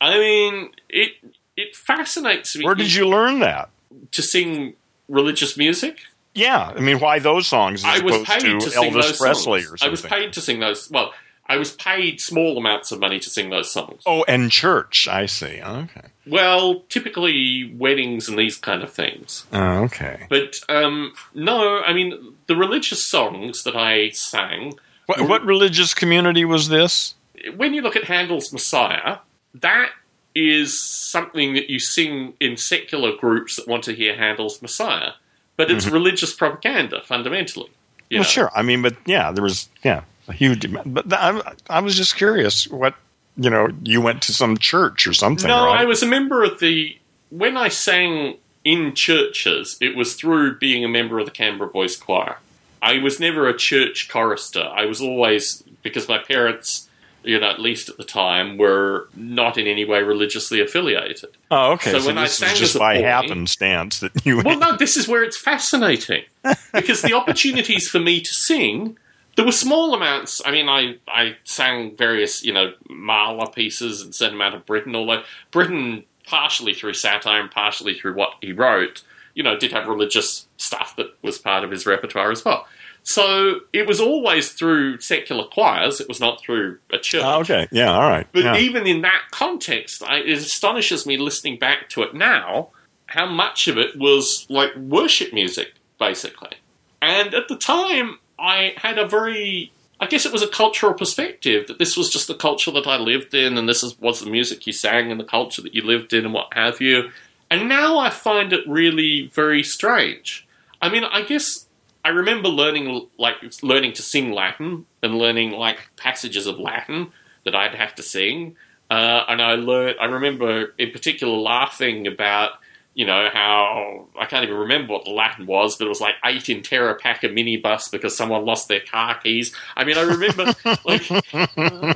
I 0.00 0.18
mean, 0.18 0.70
it 0.88 1.12
it 1.56 1.76
fascinates 1.76 2.56
me 2.56 2.64
where 2.64 2.74
did 2.74 2.94
you 2.94 3.06
learn 3.06 3.40
that? 3.40 3.68
to 4.12 4.22
sing 4.22 4.74
religious 5.08 5.56
music. 5.56 5.98
Yeah, 6.34 6.72
I 6.76 6.80
mean, 6.80 7.00
why 7.00 7.18
those 7.18 7.48
songs 7.48 7.82
I 7.84 7.98
was 8.00 8.22
paid 8.22 8.40
to, 8.40 8.60
to, 8.60 8.70
sing 8.70 8.92
Elvis 8.92 9.02
those 9.02 9.18
Presley 9.18 9.62
songs. 9.62 9.82
I 9.82 9.88
was 9.88 10.02
paid 10.02 10.32
to 10.34 10.40
sing 10.40 10.60
those. 10.60 10.90
Well, 10.90 11.12
I 11.50 11.56
was 11.56 11.72
paid 11.72 12.20
small 12.20 12.56
amounts 12.56 12.92
of 12.92 13.00
money 13.00 13.18
to 13.18 13.28
sing 13.28 13.50
those 13.50 13.72
songs. 13.72 14.02
Oh, 14.06 14.24
and 14.28 14.52
church. 14.52 15.08
I 15.10 15.26
see. 15.26 15.60
Okay. 15.60 16.02
Well, 16.26 16.84
typically 16.88 17.74
weddings 17.76 18.28
and 18.28 18.38
these 18.38 18.56
kind 18.56 18.84
of 18.84 18.92
things. 18.92 19.46
Oh, 19.52 19.82
okay. 19.84 20.26
But 20.30 20.54
um, 20.68 21.12
no, 21.34 21.80
I 21.82 21.92
mean 21.92 22.34
the 22.46 22.54
religious 22.54 23.04
songs 23.08 23.64
that 23.64 23.74
I 23.74 24.10
sang. 24.10 24.74
What, 25.06 25.28
what 25.28 25.44
religious 25.44 25.92
community 25.92 26.44
was 26.44 26.68
this? 26.68 27.14
When 27.56 27.74
you 27.74 27.82
look 27.82 27.96
at 27.96 28.04
Handel's 28.04 28.52
Messiah, 28.52 29.16
that 29.54 29.90
is 30.36 30.80
something 30.80 31.54
that 31.54 31.68
you 31.68 31.80
sing 31.80 32.34
in 32.38 32.56
secular 32.56 33.16
groups 33.16 33.56
that 33.56 33.66
want 33.66 33.82
to 33.84 33.92
hear 33.92 34.14
Handel's 34.16 34.62
Messiah, 34.62 35.12
but 35.56 35.68
it's 35.68 35.88
religious 35.88 36.32
propaganda 36.32 37.00
fundamentally. 37.04 37.70
you 37.70 37.72
Mm-hmm. 37.72 38.14
Well, 38.18 38.22
know. 38.22 38.28
sure. 38.28 38.50
I 38.54 38.62
mean, 38.62 38.82
but 38.82 38.96
yeah, 39.04 39.32
there 39.32 39.42
was 39.42 39.68
yeah 39.82 40.02
a 40.30 40.32
huge. 40.32 40.64
amount. 40.64 40.94
But 40.94 41.08
th- 41.10 41.20
I, 41.20 41.52
I 41.68 41.80
was 41.80 41.96
just 41.96 42.16
curious. 42.16 42.66
What 42.68 42.94
you 43.36 43.48
know, 43.50 43.68
you 43.84 44.00
went 44.00 44.22
to 44.22 44.34
some 44.34 44.58
church 44.58 45.06
or 45.06 45.12
something, 45.12 45.48
No, 45.48 45.66
right? 45.66 45.80
I 45.80 45.84
was 45.84 46.02
a 46.02 46.06
member 46.06 46.42
of 46.42 46.58
the. 46.60 46.96
When 47.30 47.56
I 47.56 47.68
sang 47.68 48.36
in 48.64 48.94
churches, 48.94 49.76
it 49.80 49.96
was 49.96 50.14
through 50.14 50.58
being 50.58 50.84
a 50.84 50.88
member 50.88 51.18
of 51.18 51.24
the 51.26 51.30
Canberra 51.32 51.70
Boys 51.70 51.96
Choir. 51.96 52.38
I 52.82 52.98
was 52.98 53.20
never 53.20 53.48
a 53.48 53.56
church 53.56 54.08
chorister. 54.10 54.62
I 54.62 54.84
was 54.86 55.00
always 55.00 55.62
because 55.82 56.08
my 56.08 56.18
parents, 56.18 56.88
you 57.22 57.38
know, 57.38 57.48
at 57.48 57.60
least 57.60 57.88
at 57.88 57.96
the 57.98 58.04
time, 58.04 58.58
were 58.58 59.08
not 59.14 59.56
in 59.56 59.66
any 59.66 59.84
way 59.84 60.02
religiously 60.02 60.60
affiliated. 60.60 61.30
oh, 61.50 61.72
okay. 61.72 61.92
So 61.92 62.00
So, 62.00 62.06
when 62.08 62.18
I 62.18 62.26
sang 62.26 62.56
just 62.56 62.78
by 62.78 62.96
boy- 62.96 63.02
happenstance 63.04 64.00
that 64.00 64.26
you. 64.26 64.42
Well, 64.42 64.58
no, 64.58 64.76
this 64.76 64.96
is 64.96 65.06
where 65.06 65.22
it's 65.22 65.38
fascinating 65.38 66.24
because 66.74 67.00
the 67.02 67.12
opportunities 67.14 67.88
for 67.88 68.00
me 68.00 68.20
to 68.20 68.32
sing. 68.32 68.98
There 69.40 69.46
were 69.46 69.52
small 69.52 69.94
amounts. 69.94 70.42
I 70.44 70.50
mean, 70.50 70.68
I, 70.68 70.98
I 71.08 71.38
sang 71.44 71.96
various, 71.96 72.44
you 72.44 72.52
know, 72.52 72.74
Mahler 72.90 73.46
pieces 73.46 74.02
and 74.02 74.14
certain 74.14 74.34
amount 74.34 74.54
of 74.54 74.66
Britten, 74.66 74.94
although 74.94 75.22
Britten, 75.50 76.04
partially 76.26 76.74
through 76.74 76.92
satire 76.92 77.40
and 77.40 77.50
partially 77.50 77.94
through 77.94 78.16
what 78.16 78.34
he 78.42 78.52
wrote, 78.52 79.02
you 79.32 79.42
know, 79.42 79.56
did 79.58 79.72
have 79.72 79.88
religious 79.88 80.46
stuff 80.58 80.94
that 80.96 81.14
was 81.22 81.38
part 81.38 81.64
of 81.64 81.70
his 81.70 81.86
repertoire 81.86 82.30
as 82.30 82.44
well. 82.44 82.66
So 83.02 83.60
it 83.72 83.86
was 83.86 83.98
always 83.98 84.52
through 84.52 85.00
secular 85.00 85.44
choirs. 85.44 86.02
It 86.02 86.08
was 86.08 86.20
not 86.20 86.42
through 86.42 86.76
a 86.92 86.98
church. 86.98 87.22
Oh, 87.24 87.40
okay. 87.40 87.66
Yeah. 87.72 87.94
All 87.94 88.10
right. 88.10 88.26
But 88.32 88.44
yeah. 88.44 88.58
even 88.58 88.86
in 88.86 89.00
that 89.00 89.22
context, 89.30 90.02
I, 90.02 90.18
it 90.18 90.36
astonishes 90.36 91.06
me 91.06 91.16
listening 91.16 91.58
back 91.58 91.88
to 91.88 92.02
it 92.02 92.12
now 92.12 92.72
how 93.06 93.24
much 93.24 93.68
of 93.68 93.78
it 93.78 93.96
was 93.98 94.44
like 94.50 94.76
worship 94.76 95.32
music, 95.32 95.72
basically. 95.98 96.58
And 97.00 97.32
at 97.32 97.48
the 97.48 97.56
time, 97.56 98.18
I 98.40 98.72
had 98.76 98.98
a 98.98 99.06
very, 99.06 99.72
I 100.00 100.06
guess 100.06 100.24
it 100.24 100.32
was 100.32 100.42
a 100.42 100.48
cultural 100.48 100.94
perspective 100.94 101.66
that 101.66 101.78
this 101.78 101.96
was 101.96 102.10
just 102.10 102.26
the 102.26 102.34
culture 102.34 102.70
that 102.70 102.86
I 102.86 102.96
lived 102.96 103.34
in, 103.34 103.58
and 103.58 103.68
this 103.68 103.82
is, 103.82 103.98
was 104.00 104.20
the 104.20 104.30
music 104.30 104.66
you 104.66 104.72
sang 104.72 105.10
and 105.10 105.20
the 105.20 105.24
culture 105.24 105.62
that 105.62 105.74
you 105.74 105.82
lived 105.82 106.12
in, 106.12 106.24
and 106.24 106.34
what 106.34 106.54
have 106.54 106.80
you. 106.80 107.10
And 107.50 107.68
now 107.68 107.98
I 107.98 108.10
find 108.10 108.52
it 108.52 108.66
really 108.66 109.28
very 109.34 109.62
strange. 109.62 110.46
I 110.80 110.88
mean, 110.88 111.04
I 111.04 111.22
guess 111.22 111.66
I 112.04 112.10
remember 112.10 112.48
learning 112.48 113.08
like 113.18 113.36
learning 113.62 113.92
to 113.94 114.02
sing 114.02 114.32
Latin 114.32 114.86
and 115.02 115.18
learning 115.18 115.52
like 115.52 115.90
passages 115.96 116.46
of 116.46 116.58
Latin 116.58 117.12
that 117.44 117.54
I'd 117.54 117.74
have 117.74 117.94
to 117.96 118.02
sing. 118.02 118.56
Uh, 118.90 119.24
and 119.28 119.42
I 119.42 119.54
learned. 119.54 119.96
I 120.00 120.06
remember 120.06 120.74
in 120.78 120.90
particular 120.90 121.36
laughing 121.36 122.06
about 122.06 122.52
you 123.00 123.06
know 123.06 123.30
how 123.32 124.04
I 124.14 124.26
can't 124.26 124.44
even 124.44 124.58
remember 124.58 124.92
what 124.92 125.06
the 125.06 125.10
Latin 125.10 125.46
was, 125.46 125.74
but 125.74 125.86
it 125.86 125.88
was 125.88 126.02
like 126.02 126.16
eight 126.22 126.50
in 126.50 126.60
terra 126.60 126.94
pack 126.94 127.24
a 127.24 127.30
minibus 127.30 127.90
because 127.90 128.14
someone 128.14 128.44
lost 128.44 128.68
their 128.68 128.80
car 128.80 129.18
keys. 129.18 129.54
I 129.74 129.84
mean, 129.84 129.96
I 129.96 130.02
remember 130.02 130.52
like 130.84 131.08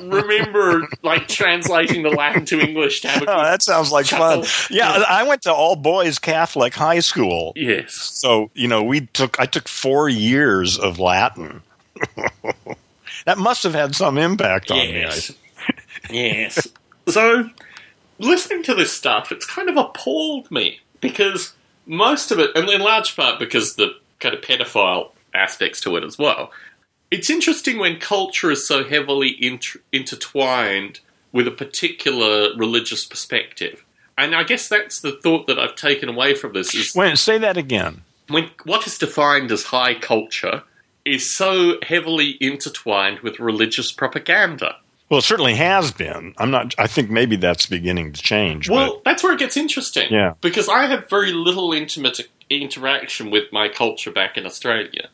remember 0.00 0.88
like 1.02 1.28
translating 1.28 2.04
the 2.04 2.08
Latin 2.08 2.46
to 2.46 2.58
English 2.58 3.02
to 3.02 3.08
have 3.08 3.22
a 3.22 3.30
Oh, 3.30 3.42
that 3.42 3.62
sounds 3.62 3.92
like 3.92 4.06
chuckle. 4.06 4.44
fun. 4.44 4.68
Yeah, 4.74 5.04
I 5.06 5.24
went 5.24 5.42
to 5.42 5.52
all 5.52 5.76
boys 5.76 6.18
Catholic 6.18 6.72
high 6.72 7.00
school. 7.00 7.52
Yes. 7.54 7.92
So, 7.92 8.50
you 8.54 8.66
know, 8.66 8.82
we 8.82 9.02
took 9.02 9.38
I 9.38 9.44
took 9.44 9.68
4 9.68 10.08
years 10.08 10.78
of 10.78 10.98
Latin. 10.98 11.60
that 13.26 13.36
must 13.36 13.62
have 13.62 13.74
had 13.74 13.94
some 13.94 14.16
impact 14.16 14.70
on 14.70 14.78
me. 14.78 15.00
Yes. 15.00 15.32
yes. 16.08 16.68
So, 17.08 17.50
listening 18.18 18.62
to 18.62 18.74
this 18.74 18.96
stuff, 18.96 19.30
it's 19.30 19.44
kind 19.44 19.68
of 19.68 19.76
appalled 19.76 20.50
me 20.50 20.80
because 21.04 21.54
most 21.86 22.30
of 22.30 22.38
it, 22.38 22.50
and 22.54 22.68
in 22.68 22.80
large 22.80 23.14
part 23.14 23.38
because 23.38 23.76
the 23.76 23.92
kind 24.20 24.34
of 24.34 24.40
pedophile 24.40 25.10
aspects 25.34 25.80
to 25.82 25.96
it 25.96 26.04
as 26.04 26.18
well. 26.18 26.50
It's 27.10 27.28
interesting 27.28 27.78
when 27.78 28.00
culture 28.00 28.50
is 28.50 28.66
so 28.66 28.84
heavily 28.84 29.36
inter- 29.44 29.80
intertwined 29.92 31.00
with 31.32 31.46
a 31.46 31.50
particular 31.50 32.56
religious 32.56 33.04
perspective. 33.04 33.84
And 34.16 34.34
I 34.34 34.44
guess 34.44 34.68
that's 34.68 35.00
the 35.00 35.12
thought 35.12 35.46
that 35.46 35.58
I've 35.58 35.74
taken 35.74 36.08
away 36.08 36.34
from 36.34 36.52
this 36.52 36.74
is 36.74 36.94
Wait, 36.94 37.18
say 37.18 37.38
that 37.38 37.56
again. 37.56 38.02
when 38.28 38.50
what 38.64 38.86
is 38.86 38.96
defined 38.96 39.50
as 39.50 39.64
high 39.64 39.94
culture 39.94 40.62
is 41.04 41.30
so 41.30 41.78
heavily 41.82 42.38
intertwined 42.40 43.20
with 43.20 43.38
religious 43.38 43.92
propaganda. 43.92 44.76
Well, 45.08 45.18
it 45.18 45.22
certainly 45.22 45.54
has 45.56 45.92
been. 45.92 46.34
I'm 46.38 46.50
not 46.50 46.74
I 46.78 46.86
think 46.86 47.10
maybe 47.10 47.36
that's 47.36 47.66
beginning 47.66 48.12
to 48.12 48.22
change. 48.22 48.68
Well, 48.70 49.00
that's 49.04 49.22
where 49.22 49.32
it 49.34 49.38
gets 49.38 49.56
interesting. 49.56 50.10
Yeah. 50.10 50.34
Because 50.40 50.68
I 50.68 50.86
have 50.86 51.08
very 51.08 51.32
little 51.32 51.72
intimate 51.72 52.20
interaction 52.50 53.30
with 53.30 53.52
my 53.52 53.68
culture 53.68 54.10
back 54.10 54.36
in 54.36 54.46
Australia. 54.46 55.08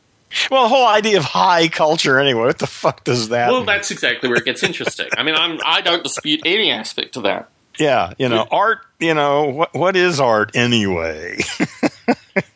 well, 0.50 0.62
the 0.64 0.68
whole 0.68 0.86
idea 0.86 1.16
of 1.18 1.24
high 1.24 1.68
culture 1.68 2.18
anyway. 2.20 2.42
What 2.46 2.58
the 2.58 2.66
fuck 2.66 3.02
does 3.04 3.30
that 3.30 3.48
Well, 3.50 3.58
mean? 3.60 3.66
that's 3.66 3.90
exactly 3.90 4.28
where 4.28 4.38
it 4.38 4.44
gets 4.44 4.62
interesting. 4.62 5.08
I 5.16 5.22
mean, 5.24 5.34
I'm 5.34 5.58
I 5.64 5.80
don't 5.80 6.02
dispute 6.04 6.40
any 6.44 6.70
aspect 6.70 7.16
of 7.16 7.24
that. 7.24 7.48
Yeah, 7.78 8.12
you 8.18 8.28
know, 8.28 8.46
art, 8.50 8.80
you 8.98 9.14
know, 9.14 9.46
what 9.46 9.74
what 9.74 9.96
is 9.96 10.20
art 10.20 10.52
anyway? 10.54 11.38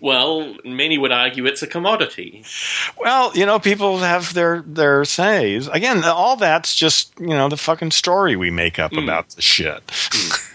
Well, 0.00 0.56
many 0.64 0.98
would 0.98 1.12
argue 1.12 1.46
it's 1.46 1.62
a 1.62 1.66
commodity. 1.66 2.44
well, 2.98 3.32
you 3.34 3.46
know, 3.46 3.58
people 3.58 3.98
have 3.98 4.34
their 4.34 4.62
their 4.62 5.04
says. 5.04 5.68
Again, 5.68 6.04
all 6.04 6.36
that's 6.36 6.74
just, 6.74 7.18
you 7.18 7.28
know, 7.28 7.48
the 7.48 7.56
fucking 7.56 7.90
story 7.90 8.36
we 8.36 8.50
make 8.50 8.78
up 8.78 8.92
hmm. 8.92 8.98
about 8.98 9.30
the 9.30 9.42
shit. 9.42 9.82
Hmm. 9.90 10.34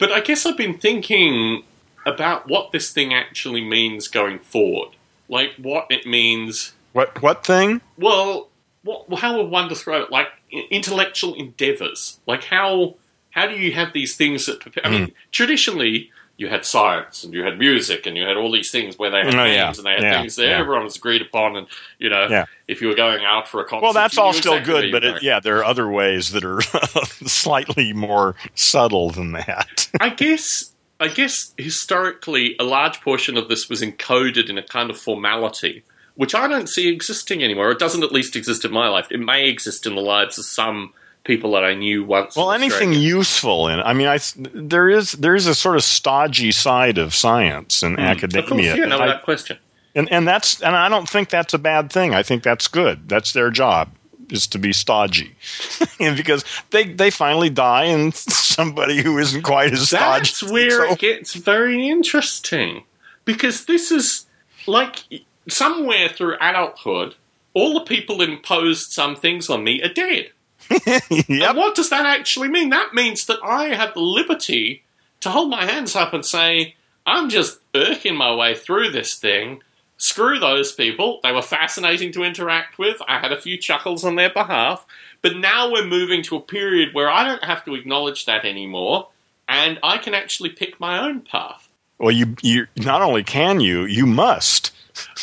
But 0.00 0.10
I 0.10 0.20
guess 0.20 0.46
I've 0.46 0.56
been 0.56 0.78
thinking 0.78 1.62
about 2.06 2.48
what 2.48 2.72
this 2.72 2.90
thing 2.90 3.12
actually 3.12 3.62
means 3.62 4.08
going 4.08 4.38
forward. 4.38 4.96
Like 5.28 5.52
what 5.58 5.86
it 5.90 6.06
means 6.06 6.72
What 6.92 7.22
what 7.22 7.44
thing? 7.44 7.82
Well, 7.98 8.48
what, 8.82 9.20
how 9.20 9.36
would 9.36 9.50
one 9.50 9.68
describe 9.68 10.04
it? 10.04 10.10
Like 10.10 10.28
intellectual 10.70 11.34
endeavors. 11.34 12.18
Like 12.26 12.44
how 12.44 12.96
how 13.30 13.46
do 13.46 13.54
you 13.54 13.72
have 13.72 13.92
these 13.92 14.16
things 14.16 14.46
that? 14.46 14.60
prepare- 14.60 14.86
I 14.86 14.90
mean, 14.90 15.04
hmm. 15.04 15.12
traditionally 15.30 16.10
you 16.40 16.48
had 16.48 16.64
science 16.64 17.22
and 17.22 17.34
you 17.34 17.42
had 17.44 17.58
music 17.58 18.06
and 18.06 18.16
you 18.16 18.24
had 18.24 18.38
all 18.38 18.50
these 18.50 18.70
things 18.70 18.98
where 18.98 19.10
they 19.10 19.18
had 19.18 19.34
Oh, 19.34 19.44
names 19.44 19.54
yeah. 19.56 19.66
and 19.76 19.84
they 19.84 19.90
had 19.92 20.02
Yeah. 20.02 20.18
things 20.20 20.36
that 20.36 20.46
Yeah. 20.46 20.58
everyone 20.58 20.84
was 20.84 20.96
agreed 20.96 21.20
upon. 21.20 21.54
And 21.54 21.66
you 21.98 22.08
know, 22.08 22.44
if 22.66 22.80
you 22.80 22.88
were 22.88 22.94
going 22.94 23.22
out 23.26 23.46
for 23.46 23.60
a 23.60 23.64
concert, 23.66 23.82
Well, 23.84 23.92
that's 23.92 24.16
all 24.16 24.32
still 24.32 24.54
exactly 24.54 24.90
good, 24.90 24.92
but 24.92 25.04
it, 25.04 25.22
yeah, 25.22 25.38
there 25.38 25.58
are 25.58 25.64
other 25.66 25.86
ways 25.90 26.30
that 26.32 26.42
are 26.42 26.62
slightly 27.26 27.92
more 27.92 28.36
subtle 28.54 29.10
than 29.10 29.32
that. 29.32 29.88
I 30.00 30.08
guess 30.08 30.72
I 30.98 31.08
guess 31.08 31.52
historically 31.58 32.56
a 32.58 32.64
large 32.64 33.00
portion 33.02 33.36
of 33.36 33.48
this 33.48 33.68
was 33.68 33.82
encoded 33.82 34.48
in 34.48 34.56
a 34.58 34.62
kind 34.62 34.90
of 34.90 34.98
formality, 34.98 35.82
which 36.14 36.34
I 36.34 36.46
don't 36.48 36.68
see 36.68 36.88
existing 36.88 37.42
anymore. 37.44 37.70
It 37.70 37.78
doesn't 37.78 38.02
at 38.02 38.12
least 38.12 38.34
exist 38.36 38.64
in 38.64 38.72
my 38.72 38.88
life. 38.88 39.08
It 39.10 39.20
may 39.20 39.46
exist 39.48 39.86
in 39.86 39.94
the 39.94 40.00
lives 40.00 40.38
of 40.38 40.44
some 40.46 40.92
people 41.24 41.52
that 41.52 41.64
I 41.64 41.74
knew 41.74 42.04
once. 42.04 42.36
Well, 42.36 42.52
anything 42.52 42.92
useful 42.92 43.68
in 43.68 43.80
I 43.80 43.92
mean, 43.92 44.06
I 44.06 44.18
there 44.36 44.88
is 44.88 45.12
there 45.12 45.34
is 45.34 45.46
a 45.46 45.54
sort 45.54 45.76
of 45.76 45.82
stodgy 45.82 46.52
side 46.52 46.98
of 46.98 47.14
science 47.14 47.82
and 47.82 47.96
hmm. 47.96 48.02
academia. 48.02 48.42
Of 48.42 48.48
course, 48.48 48.78
yeah, 48.78 48.84
no, 48.84 48.98
and, 49.00 49.12
I- 49.12 49.18
question. 49.18 49.58
and 49.94 50.10
and 50.10 50.26
that's 50.26 50.62
and 50.62 50.74
I 50.74 50.88
don't 50.88 51.08
think 51.08 51.30
that's 51.30 51.54
a 51.54 51.58
bad 51.58 51.92
thing. 51.92 52.14
I 52.14 52.22
think 52.22 52.42
that's 52.42 52.68
good. 52.68 53.08
That's 53.08 53.32
their 53.32 53.50
job 53.50 53.90
is 54.30 54.46
to 54.46 54.58
be 54.58 54.72
stodgy, 54.72 55.34
and 56.00 56.16
because 56.16 56.44
they 56.70 56.84
they 56.84 57.10
finally 57.10 57.50
die 57.50 57.84
and 57.84 58.14
somebody 58.14 59.02
who 59.02 59.18
isn't 59.18 59.42
quite 59.42 59.72
as 59.72 59.88
stodgy. 59.88 60.20
That's 60.20 60.42
where 60.42 60.70
so- 60.70 60.92
it 60.92 60.98
gets 60.98 61.34
very 61.34 61.88
interesting 61.88 62.84
because 63.24 63.66
this 63.66 63.90
is 63.90 64.26
like 64.66 65.04
somewhere 65.48 66.08
through 66.08 66.36
adulthood, 66.40 67.14
all 67.54 67.74
the 67.74 67.84
people 67.84 68.22
imposed 68.22 68.92
some 68.92 69.16
things 69.16 69.50
on 69.50 69.64
me 69.64 69.82
are 69.82 69.92
dead. 69.92 70.30
yep. 70.86 71.50
And 71.50 71.58
what 71.58 71.74
does 71.74 71.90
that 71.90 72.06
actually 72.06 72.48
mean? 72.48 72.70
That 72.70 72.94
means 72.94 73.26
that 73.26 73.38
I 73.42 73.68
have 73.68 73.94
the 73.94 74.00
liberty 74.00 74.82
to 75.20 75.30
hold 75.30 75.50
my 75.50 75.64
hands 75.64 75.96
up 75.96 76.12
and 76.12 76.24
say, 76.24 76.74
I'm 77.06 77.28
just 77.28 77.58
irking 77.74 78.16
my 78.16 78.34
way 78.34 78.54
through 78.54 78.90
this 78.90 79.14
thing. 79.14 79.62
Screw 79.96 80.38
those 80.38 80.72
people. 80.72 81.20
They 81.22 81.32
were 81.32 81.42
fascinating 81.42 82.12
to 82.12 82.22
interact 82.22 82.78
with. 82.78 83.02
I 83.06 83.18
had 83.18 83.32
a 83.32 83.40
few 83.40 83.58
chuckles 83.58 84.04
on 84.04 84.14
their 84.16 84.30
behalf. 84.30 84.86
But 85.22 85.36
now 85.36 85.70
we're 85.70 85.84
moving 85.84 86.22
to 86.24 86.36
a 86.36 86.40
period 86.40 86.94
where 86.94 87.10
I 87.10 87.24
don't 87.24 87.44
have 87.44 87.64
to 87.66 87.74
acknowledge 87.74 88.24
that 88.24 88.44
anymore, 88.44 89.08
and 89.48 89.78
I 89.82 89.98
can 89.98 90.14
actually 90.14 90.50
pick 90.50 90.80
my 90.80 90.98
own 90.98 91.20
path. 91.20 91.68
Well, 91.98 92.10
you 92.10 92.34
you 92.40 92.66
not 92.76 93.02
only 93.02 93.22
can 93.22 93.60
you, 93.60 93.84
you 93.84 94.06
must. 94.06 94.72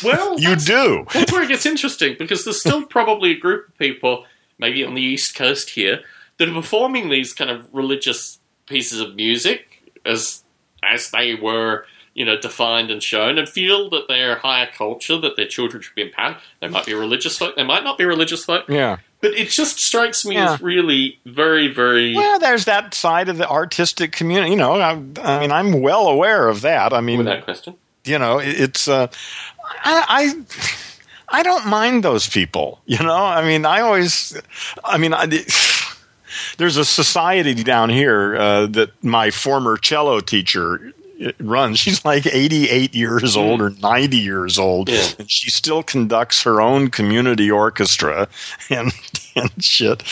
Well, 0.04 0.38
You 0.40 0.54
do. 0.54 1.06
That's 1.12 1.32
where 1.32 1.42
it 1.42 1.48
gets 1.48 1.66
interesting 1.66 2.14
because 2.18 2.44
there's 2.44 2.60
still 2.60 2.86
probably 2.86 3.32
a 3.32 3.38
group 3.38 3.68
of 3.68 3.78
people, 3.78 4.24
maybe 4.58 4.84
on 4.84 4.94
the 4.94 5.02
East 5.02 5.34
Coast 5.34 5.70
here, 5.70 6.00
that 6.38 6.48
are 6.48 6.54
performing 6.54 7.08
these 7.08 7.32
kind 7.32 7.50
of 7.50 7.68
religious 7.72 8.38
pieces 8.66 9.00
of 9.00 9.14
music 9.14 9.92
as 10.04 10.42
as 10.82 11.10
they 11.10 11.34
were, 11.34 11.84
you 12.14 12.24
know, 12.24 12.38
defined 12.40 12.90
and 12.90 13.02
shown, 13.02 13.36
and 13.38 13.48
feel 13.48 13.90
that 13.90 14.04
they're 14.08 14.36
higher 14.36 14.68
culture, 14.72 15.18
that 15.18 15.36
their 15.36 15.46
children 15.46 15.82
should 15.82 15.94
be 15.96 16.02
empowered. 16.02 16.36
They 16.60 16.68
might 16.68 16.86
be 16.86 16.94
religious 16.94 17.36
folk, 17.38 17.56
they 17.56 17.64
might 17.64 17.82
not 17.82 17.98
be 17.98 18.04
religious 18.04 18.44
folk, 18.44 18.68
Yeah. 18.68 18.98
but 19.20 19.32
it 19.32 19.48
just 19.50 19.80
strikes 19.80 20.24
me 20.24 20.36
Yeah. 20.36 20.54
as 20.54 20.60
really 20.62 21.18
very, 21.26 21.66
very. 21.66 22.14
Well, 22.14 22.38
there's 22.38 22.64
that 22.66 22.94
side 22.94 23.28
of 23.28 23.38
the 23.38 23.48
artistic 23.48 24.12
community. 24.12 24.50
You 24.52 24.56
know, 24.56 24.74
I, 24.80 24.90
I 25.22 25.40
mean, 25.40 25.50
I'm 25.50 25.80
well 25.82 26.06
aware 26.06 26.48
of 26.48 26.60
that. 26.60 26.92
I 26.92 27.00
mean, 27.00 27.18
Without 27.18 27.42
question. 27.44 27.74
you 28.04 28.18
know, 28.20 28.38
it's. 28.38 28.86
Uh, 28.86 29.08
I, 29.84 30.04
I 30.08 30.34
I 31.30 31.42
don't 31.42 31.66
mind 31.66 32.02
those 32.04 32.28
people. 32.28 32.80
You 32.86 32.98
know, 32.98 33.16
I 33.16 33.44
mean, 33.46 33.66
I 33.66 33.80
always. 33.80 34.40
I 34.84 34.98
mean, 34.98 35.12
I. 35.14 35.26
There's 36.58 36.76
a 36.76 36.84
society 36.84 37.54
down 37.64 37.88
here 37.88 38.36
uh, 38.36 38.66
that 38.66 38.90
my 39.02 39.30
former 39.30 39.76
cello 39.76 40.20
teacher 40.20 40.92
uh, 41.24 41.32
runs. 41.40 41.78
She's 41.78 42.04
like 42.04 42.26
88 42.26 42.94
years 42.94 43.36
old 43.36 43.60
or 43.60 43.70
90 43.70 44.16
years 44.18 44.58
old, 44.58 44.88
Yeah. 44.88 45.04
and 45.18 45.30
she 45.30 45.50
still 45.50 45.82
conducts 45.82 46.42
her 46.42 46.60
own 46.60 46.88
community 46.90 47.50
orchestra 47.50 48.28
and 48.70 48.92
and 49.34 49.64
shit. 49.64 50.02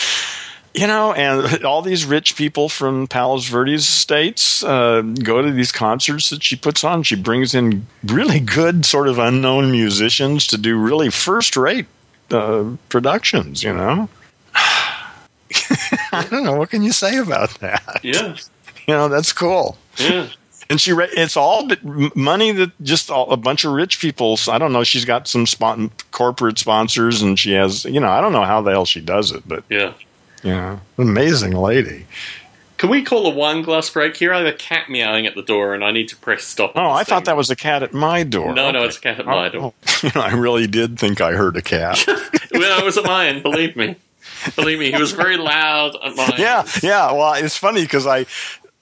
You 0.76 0.86
know, 0.86 1.12
and 1.14 1.64
all 1.64 1.80
these 1.82 2.04
rich 2.04 2.36
people 2.36 2.68
from 2.68 3.06
Palos 3.06 3.46
Verdes 3.48 3.82
Estates 3.88 4.62
uh, 4.62 5.00
go 5.00 5.40
to 5.42 5.50
these 5.50 5.72
concerts 5.72 6.30
that 6.30 6.42
she 6.42 6.54
puts 6.56 6.84
on. 6.84 7.02
She 7.02 7.16
brings 7.16 7.54
in 7.54 7.86
really 8.04 8.40
good, 8.40 8.84
sort 8.84 9.08
of 9.08 9.18
unknown 9.18 9.70
musicians 9.70 10.46
to 10.48 10.58
do 10.58 10.76
really 10.78 11.10
first 11.10 11.56
rate 11.56 11.86
uh, 12.30 12.64
productions, 12.90 13.62
you 13.62 13.72
know? 13.72 14.08
I 16.12 16.26
don't 16.30 16.44
know. 16.44 16.56
What 16.56 16.70
can 16.70 16.82
you 16.82 16.92
say 16.92 17.18
about 17.18 17.50
that? 17.60 18.00
Yeah, 18.02 18.36
You 18.86 18.94
know, 18.94 19.08
that's 19.08 19.32
cool. 19.32 19.76
yeah. 19.98 20.28
And 20.68 20.80
she, 20.80 20.92
ra- 20.92 21.06
it's 21.12 21.36
all 21.36 21.68
money 22.16 22.50
that 22.50 22.72
just 22.82 23.08
all, 23.10 23.30
a 23.30 23.36
bunch 23.36 23.64
of 23.64 23.72
rich 23.72 24.00
people. 24.00 24.36
I 24.48 24.58
don't 24.58 24.72
know. 24.72 24.82
She's 24.82 25.04
got 25.04 25.28
some 25.28 25.46
spon- 25.46 25.92
corporate 26.10 26.58
sponsors, 26.58 27.22
and 27.22 27.38
she 27.38 27.52
has, 27.52 27.84
you 27.84 28.00
know, 28.00 28.08
I 28.08 28.20
don't 28.20 28.32
know 28.32 28.42
how 28.44 28.60
the 28.62 28.72
hell 28.72 28.84
she 28.84 29.00
does 29.00 29.30
it, 29.30 29.46
but 29.46 29.62
Yeah. 29.70 29.92
You 30.42 30.50
know, 30.50 30.80
amazing 30.98 31.52
lady. 31.52 32.06
Can 32.78 32.90
we 32.90 33.02
call 33.02 33.26
a 33.26 33.30
wine 33.30 33.62
glass 33.62 33.88
break 33.88 34.16
here? 34.16 34.34
I 34.34 34.38
have 34.38 34.46
a 34.46 34.52
cat 34.52 34.90
meowing 34.90 35.26
at 35.26 35.34
the 35.34 35.42
door, 35.42 35.74
and 35.74 35.82
I 35.82 35.92
need 35.92 36.08
to 36.08 36.16
press 36.16 36.44
stop. 36.44 36.72
Oh, 36.74 36.92
this 36.92 37.00
I 37.00 37.04
thought 37.04 37.24
that 37.24 37.36
was 37.36 37.48
a 37.48 37.56
cat 37.56 37.82
at 37.82 37.94
my 37.94 38.22
door. 38.22 38.52
No, 38.52 38.70
no, 38.70 38.84
it's 38.84 38.98
a 38.98 39.00
cat 39.00 39.18
at 39.18 39.24
my 39.24 39.48
oh, 39.48 39.50
door. 39.50 39.74
Oh, 39.86 40.00
you 40.14 40.20
I 40.20 40.32
really 40.32 40.66
did 40.66 40.98
think 40.98 41.20
I 41.20 41.32
heard 41.32 41.56
a 41.56 41.62
cat. 41.62 42.04
well, 42.06 42.80
it 42.80 42.84
was 42.84 42.98
at 42.98 43.04
mine. 43.04 43.40
Believe 43.42 43.76
me, 43.76 43.96
believe 44.56 44.78
me, 44.78 44.92
he 44.92 45.00
was 45.00 45.12
very 45.12 45.38
loud 45.38 45.96
at 46.04 46.16
mine. 46.16 46.34
yeah, 46.36 46.66
yeah. 46.82 47.12
Well, 47.12 47.32
it's 47.34 47.56
funny 47.56 47.82
because 47.82 48.06
I, 48.06 48.26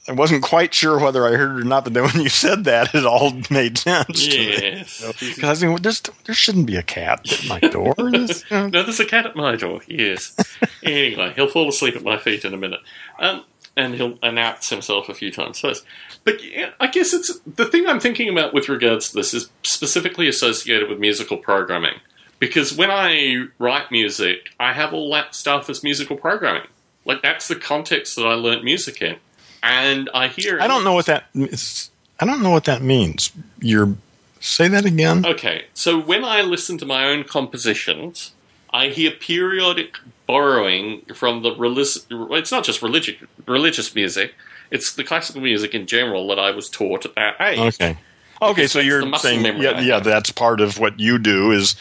I 0.06 0.12
wasn't 0.12 0.42
quite 0.42 0.74
sure 0.74 0.98
whether 0.98 1.26
I 1.26 1.30
heard 1.36 1.56
it 1.56 1.60
or 1.62 1.64
not, 1.64 1.84
but 1.84 1.94
then 1.94 2.04
when 2.04 2.20
you 2.20 2.28
said 2.28 2.64
that, 2.64 2.94
it 2.94 3.06
all 3.06 3.32
made 3.50 3.78
sense. 3.78 4.26
Yes. 4.26 5.00
Because 5.18 5.42
I 5.44 5.48
was 5.50 5.60
thinking, 5.60 5.70
well, 5.70 5.78
there's, 5.80 6.00
there 6.24 6.34
shouldn't 6.34 6.66
be 6.66 6.76
a 6.76 6.82
cat 6.82 7.20
at 7.32 7.46
my 7.48 7.58
door. 7.70 7.94
There's, 7.96 8.44
you 8.50 8.56
know, 8.56 8.68
No, 8.68 8.82
there's 8.82 9.00
a 9.00 9.06
cat 9.06 9.24
at 9.24 9.34
my 9.34 9.56
door. 9.56 9.80
Yes. 9.88 10.36
anyway, 10.82 11.32
he'll 11.34 11.48
fall 11.48 11.68
asleep 11.68 11.96
at 11.96 12.02
my 12.02 12.18
feet 12.18 12.44
in 12.44 12.52
a 12.52 12.58
minute, 12.58 12.80
um, 13.18 13.44
and 13.76 13.94
he'll 13.94 14.18
announce 14.22 14.68
himself 14.68 15.08
a 15.08 15.14
few 15.14 15.32
times 15.32 15.60
first. 15.60 15.84
But 16.24 16.44
yeah, 16.44 16.70
I 16.78 16.86
guess 16.88 17.14
it's 17.14 17.38
the 17.40 17.64
thing 17.64 17.86
I'm 17.86 18.00
thinking 18.00 18.28
about 18.28 18.52
with 18.52 18.68
regards 18.68 19.08
to 19.10 19.16
this 19.16 19.32
is 19.32 19.48
specifically 19.62 20.28
associated 20.28 20.88
with 20.90 20.98
musical 20.98 21.38
programming. 21.38 21.94
Because 22.38 22.76
when 22.76 22.90
I 22.90 23.46
write 23.58 23.90
music, 23.90 24.50
I 24.60 24.74
have 24.74 24.92
all 24.92 25.10
that 25.12 25.34
stuff 25.34 25.70
as 25.70 25.82
musical 25.82 26.16
programming. 26.16 26.66
Like 27.06 27.22
that's 27.22 27.48
the 27.48 27.56
context 27.56 28.16
that 28.16 28.26
I 28.26 28.34
learnt 28.34 28.64
music 28.64 29.00
in, 29.00 29.16
and 29.64 30.10
I 30.14 30.28
hear. 30.28 30.60
I 30.60 30.68
don't 30.68 30.84
know 30.84 30.92
what 30.92 31.06
that 31.06 31.24
is. 31.34 31.90
I 32.20 32.26
don't 32.26 32.42
know 32.42 32.50
what 32.50 32.64
that 32.64 32.82
means. 32.82 33.32
You're 33.60 33.96
say 34.40 34.68
that 34.68 34.84
again. 34.84 35.24
Okay, 35.24 35.64
so 35.72 35.98
when 35.98 36.24
I 36.24 36.42
listen 36.42 36.78
to 36.78 36.86
my 36.86 37.06
own 37.06 37.24
compositions, 37.24 38.32
I 38.70 38.88
hear 38.88 39.10
periodic 39.10 39.96
borrowing 40.26 41.02
from 41.14 41.42
the 41.42 41.54
religious. 41.56 42.06
It's 42.10 42.52
not 42.52 42.64
just 42.64 42.82
religious 42.82 43.16
religious 43.46 43.94
music; 43.94 44.34
it's 44.70 44.94
the 44.94 45.02
classical 45.02 45.40
music 45.40 45.74
in 45.74 45.86
general 45.86 46.28
that 46.28 46.38
I 46.38 46.50
was 46.50 46.68
taught 46.68 47.06
at 47.06 47.14
that 47.14 47.40
age. 47.40 47.58
Okay. 47.58 47.96
Okay, 48.42 48.66
so 48.66 48.80
you're 48.80 49.16
saying 49.16 49.44
yeah, 49.62 49.80
yeah, 49.80 50.00
that's 50.00 50.30
part 50.30 50.60
of 50.60 50.78
what 50.78 51.00
you 51.00 51.18
do 51.18 51.52
is 51.52 51.76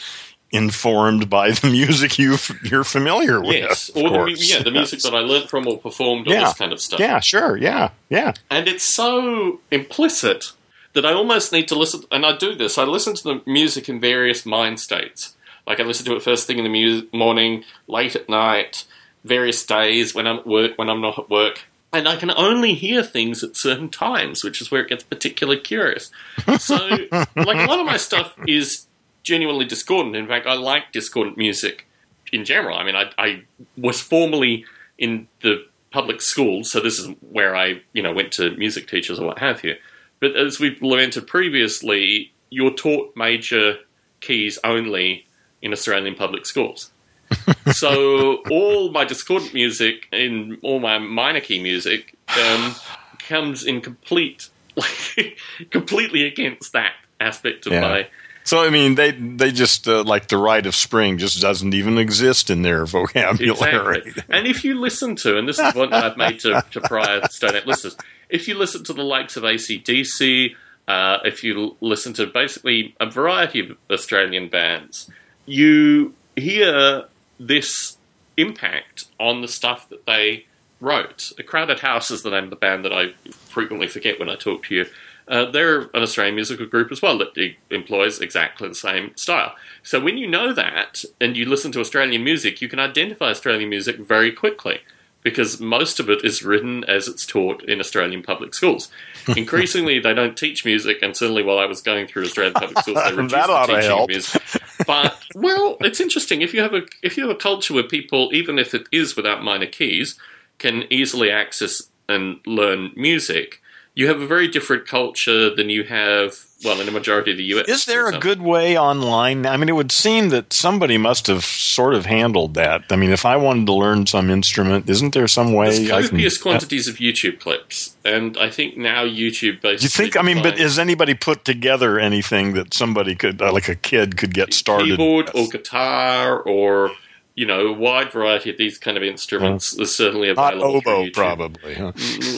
informed 0.54 1.28
by 1.28 1.50
the 1.50 1.68
music 1.70 2.18
you 2.18 2.36
you're 2.62 2.84
familiar 2.84 3.40
with. 3.40 3.54
Yes, 3.56 3.90
or 3.90 4.08
the, 4.08 4.36
yeah, 4.38 4.62
the 4.62 4.70
music 4.70 5.00
that 5.00 5.14
I 5.14 5.18
learned 5.18 5.50
from 5.50 5.66
or 5.66 5.78
performed, 5.78 6.28
or 6.28 6.32
Yeah. 6.32 6.44
this 6.44 6.54
kind 6.54 6.72
of 6.72 6.80
stuff. 6.80 7.00
Yeah, 7.00 7.20
sure. 7.20 7.56
Yeah, 7.56 7.90
yeah. 8.08 8.32
And 8.50 8.68
it's 8.68 8.84
so 8.84 9.60
implicit 9.70 10.52
that 10.94 11.04
I 11.04 11.12
almost 11.12 11.52
need 11.52 11.68
to 11.68 11.74
listen. 11.74 12.04
And 12.10 12.24
I 12.24 12.36
do 12.36 12.54
this. 12.54 12.78
I 12.78 12.84
listen 12.84 13.14
to 13.16 13.22
the 13.24 13.42
music 13.46 13.88
in 13.88 14.00
various 14.00 14.46
mind 14.46 14.80
states. 14.80 15.34
Like 15.66 15.80
I 15.80 15.82
listen 15.82 16.06
to 16.06 16.14
it 16.16 16.22
first 16.22 16.46
thing 16.46 16.58
in 16.58 16.64
the 16.64 16.70
mu- 16.70 17.08
morning, 17.12 17.64
late 17.88 18.14
at 18.14 18.28
night, 18.28 18.84
various 19.24 19.64
days 19.66 20.14
when 20.14 20.26
I'm 20.26 20.38
at 20.38 20.46
work, 20.46 20.72
when 20.78 20.88
I'm 20.88 21.00
not 21.00 21.18
at 21.18 21.28
work. 21.30 21.62
And 21.92 22.08
I 22.08 22.16
can 22.16 22.30
only 22.32 22.74
hear 22.74 23.02
things 23.04 23.42
at 23.44 23.56
certain 23.56 23.88
times, 23.88 24.42
which 24.42 24.60
is 24.60 24.70
where 24.70 24.82
it 24.82 24.88
gets 24.88 25.04
particularly 25.04 25.60
curious. 25.60 26.10
So, 26.58 26.74
like 27.12 27.28
a 27.36 27.66
lot 27.68 27.78
of 27.78 27.86
my 27.86 27.96
stuff 27.96 28.34
is 28.48 28.86
genuinely 29.24 29.64
discordant. 29.64 30.14
In 30.14 30.28
fact, 30.28 30.46
I 30.46 30.54
like 30.54 30.92
discordant 30.92 31.36
music 31.36 31.86
in 32.32 32.44
general. 32.44 32.76
I 32.78 32.84
mean, 32.84 32.94
I, 32.94 33.10
I 33.18 33.42
was 33.76 34.00
formerly 34.00 34.64
in 34.98 35.26
the 35.42 35.66
public 35.90 36.20
schools, 36.20 36.70
so 36.70 36.80
this 36.80 36.98
is 36.98 37.08
where 37.20 37.56
I, 37.56 37.80
you 37.92 38.02
know, 38.02 38.12
went 38.12 38.32
to 38.34 38.50
music 38.56 38.86
teachers 38.88 39.18
or 39.18 39.26
what 39.26 39.38
have 39.38 39.64
you. 39.64 39.74
But 40.20 40.36
as 40.36 40.60
we've 40.60 40.80
lamented 40.80 41.26
previously, 41.26 42.32
you're 42.50 42.72
taught 42.74 43.16
major 43.16 43.78
keys 44.20 44.58
only 44.62 45.26
in 45.60 45.72
Australian 45.72 46.14
public 46.14 46.46
schools. 46.46 46.90
so 47.72 48.36
all 48.50 48.90
my 48.90 49.04
discordant 49.04 49.54
music 49.54 50.06
and 50.12 50.58
all 50.62 50.78
my 50.78 50.98
minor 50.98 51.40
key 51.40 51.60
music 51.62 52.14
um, 52.40 52.74
comes 53.18 53.64
in 53.64 53.80
complete, 53.80 54.48
like, 54.76 55.38
completely 55.70 56.24
against 56.24 56.72
that 56.72 56.92
aspect 57.20 57.66
of 57.66 57.72
Yeah. 57.72 57.80
my 57.80 58.06
So 58.44 58.62
I 58.62 58.70
mean, 58.70 58.94
they 58.94 59.10
they 59.12 59.50
just 59.50 59.88
uh, 59.88 60.04
like 60.04 60.28
the 60.28 60.36
rite 60.36 60.66
of 60.66 60.74
spring 60.74 61.18
just 61.18 61.40
doesn't 61.40 61.72
even 61.72 61.98
exist 61.98 62.50
in 62.50 62.62
their 62.62 62.84
vocabulary. 62.86 63.98
Exactly. 63.98 64.22
And 64.28 64.46
if 64.46 64.64
you 64.64 64.78
listen 64.78 65.16
to, 65.16 65.38
and 65.38 65.48
this 65.48 65.58
is 65.58 65.72
that 65.72 65.92
I've 65.92 66.16
made 66.16 66.40
to, 66.40 66.62
to 66.72 66.80
prior 66.82 67.26
Stone 67.28 67.56
Ape 67.56 67.66
listeners, 67.66 67.96
if 68.28 68.46
you 68.46 68.54
listen 68.54 68.84
to 68.84 68.92
the 68.92 69.02
likes 69.02 69.36
of 69.36 69.44
ACDC, 69.44 70.54
uh, 70.86 71.18
if 71.24 71.42
you 71.42 71.76
listen 71.80 72.12
to 72.14 72.26
basically 72.26 72.94
a 73.00 73.08
variety 73.08 73.60
of 73.60 73.76
Australian 73.90 74.48
bands, 74.48 75.10
you 75.46 76.14
hear 76.36 77.04
this 77.40 77.96
impact 78.36 79.06
on 79.18 79.40
the 79.40 79.48
stuff 79.48 79.88
that 79.88 80.04
they 80.06 80.44
wrote. 80.80 81.32
A 81.38 81.42
Crowded 81.42 81.80
House 81.80 82.10
is 82.10 82.22
the 82.22 82.30
name 82.30 82.44
of 82.44 82.50
the 82.50 82.56
band 82.56 82.84
that 82.84 82.92
I 82.92 83.12
frequently 83.30 83.88
forget 83.88 84.18
when 84.18 84.28
I 84.28 84.36
talk 84.36 84.64
to 84.64 84.74
you. 84.74 84.86
Uh, 85.26 85.50
they're 85.50 85.82
an 85.82 86.02
Australian 86.02 86.34
musical 86.34 86.66
group 86.66 86.92
as 86.92 87.00
well 87.00 87.16
that 87.18 87.36
e- 87.38 87.56
employs 87.70 88.20
exactly 88.20 88.68
the 88.68 88.74
same 88.74 89.16
style. 89.16 89.54
So 89.82 89.98
when 90.00 90.18
you 90.18 90.26
know 90.26 90.52
that 90.52 91.04
and 91.20 91.36
you 91.36 91.46
listen 91.46 91.72
to 91.72 91.80
Australian 91.80 92.22
music, 92.22 92.60
you 92.60 92.68
can 92.68 92.78
identify 92.78 93.30
Australian 93.30 93.70
music 93.70 93.96
very 93.96 94.30
quickly 94.32 94.80
because 95.22 95.58
most 95.58 95.98
of 95.98 96.10
it 96.10 96.22
is 96.22 96.42
written 96.42 96.84
as 96.84 97.08
it's 97.08 97.24
taught 97.24 97.64
in 97.64 97.80
Australian 97.80 98.22
public 98.22 98.54
schools. 98.54 98.90
Increasingly, 99.36 99.98
they 99.98 100.12
don't 100.12 100.36
teach 100.36 100.64
music, 100.66 100.98
and 101.02 101.16
certainly 101.16 101.42
while 101.42 101.58
I 101.58 101.64
was 101.64 101.80
going 101.80 102.06
through 102.06 102.24
Australian 102.24 102.52
public 102.52 102.78
schools, 102.80 102.98
they 103.02 103.10
reduced 103.22 103.30
the 103.32 103.66
teaching 103.66 103.90
of 104.02 104.08
music. 104.08 104.42
But 104.86 105.18
well, 105.34 105.78
it's 105.80 106.00
interesting 106.00 106.42
if 106.42 106.52
you 106.52 106.60
have 106.60 106.74
a 106.74 106.82
if 107.02 107.16
you 107.16 107.26
have 107.26 107.34
a 107.34 107.38
culture 107.38 107.72
where 107.72 107.82
people, 107.84 108.30
even 108.34 108.58
if 108.58 108.74
it 108.74 108.86
is 108.92 109.16
without 109.16 109.42
minor 109.42 109.66
keys, 109.66 110.18
can 110.58 110.84
easily 110.90 111.30
access 111.30 111.88
and 112.08 112.40
learn 112.44 112.92
music. 112.94 113.62
You 113.96 114.08
have 114.08 114.20
a 114.20 114.26
very 114.26 114.48
different 114.48 114.88
culture 114.88 115.54
than 115.54 115.70
you 115.70 115.84
have, 115.84 116.44
well, 116.64 116.80
in 116.80 116.86
the 116.86 116.90
majority 116.90 117.30
of 117.30 117.36
the 117.36 117.44
US. 117.44 117.68
Is 117.68 117.84
there 117.84 118.08
a 118.08 118.18
good 118.18 118.42
way 118.42 118.76
online? 118.76 119.46
I 119.46 119.56
mean, 119.56 119.68
it 119.68 119.76
would 119.76 119.92
seem 119.92 120.30
that 120.30 120.52
somebody 120.52 120.98
must 120.98 121.28
have 121.28 121.44
sort 121.44 121.94
of 121.94 122.04
handled 122.04 122.54
that. 122.54 122.82
I 122.90 122.96
mean, 122.96 123.10
if 123.10 123.24
I 123.24 123.36
wanted 123.36 123.66
to 123.66 123.72
learn 123.72 124.06
some 124.06 124.30
instrument, 124.30 124.90
isn't 124.90 125.14
there 125.14 125.28
some 125.28 125.52
way 125.52 125.66
There's 125.66 125.90
I 125.90 126.00
can? 126.00 126.10
copious 126.10 126.38
quantities 126.38 126.88
of 126.88 126.96
YouTube 126.96 127.38
clips, 127.38 127.94
and 128.04 128.36
I 128.36 128.50
think 128.50 128.76
now 128.76 129.04
YouTube 129.04 129.60
basically. 129.60 129.84
You 129.84 130.10
think? 130.10 130.16
I 130.16 130.22
mean, 130.22 130.42
but 130.42 130.58
has 130.58 130.76
anybody 130.76 131.14
put 131.14 131.44
together 131.44 132.00
anything 132.00 132.54
that 132.54 132.74
somebody 132.74 133.14
could, 133.14 133.40
uh, 133.40 133.52
like 133.52 133.68
a 133.68 133.76
kid, 133.76 134.16
could 134.16 134.34
get 134.34 134.52
started? 134.52 134.98
keyboard 134.98 135.30
or 135.36 135.46
guitar 135.46 136.40
or 136.40 136.90
you 137.34 137.46
know 137.46 137.66
a 137.68 137.72
wide 137.72 138.10
variety 138.12 138.50
of 138.50 138.56
these 138.58 138.78
kind 138.78 138.96
of 138.96 139.02
instruments 139.02 139.72
is 139.78 139.94
certainly 139.96 140.28
available. 140.30 140.80
through 140.80 140.92
oboe, 140.92 141.10
probably. 141.12 141.74
Huh? 141.74 141.92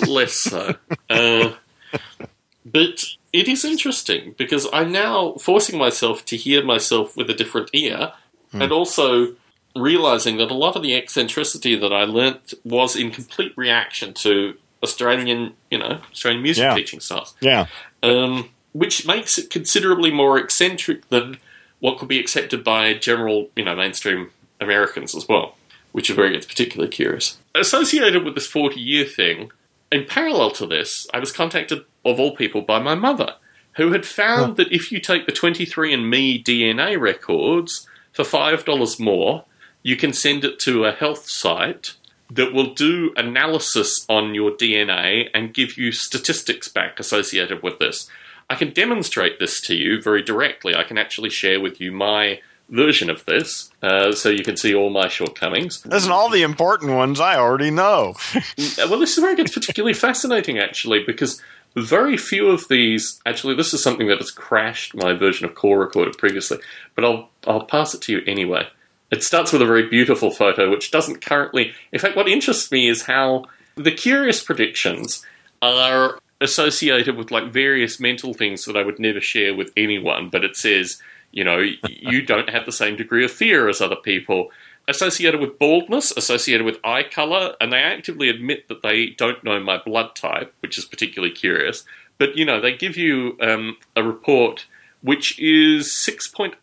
Less 0.08 0.34
so. 0.34 0.74
Uh, 1.10 1.52
but 2.64 3.04
it 3.32 3.48
is 3.48 3.64
interesting 3.64 4.34
because 4.36 4.66
I'm 4.72 4.90
now 4.90 5.34
forcing 5.34 5.78
myself 5.78 6.24
to 6.26 6.36
hear 6.36 6.64
myself 6.64 7.16
with 7.16 7.30
a 7.30 7.34
different 7.34 7.70
ear 7.72 8.12
Hmm. 8.52 8.62
and 8.62 8.70
also 8.72 9.34
realizing 9.74 10.36
that 10.36 10.52
a 10.52 10.54
lot 10.54 10.76
of 10.76 10.82
the 10.82 10.94
eccentricity 10.94 11.74
that 11.74 11.92
I 11.92 12.04
learnt 12.04 12.54
was 12.64 12.94
in 12.94 13.10
complete 13.10 13.52
reaction 13.56 14.14
to 14.14 14.54
Australian, 14.84 15.54
you 15.70 15.78
know, 15.78 16.00
Australian 16.12 16.42
music 16.44 16.62
Yeah. 16.62 16.74
teaching 16.76 17.00
styles. 17.00 17.34
Yeah. 17.40 17.66
Um, 18.04 18.50
which 18.72 19.04
makes 19.06 19.36
it 19.36 19.50
considerably 19.50 20.12
more 20.12 20.38
eccentric 20.38 21.08
than 21.08 21.38
what 21.80 21.98
could 21.98 22.06
be 22.08 22.20
accepted 22.20 22.62
by 22.62 22.94
general, 22.94 23.50
you 23.56 23.64
know, 23.64 23.74
mainstream 23.74 24.30
Americans 24.60 25.14
as 25.14 25.28
well, 25.28 25.56
which 25.92 26.10
is 26.10 26.16
where 26.16 26.26
it 26.26 26.32
gets 26.32 26.46
particularly 26.46 26.90
curious. 26.90 27.38
Associated 27.54 28.24
with 28.24 28.34
this 28.34 28.46
40 28.46 28.80
year 28.80 29.04
thing, 29.04 29.50
in 29.90 30.04
parallel 30.04 30.50
to 30.52 30.66
this, 30.66 31.06
I 31.14 31.18
was 31.18 31.32
contacted, 31.32 31.84
of 32.04 32.18
all 32.18 32.34
people, 32.34 32.62
by 32.62 32.78
my 32.78 32.94
mother, 32.94 33.34
who 33.76 33.92
had 33.92 34.06
found 34.06 34.56
that 34.56 34.72
if 34.72 34.90
you 34.90 35.00
take 35.00 35.26
the 35.26 35.32
23andMe 35.32 36.42
DNA 36.42 36.98
records 36.98 37.86
for 38.12 38.24
$5 38.24 39.00
more, 39.00 39.44
you 39.82 39.96
can 39.96 40.12
send 40.12 40.44
it 40.44 40.58
to 40.60 40.84
a 40.84 40.92
health 40.92 41.28
site 41.28 41.94
that 42.30 42.52
will 42.52 42.74
do 42.74 43.12
analysis 43.16 44.04
on 44.08 44.34
your 44.34 44.50
DNA 44.50 45.28
and 45.32 45.54
give 45.54 45.78
you 45.78 45.92
statistics 45.92 46.68
back 46.68 46.98
associated 46.98 47.62
with 47.62 47.78
this. 47.78 48.10
I 48.50 48.54
can 48.54 48.72
demonstrate 48.72 49.38
this 49.38 49.60
to 49.62 49.74
you 49.74 50.00
very 50.00 50.22
directly. 50.22 50.74
I 50.74 50.82
can 50.82 50.98
actually 50.98 51.30
share 51.30 51.60
with 51.60 51.80
you 51.80 51.92
my 51.92 52.40
version 52.68 53.08
of 53.08 53.24
this 53.26 53.70
uh, 53.82 54.12
so 54.12 54.28
you 54.28 54.42
can 54.42 54.56
see 54.56 54.74
all 54.74 54.90
my 54.90 55.08
shortcomings. 55.08 55.84
Listen, 55.86 56.10
all 56.10 56.28
the 56.28 56.42
important 56.42 56.92
ones 56.92 57.20
I 57.20 57.36
already 57.36 57.70
know. 57.70 58.14
Well, 58.78 58.98
this 58.98 59.16
is 59.16 59.22
where 59.22 59.32
it 59.32 59.36
gets 59.36 59.52
particularly 59.52 59.94
fascinating, 60.06 60.58
actually, 60.58 61.02
because 61.04 61.40
very 61.76 62.16
few 62.16 62.48
of 62.48 62.68
these. 62.68 63.20
Actually, 63.26 63.54
this 63.54 63.74
is 63.74 63.82
something 63.82 64.08
that 64.08 64.18
has 64.18 64.30
crashed 64.30 64.94
my 64.94 65.12
version 65.12 65.46
of 65.46 65.54
Call 65.54 65.76
Recorder 65.76 66.12
previously, 66.16 66.58
but 66.94 67.04
I'll 67.04 67.30
I'll 67.46 67.64
pass 67.64 67.94
it 67.94 68.02
to 68.02 68.12
you 68.12 68.22
anyway. 68.26 68.66
It 69.10 69.22
starts 69.22 69.52
with 69.52 69.62
a 69.62 69.66
very 69.66 69.88
beautiful 69.88 70.30
photo, 70.30 70.70
which 70.70 70.90
doesn't 70.90 71.20
currently. 71.20 71.72
In 71.92 71.98
fact, 71.98 72.16
what 72.16 72.28
interests 72.28 72.72
me 72.72 72.88
is 72.88 73.02
how 73.02 73.44
the 73.76 73.92
curious 73.92 74.42
predictions 74.42 75.24
are 75.62 76.18
associated 76.40 77.16
with 77.16 77.30
like 77.30 77.52
various 77.52 78.00
mental 78.00 78.34
things 78.34 78.64
that 78.64 78.76
I 78.76 78.82
would 78.82 78.98
never 78.98 79.20
share 79.20 79.54
with 79.54 79.72
anyone. 79.76 80.28
But 80.28 80.44
it 80.44 80.56
says, 80.56 81.00
you 81.36 81.44
know, 81.44 81.62
you 81.88 82.22
don't 82.22 82.48
have 82.48 82.64
the 82.64 82.72
same 82.72 82.96
degree 82.96 83.22
of 83.24 83.30
fear 83.30 83.68
as 83.68 83.80
other 83.82 83.94
people. 83.94 84.50
Associated 84.88 85.38
with 85.40 85.58
baldness, 85.58 86.12
associated 86.16 86.64
with 86.64 86.78
eye 86.82 87.02
color, 87.02 87.54
and 87.60 87.70
they 87.72 87.78
actively 87.82 88.28
admit 88.30 88.68
that 88.68 88.82
they 88.82 89.06
don't 89.08 89.44
know 89.44 89.60
my 89.60 89.76
blood 89.76 90.14
type, 90.14 90.54
which 90.60 90.78
is 90.78 90.84
particularly 90.86 91.34
curious. 91.34 91.84
But 92.18 92.36
you 92.36 92.44
know, 92.46 92.58
they 92.60 92.74
give 92.74 92.96
you 92.96 93.36
um, 93.40 93.76
a 93.94 94.02
report 94.02 94.66
which 95.02 95.38
is 95.38 95.88
6.8 96.08 96.54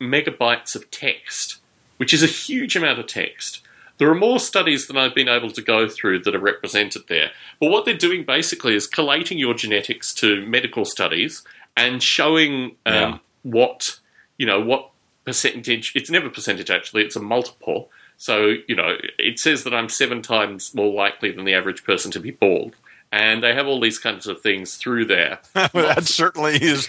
megabytes 0.00 0.74
of 0.76 0.90
text, 0.90 1.56
which 1.96 2.14
is 2.14 2.22
a 2.22 2.26
huge 2.26 2.76
amount 2.76 2.98
of 3.00 3.06
text. 3.06 3.62
There 3.98 4.08
are 4.10 4.14
more 4.14 4.38
studies 4.40 4.86
than 4.86 4.96
I've 4.96 5.14
been 5.14 5.28
able 5.28 5.50
to 5.50 5.60
go 5.60 5.88
through 5.88 6.20
that 6.20 6.34
are 6.34 6.38
represented 6.38 7.02
there. 7.08 7.30
But 7.58 7.70
what 7.70 7.84
they're 7.84 7.94
doing 8.08 8.24
basically 8.24 8.74
is 8.74 8.86
collating 8.86 9.38
your 9.38 9.54
genetics 9.54 10.14
to 10.14 10.46
medical 10.46 10.84
studies 10.86 11.42
and 11.76 12.02
showing 12.02 12.76
um, 12.86 12.94
Yeah. 12.94 13.18
what 13.42 13.98
you 14.40 14.46
know 14.46 14.60
what 14.60 14.88
percentage. 15.26 15.92
It's 15.94 16.10
never 16.10 16.30
percentage 16.30 16.70
actually; 16.70 17.02
it's 17.04 17.16
a 17.16 17.20
multiple. 17.20 17.90
So 18.16 18.54
you 18.66 18.74
know, 18.74 18.96
it 19.18 19.38
says 19.38 19.64
that 19.64 19.74
I'm 19.74 19.88
seven 19.88 20.22
times 20.22 20.74
more 20.74 20.92
likely 20.92 21.30
than 21.30 21.44
the 21.44 21.54
average 21.54 21.84
person 21.84 22.10
to 22.12 22.20
be 22.20 22.30
bald, 22.30 22.74
and 23.12 23.42
they 23.42 23.54
have 23.54 23.66
all 23.66 23.80
these 23.80 23.98
kinds 23.98 24.26
of 24.26 24.40
things 24.40 24.76
through 24.76 25.04
there. 25.04 25.38
that 25.54 26.04
certainly 26.04 26.54
is. 26.56 26.88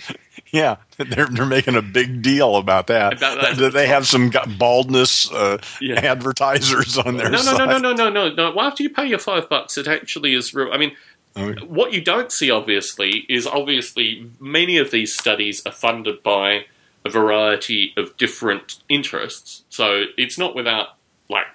Yeah, 0.51 0.77
they're 0.97 1.27
they're 1.27 1.45
making 1.45 1.75
a 1.75 1.81
big 1.81 2.21
deal 2.21 2.55
about 2.57 2.87
that. 2.87 3.13
About 3.17 3.55
that. 3.57 3.71
They 3.73 3.87
have 3.87 4.05
some 4.07 4.31
baldness 4.57 5.31
uh, 5.31 5.57
Yeah. 5.79 5.99
advertisers 5.99 6.97
on 6.97 7.17
their 7.17 7.29
No, 7.29 7.37
no, 7.37 7.43
site? 7.43 7.57
no, 7.69 7.77
no, 7.77 7.93
no, 7.93 7.93
no, 7.93 8.09
no, 8.09 8.33
no. 8.33 8.51
Well, 8.55 8.65
after 8.67 8.83
you 8.83 8.89
pay 8.89 9.05
your 9.07 9.19
five 9.19 9.47
bucks, 9.49 9.77
it 9.77 9.87
actually 9.87 10.33
is 10.33 10.53
real. 10.53 10.71
I 10.73 10.77
mean, 10.77 10.91
Okay. 11.37 11.65
what 11.65 11.93
you 11.93 12.01
don't 12.01 12.29
see, 12.29 12.51
obviously, 12.51 13.25
is 13.29 13.47
obviously 13.47 14.29
many 14.41 14.77
of 14.77 14.91
these 14.91 15.13
studies 15.17 15.61
are 15.65 15.71
funded 15.71 16.21
by 16.23 16.65
a 17.05 17.09
variety 17.09 17.93
of 17.97 18.15
different 18.17 18.83
interests. 18.89 19.63
So 19.69 20.05
it's 20.17 20.37
not 20.37 20.55
without, 20.55 20.89
like, 21.29 21.45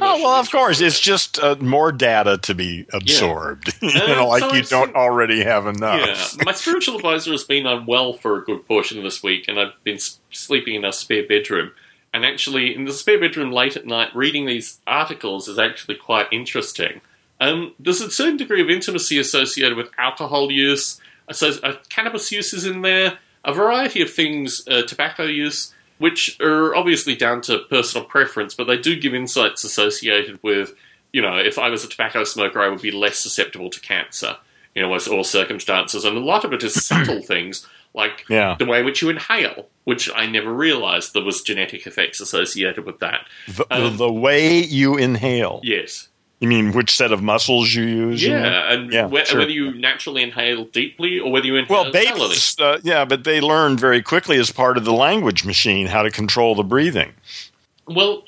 Oh 0.00 0.22
well, 0.22 0.38
of 0.40 0.48
course, 0.52 0.80
it's 0.80 1.00
just 1.00 1.40
uh, 1.40 1.56
more 1.60 1.90
data 1.90 2.38
to 2.42 2.54
be 2.54 2.86
absorbed. 2.92 3.74
you 3.82 3.88
Uh, 3.88 4.06
know, 4.06 4.28
like 4.28 4.40
so 4.40 4.54
you 4.54 4.62
don't 4.62 4.94
already 4.94 5.42
have 5.42 5.66
enough. 5.66 6.06
Yeah, 6.06 6.44
my 6.44 6.52
spiritual 6.52 6.94
advisor 6.94 7.32
has 7.32 7.42
been 7.42 7.66
unwell 7.66 8.12
for 8.12 8.38
a 8.38 8.44
good 8.44 8.64
portion 8.68 8.98
of 8.98 9.04
this 9.04 9.20
week, 9.20 9.46
and 9.48 9.58
I've 9.58 9.72
been 9.82 9.98
sleeping 10.30 10.76
in 10.76 10.84
a 10.84 10.92
spare 10.92 11.26
bedroom. 11.26 11.72
And 12.14 12.24
actually, 12.24 12.72
in 12.74 12.84
the 12.84 12.92
spare 12.92 13.18
bedroom 13.18 13.50
late 13.50 13.76
at 13.76 13.84
night, 13.86 14.14
reading 14.14 14.46
these 14.46 14.78
articles 14.86 15.48
is 15.48 15.58
actually 15.58 15.96
quite 15.96 16.26
interesting. 16.30 17.00
Um, 17.40 17.74
there's 17.80 18.00
a 18.00 18.10
certain 18.10 18.36
degree 18.36 18.60
of 18.62 18.70
intimacy 18.70 19.18
associated 19.18 19.76
with 19.76 19.88
alcohol 19.98 20.52
use. 20.52 21.00
So, 21.32 21.50
uh, 21.64 21.74
cannabis 21.88 22.30
use 22.30 22.52
is 22.52 22.64
in 22.64 22.82
there. 22.82 23.18
A 23.44 23.54
variety 23.54 24.02
of 24.02 24.12
things, 24.12 24.62
uh, 24.68 24.82
tobacco 24.82 25.24
use, 25.24 25.74
which 25.98 26.38
are 26.40 26.74
obviously 26.74 27.14
down 27.14 27.40
to 27.42 27.60
personal 27.70 28.06
preference, 28.06 28.54
but 28.54 28.66
they 28.66 28.76
do 28.76 28.98
give 28.98 29.14
insights 29.14 29.64
associated 29.64 30.38
with, 30.42 30.74
you 31.12 31.22
know, 31.22 31.36
if 31.36 31.58
I 31.58 31.68
was 31.70 31.84
a 31.84 31.88
tobacco 31.88 32.24
smoker, 32.24 32.60
I 32.60 32.68
would 32.68 32.82
be 32.82 32.90
less 32.90 33.18
susceptible 33.22 33.70
to 33.70 33.80
cancer 33.80 34.36
you 34.74 34.82
know, 34.82 34.92
all 34.92 35.24
circumstances. 35.24 36.04
And 36.04 36.16
a 36.16 36.20
lot 36.20 36.44
of 36.44 36.52
it 36.52 36.62
is 36.62 36.86
subtle 36.86 37.22
things, 37.26 37.66
like 37.92 38.24
Yeah. 38.28 38.54
the 38.58 38.66
way 38.66 38.78
in 38.80 38.84
which 38.84 39.02
you 39.02 39.10
inhale, 39.10 39.66
which 39.84 40.08
I 40.14 40.26
never 40.26 40.52
realized 40.52 41.12
there 41.12 41.24
was 41.24 41.42
genetic 41.42 41.86
effects 41.86 42.20
associated 42.20 42.84
with 42.86 43.00
that. 43.00 43.26
The, 43.48 43.66
Um, 43.68 43.96
the 43.96 44.12
way 44.12 44.58
you 44.62 44.96
inhale. 44.96 45.60
Yes. 45.64 46.08
You 46.40 46.48
mean 46.48 46.72
which 46.72 46.96
set 46.96 47.12
of 47.12 47.22
muscles 47.22 47.74
you 47.74 47.84
use? 47.84 48.22
you 48.22 48.30
know? 48.30 48.42
Yeah, 48.42 48.72
and 48.72 48.92
Yeah, 48.92 49.06
whe- 49.08 49.24
sure. 49.26 49.40
whether 49.40 49.50
you 49.50 49.74
naturally 49.74 50.22
inhale 50.22 50.64
deeply 50.64 51.18
or 51.20 51.30
whether 51.30 51.46
you 51.46 51.56
inhale 51.56 51.82
Well, 51.84 51.92
babies, 51.92 52.56
uh, 52.58 52.78
yeah, 52.82 53.04
but 53.04 53.24
they 53.24 53.40
learn 53.42 53.76
very 53.76 54.00
quickly 54.00 54.38
as 54.38 54.50
part 54.50 54.78
of 54.78 54.84
the 54.86 54.92
language 54.92 55.44
machine 55.44 55.86
how 55.88 56.02
to 56.02 56.10
control 56.10 56.54
the 56.54 56.62
breathing. 56.64 57.12
Well, 57.86 58.22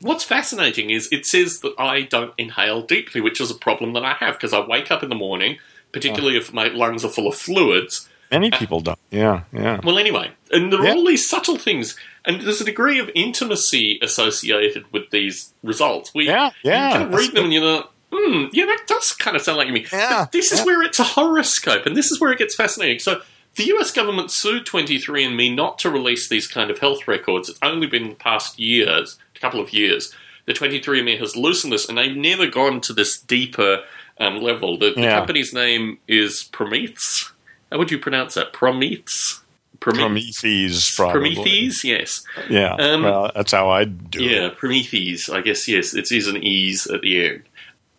what's 0.00 0.22
fascinating 0.22 0.90
is 0.90 1.08
it 1.10 1.26
says 1.26 1.58
that 1.60 1.74
I 1.78 2.02
don't 2.02 2.32
inhale 2.38 2.82
deeply, 2.82 3.20
which 3.20 3.40
is 3.40 3.50
a 3.50 3.54
problem 3.54 3.94
that 3.94 4.04
I 4.04 4.12
have 4.14 4.34
because 4.34 4.52
I 4.52 4.60
wake 4.60 4.92
up 4.92 5.02
in 5.02 5.08
the 5.08 5.14
morning, 5.16 5.58
particularly 5.92 6.36
if 6.36 6.52
my 6.52 6.68
lungs 6.68 7.04
are 7.04 7.08
full 7.10 7.26
of 7.26 7.34
fluids, 7.34 8.08
Many 8.32 8.50
people 8.50 8.80
don't. 8.80 8.98
Yeah, 9.12 9.42
yeah. 9.52 9.80
Well, 9.84 9.98
anyway, 9.98 10.32
and 10.50 10.72
there 10.72 10.80
are 10.80 10.86
Yeah. 10.86 10.94
all 10.94 11.04
these 11.06 11.28
subtle 11.28 11.56
things, 11.58 11.96
and 12.26 12.40
there's 12.42 12.60
a 12.60 12.64
degree 12.64 12.98
of 12.98 13.10
intimacy 13.14 13.98
associated 14.02 14.90
with 14.92 15.10
these 15.10 15.52
results. 15.62 16.12
We 16.14 16.26
Yeah, 16.26 16.50
yeah. 16.62 16.88
you 16.88 16.94
kind 16.98 17.14
of 17.14 17.18
read 17.18 17.32
them 17.34 17.44
and 17.44 17.52
you're 17.52 17.64
like, 17.64 17.84
hmm, 18.12 18.46
yeah, 18.52 18.66
that 18.66 18.82
does 18.86 19.12
kind 19.12 19.36
of 19.36 19.42
sound 19.42 19.58
like 19.58 19.70
me. 19.70 19.86
Yeah, 19.92 20.22
But 20.22 20.32
this 20.32 20.52
is 20.52 20.60
yeah. 20.60 20.64
where 20.66 20.82
it's 20.82 20.98
a 21.00 21.04
horoscope, 21.04 21.86
and 21.86 21.96
this 21.96 22.10
is 22.10 22.20
where 22.20 22.32
it 22.32 22.38
gets 22.38 22.54
fascinating. 22.54 22.98
So 22.98 23.20
the 23.56 23.64
US 23.76 23.90
government 23.90 24.30
sued 24.30 24.66
23andMe 24.66 25.54
not 25.54 25.78
to 25.80 25.90
release 25.90 26.28
these 26.28 26.46
kind 26.46 26.70
of 26.70 26.78
health 26.78 27.08
records. 27.08 27.48
It's 27.48 27.58
only 27.62 27.86
been 27.86 28.10
the 28.10 28.14
past 28.14 28.58
years, 28.58 29.18
a 29.34 29.38
couple 29.40 29.60
of 29.60 29.72
years, 29.72 30.14
The 30.46 30.52
23andMe 30.52 31.18
has 31.18 31.36
loosened 31.36 31.72
this, 31.72 31.88
and 31.88 31.98
they've 31.98 32.16
never 32.16 32.46
gone 32.46 32.80
to 32.82 32.92
this 32.92 33.18
deeper 33.18 33.82
um, 34.18 34.38
level. 34.40 34.78
The, 34.78 34.92
the 34.92 35.00
Yeah. 35.02 35.18
company's 35.18 35.52
name 35.52 35.98
is 36.06 36.48
Promethease. 36.52 37.32
How 37.72 37.78
would 37.78 37.90
you 37.90 37.98
pronounce 37.98 38.34
that? 38.34 38.52
Prometheus? 38.52 39.42
Prometheus? 39.80 40.40
Prometheus, 40.40 40.94
probably. 40.96 41.34
Prometheus, 41.34 41.84
yes. 41.84 42.24
Yeah. 42.48 42.74
Um, 42.74 43.02
well, 43.02 43.30
that's 43.34 43.52
how 43.52 43.70
I 43.70 43.84
do 43.84 44.22
Yeah, 44.22 44.30
it. 44.30 44.42
Yeah, 44.42 44.48
Prometheus. 44.56 45.28
I 45.28 45.40
guess 45.40 45.68
yes, 45.68 45.94
it 45.94 46.10
is 46.12 46.26
an 46.28 46.42
ease 46.42 46.86
at 46.86 47.02
the 47.02 47.26
end. 47.26 47.42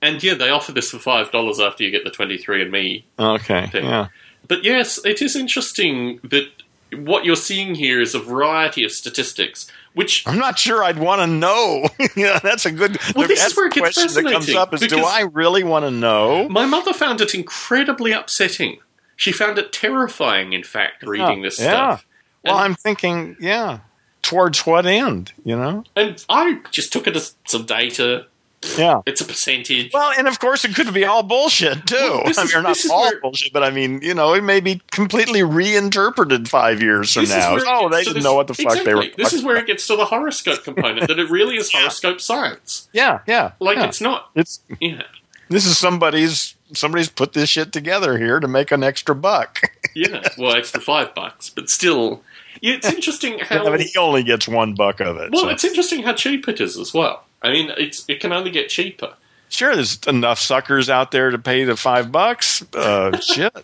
And 0.02 0.22
yeah, 0.22 0.36
they 0.36 0.50
offer 0.50 0.72
this 0.72 0.92
for 0.92 1.00
five 1.00 1.32
dollars 1.32 1.60
after 1.60 1.84
you 1.84 1.92
get 1.92 2.04
the 2.04 2.12
twenty 2.12 2.38
three 2.38 2.62
and 2.62 2.72
Me. 2.72 3.06
Okay. 3.18 3.68
thing. 3.68 3.86
Yeah. 3.86 4.08
But 4.48 4.64
yes, 4.64 5.04
it 5.04 5.22
is 5.22 5.36
interesting 5.36 6.20
that 6.24 6.48
what 6.96 7.26
you're 7.26 7.36
seeing 7.36 7.76
here 7.76 8.00
is 8.00 8.16
a 8.16 8.20
variety 8.20 8.84
of 8.86 8.92
statistics, 8.92 9.70
which 9.94 10.24
I'm 10.28 10.38
not 10.38 10.58
sure 10.58 10.84
I'd 10.84 11.00
want 11.00 11.20
to 11.22 11.28
know. 11.28 11.90
yeah, 12.16 12.40
that's 12.40 12.66
a 12.66 12.72
good. 12.72 12.98
Well, 13.16 13.28
this 13.28 13.44
is 13.46 13.58
where 13.58 13.68
it 13.68 13.74
gets 13.74 13.96
question 13.98 14.24
that 14.24 14.32
comes 14.32 14.54
up: 14.54 14.74
is 14.74 14.82
do 14.82 15.00
I 15.00 15.22
really 15.22 15.64
want 15.64 15.84
to 15.86 15.92
know? 15.92 16.48
my 16.48 16.66
mother 16.66 16.94
found 16.94 17.20
it 17.22 17.34
incredibly 17.34 18.12
upsetting. 18.12 18.78
She 19.18 19.32
found 19.34 19.58
it 19.58 19.74
terrifying, 19.74 20.54
in 20.54 20.64
fact, 20.64 21.04
reading 21.04 21.40
oh, 21.40 21.44
this 21.44 21.60
yeah. 21.60 21.72
stuff. 21.72 22.06
Well, 22.46 22.56
And- 22.56 22.64
I'm 22.66 22.76
thinking, 22.76 23.36
yeah, 23.42 23.80
towards 24.22 24.66
what 24.66 24.86
end? 24.86 25.34
You 25.44 25.58
know? 25.58 25.84
And 25.96 26.24
I 26.30 26.62
just 26.72 26.94
took 26.94 27.08
it 27.08 27.16
as 27.18 27.36
some 27.46 27.66
data. 27.66 28.28
Yeah. 28.76 29.02
It's 29.06 29.22
a 29.22 29.26
percentage. 29.26 29.92
Well, 29.94 30.12
and 30.18 30.28
of 30.28 30.40
course, 30.40 30.66
it 30.66 30.74
could 30.76 30.92
be 30.94 31.06
all 31.06 31.22
bullshit 31.24 31.86
too. 31.86 31.96
Well, 31.96 32.24
this 32.26 32.38
I 32.40 32.42
mean, 32.42 32.48
is- 32.48 32.54
not 32.64 32.68
this 32.68 32.90
all 32.90 33.02
where- 33.04 33.20
bullshit, 33.22 33.54
but 33.54 33.64
I 33.64 33.70
mean, 33.70 34.02
you 34.02 34.14
know, 34.14 34.34
it 34.34 34.44
may 34.44 34.60
be 34.60 34.82
completely 34.92 35.44
reinterpreted 35.44 36.50
five 36.50 36.82
years 36.82 37.14
from 37.14 37.26
now. 37.26 37.56
Oh, 37.68 37.90
gets 37.90 37.92
they 37.92 38.00
to 38.00 38.04
didn't 38.06 38.14
this- 38.16 38.24
know 38.24 38.34
what 38.36 38.48
the 38.48 38.54
fuck 38.56 38.84
they 38.84 38.94
were. 38.96 39.06
This 39.16 39.34
is 39.34 39.44
where 39.44 39.58
it 39.58 39.68
gets 39.68 39.86
to 39.88 39.96
the 39.96 40.06
horoscope 40.06 40.64
component 40.64 41.08
that 41.08 41.20
it 41.20 41.30
really 41.30 41.56
is 41.58 41.72
horoscope 41.74 42.20
science. 42.22 42.88
Yeah, 42.94 43.20
yeah. 43.28 43.52
Like 43.60 43.78
yeah. 43.78 43.86
it's 43.86 44.02
not. 44.02 44.30
it's 44.36 44.60
Yeah, 44.80 45.04
this 45.50 45.66
is 45.66 45.78
somebody's 45.78 46.56
somebody's 46.74 47.10
put 47.10 47.34
this 47.34 47.50
shit 47.50 47.72
together 47.74 48.18
here 48.18 48.40
to 48.40 48.48
make 48.48 48.72
an 48.72 48.84
extra 48.84 49.16
buck. 49.16 49.62
yeah. 49.96 50.22
Well, 50.38 50.56
extra 50.56 50.82
five 50.82 51.14
bucks, 51.16 51.50
but 51.50 51.70
still, 51.70 52.24
yeah. 52.62 52.76
It's 52.76 52.90
interesting 52.94 53.40
how. 53.40 53.64
Yeah, 53.64 53.70
but 53.70 53.80
he 53.82 53.92
only 53.98 54.24
gets 54.24 54.48
one 54.48 54.74
buck 54.76 55.00
of 55.00 55.18
it. 55.18 55.32
well, 55.32 55.44
so- 55.44 55.50
it's 55.50 55.64
interesting 55.64 56.04
how 56.04 56.14
cheap 56.14 56.48
it 56.48 56.60
is 56.62 56.78
as 56.78 56.94
well. 56.94 57.24
I 57.42 57.52
mean, 57.52 57.72
it's 57.78 58.04
it 58.08 58.20
can 58.20 58.34
only 58.34 58.50
get 58.52 58.70
cheaper. 58.70 59.14
sure, 59.50 59.76
there's 59.76 60.00
enough 60.08 60.40
suckers 60.40 60.90
out 60.90 61.12
there 61.12 61.30
to 61.30 61.38
pay 61.38 61.64
the 61.66 61.78
five 61.78 62.12
bucks. 62.12 62.64
Uh, 62.74 63.18
shit. 63.22 63.56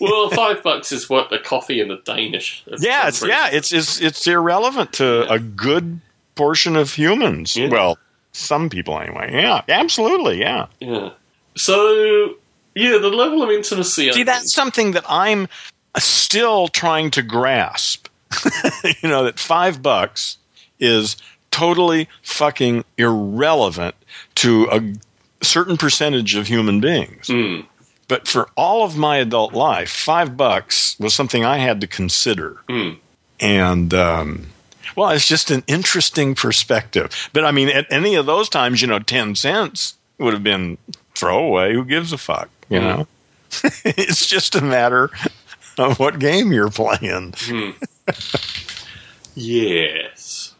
Well, 0.00 0.28
five 0.30 0.62
bucks 0.62 0.92
is 0.92 1.08
what 1.08 1.32
a 1.32 1.38
coffee 1.38 1.80
and 1.80 1.90
a 1.90 1.98
Danish. 2.02 2.64
Yeah, 2.78 3.08
it's 3.08 3.24
yeah, 3.26 3.48
it's 3.50 3.72
it's 3.72 4.00
it's 4.00 4.26
irrelevant 4.26 4.92
to 4.94 5.24
Yeah. 5.28 5.34
a 5.34 5.38
good 5.38 6.00
portion 6.34 6.76
of 6.76 6.92
humans. 6.94 7.56
Yeah. 7.56 7.68
Well, 7.68 7.98
some 8.32 8.68
people 8.68 8.98
anyway. 8.98 9.30
Yeah, 9.32 9.62
absolutely. 9.68 10.40
Yeah. 10.40 10.66
Yeah. 10.80 11.10
So 11.56 12.36
yeah, 12.74 12.98
the 12.98 13.08
level 13.08 13.42
of 13.42 13.50
intimacy. 13.50 14.08
I 14.08 14.12
See, 14.12 14.18
think- 14.18 14.26
that's 14.26 14.54
something 14.54 14.92
that 14.92 15.04
I'm 15.08 15.48
still 15.98 16.68
trying 16.68 17.10
to 17.12 17.22
grasp. 17.22 18.08
you 19.02 19.08
know, 19.08 19.24
that 19.24 19.38
five 19.38 19.80
bucks 19.80 20.38
is 20.80 21.16
totally 21.50 22.08
fucking 22.22 22.84
irrelevant 22.98 23.94
to 24.34 24.68
a 24.72 25.44
certain 25.44 25.76
percentage 25.76 26.34
of 26.34 26.48
human 26.48 26.80
beings. 26.80 27.28
Hmm. 27.28 27.60
But 28.08 28.26
for 28.26 28.50
all 28.56 28.84
of 28.84 28.96
my 28.96 29.18
adult 29.18 29.54
life, 29.54 29.90
five 29.90 30.36
bucks 30.36 30.98
was 30.98 31.14
something 31.14 31.44
I 31.44 31.58
had 31.58 31.80
to 31.80 31.86
consider. 31.86 32.58
Hmm. 32.68 32.94
And, 33.38 33.94
um, 33.94 34.46
well, 34.96 35.10
it's 35.10 35.28
just 35.28 35.50
an 35.50 35.62
interesting 35.66 36.34
perspective. 36.34 37.30
But 37.32 37.44
I 37.44 37.52
mean, 37.52 37.68
at 37.68 37.86
any 37.90 38.16
of 38.16 38.26
those 38.26 38.48
times, 38.48 38.82
you 38.82 38.88
know, 38.88 38.98
10 38.98 39.36
cents 39.36 39.94
would 40.18 40.34
have 40.34 40.42
been 40.44 40.78
throwaway. 41.14 41.74
Who 41.74 41.84
gives 41.84 42.12
a 42.12 42.18
fuck? 42.18 42.48
You 42.68 42.80
Hmm. 42.80 42.84
know? 42.86 43.06
it's 43.84 44.26
just 44.26 44.54
a 44.54 44.60
matter 44.62 45.10
of 45.78 45.98
what 45.98 46.18
game 46.18 46.52
you're 46.52 46.70
playing. 46.70 47.34
Yes. 49.36 50.54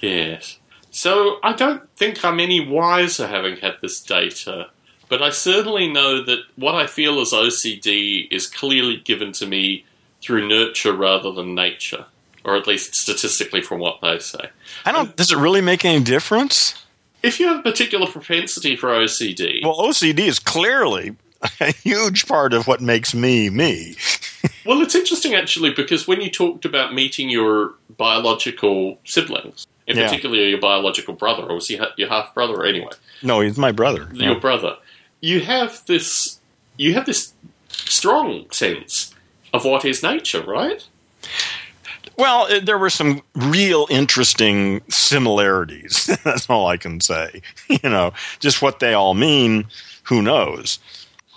yes. 0.00 0.58
So 0.92 1.38
I 1.42 1.52
don't 1.52 1.88
think 1.96 2.24
I'm 2.24 2.38
any 2.40 2.60
wiser 2.66 3.26
having 3.26 3.56
had 3.56 3.74
this 3.82 4.00
data, 4.00 4.68
but 5.08 5.22
I 5.22 5.30
certainly 5.30 5.88
know 5.92 6.22
that 6.24 6.38
what 6.54 6.74
I 6.76 6.86
feel 6.86 7.20
as 7.20 7.32
OCD 7.32 8.28
is 8.30 8.46
clearly 8.46 8.98
given 8.98 9.32
to 9.32 9.46
me 9.46 9.84
through 10.22 10.48
nurture 10.48 10.92
rather 10.92 11.32
than 11.32 11.54
nature, 11.54 12.06
or 12.44 12.56
at 12.56 12.66
least 12.66 12.94
statistically 12.94 13.62
from 13.62 13.80
what 13.80 14.00
they 14.00 14.18
say. 14.20 14.50
I 14.84 14.92
don't, 14.92 15.14
does 15.16 15.32
it 15.32 15.38
really 15.38 15.60
make 15.60 15.84
any 15.84 16.02
difference? 16.02 16.82
If 17.26 17.40
you 17.40 17.48
have 17.48 17.58
a 17.58 17.62
particular 17.62 18.06
propensity 18.06 18.76
for 18.76 18.88
OCD, 18.90 19.62
Well, 19.64 19.74
OCD 19.80 20.20
is 20.20 20.38
clearly 20.38 21.16
a 21.60 21.72
huge 21.72 22.26
part 22.26 22.54
of 22.54 22.66
what 22.66 22.80
makes 22.80 23.14
me 23.14 23.50
me. 23.50 23.96
Well, 24.64 24.80
it's 24.82 24.94
interesting 24.96 25.34
actually 25.34 25.70
because 25.70 26.06
when 26.08 26.20
you 26.20 26.28
talked 26.30 26.64
about 26.64 26.92
meeting 26.94 27.28
your 27.30 27.74
biological 27.96 28.98
siblings, 29.04 29.66
in 29.88 29.96
Yeah. 29.96 30.06
particular 30.06 30.36
your 30.36 30.60
biological 30.60 31.14
brother, 31.14 31.44
or 31.44 31.54
was 31.56 31.68
he 31.68 31.80
your 31.96 32.08
half 32.08 32.34
brother? 32.34 32.64
Anyway, 32.64 32.90
No, 33.22 33.40
he's 33.40 33.56
my 33.56 33.70
brother. 33.72 34.08
your 34.12 34.34
brother. 34.40 34.76
You 35.20 35.40
have 35.40 35.82
this. 35.86 36.40
You 36.76 36.94
have 36.94 37.06
this 37.06 37.32
strong 37.70 38.50
sense 38.52 39.14
of 39.52 39.64
what 39.64 39.84
is 39.84 40.02
nature, 40.02 40.42
right? 40.42 40.84
Well, 42.16 42.48
there 42.62 42.78
were 42.78 42.90
some 42.90 43.22
real 43.34 43.86
interesting 43.90 44.80
similarities. 44.88 46.06
That's 46.24 46.48
all 46.48 46.66
I 46.66 46.76
can 46.76 47.00
say. 47.00 47.42
You 47.82 47.90
know, 47.90 48.12
just 48.40 48.62
what 48.62 48.78
they 48.80 48.94
all 48.94 49.14
mean, 49.14 49.66
who 50.04 50.22
knows? 50.22 50.78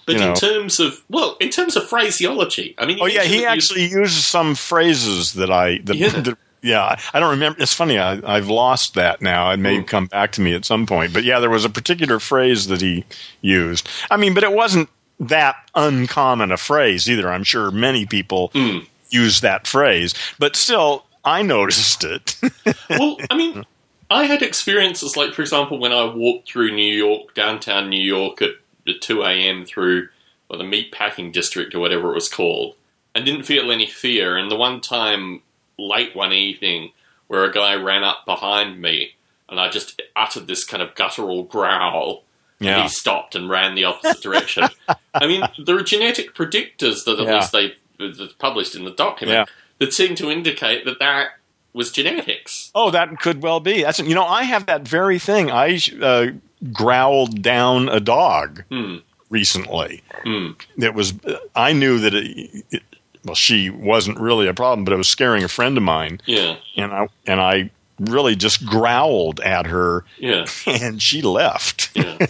But 0.06 0.16
You 0.16 0.22
in 0.22 0.28
know. 0.30 0.36
terms 0.36 0.80
of 0.80 1.02
well, 1.10 1.38
in 1.40 1.50
terms 1.50 1.76
of 1.76 1.88
phraseology, 1.88 2.76
I 2.78 2.86
mean, 2.86 3.00
Oh 3.02 3.06
yeah, 3.08 3.24
he 3.24 3.46
actually 3.46 3.86
used 3.88 4.14
some 4.24 4.56
phrases 4.56 5.34
that 5.34 5.52
I 5.52 5.80
that, 5.84 5.96
Yeah. 5.96 6.10
that- 6.22 6.38
yeah, 6.62 7.00
I 7.14 7.20
don't 7.22 7.30
remember. 7.30 7.62
It's 7.62 7.74
funny, 7.74 7.98
I, 7.98 8.20
I've 8.26 8.50
lost 8.50 8.94
that 8.96 9.22
now. 9.22 9.50
It 9.52 9.58
may 9.60 9.78
Hmm. 9.78 9.84
come 9.84 10.06
back 10.08 10.34
to 10.34 10.41
me 10.41 10.54
at 10.54 10.66
some 10.66 10.86
point. 10.86 11.14
But 11.14 11.24
yeah, 11.24 11.40
there 11.40 11.50
was 11.50 11.64
a 11.64 11.70
particular 11.70 12.20
phrase 12.20 12.68
that 12.68 12.82
he 12.82 13.06
used. 13.41 13.88
I 14.12 14.18
mean, 14.18 14.34
but 14.34 14.44
it 14.44 14.52
wasn't 14.52 14.90
that 15.22 15.56
uncommon 15.74 16.52
a 16.52 16.58
phrase 16.58 17.10
either. 17.10 17.32
I'm 17.32 17.46
sure 17.46 17.72
many 17.72 18.06
people 18.06 18.52
Hmm. 18.54 18.80
Use 19.10 19.41
that 19.41 19.68
phrase, 19.68 20.14
but 20.38 20.56
still, 20.56 21.06
I 21.26 21.41
noticed 21.41 22.03
it. 22.03 22.36
well, 22.90 23.18
I 23.30 23.36
mean, 23.36 23.65
I 24.10 24.26
had 24.26 24.41
experiences 24.41 25.15
like, 25.18 25.34
for 25.34 25.41
example, 25.41 25.80
when 25.80 25.91
I 25.91 26.06
walked 26.06 26.49
through 26.52 26.76
New 26.76 26.94
York, 26.94 27.34
downtown 27.36 27.90
New 27.90 28.02
York 28.02 28.41
at 28.41 28.52
at 28.88 29.02
2 29.02 29.22
a.m. 29.23 29.65
through 29.65 30.10
well, 30.49 30.57
the 30.57 30.65
meatpacking 30.65 31.31
district 31.31 31.76
or 31.76 31.80
whatever 31.80 32.10
it 32.11 32.15
was 32.15 32.30
called, 32.30 32.76
and 33.14 33.23
didn't 33.26 33.44
feel 33.44 33.72
any 33.72 33.86
fear. 33.86 34.36
And 34.36 34.49
the 34.49 34.56
one 34.56 34.81
time 34.81 35.41
late 35.77 36.15
one 36.15 36.34
evening 36.34 36.91
where 37.27 37.44
a 37.44 37.52
guy 37.53 37.76
ran 37.76 38.03
up 38.03 38.26
behind 38.26 38.81
me 38.81 39.14
and 39.48 39.60
I 39.60 39.69
just 39.69 40.02
uttered 40.15 40.48
this 40.48 40.64
kind 40.64 40.81
of 40.81 40.95
guttural 40.95 41.44
growl. 41.44 42.23
And 42.61 42.81
he 42.84 42.90
stopped 42.90 43.36
and 43.36 43.49
ran 43.49 43.76
the 43.76 43.86
opposite 43.86 44.22
direction. 44.22 44.69
I 45.14 45.27
mean, 45.27 45.48
there 45.65 45.77
are 45.77 45.84
genetic 45.84 46.36
predictors 46.36 47.06
that 47.06 47.18
at 47.19 47.26
Yeah. 47.26 47.36
least 47.36 47.52
they 47.53 47.73
that's 48.00 48.34
published 48.34 48.76
in 48.76 48.86
the 48.86 48.92
document 48.92 49.38
Yeah. 49.38 49.46
that 49.80 49.94
seem 49.94 50.16
to 50.16 50.32
indicate 50.32 50.86
that 50.86 51.00
that 51.00 51.32
was 51.74 51.92
genetics. 51.92 52.72
Oh, 52.74 52.90
that 52.92 53.20
could 53.20 53.44
well 53.44 53.60
be. 53.60 53.84
That's 53.84 54.00
you 54.00 54.16
know, 54.16 54.26
I 54.26 54.44
have 54.44 54.66
that 54.68 54.88
very 54.88 55.20
thing. 55.20 55.52
I 55.52 55.80
uh, 56.02 56.28
growled 56.74 57.42
down 57.42 57.90
a 57.90 58.00
dog 58.00 58.64
Hmm. 58.70 58.98
recently. 59.30 60.02
Hmm. 60.24 60.52
It 60.78 60.94
was. 60.94 61.14
I 61.56 61.74
knew 61.74 62.00
that 62.00 62.14
it, 62.14 62.66
it. 62.72 62.84
Well, 63.26 63.36
she 63.36 63.70
wasn't 63.70 64.18
really 64.20 64.48
a 64.48 64.54
problem, 64.54 64.86
but 64.86 64.94
it 64.94 64.98
was 64.98 65.10
scaring 65.10 65.44
a 65.44 65.50
friend 65.50 65.76
of 65.78 65.84
mine, 65.84 66.22
Yeah, 66.26 66.56
and 66.78 66.92
I 66.94 67.08
and 67.28 67.42
I 67.42 67.70
really 68.00 68.36
just 68.36 68.66
growled 68.66 69.40
at 69.42 69.68
her, 69.68 70.06
yeah, 70.18 70.46
and 70.68 71.02
she 71.02 71.22
left. 71.22 71.90
yeah, 71.96 72.18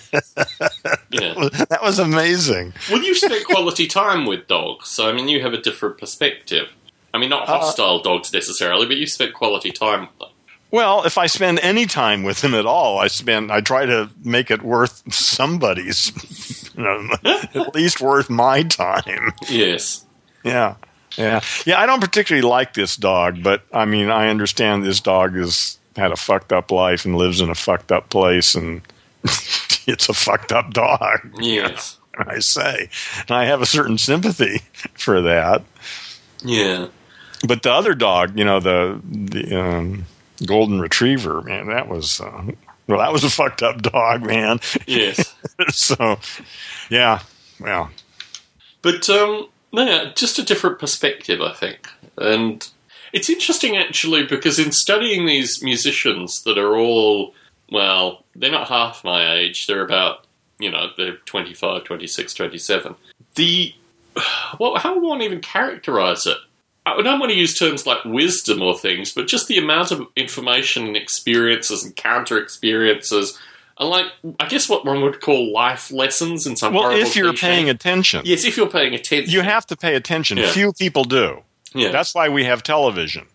yeah. 1.09 1.33
that 1.69 1.79
was 1.81 1.99
amazing. 1.99 2.73
Well, 2.89 3.01
you 3.03 3.15
spent 3.15 3.45
quality 3.45 3.87
time 3.87 4.25
with 4.25 4.47
dogs, 4.47 4.89
so 4.89 5.09
I 5.09 5.13
mean, 5.13 5.27
you 5.27 5.41
have 5.41 5.53
a 5.53 5.61
different 5.61 5.97
perspective. 5.97 6.69
I 7.13 7.17
mean, 7.17 7.29
not 7.29 7.49
Uh, 7.49 7.57
hostile 7.59 8.01
dogs 8.01 8.31
necessarily, 8.33 8.85
but 8.85 8.97
you 8.97 9.07
spent 9.07 9.33
quality 9.33 9.71
time 9.71 10.01
with 10.01 10.19
them. 10.19 10.29
Well, 10.71 11.03
if 11.03 11.17
I 11.17 11.25
spend 11.25 11.59
any 11.61 11.87
time 11.87 12.21
with 12.21 12.43
him 12.43 12.53
at 12.53 12.67
all, 12.67 12.99
I 12.99 13.07
spend. 13.07 13.51
I 13.51 13.59
try 13.61 13.87
to 13.87 14.11
make 14.23 14.51
it 14.51 14.61
worth 14.61 15.01
somebody's, 15.11 16.11
you 16.77 16.83
know, 16.83 17.09
at 17.23 17.73
least 17.73 18.01
worth 18.01 18.29
my 18.29 18.61
time. 18.63 19.31
Yes. 19.49 20.05
Yeah. 20.43 20.75
Yeah. 21.17 21.41
Yeah, 21.65 21.79
I 21.79 21.85
don't 21.85 22.01
particularly 22.01 22.47
like 22.47 22.73
this 22.73 22.95
dog, 22.95 23.41
but 23.43 23.63
I 23.73 23.85
mean, 23.85 24.09
I 24.09 24.29
understand 24.29 24.83
this 24.83 24.99
dog 24.99 25.35
has 25.35 25.77
had 25.95 26.11
a 26.11 26.15
fucked 26.15 26.53
up 26.53 26.71
life 26.71 27.05
and 27.05 27.15
lives 27.15 27.41
in 27.41 27.49
a 27.49 27.55
fucked 27.55 27.91
up 27.91 28.09
place 28.09 28.55
and 28.55 28.81
it's 29.87 30.07
a 30.09 30.13
fucked 30.13 30.51
up 30.51 30.71
dog, 30.71 31.19
Yes. 31.39 31.97
I 32.17 32.39
say. 32.39 32.89
And 33.21 33.31
I 33.31 33.45
have 33.45 33.61
a 33.61 33.65
certain 33.65 33.97
sympathy 33.97 34.61
for 34.93 35.21
that. 35.21 35.63
Yeah. 36.43 36.87
But 37.47 37.63
the 37.63 37.71
other 37.71 37.93
dog, 37.93 38.37
you 38.37 38.43
know, 38.43 38.59
the 38.59 38.99
the 39.09 39.57
um, 39.57 40.05
golden 40.45 40.81
retriever, 40.81 41.41
man, 41.41 41.67
that 41.67 41.87
was 41.87 42.19
uh, 42.19 42.43
well, 42.87 42.99
that 42.99 43.13
was 43.13 43.23
a 43.23 43.29
fucked 43.29 43.63
up 43.63 43.81
dog, 43.81 44.25
man. 44.25 44.59
Yes. 44.85 45.33
so, 45.69 46.19
yeah, 46.89 47.19
well, 47.59 47.89
But 48.81 49.07
um, 49.09 49.47
yeah, 49.71 50.11
just 50.15 50.39
a 50.39 50.43
different 50.43 50.79
perspective, 50.79 51.41
I 51.41 51.53
think. 51.53 51.87
And 52.17 52.67
it's 53.13 53.29
interesting 53.29 53.77
actually 53.77 54.25
because 54.25 54.59
in 54.59 54.71
studying 54.71 55.25
these 55.25 55.63
musicians 55.63 56.43
that 56.43 56.57
are 56.57 56.75
all, 56.75 57.33
well, 57.71 58.23
they're 58.35 58.51
not 58.51 58.67
half 58.67 59.03
my 59.03 59.33
age. 59.33 59.67
They're 59.67 59.85
about, 59.85 60.25
you 60.59 60.71
know, 60.71 60.87
they're 60.97 61.17
25, 61.17 61.83
26, 61.83 62.33
27. 62.33 62.95
The, 63.35 63.73
well, 64.59 64.75
how 64.77 64.95
would 64.95 65.03
one 65.03 65.21
even 65.21 65.41
characterize 65.41 66.25
it? 66.25 66.37
I 66.85 67.01
don't 67.01 67.19
want 67.19 67.31
to 67.31 67.37
use 67.37 67.57
terms 67.57 67.85
like 67.85 68.03
wisdom 68.05 68.61
or 68.61 68.77
things, 68.77 69.13
but 69.13 69.27
just 69.27 69.47
the 69.47 69.57
amount 69.57 69.91
of 69.91 70.07
information 70.15 70.87
and 70.87 70.97
experiences 70.97 71.83
and 71.83 71.95
counter 71.95 72.37
experiences. 72.37 73.37
Like, 73.79 74.07
I 74.39 74.47
guess 74.47 74.67
what 74.67 74.85
one 74.85 75.01
would 75.01 75.21
call 75.21 75.53
life 75.53 75.89
lessons 75.91 76.45
in 76.45 76.55
some 76.57 76.73
well, 76.73 76.91
if 76.91 77.15
you're 77.15 77.33
paying 77.33 77.69
attention, 77.69 78.21
Yes, 78.25 78.43
if 78.43 78.57
you're 78.57 78.69
paying 78.69 78.93
attention. 78.93 79.31
you 79.31 79.41
have 79.41 79.65
to 79.67 79.77
pay 79.77 79.95
attention. 79.95 80.37
Yeah. 80.37 80.51
Few 80.51 80.73
people 80.73 81.05
do. 81.05 81.43
yeah. 81.73 81.91
That's 81.91 82.13
why 82.13 82.27
we 82.29 82.43
have 82.43 82.61
television. 82.63 83.27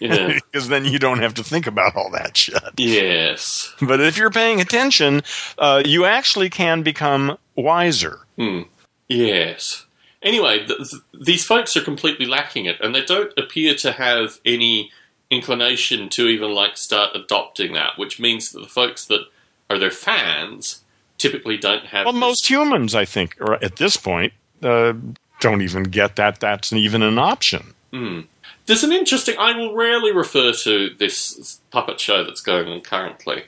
yeah. 0.00 0.38
because 0.52 0.68
then 0.68 0.84
you 0.86 0.98
don't 0.98 1.20
have 1.20 1.34
to 1.34 1.44
think 1.44 1.66
about 1.66 1.96
all 1.96 2.10
that 2.12 2.36
shit. 2.36 2.62
yes. 2.78 3.74
But 3.82 4.00
if 4.00 4.16
you're 4.16 4.30
paying 4.30 4.60
attention, 4.60 5.22
uh, 5.58 5.82
you 5.84 6.06
actually 6.06 6.48
can 6.48 6.82
become 6.82 7.36
wiser. 7.54 8.20
Hmm. 8.38 8.62
Yes. 9.08 9.84
Anyway, 10.22 10.66
th- 10.66 10.78
th- 10.90 11.02
these 11.20 11.44
folks 11.44 11.76
are 11.76 11.82
completely 11.82 12.26
lacking 12.26 12.64
it, 12.66 12.76
and 12.80 12.94
they 12.94 13.04
don't 13.04 13.32
appear 13.36 13.74
to 13.76 13.92
have 13.92 14.38
any 14.44 14.90
inclination 15.30 16.08
to 16.10 16.26
even 16.28 16.52
like 16.52 16.76
start 16.76 17.10
adopting 17.14 17.72
that, 17.74 17.92
which 17.98 18.18
means 18.20 18.50
that 18.52 18.60
the 18.60 18.66
folks 18.68 19.04
that 19.06 19.22
are 19.70 19.78
their 19.78 19.90
fans 19.90 20.82
typically 21.16 21.56
don't 21.56 21.86
have. 21.86 22.04
Well, 22.06 22.14
most 22.14 22.50
humans, 22.50 22.94
I 22.94 23.04
think, 23.04 23.40
are 23.40 23.54
at 23.62 23.76
this 23.76 23.96
point, 23.96 24.32
uh, 24.62 24.94
don't 25.40 25.62
even 25.62 25.84
get 25.84 26.16
that 26.16 26.40
that's 26.40 26.72
even 26.72 27.02
an 27.02 27.18
option. 27.18 27.74
Hmm. 27.92 28.20
There's 28.66 28.84
an 28.84 28.92
interesting. 28.92 29.36
I 29.38 29.56
will 29.56 29.74
rarely 29.74 30.12
refer 30.12 30.52
to 30.52 30.90
this 30.98 31.60
puppet 31.70 31.98
show 31.98 32.24
that's 32.24 32.40
going 32.40 32.68
on 32.68 32.80
currently, 32.82 33.44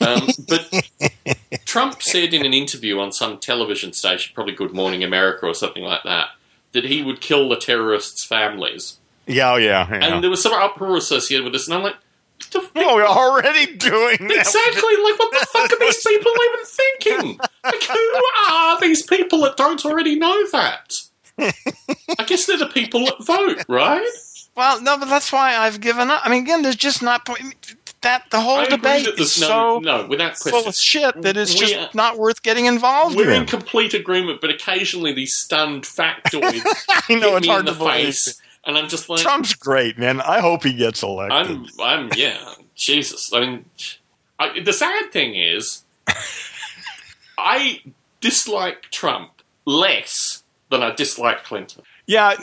um, 0.00 0.28
but 0.48 0.88
Trump 1.64 2.02
said 2.02 2.34
in 2.34 2.44
an 2.44 2.52
interview 2.52 2.98
on 2.98 3.12
some 3.12 3.38
television 3.38 3.92
station, 3.92 4.32
probably 4.34 4.54
Good 4.54 4.72
Morning 4.72 5.04
America 5.04 5.46
or 5.46 5.54
something 5.54 5.82
like 5.84 6.02
that, 6.04 6.30
that 6.72 6.84
he 6.84 7.02
would 7.02 7.20
kill 7.20 7.48
the 7.48 7.56
terrorists' 7.56 8.24
families, 8.24 8.96
Yeah, 9.26 9.52
oh, 9.52 9.56
yeah, 9.56 9.86
yeah. 9.88 10.04
and 10.04 10.24
there 10.24 10.30
was 10.30 10.42
some 10.42 10.52
uproar 10.52 10.96
associated 10.96 11.44
with 11.44 11.52
this, 11.52 11.68
and 11.68 11.74
I'm 11.76 11.82
like, 11.84 11.96
what 12.38 12.50
the 12.74 12.80
oh, 12.84 12.94
we're 12.96 13.04
already 13.06 13.76
doing 13.76 14.16
that. 14.28 14.38
Exactly. 14.38 14.96
Like, 15.02 15.18
what 15.18 15.30
the 15.32 15.46
fuck 15.52 15.72
are 15.72 15.78
these 15.78 16.04
people 16.06 16.32
even 16.44 16.66
thinking? 16.66 17.40
Like, 17.64 17.82
who 17.82 18.22
are 18.48 18.80
these 18.80 19.02
people 19.06 19.40
that 19.42 19.56
don't 19.56 19.84
already 19.84 20.18
know 20.18 20.46
that? 20.50 20.92
I 21.38 22.24
guess 22.26 22.46
they're 22.46 22.56
the 22.58 22.66
people 22.66 23.00
that 23.06 23.24
vote, 23.24 23.64
right? 23.68 24.06
Well, 24.56 24.80
no, 24.80 24.96
but 24.98 25.06
that's 25.06 25.30
why 25.32 25.54
I've 25.56 25.80
given 25.80 26.10
up. 26.10 26.22
I 26.24 26.30
mean, 26.30 26.42
again, 26.44 26.62
there's 26.62 26.76
just 26.76 27.02
not 27.02 27.26
point. 27.26 27.76
that 28.00 28.24
the 28.30 28.40
whole 28.40 28.64
debate 28.64 29.06
is 29.06 29.16
there's 29.16 29.32
so 29.32 29.78
no, 29.80 30.00
no, 30.02 30.06
without 30.06 30.38
full 30.38 30.66
of 30.66 30.74
shit 30.74 31.20
that 31.22 31.36
it's 31.36 31.54
just 31.54 31.74
are- 31.76 31.90
not 31.92 32.16
worth 32.18 32.42
getting 32.42 32.64
involved 32.64 33.16
We're 33.16 33.32
in. 33.32 33.42
in 33.42 33.46
complete 33.46 33.92
agreement, 33.92 34.40
but 34.40 34.48
occasionally 34.48 35.12
these 35.12 35.34
stunned 35.34 35.82
factoids 35.84 36.62
I 36.88 37.14
know 37.16 37.32
hit 37.32 37.36
it's 37.38 37.42
me 37.42 37.48
hard 37.48 37.60
in 37.60 37.66
the 37.66 37.72
to 37.72 37.78
believe. 37.78 38.04
face, 38.06 38.40
and 38.66 38.76
I'm 38.76 38.88
just 38.88 39.08
like, 39.08 39.20
Trump's 39.20 39.54
great, 39.54 39.96
man. 39.96 40.20
I 40.20 40.40
hope 40.40 40.64
he 40.64 40.74
gets 40.74 41.02
elected. 41.02 41.32
I'm, 41.32 41.66
I'm, 41.80 42.10
yeah, 42.16 42.54
Jesus. 42.74 43.32
I 43.32 43.40
mean, 43.40 43.64
I, 44.38 44.60
the 44.60 44.72
sad 44.72 45.12
thing 45.12 45.36
is, 45.36 45.84
I 47.38 47.80
dislike 48.20 48.82
Trump 48.90 49.30
less 49.64 50.42
than 50.70 50.82
I 50.82 50.94
dislike 50.94 51.44
Clinton. 51.44 51.84
Yeah, 52.06 52.34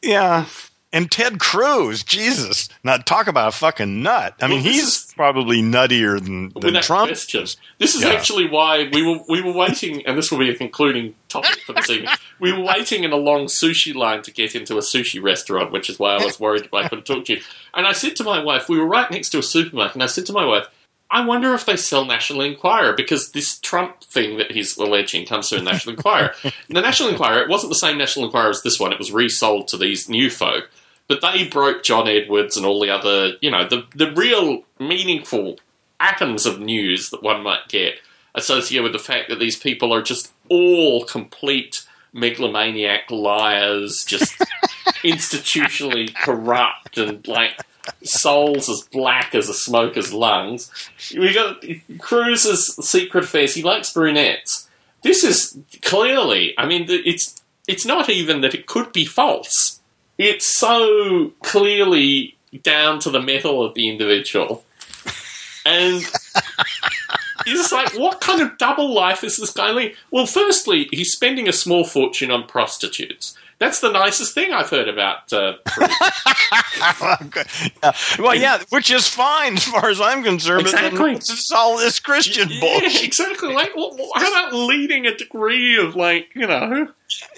yeah. 0.00 0.46
And 0.94 1.10
Ted 1.10 1.40
Cruz, 1.40 2.02
Jesus, 2.04 2.68
now 2.84 2.98
talk 2.98 3.26
about 3.26 3.48
a 3.48 3.52
fucking 3.52 4.02
nut. 4.02 4.34
I 4.42 4.46
mean, 4.46 4.62
Well, 4.62 4.72
he's 4.72 4.82
is- 4.88 5.12
probably 5.16 5.62
nuttier 5.62 6.22
than, 6.22 6.52
than 6.60 6.82
Trump. 6.82 7.08
question. 7.08 7.46
This 7.78 7.94
is 7.94 8.02
Yeah. 8.02 8.10
actually 8.10 8.46
why 8.48 8.90
we 8.92 9.02
were 9.02 9.20
we 9.26 9.40
were 9.40 9.52
waiting, 9.52 10.04
and 10.06 10.18
this 10.18 10.30
will 10.30 10.38
be 10.38 10.50
a 10.50 10.54
concluding 10.54 11.14
topic 11.30 11.60
for 11.64 11.72
this 11.72 11.88
evening. 11.88 12.10
We 12.40 12.52
were 12.52 12.60
waiting 12.60 13.04
in 13.04 13.12
a 13.12 13.16
long 13.16 13.46
sushi 13.46 13.94
line 13.94 14.20
to 14.22 14.30
get 14.30 14.54
into 14.54 14.76
a 14.76 14.80
sushi 14.82 15.22
restaurant, 15.22 15.72
which 15.72 15.88
is 15.88 15.98
why 15.98 16.16
I 16.16 16.24
was 16.24 16.38
worried 16.38 16.68
I 16.72 16.88
couldn't 16.88 17.06
talk 17.06 17.24
to 17.24 17.36
you. 17.36 17.40
And 17.72 17.86
I 17.86 17.92
said 17.92 18.14
to 18.16 18.24
my 18.24 18.42
wife, 18.42 18.68
we 18.68 18.78
were 18.78 18.86
right 18.86 19.10
next 19.10 19.30
to 19.30 19.38
a 19.38 19.42
supermarket, 19.42 19.94
and 19.94 20.02
I 20.02 20.06
said 20.06 20.26
to 20.26 20.32
my 20.34 20.44
wife, 20.44 20.66
I 21.10 21.24
wonder 21.24 21.54
if 21.54 21.64
they 21.66 21.76
sell 21.76 22.04
National 22.06 22.40
Enquirer 22.42 22.92
because 22.94 23.32
this 23.32 23.58
Trump 23.58 24.02
thing 24.04 24.36
that 24.38 24.50
he's 24.52 24.76
alleging 24.78 25.24
comes 25.26 25.48
through 25.48 25.62
National 25.62 25.94
Enquirer. 25.96 26.34
the 26.68 26.80
National 26.82 27.08
Enquirer, 27.10 27.40
it 27.42 27.48
wasn't 27.48 27.70
the 27.70 27.74
same 27.78 27.96
National 27.98 28.26
Enquirer 28.26 28.50
as 28.50 28.62
this 28.62 28.78
one; 28.78 28.92
it 28.92 28.98
was 28.98 29.10
resold 29.12 29.68
to 29.68 29.78
these 29.78 30.08
new 30.08 30.28
folk. 30.30 30.68
But 31.12 31.32
they 31.32 31.46
broke 31.46 31.82
John 31.82 32.08
Edwards 32.08 32.56
and 32.56 32.64
all 32.64 32.80
the 32.80 32.88
other, 32.88 33.32
you 33.42 33.50
know, 33.50 33.68
the 33.68 33.86
the 33.94 34.10
real 34.12 34.62
meaningful 34.78 35.58
atoms 36.00 36.46
of 36.46 36.58
news 36.58 37.10
that 37.10 37.22
one 37.22 37.42
might 37.42 37.68
get 37.68 37.96
associated 38.34 38.82
with 38.82 38.92
the 38.92 38.98
fact 38.98 39.28
that 39.28 39.38
these 39.38 39.56
people 39.56 39.92
are 39.92 40.00
just 40.00 40.32
all 40.48 41.04
complete 41.04 41.84
megalomaniac 42.14 43.10
liars, 43.10 44.04
just 44.06 44.38
institutionally 45.04 46.14
corrupt 46.14 46.96
and 46.96 47.28
like 47.28 47.60
souls 48.02 48.70
as 48.70 48.88
black 48.90 49.34
as 49.34 49.50
a 49.50 49.54
smoker's 49.54 50.14
lungs. 50.14 50.70
We 51.14 51.34
got 51.34 51.62
Cruz's 51.98 52.74
secret 52.88 53.24
affairs. 53.24 53.54
He 53.54 53.62
likes 53.62 53.92
brunettes. 53.92 54.68
This 55.02 55.24
is 55.24 55.58
clearly. 55.82 56.54
I 56.56 56.64
mean, 56.64 56.86
it's 56.88 57.42
it's 57.68 57.84
not 57.84 58.08
even 58.08 58.40
that 58.40 58.54
it 58.54 58.66
could 58.66 58.92
be 58.92 59.04
false. 59.04 59.80
It's 60.18 60.58
so 60.58 61.32
clearly 61.42 62.36
down 62.62 62.98
to 63.00 63.10
the 63.10 63.20
metal 63.20 63.64
of 63.64 63.74
the 63.74 63.88
individual, 63.88 64.64
and. 65.64 66.04
It's 67.44 67.72
like, 67.72 67.98
what 67.98 68.20
kind 68.20 68.40
of 68.40 68.56
double 68.56 68.94
life 68.94 69.24
is 69.24 69.36
this 69.36 69.52
guy 69.52 69.72
leading? 69.72 69.96
Well, 70.12 70.26
firstly, 70.26 70.88
he's 70.92 71.10
spending 71.10 71.48
a 71.48 71.52
small 71.52 71.82
fortune 71.82 72.30
on 72.30 72.46
prostitutes. 72.46 73.36
That's 73.62 73.78
the 73.78 73.92
nicest 73.92 74.34
thing 74.34 74.52
I've 74.52 74.70
heard 74.70 74.88
about. 74.88 75.32
Uh, 75.32 75.52
yeah. 75.78 77.16
Well, 78.18 78.34
yeah, 78.34 78.60
which 78.70 78.90
is 78.90 79.06
fine 79.06 79.54
as 79.54 79.62
far 79.64 79.88
as 79.88 80.00
I'm 80.00 80.24
concerned. 80.24 80.62
Exactly. 80.62 81.12
It's 81.12 81.52
all 81.52 81.78
this 81.78 82.00
Christian 82.00 82.48
bullshit. 82.58 83.04
Exactly. 83.04 83.54
Like, 83.54 83.76
well, 83.76 83.96
how 84.16 84.28
about 84.28 84.52
leading 84.52 85.06
a 85.06 85.14
degree 85.14 85.76
of 85.76 85.94
like, 85.94 86.30
you 86.34 86.48
know? 86.48 86.88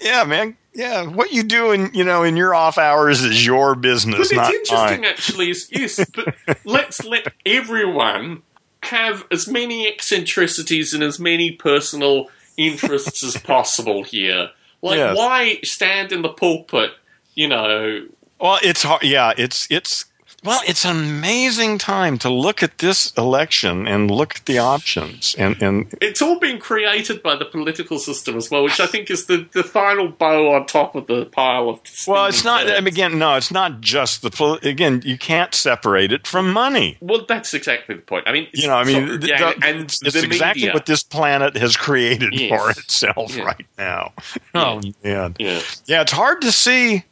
Yeah, 0.01 0.23
man. 0.23 0.57
Yeah, 0.73 1.05
what 1.05 1.31
you 1.31 1.43
do 1.43 1.71
in 1.71 1.91
you 1.93 2.03
know 2.03 2.23
in 2.23 2.35
your 2.35 2.55
off 2.55 2.79
hours 2.79 3.23
is 3.23 3.45
your 3.45 3.75
business. 3.75 4.17
But 4.17 4.21
it's 4.21 4.33
not 4.33 4.53
interesting, 4.53 5.01
mine. 5.01 5.05
actually. 5.05 5.51
Is 5.51 5.69
yes, 5.71 6.03
but 6.15 6.57
let's 6.65 7.05
let 7.05 7.27
everyone 7.45 8.41
have 8.81 9.27
as 9.29 9.47
many 9.47 9.87
eccentricities 9.87 10.91
and 10.91 11.03
as 11.03 11.19
many 11.19 11.51
personal 11.51 12.29
interests 12.57 13.23
as 13.23 13.37
possible 13.37 14.03
here. 14.03 14.49
Like, 14.85 14.97
Yes. 14.97 15.17
why 15.17 15.59
stand 15.63 16.11
in 16.11 16.21
the 16.21 16.29
pulpit? 16.29 16.91
You 17.33 17.47
know, 17.49 18.05
Well, 18.39 18.59
it's 18.61 18.83
hard. 18.83 19.03
Yeah, 19.03 19.33
it's 19.37 19.67
it's 19.71 20.05
well, 20.45 20.61
it's 20.67 20.85
an 20.85 20.95
amazing 20.97 21.77
time 21.77 22.17
to 22.19 22.29
look 22.29 22.61
at 22.63 22.77
this 22.77 23.11
election 23.17 23.87
and 23.87 24.09
look 24.11 24.35
at 24.37 24.45
the 24.45 24.59
options 24.59 25.35
and 25.37 25.61
and 25.61 25.93
it's 26.01 26.21
all 26.21 26.39
been 26.39 26.59
created 26.59 27.23
by 27.23 27.35
the 27.35 27.45
political 27.45 27.97
system 27.99 28.37
as 28.37 28.49
well, 28.51 28.63
which 28.63 28.79
I 28.79 28.85
think 28.85 29.09
is 29.09 29.25
the, 29.25 29.47
the 29.53 29.63
final 29.63 30.07
bow 30.09 30.53
on 30.53 30.65
top 30.67 30.95
of 30.95 31.07
the 31.07 31.25
pile 31.25 31.69
of. 31.69 31.79
well, 32.07 32.27
it's 32.27 32.43
not. 32.43 32.65
Mean, 32.65 32.87
again, 32.87 33.17
no, 33.19 33.35
it's 33.35 33.51
not 33.51 33.81
just 33.81 34.21
the 34.21 34.59
again. 34.63 35.01
You 35.03 35.17
can't 35.17 35.53
separate 35.55 36.11
it 36.11 36.27
from 36.27 36.51
money. 36.53 36.97
Well, 37.01 37.25
that's 37.27 37.53
exactly 37.53 37.95
the 37.95 38.01
point. 38.01 38.27
I 38.27 38.31
mean, 38.31 38.47
You 38.53 38.67
know, 38.67 38.75
I 38.75 38.83
mean, 38.83 39.21
so- 39.21 39.27
yeah, 39.27 39.37
th- 39.37 39.57
and 39.63 39.81
it's 39.81 39.99
the 39.99 40.07
exactly 40.23 40.61
media. 40.63 40.73
what 40.73 40.85
this 40.85 41.03
planet 41.03 41.57
has 41.57 41.75
created 41.75 42.33
Yes. 42.39 42.49
for 42.49 42.69
itself 42.71 43.35
Yeah. 43.35 43.43
right 43.43 43.65
now. 43.77 44.13
Oh 44.53 44.81
man, 45.03 45.35
Yeah, 45.39 45.61
yeah, 45.85 46.01
it's 46.01 46.11
hard 46.11 46.41
to 46.41 46.51
see. 46.51 47.03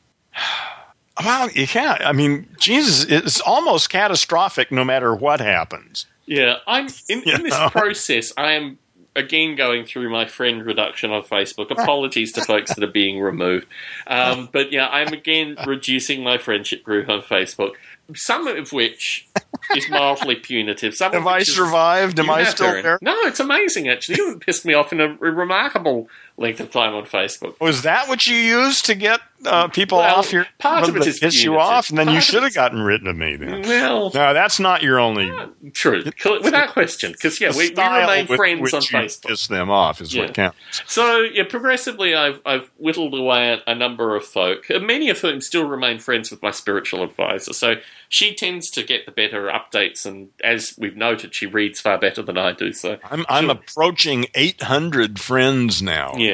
Well, 1.20 1.50
yeah, 1.52 1.98
I 2.00 2.12
mean, 2.12 2.48
Jesus, 2.60 3.06
it's 3.06 3.40
almost 3.42 3.90
catastrophic 3.90 4.72
no 4.72 4.84
matter 4.84 5.14
what 5.14 5.42
happens. 5.42 6.08
yeah. 6.26 6.56
I'm 6.66 6.88
in, 7.08 7.22
in 7.24 7.44
this 7.44 7.52
know? 7.52 7.70
process. 7.70 8.34
I 8.36 8.54
am 8.54 8.80
again 9.16 9.56
going 9.56 9.86
through 9.86 10.10
my 10.10 10.26
friend 10.26 10.66
reduction 10.66 11.12
on 11.12 11.24
Facebook. 11.24 11.72
Apologies 11.72 12.32
to 12.34 12.42
folks 12.42 12.74
that 12.74 12.84
are 12.84 12.92
being 12.92 13.20
removed, 13.20 13.68
um, 14.08 14.50
but 14.52 14.72
yeah, 14.72 14.88
I'm 14.88 15.14
again 15.14 15.56
reducing 15.68 16.24
my 16.24 16.38
friendship 16.38 16.84
group 16.84 17.10
on 17.10 17.22
Facebook. 17.22 17.74
Some 18.16 18.48
of 18.48 18.72
which 18.74 19.28
is 19.76 19.90
mildly 19.90 20.36
punitive. 20.36 20.94
Some 20.96 21.14
of 21.14 21.20
Have 21.20 21.28
I 21.28 21.44
survived? 21.44 22.20
Am 22.20 22.30
I 22.30 22.44
still 22.44 22.82
there? 22.82 23.00
No, 23.02 23.16
it's 23.22 23.40
amazing 23.40 23.88
actually. 23.88 24.18
You 24.18 24.26
haven't 24.26 24.46
pissed 24.46 24.66
me 24.66 24.74
off 24.74 24.92
in 24.92 25.00
a, 25.00 25.06
a 25.06 25.32
remarkable 25.32 26.10
length 26.38 26.60
of 26.60 26.72
time 26.72 26.94
on 26.96 27.06
Facebook. 27.06 27.60
Was 27.60 27.84
that 27.84 28.08
what 28.08 28.26
you 28.28 28.36
used 28.36 28.86
to 28.86 28.96
get 28.96 29.20
uh, 29.46 29.68
people 29.68 29.98
Well, 29.98 30.16
off 30.16 30.32
your 30.32 30.48
part 30.58 30.88
of 30.88 30.96
it 30.96 31.06
is 31.06 31.20
piss 31.20 31.44
you 31.44 31.58
off, 31.60 31.90
and 31.90 31.98
then 31.98 32.08
you 32.10 32.22
should 32.22 32.44
have 32.44 32.54
gotten 32.54 32.82
rid 32.82 33.06
of 33.06 33.16
me. 33.16 33.36
Then. 33.36 33.62
Well, 33.64 34.10
No, 34.14 34.34
that's 34.34 34.60
not 34.60 34.82
your 34.82 35.00
only 35.00 35.32
true, 35.74 36.02
without 36.42 36.70
question. 36.70 37.12
Because 37.12 37.40
yeah, 37.42 37.52
we, 37.52 37.70
we 37.70 37.84
remain 37.84 38.28
with 38.28 38.38
friends 38.38 38.62
which 38.62 38.74
on 38.74 38.82
Facebook. 38.82 39.28
Piss 39.28 39.48
them 39.48 39.70
off 39.70 40.00
is 40.02 40.14
Yeah. 40.14 40.24
what 40.24 40.34
counts. 40.34 40.58
So 40.88 41.20
yeah, 41.22 41.44
progressively, 41.44 42.16
I've 42.16 42.40
I've 42.46 42.72
whittled 42.78 43.14
away 43.14 43.52
at 43.52 43.60
a 43.68 43.76
number 43.76 44.16
of 44.16 44.24
folk, 44.26 44.72
uh, 44.72 44.80
many 44.80 45.10
of 45.10 45.20
whom 45.20 45.42
still 45.42 45.66
remain 45.68 46.00
friends 46.00 46.32
with 46.32 46.42
my 46.42 46.52
spiritual 46.52 47.04
advisor. 47.04 47.52
So 47.54 47.76
she 48.08 48.34
tends 48.34 48.70
to 48.72 48.84
get 48.84 49.06
the 49.06 49.12
better 49.12 49.50
updates, 49.52 50.06
and 50.06 50.30
as 50.44 50.74
we've 50.78 50.96
noted, 50.96 51.36
she 51.36 51.48
reads 51.48 51.82
far 51.82 51.98
better 51.98 52.22
than 52.22 52.38
I 52.38 52.54
do. 52.54 52.72
So 52.72 52.98
I'm 53.12 53.26
I'm 53.28 53.50
approaching 53.50 54.28
800 54.36 55.20
friends 55.20 55.82
now. 55.82 56.14
yeah, 56.18 56.33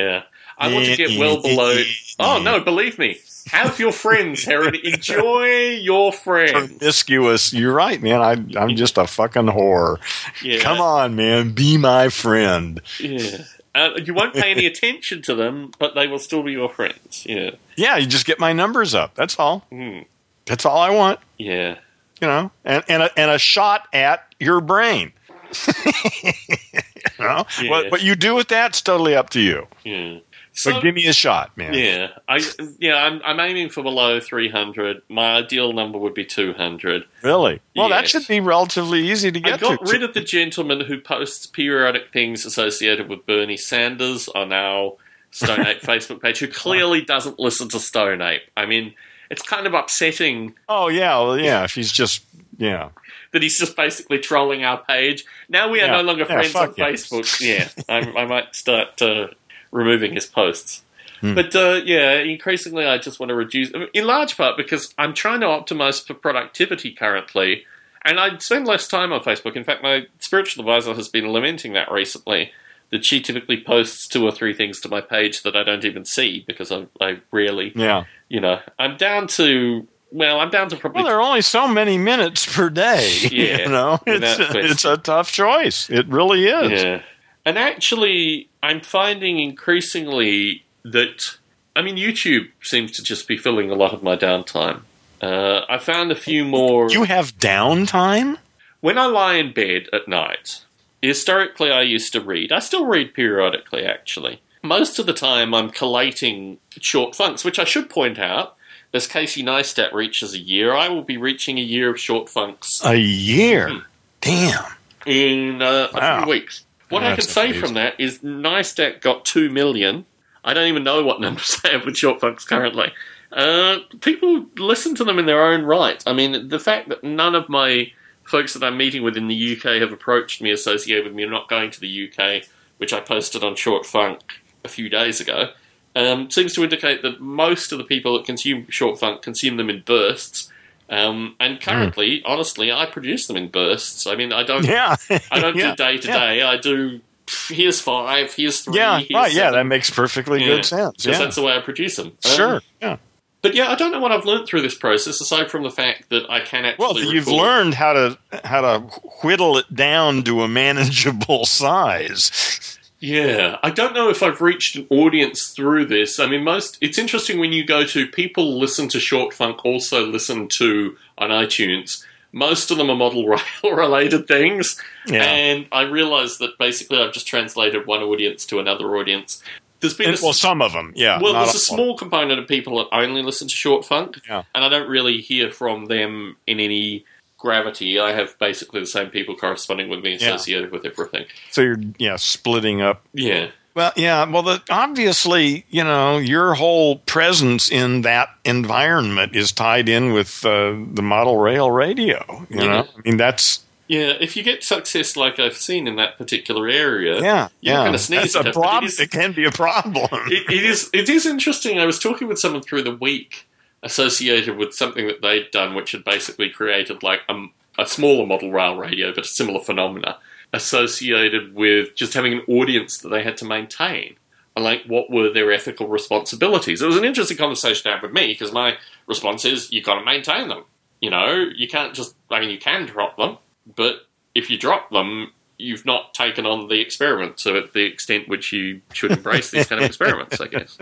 I 0.58 0.74
want 0.74 0.86
to 0.86 0.96
get 0.96 1.18
well 1.18 1.42
below. 1.42 1.82
Oh 2.20 2.42
no, 2.42 2.60
believe 2.60 3.00
me, 3.00 3.18
have 3.48 3.80
your 3.80 3.92
friends, 3.92 4.48
Aaron. 4.48 4.76
Enjoy 4.84 5.70
your 5.82 6.12
friends. 6.12 6.52
Promiscuous. 6.52 7.54
You're 7.54 7.74
right, 7.74 8.02
man. 8.02 8.22
I, 8.22 8.60
I'm 8.60 8.76
just 8.76 8.98
a 8.98 9.08
fucking 9.08 9.48
whore. 9.48 9.98
Yeah. 10.44 10.60
Come 10.60 10.82
on, 10.82 11.16
man. 11.16 11.54
Be 11.54 11.78
my 11.78 12.10
friend. 12.10 12.82
Yeah. 13.00 13.44
Uh, 13.74 13.92
you 14.04 14.14
won't 14.14 14.34
pay 14.34 14.52
any 14.52 14.66
attention 14.68 15.22
to 15.24 15.36
them, 15.36 15.72
but 15.80 15.96
they 15.96 16.08
will 16.08 16.20
still 16.20 16.44
be 16.44 16.52
your 16.52 16.70
friends. 16.70 17.26
Yeah. 17.28 17.52
Yeah, 17.76 17.98
you 17.98 18.08
just 18.08 18.26
get 18.26 18.40
my 18.40 18.54
numbers 18.54 18.94
up. 18.94 19.16
That's 19.16 19.40
all. 19.40 19.60
Hmm. 19.72 20.00
That's 20.46 20.66
all 20.66 20.80
I 20.80 20.90
want. 20.90 21.20
Yeah. 21.38 21.78
You 22.22 22.28
know, 22.28 22.52
and 22.66 22.84
and 22.90 23.04
a, 23.04 23.20
and 23.20 23.32
a 23.32 23.40
shot 23.40 23.88
at 23.94 24.26
your 24.40 24.60
brain. 24.60 25.14
you 27.20 27.26
know, 27.26 27.46
Yeah. 27.62 27.70
what 27.70 27.92
what 27.92 28.02
you 28.04 28.16
do 28.16 28.36
with 28.36 28.48
that's 28.48 28.82
totally 28.82 29.16
up 29.16 29.30
to 29.32 29.40
you. 29.42 29.68
Yeah. 29.84 30.20
So, 30.52 30.74
But 30.74 30.84
give 30.84 30.96
me 30.96 31.06
a 31.06 31.14
shot, 31.14 31.56
man. 31.56 31.74
yeah, 31.74 32.08
I 32.28 32.42
yeah, 32.80 32.96
I'm, 32.96 33.22
I'm 33.24 33.40
aiming 33.40 33.70
for 33.70 33.82
below 33.82 34.20
300. 34.20 35.02
My 35.08 35.36
ideal 35.36 35.72
number 35.72 35.98
would 35.98 36.14
be 36.16 36.26
200. 36.26 37.06
Really? 37.24 37.62
Well, 37.78 37.88
that 37.90 38.10
should 38.10 38.28
be 38.28 38.42
relatively 38.42 39.10
easy 39.10 39.32
to 39.32 39.40
I 39.40 39.42
get 39.42 39.60
got 39.62 39.86
to. 39.86 39.92
rid 39.92 40.04
of 40.04 40.14
the 40.14 40.22
gentleman 40.22 40.82
who 40.82 41.00
posts 41.00 41.46
periodic 41.46 42.12
things 42.12 42.46
associated 42.46 43.08
with 43.08 43.26
Bernie 43.26 43.56
Sanders 43.56 44.28
on 44.30 44.52
our 44.52 44.98
Stone 45.32 45.66
Ape 45.66 45.82
Facebook 45.82 46.22
page, 46.22 46.40
who 46.40 46.48
clearly 46.48 47.02
doesn't 47.04 47.40
listen 47.40 47.70
to 47.70 47.80
Stone 47.80 48.22
Ape. 48.22 48.42
I 48.58 48.66
mean, 48.66 48.96
it's 49.30 49.44
kind 49.44 49.66
of 49.66 49.74
upsetting 49.76 50.56
oh 50.68 50.90
yeah, 50.90 51.16
well 51.20 51.40
yeah. 51.40 51.64
If 51.64 51.76
he's 51.76 51.92
just 51.92 52.26
yeah. 52.58 52.90
That 53.32 53.42
he's 53.44 53.58
just 53.60 53.76
basically 53.76 54.20
trolling 54.20 54.64
our 54.64 54.78
page. 54.84 55.26
Now 55.50 55.70
we 55.70 55.82
are 55.82 55.86
Yeah. 55.88 55.98
no 55.98 56.02
longer 56.02 56.26
Yeah, 56.28 56.34
friends 56.34 56.56
on 56.56 56.74
yeah. 56.78 56.90
Facebook. 56.90 57.40
Yeah, 57.42 57.68
I, 57.88 58.00
I 58.22 58.26
might 58.26 58.56
start 58.56 59.02
uh, 59.02 59.28
removing 59.72 60.14
his 60.14 60.26
posts. 60.26 60.84
Hmm. 61.22 61.36
But 61.36 61.56
uh, 61.56 61.82
yeah, 61.86 62.14
increasingly 62.20 62.86
I 62.86 62.98
just 62.98 63.20
want 63.20 63.30
to 63.30 63.36
reduce, 63.36 63.72
in 63.94 64.06
large 64.08 64.38
part 64.38 64.56
because 64.58 64.94
I'm 64.98 65.14
trying 65.14 65.42
to 65.42 65.48
optimize 65.48 66.06
for 66.06 66.14
productivity 66.14 66.92
currently, 66.94 67.66
and 68.06 68.20
I 68.20 68.38
spend 68.38 68.66
less 68.68 68.88
time 68.88 69.12
on 69.12 69.20
Facebook. 69.22 69.56
In 69.58 69.64
fact, 69.66 69.84
my 69.84 70.08
spiritual 70.20 70.62
advisor 70.62 70.94
has 70.94 71.10
been 71.10 71.28
lamenting 71.32 71.74
that 71.74 71.92
recently. 71.92 72.52
That 72.92 73.06
she 73.06 73.22
typically 73.22 73.62
posts 73.64 74.08
two 74.08 74.26
or 74.26 74.32
three 74.32 74.52
things 74.56 74.80
to 74.80 74.90
my 74.90 75.00
page 75.00 75.44
that 75.44 75.56
I 75.56 75.62
don't 75.62 75.86
even 75.86 76.06
see 76.06 76.44
because 76.48 76.72
I, 76.72 76.88
I 77.00 77.20
rarely, 77.32 77.72
Yeah. 77.76 78.06
you 78.30 78.40
know, 78.40 78.62
I'm 78.80 78.98
down 78.98 79.28
to 79.28 79.88
well, 80.12 80.40
I'm 80.40 80.50
down 80.50 80.70
to 80.70 80.76
probably 80.78 81.04
Well, 81.04 81.12
there 81.12 81.18
are 81.20 81.22
only 81.22 81.42
so 81.42 81.68
many 81.68 81.98
minutes 81.98 82.46
per 82.56 82.70
day. 82.70 83.10
Yeah, 83.32 83.58
you 83.60 83.70
know, 83.70 84.00
it's, 84.08 84.36
question. 84.38 84.66
it's 84.66 84.86
a 84.86 84.98
tough 84.98 85.32
choice. 85.32 85.90
It 85.90 86.08
really 86.08 86.46
is. 86.46 86.84
Yeah. 86.84 87.02
And 87.46 87.58
actually, 87.58 88.50
I'm 88.62 88.82
finding 88.82 89.40
increasingly 89.40 90.66
that, 90.84 91.38
I 91.76 91.82
mean, 91.82 91.96
YouTube 91.96 92.50
seems 92.62 92.92
to 92.94 93.04
just 93.04 93.28
be 93.28 93.38
filling 93.38 93.72
a 93.72 93.76
lot 93.76 93.94
of 93.94 94.04
my 94.04 94.16
downtime. 94.16 94.82
Uh, 95.22 95.62
I 95.70 95.78
found 95.78 96.12
a 96.12 96.16
few 96.16 96.46
more. 96.46 96.90
You 96.90 97.04
have 97.04 97.38
downtime. 97.38 98.38
when 98.82 98.98
I 98.98 99.06
lie 99.06 99.36
in 99.36 99.52
bed 99.54 99.88
at 99.92 100.08
night, 100.08 100.64
historically 101.02 101.72
I 101.72 101.82
used 101.82 102.14
to 102.14 102.22
read. 102.22 102.52
I 102.52 102.60
still 102.60 102.86
read 102.86 103.14
periodically, 103.14 103.84
actually. 103.86 104.42
Most 104.64 105.00
of 105.00 105.06
the 105.06 105.14
time 105.14 105.54
I'm 105.54 105.70
collating 105.70 106.58
short 106.80 107.16
funks, 107.16 107.44
which 107.46 107.60
I 107.60 107.64
should 107.64 107.90
point 107.90 108.20
out. 108.20 108.56
As 108.94 109.06
Casey 109.06 109.44
Neistat 109.44 109.94
reaches 109.94 110.34
a 110.34 110.40
year, 110.40 110.74
I 110.74 110.90
will 110.90 111.04
be 111.04 111.18
reaching 111.18 111.58
a 111.60 111.62
year 111.62 111.90
of 111.92 112.00
short 112.00 112.28
funks 112.30 112.82
A 112.84 112.96
year. 112.96 113.70
Hmm. 113.70 113.78
Damn. 114.22 114.66
in 115.06 115.62
uh, 115.62 115.90
a 115.94 116.22
few 116.24 116.30
weeks. 116.30 116.66
What 116.90 117.04
I 117.04 117.16
can 117.16 117.24
say 117.24 117.46
amazing. 117.46 117.62
from 117.62 117.74
that 117.76 118.00
is 118.00 118.20
Neistat 118.20 119.02
got 119.02 119.24
two 119.26 119.50
million. 119.50 120.06
I 120.44 120.54
don't 120.54 120.68
even 120.68 120.84
know 120.84 121.04
what 121.04 121.22
numbers 121.22 121.60
they 121.64 121.72
have 121.72 121.86
with 121.86 121.98
short 121.98 122.20
funks 122.20 122.44
currently. 122.46 122.92
Uh, 123.32 123.78
people 124.02 124.46
listen 124.58 124.96
to 124.96 125.04
them 125.04 125.20
in 125.20 125.28
their 125.28 125.44
own 125.46 125.64
right. 125.64 126.04
I 126.08 126.14
mean, 126.14 126.50
the 126.50 126.60
fact 126.60 126.90
that 126.90 127.04
none 127.04 127.36
of 127.36 127.48
my 127.48 127.92
folks 128.24 128.54
that 128.54 128.64
I'm 128.64 128.78
meeting 128.78 129.04
with 129.04 129.18
in 129.18 129.28
the 129.28 129.56
UK 129.56 129.82
have 129.82 129.92
approached 129.94 130.42
me 130.42 130.52
associated 130.52 131.06
with 131.06 131.14
me 131.14 131.26
not 131.26 131.48
going 131.48 131.70
to 131.72 131.80
the 131.80 132.12
UK, 132.12 132.44
which 132.78 132.92
I 132.92 133.00
posted 133.00 133.44
on 133.44 133.56
Short 133.56 133.86
Funk 133.86 134.22
a 134.66 134.68
few 134.68 134.90
days 134.90 135.22
ago, 135.22 135.52
um, 135.96 136.30
seems 136.30 136.54
to 136.56 136.64
indicate 136.64 137.02
that 137.02 137.20
most 137.22 137.72
of 137.72 137.78
the 137.78 137.84
people 137.84 138.18
that 138.18 138.26
consume 138.26 138.68
Short 138.70 139.00
Funk 139.00 139.22
consume 139.22 139.58
them 139.58 139.70
in 139.70 139.82
bursts. 139.86 140.52
Um, 140.90 141.36
and 141.40 141.62
currently, 141.62 142.24
honestly, 142.26 142.72
I 142.72 142.86
produce 142.88 143.28
them 143.28 143.38
in 143.38 143.50
bursts. 143.50 144.08
I 144.08 144.16
mean, 144.16 144.34
I 144.34 144.44
don't, 144.44 144.66
Yeah. 144.66 144.96
I 145.32 145.40
don't 145.40 145.56
yeah. 145.58 145.72
do 145.72 145.76
day 145.76 145.98
to 145.98 146.08
day. 146.08 146.42
I 146.42 146.58
do. 146.58 147.02
Here's 147.48 147.80
five. 147.80 148.34
Here's 148.34 148.62
three. 148.62 148.76
Yeah, 148.78 148.98
here's 148.98 149.12
right. 149.12 149.32
Yeah, 149.34 149.52
that 149.52 149.64
makes 149.68 149.92
perfectly 149.92 150.40
Yeah. 150.42 150.48
good 150.48 150.66
sense. 150.66 151.06
Yeah. 151.06 151.18
that's 151.20 151.36
the 151.36 151.44
way 151.44 151.54
I 151.56 151.60
produce 151.62 151.96
them. 151.98 152.08
Um, 152.26 152.32
Sure. 152.32 152.62
Yeah. 152.82 152.98
But 153.42 153.54
yeah, 153.54 153.70
I 153.70 153.76
don't 153.76 153.92
know 153.92 154.00
what 154.00 154.12
I've 154.12 154.26
learned 154.26 154.48
through 154.48 154.64
this 154.64 154.76
process, 154.76 155.22
aside 155.22 155.50
from 155.52 155.64
the 155.64 155.70
fact 155.70 156.10
that 156.10 156.30
I 156.30 156.40
can 156.42 156.66
actually. 156.66 156.84
Well, 156.86 157.00
you've 157.14 157.28
record- 157.28 157.40
learned 157.42 157.74
how 157.76 157.94
to 157.94 158.18
how 158.44 158.62
to 158.62 158.80
whittle 159.24 159.58
it 159.60 159.74
down 159.74 160.24
to 160.24 160.42
a 160.42 160.48
manageable 160.48 161.46
size. 161.90 162.79
Yeah, 163.00 163.58
I 163.64 163.70
don't 163.70 163.94
know 163.94 164.10
if 164.10 164.22
I've 164.22 164.42
reached 164.42 164.76
an 164.76 164.86
audience 164.90 165.48
through 165.48 165.86
this. 165.86 166.20
I 166.20 166.28
mean, 166.28 166.44
most 166.44 166.78
it's 166.82 166.98
interesting 166.98 167.40
when 167.40 167.54
you 167.54 167.64
go 167.64 167.86
to 167.86 168.08
people 168.08 168.60
listen 168.60 168.90
to 168.90 169.00
short 169.00 169.34
funk, 169.34 169.64
also 169.64 170.06
listen 170.06 170.48
to 170.50 170.98
on 171.18 171.30
iTunes. 171.30 172.04
Most 172.32 172.70
of 172.72 172.78
them 172.78 172.90
are 172.90 172.96
model 172.96 173.26
rail 173.28 173.40
related 173.64 174.28
things, 174.28 174.80
Yeah. 175.08 175.24
and 175.24 175.66
I 175.72 175.82
realised 175.84 176.40
that 176.40 176.58
basically 176.60 177.00
I've 177.02 177.14
just 177.14 177.26
translated 177.28 177.88
one 177.88 178.04
audience 178.04 178.46
to 178.48 178.60
another 178.60 178.96
audience. 178.98 179.42
There's 179.80 179.94
been 179.94 180.10
And- 180.10 180.20
a, 180.20 180.22
well, 180.22 180.34
some 180.34 180.62
of 180.62 180.74
them, 180.74 180.92
yeah. 180.96 181.20
well, 181.22 181.34
there's 181.34 181.48
a 181.48 181.72
all. 181.72 181.78
small 181.78 181.98
component 181.98 182.38
of 182.40 182.48
people 182.50 182.78
that 182.80 182.88
only 182.94 183.24
listen 183.24 183.48
to 183.48 183.56
short 183.56 183.86
funk, 183.86 184.20
Yeah. 184.28 184.44
and 184.54 184.64
I 184.66 184.70
don't 184.70 184.90
really 184.90 185.22
hear 185.22 185.50
from 185.52 185.86
them 185.86 186.36
in 186.46 186.60
any 186.60 187.06
gravity. 187.40 188.00
I 188.00 188.12
have 188.12 188.38
basically 188.38 188.80
the 188.82 188.86
same 188.86 189.10
people 189.10 189.36
corresponding 189.36 189.90
with 189.90 190.02
me 190.04 190.12
Yeah. 190.20 190.36
associated 190.36 190.72
with 190.72 190.86
everything. 190.86 191.26
So 191.52 191.62
you're 191.62 191.80
yeah 191.98 192.18
splitting 192.18 192.82
up. 192.82 193.02
Yeah. 193.14 193.48
Well, 193.76 193.94
yeah. 193.96 194.26
Well, 194.30 194.42
the, 194.44 194.62
obviously, 194.70 195.66
you 195.70 195.84
know, 195.84 196.18
your 196.18 196.54
whole 196.56 196.98
presence 196.98 197.72
in 197.72 198.02
that 198.02 198.30
environment 198.44 199.36
is 199.36 199.52
tied 199.52 199.88
in 199.88 200.12
with 200.12 200.44
uh, 200.46 200.76
the 200.94 201.02
model 201.02 201.38
rail 201.38 201.72
radio. 201.72 202.46
You 202.50 202.60
Yeah. 202.62 202.68
know, 202.68 202.88
I 202.98 203.02
mean, 203.06 203.18
that's 203.18 203.62
Yeah, 203.88 204.14
if 204.20 204.36
you 204.38 204.44
get 204.44 204.64
success 204.64 205.16
like 205.16 205.40
I've 205.40 205.56
seen 205.58 205.88
in 205.88 205.96
that 205.96 206.18
particular 206.18 206.68
area, 206.68 207.22
yeah, 207.22 207.48
You're 207.62 207.76
yeah. 207.76 207.86
gonna 207.86 207.98
sneeze 207.98 208.34
That's 208.34 208.36
at 208.36 208.46
a 208.48 208.50
it, 208.50 208.54
problem. 208.54 208.84
is- 208.86 209.00
It 209.00 209.12
can 209.12 209.32
be 209.32 209.46
a 209.46 209.52
problem. 209.52 210.10
it, 210.28 210.44
it 210.52 210.64
is 210.66 210.90
it 210.94 211.08
is 211.10 211.26
interesting. 211.26 211.80
I 211.80 211.86
was 211.86 211.98
talking 212.00 212.28
with 212.28 212.38
someone 212.40 212.62
through 212.62 212.84
the 212.84 212.96
week 212.96 213.48
associated 213.84 214.58
with 214.58 214.74
something 214.74 215.08
that 215.08 215.22
they'd 215.22 215.52
done, 215.52 215.76
which 215.76 215.92
had 215.92 216.04
basically 216.04 216.50
created 216.50 217.04
like 217.04 217.22
a, 217.30 217.46
a 217.78 217.86
smaller 217.86 218.26
model 218.26 218.52
rail 218.52 218.76
radio, 218.76 219.14
but 219.14 219.26
a 219.26 219.28
similar 219.28 219.60
phenomena 219.60 220.18
associated 220.52 221.54
with 221.54 221.96
just 221.96 222.14
having 222.14 222.34
an 222.34 222.42
audience 222.48 222.98
that 222.98 223.10
they 223.10 223.24
had 223.24 223.38
to 223.38 223.46
maintain. 223.46 224.16
And 224.56 224.66
like, 224.66 224.84
what 224.88 225.10
were 225.10 225.30
their 225.32 225.52
ethical 225.52 225.88
responsibilities? 225.88 226.82
It 226.82 226.88
was 226.88 226.98
an 226.98 227.06
interesting 227.06 227.38
conversation 227.38 227.84
to 227.84 227.92
have 227.92 228.02
with 228.02 228.12
me 228.12 228.28
because 228.28 228.52
my 228.52 228.78
response 229.08 229.46
is, 229.46 229.72
you've 229.72 229.86
got 229.86 230.00
to 230.00 230.06
maintain 230.06 230.50
them. 230.50 230.66
You 231.02 231.10
know, 231.10 231.50
you 231.56 231.68
can't 231.68 231.94
just. 231.94 232.16
I 232.30 232.42
mean, 232.42 232.50
you 232.50 232.58
can 232.58 232.86
drop 232.86 233.16
them, 233.16 233.38
but 233.74 234.08
if 234.36 234.50
you 234.50 234.58
drop 234.58 234.90
them, 234.90 235.32
you've 235.58 235.86
not 235.86 236.14
taken 236.14 236.46
on 236.46 236.68
the 236.68 236.82
experiment. 236.82 237.40
So, 237.40 237.56
at 237.56 237.72
the 237.72 237.86
extent 237.86 238.28
which 238.28 238.52
you 238.52 238.82
should 238.92 239.12
embrace 239.12 239.50
these 239.50 239.68
kind 239.68 239.82
of 239.82 239.88
experiments, 239.88 240.42
I 240.42 240.48
guess. 240.48 240.78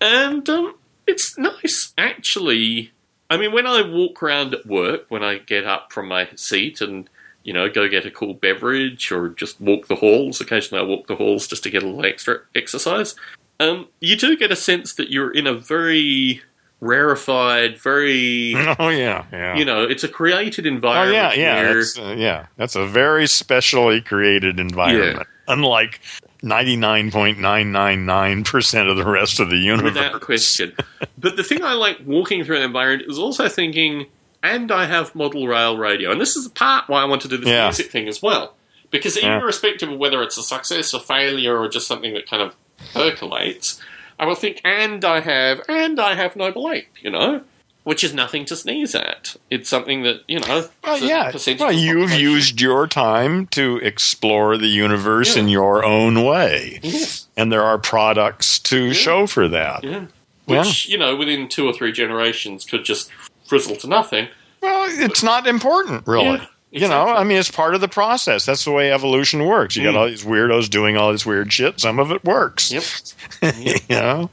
And 0.00 0.48
um, 0.48 0.74
it's 1.06 1.36
nice, 1.38 1.92
actually. 1.96 2.92
I 3.30 3.36
mean, 3.36 3.52
when 3.52 3.66
I 3.66 3.82
walk 3.82 4.22
around 4.22 4.54
at 4.54 4.66
work, 4.66 5.06
when 5.08 5.24
I 5.24 5.38
get 5.38 5.64
up 5.64 5.92
from 5.92 6.08
my 6.08 6.28
seat 6.36 6.80
and 6.80 7.08
you 7.42 7.52
know 7.52 7.68
go 7.68 7.88
get 7.88 8.06
a 8.06 8.10
cool 8.10 8.34
beverage 8.34 9.12
or 9.12 9.28
just 9.30 9.60
walk 9.60 9.86
the 9.86 9.96
halls. 9.96 10.40
Occasionally, 10.40 10.82
I 10.82 10.86
walk 10.86 11.06
the 11.06 11.16
halls 11.16 11.46
just 11.46 11.62
to 11.64 11.70
get 11.70 11.82
a 11.82 11.86
little 11.86 12.04
extra 12.04 12.40
exercise. 12.54 13.14
Um, 13.60 13.88
you 14.00 14.16
do 14.16 14.36
get 14.36 14.50
a 14.50 14.56
sense 14.56 14.94
that 14.94 15.10
you're 15.10 15.30
in 15.30 15.46
a 15.46 15.54
very 15.54 16.42
rarefied, 16.80 17.78
very 17.78 18.54
oh 18.78 18.88
yeah, 18.88 19.24
yeah. 19.32 19.56
you 19.56 19.64
know, 19.64 19.84
it's 19.84 20.04
a 20.04 20.08
created 20.08 20.66
environment. 20.66 21.16
oh 21.16 21.36
yeah, 21.36 21.62
yeah. 21.62 21.72
That's, 21.72 21.98
uh, 21.98 22.14
yeah, 22.16 22.46
that's 22.56 22.76
a 22.76 22.86
very 22.86 23.26
specially 23.26 24.00
created 24.00 24.58
environment. 24.58 25.26
Unlike 25.46 26.00
ninety 26.44 26.76
nine 26.76 27.10
point 27.10 27.38
nine 27.40 27.72
nine 27.72 28.06
nine 28.06 28.44
percent 28.44 28.88
of 28.88 28.96
the 28.96 29.04
rest 29.04 29.40
of 29.40 29.50
the 29.50 29.56
universe. 29.56 29.94
without 29.94 30.20
question. 30.20 30.74
but 31.18 31.36
the 31.36 31.42
thing 31.42 31.62
I 31.64 31.72
like 31.72 31.98
walking 32.04 32.44
through 32.44 32.58
an 32.58 32.62
environment 32.62 33.10
is 33.10 33.18
also 33.18 33.48
thinking, 33.48 34.06
and 34.42 34.70
I 34.70 34.84
have 34.86 35.14
model 35.14 35.46
rail 35.48 35.76
radio, 35.76 36.12
and 36.12 36.20
this 36.20 36.36
is 36.36 36.46
part 36.48 36.88
why 36.88 37.02
I 37.02 37.06
want 37.06 37.22
to 37.22 37.28
do 37.28 37.38
this 37.38 37.48
Yeah. 37.48 37.64
music 37.64 37.90
thing 37.90 38.06
as 38.08 38.22
well, 38.22 38.54
because 38.90 39.20
Yeah. 39.20 39.40
irrespective 39.40 39.90
of 39.90 39.98
whether 39.98 40.22
it's 40.22 40.36
a 40.38 40.42
success 40.42 40.94
or 40.94 41.00
failure 41.00 41.58
or 41.58 41.68
just 41.68 41.86
something 41.88 42.14
that 42.14 42.28
kind 42.28 42.42
of 42.42 42.54
percolates, 42.92 43.80
I 44.18 44.26
will 44.26 44.34
think, 44.36 44.60
and 44.64 45.04
I 45.04 45.20
have, 45.20 45.60
and 45.68 45.98
I 46.00 46.14
have 46.14 46.36
Noble 46.36 46.70
Ape, 46.70 46.88
you 47.02 47.10
know. 47.10 47.40
Which 47.84 48.02
is 48.02 48.14
nothing 48.14 48.44
to 48.46 48.56
sneeze 48.56 48.94
at. 48.94 49.36
It's 49.50 49.68
something 49.68 50.02
that 50.04 50.22
you 50.26 50.40
know. 50.40 50.68
Well, 50.82 50.98
yeah. 50.98 51.30
Well, 51.58 51.70
you've 51.70 52.12
used 52.12 52.60
your 52.60 52.86
time 52.86 53.46
to 53.48 53.76
explore 53.78 54.56
the 54.56 54.66
universe 54.68 55.36
Yeah. 55.36 55.42
in 55.42 55.48
your 55.50 55.84
own 55.84 56.24
way, 56.24 56.80
Yes. 56.82 57.26
and 57.36 57.52
there 57.52 57.62
are 57.62 57.76
products 57.78 58.58
to 58.60 58.94
show 58.94 59.26
for 59.26 59.48
that. 59.48 59.84
Yeah. 59.84 60.06
Yeah. 60.46 60.60
Which 60.62 60.88
you 60.88 60.96
know, 60.96 61.14
within 61.14 61.46
two 61.48 61.66
or 61.66 61.72
three 61.74 61.92
generations, 61.92 62.64
could 62.64 62.84
just 62.86 63.10
frizzle 63.46 63.76
to 63.76 63.86
nothing. 63.86 64.28
Well, 64.62 64.86
it's 64.90 65.22
not 65.22 65.46
important, 65.46 66.06
really. 66.06 66.40
You 66.82 66.88
know. 66.88 67.06
I 67.08 67.22
mean, 67.24 67.38
it's 67.38 67.50
part 67.50 67.74
of 67.74 67.80
the 67.80 67.88
process. 67.88 68.44
That's 68.44 68.64
the 68.64 68.72
way 68.72 68.92
evolution 68.92 69.44
works. 69.46 69.76
You 69.76 69.84
got 69.84 69.94
Mm. 69.94 69.98
all 69.98 70.06
these 70.06 70.24
weirdos 70.24 70.68
doing 70.68 70.96
all 70.96 71.12
this 71.12 71.24
weird 71.24 71.52
shit. 71.52 71.78
Some 71.80 71.98
of 72.00 72.10
it 72.10 72.24
works. 72.24 72.72
Yep. 72.72 73.54
you 73.58 73.74
know, 73.90 74.30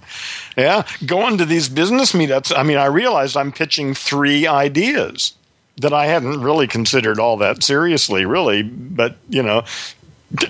yeah. 0.57 0.83
Going 1.05 1.37
to 1.37 1.45
these 1.45 1.69
business 1.69 2.13
meetups. 2.13 2.51
I 2.57 2.63
mean, 2.63 2.77
I 2.77 2.85
realized 2.87 3.37
I'm 3.37 3.51
pitching 3.51 3.93
three 3.93 4.47
ideas 4.47 5.33
that 5.77 5.93
I 5.93 6.05
hadn't 6.07 6.41
really 6.41 6.67
considered 6.67 7.19
all 7.19 7.37
that 7.37 7.63
seriously, 7.63 8.25
really. 8.25 8.63
But 8.63 9.15
you 9.29 9.43
know, 9.43 9.63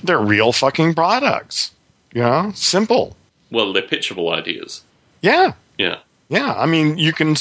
they're 0.04 0.18
real 0.20 0.52
fucking 0.54 0.94
products. 0.96 1.72
You 2.14 2.22
know, 2.22 2.52
simple. 2.56 3.16
Well, 3.52 3.74
they're 3.74 3.84
pitchable 3.84 4.34
ideas. 4.34 4.82
Yeah. 5.22 5.54
Yeah. 5.78 5.98
Yeah, 6.32 6.54
I 6.54 6.66
mean, 6.66 6.98
you 6.98 7.12
can. 7.12 7.36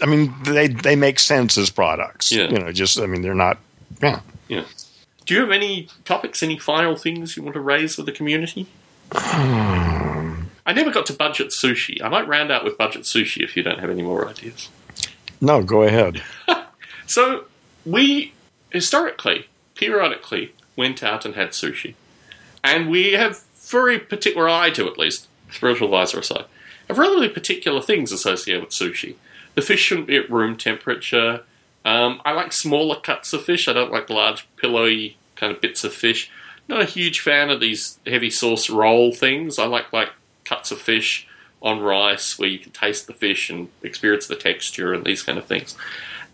I 0.00 0.06
mean, 0.06 0.34
they 0.44 0.68
they 0.68 0.96
make 0.96 1.18
sense 1.18 1.58
as 1.58 1.68
products. 1.68 2.32
Yeah. 2.32 2.48
You 2.48 2.58
know, 2.58 2.72
just 2.72 2.98
I 2.98 3.04
mean, 3.04 3.20
they're 3.20 3.34
not. 3.34 3.58
Yeah. 4.00 4.20
Yeah. 4.48 4.64
Do 5.26 5.34
you 5.34 5.40
have 5.42 5.50
any 5.50 5.86
topics, 6.06 6.42
any 6.42 6.58
final 6.58 6.96
things 6.96 7.36
you 7.36 7.42
want 7.42 7.54
to 7.54 7.60
raise 7.60 7.98
with 7.98 8.06
the 8.06 8.12
community? 8.12 8.66
I 9.12 10.72
never 10.74 10.90
got 10.90 11.04
to 11.06 11.12
budget 11.12 11.48
sushi. 11.48 12.02
I 12.02 12.08
might 12.08 12.26
round 12.26 12.50
out 12.50 12.64
with 12.64 12.78
budget 12.78 13.02
sushi 13.02 13.44
if 13.44 13.54
you 13.54 13.62
don't 13.62 13.80
have 13.80 13.90
any 13.90 14.02
more 14.02 14.26
ideas. 14.26 14.70
No, 15.40 15.62
go 15.62 15.82
ahead. 15.82 16.22
So, 17.06 17.46
we 17.84 18.34
historically, 18.70 19.48
periodically, 19.74 20.52
went 20.76 21.02
out 21.02 21.24
and 21.24 21.34
had 21.34 21.48
sushi. 21.48 21.96
And 22.62 22.88
we 22.88 23.14
have 23.14 23.42
very 23.56 23.98
particular, 23.98 24.48
I 24.48 24.70
do 24.70 24.86
at 24.86 24.96
least, 24.96 25.26
spiritual 25.50 25.88
advisor 25.88 26.20
aside, 26.20 26.44
have 26.90 26.98
relatively 26.98 27.28
particular 27.28 27.80
things 27.80 28.12
associated 28.12 28.62
with 28.62 28.72
sushi. 28.72 29.16
The 29.54 29.62
fish 29.62 29.80
shouldn't 29.80 30.06
be 30.06 30.16
at 30.16 30.30
room 30.30 30.56
temperature. 30.56 31.42
Um, 31.84 32.20
I 32.24 32.32
like 32.32 32.52
smaller 32.52 33.00
cuts 33.00 33.32
of 33.32 33.44
fish. 33.44 33.68
I 33.68 33.72
don't 33.72 33.92
like 33.92 34.10
large, 34.10 34.46
pillowy 34.56 35.16
kind 35.36 35.52
of 35.52 35.60
bits 35.60 35.84
of 35.84 35.92
fish. 35.92 36.30
Not 36.68 36.80
a 36.80 36.84
huge 36.84 37.20
fan 37.20 37.50
of 37.50 37.60
these 37.60 37.98
heavy 38.06 38.30
sauce 38.30 38.70
roll 38.70 39.12
things. 39.12 39.58
I 39.58 39.66
like 39.66 39.92
like 39.92 40.10
cuts 40.44 40.70
of 40.70 40.80
fish 40.80 41.26
on 41.62 41.80
rice 41.80 42.38
where 42.38 42.48
you 42.48 42.58
can 42.58 42.72
taste 42.72 43.06
the 43.06 43.12
fish 43.12 43.50
and 43.50 43.68
experience 43.82 44.26
the 44.26 44.36
texture 44.36 44.94
and 44.94 45.04
these 45.04 45.22
kind 45.22 45.38
of 45.38 45.46
things. 45.46 45.76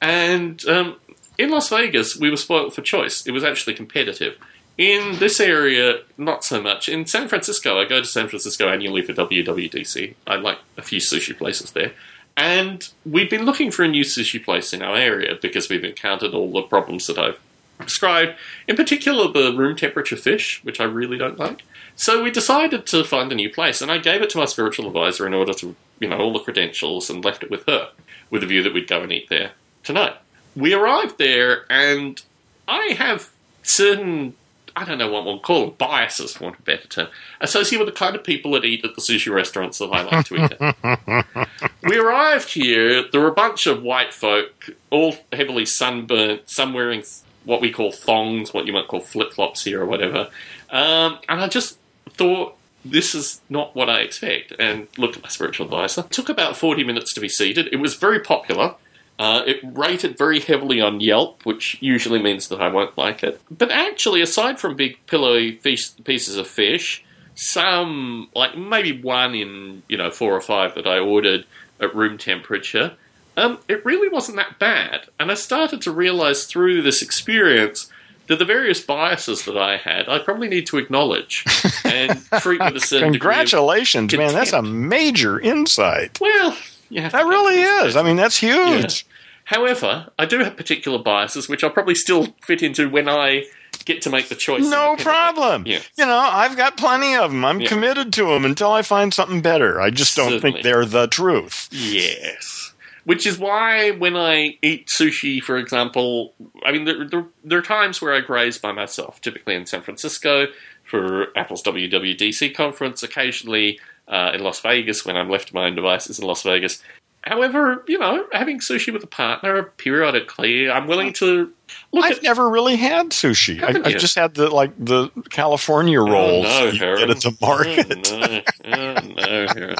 And 0.01 0.65
um, 0.69 0.97
in 1.39 1.51
Las 1.51 1.69
Vegas, 1.69 2.17
we 2.17 2.31
were 2.31 2.37
spoiled 2.37 2.75
for 2.75 2.83
choice. 2.83 3.27
It 3.27 3.33
was 3.33 3.45
actually 3.45 3.75
competitive. 3.75 4.37
In 4.79 5.19
this 5.19 5.41
area, 5.41 6.01
not 6.19 6.45
so 6.45 6.61
much. 6.61 6.89
In 6.89 7.07
San 7.07 7.29
Francisco, 7.29 7.81
I 7.81 7.87
go 7.87 8.01
to 8.01 8.07
San 8.07 8.29
Francisco 8.29 8.69
annually 8.69 9.03
for 9.03 9.15
WWDC. 9.15 10.15
I 10.27 10.37
like 10.37 10.59
a 10.77 10.83
few 10.83 11.01
sushi 11.01 11.37
places 11.37 11.71
there. 11.73 11.93
And 12.37 12.87
we've 13.07 13.31
been 13.31 13.47
looking 13.47 13.71
for 13.71 13.83
a 13.85 13.89
new 13.89 14.05
sushi 14.05 14.45
place 14.45 14.75
in 14.75 14.83
our 14.83 14.97
area 14.97 15.39
because 15.41 15.71
we've 15.71 15.85
encountered 15.85 16.35
all 16.35 16.53
the 16.53 16.63
problems 16.63 17.07
that 17.07 17.17
I've 17.17 17.41
described. 17.81 18.35
In 18.69 18.77
particular, 18.77 19.33
the 19.33 19.57
room 19.57 19.77
temperature 19.77 20.17
fish, 20.17 20.63
which 20.63 20.81
I 20.81 20.85
really 20.85 21.17
don't 21.17 21.39
like. 21.39 21.63
So 21.95 22.23
we 22.23 22.31
decided 22.31 22.87
to 22.89 23.05
find 23.05 23.33
a 23.33 23.35
new 23.35 23.51
place, 23.51 23.81
and 23.81 23.91
I 23.91 23.97
gave 23.97 24.21
it 24.21 24.29
to 24.31 24.39
my 24.39 24.45
spiritual 24.45 24.87
advisor 24.87 25.27
in 25.27 25.33
order 25.33 25.55
to, 25.55 25.75
you 25.99 26.09
know, 26.09 26.19
all 26.19 26.33
the 26.35 26.41
credentials 26.41 27.09
and 27.09 27.25
left 27.25 27.43
it 27.43 27.51
with 27.51 27.65
her, 27.67 27.89
with 28.29 28.43
the 28.43 28.47
view 28.47 28.63
that 28.63 28.75
we'd 28.75 28.89
go 28.89 29.01
and 29.01 29.13
eat 29.13 29.31
there 29.31 29.53
tonight. 29.83 30.17
We 30.55 30.75
arrived 30.75 31.17
there, 31.17 31.65
and 31.71 32.21
I 32.69 32.95
have 32.99 33.31
certain, 33.63 34.35
I 34.77 34.85
don't 34.85 34.99
know 34.99 35.11
what 35.11 35.25
we'll 35.25 35.41
call 35.41 35.67
them, 35.67 35.75
biases, 35.79 36.35
for 36.35 36.45
want 36.45 36.59
a 36.59 36.63
better 36.63 36.87
term, 36.87 37.09
associated 37.41 37.87
with 37.87 37.95
the 37.95 37.99
kind 37.99 38.15
of 38.15 38.23
people 38.23 38.53
that 38.53 38.65
eat 38.67 38.85
at 38.85 38.95
the 38.95 39.01
sushi 39.01 39.33
restaurants 39.33 39.79
that 39.79 39.87
I 39.87 40.03
like 40.03 40.27
to 40.27 40.45
eat 40.45 40.53
at. 40.61 41.49
we 41.83 41.97
arrived 41.97 42.53
here, 42.53 43.05
there 43.11 43.23
were 43.23 43.31
a 43.31 43.35
bunch 43.35 43.67
of 43.67 43.83
white 43.83 44.13
folk, 44.13 44.69
all 44.91 45.17
heavily 45.33 45.65
sunburnt, 45.65 46.51
some 46.51 46.75
wearing 46.75 47.03
what 47.47 47.63
we 47.63 47.73
call 47.73 47.91
thongs, 47.91 48.53
what 48.53 48.67
you 48.67 48.73
might 48.75 48.87
call 48.87 49.01
flip 49.01 49.33
flops 49.33 49.65
here 49.65 49.81
or 49.81 49.87
whatever. 49.87 50.29
Um, 50.69 51.21
and 51.27 51.41
I 51.41 51.49
just 51.49 51.79
thought, 52.11 52.57
this 52.85 53.15
is 53.15 53.41
not 53.49 53.75
what 53.75 53.89
I 53.89 54.01
expect, 54.01 54.53
and 54.59 54.89
looked 54.99 55.17
at 55.17 55.23
my 55.23 55.31
spiritual 55.31 55.65
advisor. 55.65 56.03
It 56.03 56.11
took 56.11 56.29
about 56.29 56.57
40 56.57 56.85
minutes 56.85 57.15
to 57.15 57.21
be 57.21 57.31
seated. 57.31 57.69
It 57.73 57.77
was 57.77 57.95
very 57.95 58.21
popular. 58.21 58.75
Uh, 59.19 59.43
it 59.47 59.61
rated 59.63 60.19
very 60.19 60.41
heavily 60.41 60.81
on 60.81 61.01
Yelp, 61.01 61.45
which 61.47 61.79
usually 61.81 62.21
means 62.21 62.49
that 62.49 62.61
I 62.61 62.69
won't 62.69 62.99
like 62.99 63.23
it. 63.23 63.41
But 63.51 63.71
actually, 63.71 64.21
aside 64.21 64.61
from 64.61 64.77
big 64.77 64.99
pillowy 65.07 65.53
pieces 65.53 66.37
of 66.37 66.47
fish, 66.47 67.03
some 67.35 68.29
like 68.35 68.57
maybe 68.57 69.01
one 69.01 69.35
in 69.35 69.83
you 69.89 69.97
know 69.97 70.11
four 70.11 70.35
or 70.35 70.41
five 70.41 70.75
that 70.75 70.87
I 70.87 70.99
ordered 70.99 71.47
at 71.81 71.95
room 71.95 72.19
temperature, 72.19 72.95
um, 73.37 73.59
it 73.69 73.85
really 73.85 74.09
wasn't 74.09 74.37
that 74.37 74.59
bad. 74.59 75.09
And 75.19 75.31
I 75.31 75.35
started 75.35 75.81
to 75.83 75.93
realize 75.93 76.45
through 76.45 76.83
this 76.83 77.03
experience 77.03 77.91
that 78.27 78.39
the 78.39 78.45
various 78.45 78.81
biases 78.81 79.45
that 79.45 79.57
I 79.57 79.77
had, 79.77 80.09
I 80.09 80.19
probably 80.19 80.49
need 80.49 80.67
to 80.69 80.79
acknowledge 80.79 81.45
and 81.85 82.23
treat 82.41 82.61
with 82.61 82.77
a 82.77 82.81
certain 82.81 83.13
Congratulations, 83.13 84.17
man! 84.17 84.35
That's 84.35 84.53
a 84.53 84.63
major 84.63 85.39
insight. 85.39 86.19
well, 86.21 86.51
you 86.51 86.53
have 86.53 86.55
to 86.59 86.76
That 86.91 87.13
go 87.13 87.29
really 87.29 87.55
through 87.57 87.65
this 87.65 87.87
is. 87.91 87.97
I 87.97 88.03
mean, 88.03 88.17
that's 88.17 88.37
huge. 88.39 89.07
However, 89.45 90.09
I 90.19 90.27
do 90.27 90.41
have 90.41 90.57
particular 90.57 90.99
biases, 90.99 91.49
which 91.49 91.63
I'll 91.63 91.71
probably 91.71 91.95
still 91.95 92.35
fit 92.43 92.63
into 92.63 92.89
when 92.89 93.09
I 93.09 93.45
get 93.85 94.03
to 94.03 94.11
make 94.11 94.29
the 94.29 94.35
choice. 94.35 94.65
No 94.69 94.97
problem. 94.99 95.65
Yeah. 95.67 95.81
You 95.97 96.07
know, 96.07 96.17
I've 96.19 96.57
got 96.57 96.77
plenty 96.77 97.15
of 97.15 97.31
them. 97.31 97.45
I'm 97.45 97.61
Yeah. 97.61 97.69
committed 97.69 98.13
to 98.15 98.25
them 98.27 98.45
until 98.45 98.73
I 98.73 98.83
find 98.83 99.15
something 99.15 99.43
better. 99.43 99.81
I 99.81 99.91
just 99.91 100.17
don't 100.17 100.31
Certainly. 100.31 100.53
think 100.53 100.65
they're 100.65 100.85
the 100.85 101.07
truth. 101.07 101.69
Yes. 101.71 102.73
Which 103.05 103.25
is 103.25 103.39
why 103.39 103.93
when 103.93 104.17
I 104.17 104.59
eat 104.63 104.89
sushi, 104.89 105.41
for 105.41 105.57
example, 105.59 106.35
I 106.65 106.73
mean, 106.73 106.85
there, 106.85 107.05
there, 107.09 107.27
there 107.45 107.59
are 107.61 107.63
times 107.63 108.03
where 108.03 108.13
I 108.13 108.21
graze 108.21 108.59
by 108.59 108.73
myself, 108.73 109.21
typically 109.21 109.55
in 109.55 109.65
San 109.67 109.83
Francisco 109.83 110.47
for 110.83 111.29
Apple's 111.39 111.63
WWDC 111.63 112.53
conference, 112.53 113.05
occasionally 113.05 113.79
uh, 114.09 114.33
in 114.35 114.43
Las 114.43 114.61
Vegas 114.61 115.05
when 115.05 115.17
I'm 115.17 115.29
left 115.31 115.49
to 115.49 115.55
my 115.55 115.67
own 115.67 115.75
devices 115.75 116.19
in 116.19 116.27
Las 116.27 116.43
Vegas. 116.43 116.83
However, 117.23 117.85
you 117.89 117.99
know, 117.99 118.25
having 118.31 118.61
sushi 118.61 118.93
with 118.93 119.03
a 119.03 119.07
partner 119.09 119.65
periodically, 119.79 120.71
I'm 120.71 120.87
willing 120.87 121.13
to 121.15 121.53
look 121.91 122.05
I've 122.05 122.19
at. 122.19 122.23
never 122.23 122.49
really 122.49 122.77
had 122.77 123.11
sushi. 123.11 123.61
I, 123.61 123.67
Haven't 123.67 123.87
I 123.87 123.93
just 123.95 124.15
had 124.17 124.35
the 124.35 124.49
like 124.49 124.71
the 124.79 125.11
California 125.31 126.01
rolls 126.01 126.47
Oh, 126.49 126.67
no, 126.67 126.71
you 126.71 126.85
Aaron. 126.85 126.99
get 127.01 127.11
at 127.11 127.21
the 127.23 127.37
market. 127.41 128.43
Oh, 128.65 128.71
no, 128.71 128.95
oh, 129.29 129.47
no, 129.57 129.75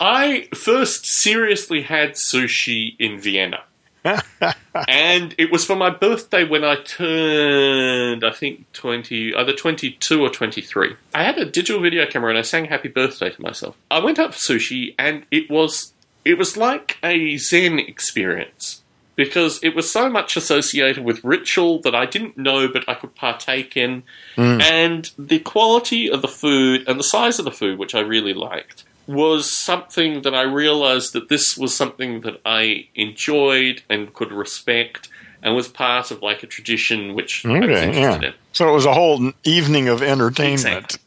I 0.00 0.48
first 0.54 1.06
seriously 1.06 1.82
had 1.82 2.12
sushi 2.12 2.96
in 2.98 3.18
Vienna. 3.20 3.62
and 4.88 5.34
it 5.36 5.50
was 5.52 5.64
for 5.64 5.76
my 5.76 5.90
birthday 5.90 6.44
when 6.44 6.64
I 6.64 6.76
turned, 6.76 8.24
I 8.24 8.30
think, 8.30 8.70
20, 8.72 9.34
either 9.34 9.52
22 9.52 10.22
or 10.22 10.30
23. 10.30 10.96
I 11.14 11.22
had 11.22 11.38
a 11.38 11.44
digital 11.44 11.82
video 11.82 12.06
camera 12.06 12.30
and 12.30 12.38
I 12.38 12.42
sang 12.42 12.66
happy 12.66 12.88
birthday 12.88 13.30
to 13.30 13.42
myself. 13.42 13.76
I 13.90 14.00
went 14.00 14.18
out 14.18 14.34
for 14.34 14.40
sushi 14.40 14.94
and 14.98 15.26
it 15.30 15.50
was, 15.50 15.92
it 16.24 16.38
was 16.38 16.56
like 16.56 16.98
a 17.02 17.36
Zen 17.36 17.78
experience 17.78 18.82
because 19.16 19.62
it 19.62 19.76
was 19.76 19.92
so 19.92 20.08
much 20.08 20.34
associated 20.36 21.04
with 21.04 21.22
ritual 21.22 21.78
that 21.82 21.94
I 21.94 22.06
didn't 22.06 22.38
know 22.38 22.68
but 22.68 22.88
I 22.88 22.94
could 22.94 23.14
partake 23.14 23.76
in. 23.76 24.02
Mm. 24.36 24.62
And 24.62 25.10
the 25.18 25.40
quality 25.40 26.10
of 26.10 26.22
the 26.22 26.28
food 26.28 26.88
and 26.88 26.98
the 26.98 27.04
size 27.04 27.38
of 27.38 27.44
the 27.44 27.50
food, 27.50 27.78
which 27.78 27.94
I 27.94 28.00
really 28.00 28.32
liked, 28.32 28.84
was 29.10 29.56
something 29.56 30.22
that 30.22 30.34
I 30.34 30.42
realized 30.42 31.12
that 31.14 31.28
this 31.28 31.56
was 31.56 31.76
something 31.76 32.20
that 32.20 32.40
I 32.44 32.88
enjoyed 32.94 33.82
and 33.90 34.12
could 34.14 34.32
respect 34.32 35.08
and 35.42 35.56
was 35.56 35.68
part 35.68 36.10
of 36.10 36.22
like 36.22 36.42
a 36.42 36.46
tradition 36.46 37.14
which 37.14 37.44
I 37.44 37.58
was 37.58 37.62
interested 37.62 37.94
yeah. 37.94 38.28
in. 38.28 38.34
So 38.52 38.68
it 38.68 38.72
was 38.72 38.86
a 38.86 38.92
whole 38.92 39.32
evening 39.44 39.88
of 39.88 40.02
entertainment. 40.02 40.98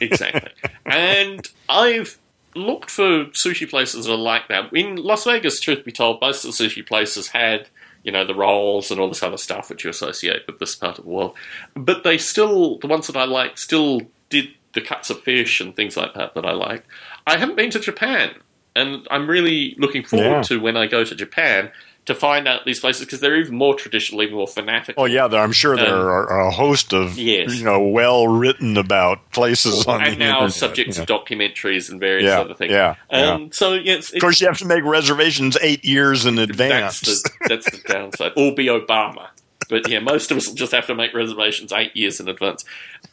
exactly. 0.00 0.50
And 0.86 1.46
I've 1.68 2.18
looked 2.56 2.90
for 2.90 3.26
sushi 3.26 3.68
places 3.68 4.06
that 4.06 4.12
are 4.12 4.16
like 4.16 4.48
that. 4.48 4.72
In 4.72 4.96
Las 4.96 5.24
Vegas, 5.24 5.60
truth 5.60 5.84
be 5.84 5.92
told, 5.92 6.20
most 6.20 6.44
of 6.44 6.56
the 6.56 6.64
sushi 6.64 6.84
places 6.84 7.28
had, 7.28 7.68
you 8.02 8.10
know, 8.10 8.24
the 8.24 8.34
rolls 8.34 8.90
and 8.90 8.98
all 9.00 9.08
this 9.08 9.22
other 9.22 9.36
stuff 9.36 9.70
which 9.70 9.84
you 9.84 9.90
associate 9.90 10.46
with 10.46 10.58
this 10.58 10.74
part 10.74 10.98
of 10.98 11.04
the 11.04 11.10
world. 11.10 11.36
But 11.74 12.02
they 12.02 12.18
still, 12.18 12.78
the 12.78 12.88
ones 12.88 13.06
that 13.06 13.16
I 13.16 13.24
like, 13.24 13.56
still 13.56 14.02
did 14.30 14.48
the 14.72 14.80
cuts 14.80 15.10
of 15.10 15.20
fish 15.22 15.60
and 15.60 15.74
things 15.74 15.96
like 15.96 16.14
that 16.14 16.34
that 16.34 16.44
I 16.44 16.52
liked. 16.52 16.86
I 17.26 17.36
haven't 17.36 17.56
been 17.56 17.70
to 17.70 17.80
Japan, 17.80 18.30
and 18.76 19.06
I'm 19.10 19.28
really 19.28 19.74
looking 19.78 20.04
forward 20.04 20.26
Yeah. 20.26 20.42
to 20.42 20.60
when 20.60 20.76
I 20.76 20.86
go 20.86 21.04
to 21.04 21.14
Japan 21.14 21.70
to 22.06 22.14
find 22.14 22.48
out 22.48 22.64
these 22.64 22.80
places 22.80 23.04
because 23.04 23.20
they're 23.20 23.36
even 23.36 23.54
more 23.54 23.74
traditional, 23.74 24.22
even 24.22 24.34
more 24.34 24.48
fanatical. 24.48 25.02
Oh 25.02 25.06
yeah, 25.06 25.26
I'm 25.26 25.52
sure 25.52 25.76
there 25.76 25.94
Um, 25.94 26.06
are 26.06 26.40
a 26.46 26.50
host 26.50 26.92
of 26.94 27.18
yes. 27.18 27.54
you 27.58 27.64
know 27.64 27.78
well 27.78 28.26
written 28.26 28.76
about 28.78 29.30
places 29.32 29.86
on 29.86 30.02
the 30.02 30.08
and 30.08 30.18
now 30.18 30.30
internet. 30.36 30.52
subjects 30.54 30.96
yeah. 30.96 31.02
of 31.02 31.08
documentaries 31.08 31.90
and 31.90 32.00
various 32.00 32.24
Yeah, 32.28 32.40
other 32.40 32.54
things. 32.54 32.72
yeah, 32.72 32.94
yeah. 33.12 33.32
Um, 33.32 33.50
So 33.52 33.74
yes, 33.74 34.12
Of 34.14 34.20
course, 34.20 34.40
you 34.40 34.46
have 34.46 34.58
to 34.58 34.66
make 34.66 34.82
reservations 34.82 35.58
eight 35.60 35.84
years 35.84 36.24
in 36.24 36.38
advance. 36.38 37.00
that's 37.00 37.22
the 37.22 37.30
that's 37.48 37.70
the 37.70 37.92
downside. 37.92 38.32
Or 38.34 38.54
be 38.54 38.66
Obama. 38.66 39.28
But 39.70 39.88
yeah, 39.88 40.00
most 40.00 40.30
of 40.30 40.36
us 40.36 40.48
will 40.48 40.54
just 40.54 40.72
have 40.72 40.86
to 40.88 40.94
make 40.94 41.14
reservations 41.14 41.72
eight 41.72 41.96
years 41.96 42.20
in 42.20 42.28
advance. 42.28 42.64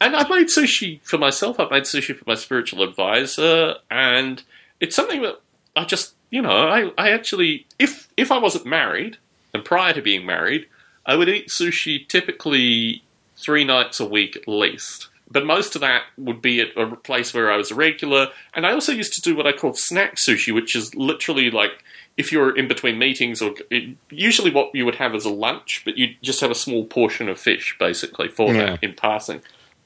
And 0.01 0.15
I've 0.15 0.29
made 0.29 0.47
sushi 0.47 0.99
for 1.03 1.17
myself. 1.17 1.59
I've 1.59 1.71
made 1.71 1.83
sushi 1.83 2.15
for 2.15 2.25
my 2.27 2.35
spiritual 2.35 2.83
advisor, 2.83 3.75
and 3.89 4.43
it's 4.81 4.95
something 4.95 5.21
that 5.21 5.39
I 5.75 5.85
just, 5.85 6.15
you 6.31 6.41
know, 6.41 6.49
I, 6.49 6.91
I 6.97 7.11
actually, 7.11 7.65
if 7.79 8.09
if 8.17 8.31
I 8.31 8.39
wasn't 8.39 8.65
married 8.65 9.17
and 9.53 9.63
prior 9.63 9.93
to 9.93 10.01
being 10.01 10.25
married, 10.25 10.67
I 11.05 11.15
would 11.15 11.29
eat 11.29 11.47
sushi 11.47 12.05
typically 12.07 13.03
three 13.37 13.63
nights 13.63 13.99
a 13.99 14.05
week 14.05 14.35
at 14.35 14.47
least. 14.47 15.07
But 15.29 15.45
most 15.45 15.75
of 15.75 15.81
that 15.81 16.03
would 16.17 16.41
be 16.41 16.61
at 16.61 16.75
a 16.77 16.95
place 16.95 17.33
where 17.33 17.51
I 17.51 17.57
was 17.57 17.71
a 17.71 17.75
regular. 17.75 18.29
And 18.53 18.65
I 18.65 18.71
also 18.71 18.93
used 18.93 19.13
to 19.13 19.21
do 19.21 19.35
what 19.35 19.45
I 19.45 19.51
call 19.51 19.73
snack 19.73 20.15
sushi, 20.15 20.53
which 20.53 20.75
is 20.75 20.95
literally 20.95 21.51
like 21.51 21.83
if 22.17 22.31
you're 22.31 22.55
in 22.57 22.67
between 22.67 22.97
meetings, 22.97 23.41
or 23.41 23.53
it, 23.69 23.95
usually 24.09 24.51
what 24.51 24.73
you 24.73 24.85
would 24.85 24.95
have 24.95 25.13
is 25.15 25.23
a 25.25 25.29
lunch, 25.29 25.83
but 25.85 25.97
you 25.97 26.15
just 26.21 26.41
have 26.41 26.51
a 26.51 26.55
small 26.55 26.85
portion 26.85 27.29
of 27.29 27.39
fish 27.39 27.75
basically 27.79 28.27
for 28.27 28.53
Yeah. 28.53 28.71
that 28.71 28.83
in 28.83 28.93
passing. 28.93 29.41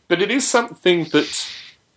But 0.08 0.22
it 0.22 0.32
is 0.32 0.48
something 0.48 1.06
that 1.06 1.52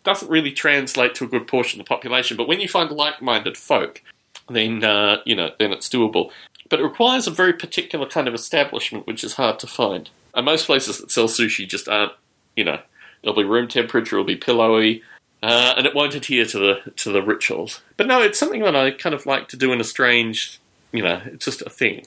doesn't 0.05 0.31
really 0.31 0.53
translate 0.53 1.15
to 1.17 1.25
a 1.25 1.29
good 1.29 1.47
portion 1.47 1.81
of 1.81 1.87
the 1.87 1.89
population. 1.89 2.37
But 2.37 2.49
when 2.49 2.61
you 2.61 2.69
find 2.69 2.91
like-minded 2.91 3.57
folk, 3.57 4.03
then 4.49 4.85
uh, 4.85 5.19
you 5.25 5.35
know 5.35 5.51
then 5.59 5.73
it's 5.73 5.89
doable. 5.89 6.31
But 6.69 6.81
it 6.81 6.85
requires 6.85 7.27
a 7.27 7.31
very 7.31 7.53
particular 7.53 8.07
kind 8.07 8.27
of 8.27 8.35
establishment, 8.35 9.07
which 9.07 9.23
is 9.23 9.35
hard 9.35 9.59
to 9.61 9.67
find. 9.67 10.11
And 10.35 10.45
most 10.45 10.67
places 10.67 10.99
that 10.99 11.11
sell 11.11 11.29
sushi 11.29 11.69
just 11.69 11.89
aren't, 11.89 12.13
you 12.57 12.65
know, 12.65 12.81
it'll 13.23 13.37
be 13.37 13.45
room 13.45 13.69
temperature, 13.69 14.17
it'll 14.17 14.27
be 14.27 14.37
pillowy, 14.37 15.03
uh, 15.45 15.75
and 15.77 15.87
it 15.87 15.95
won't 15.95 16.15
adhere 16.15 16.45
to 16.47 16.59
the 16.59 16.93
to 16.97 17.13
the 17.13 17.23
rituals. 17.23 17.81
But 17.97 18.07
no, 18.07 18.23
it's 18.23 18.39
something 18.39 18.63
that 18.63 18.75
I 18.75 18.91
kind 18.91 19.15
of 19.15 19.27
like 19.27 19.49
to 19.49 19.57
do 19.57 19.73
in 19.73 19.81
a 19.81 19.85
strange, 19.85 20.59
you 20.93 21.03
know, 21.03 21.21
it's 21.27 21.45
just 21.45 21.63
a 21.63 21.71
thing. 21.71 22.07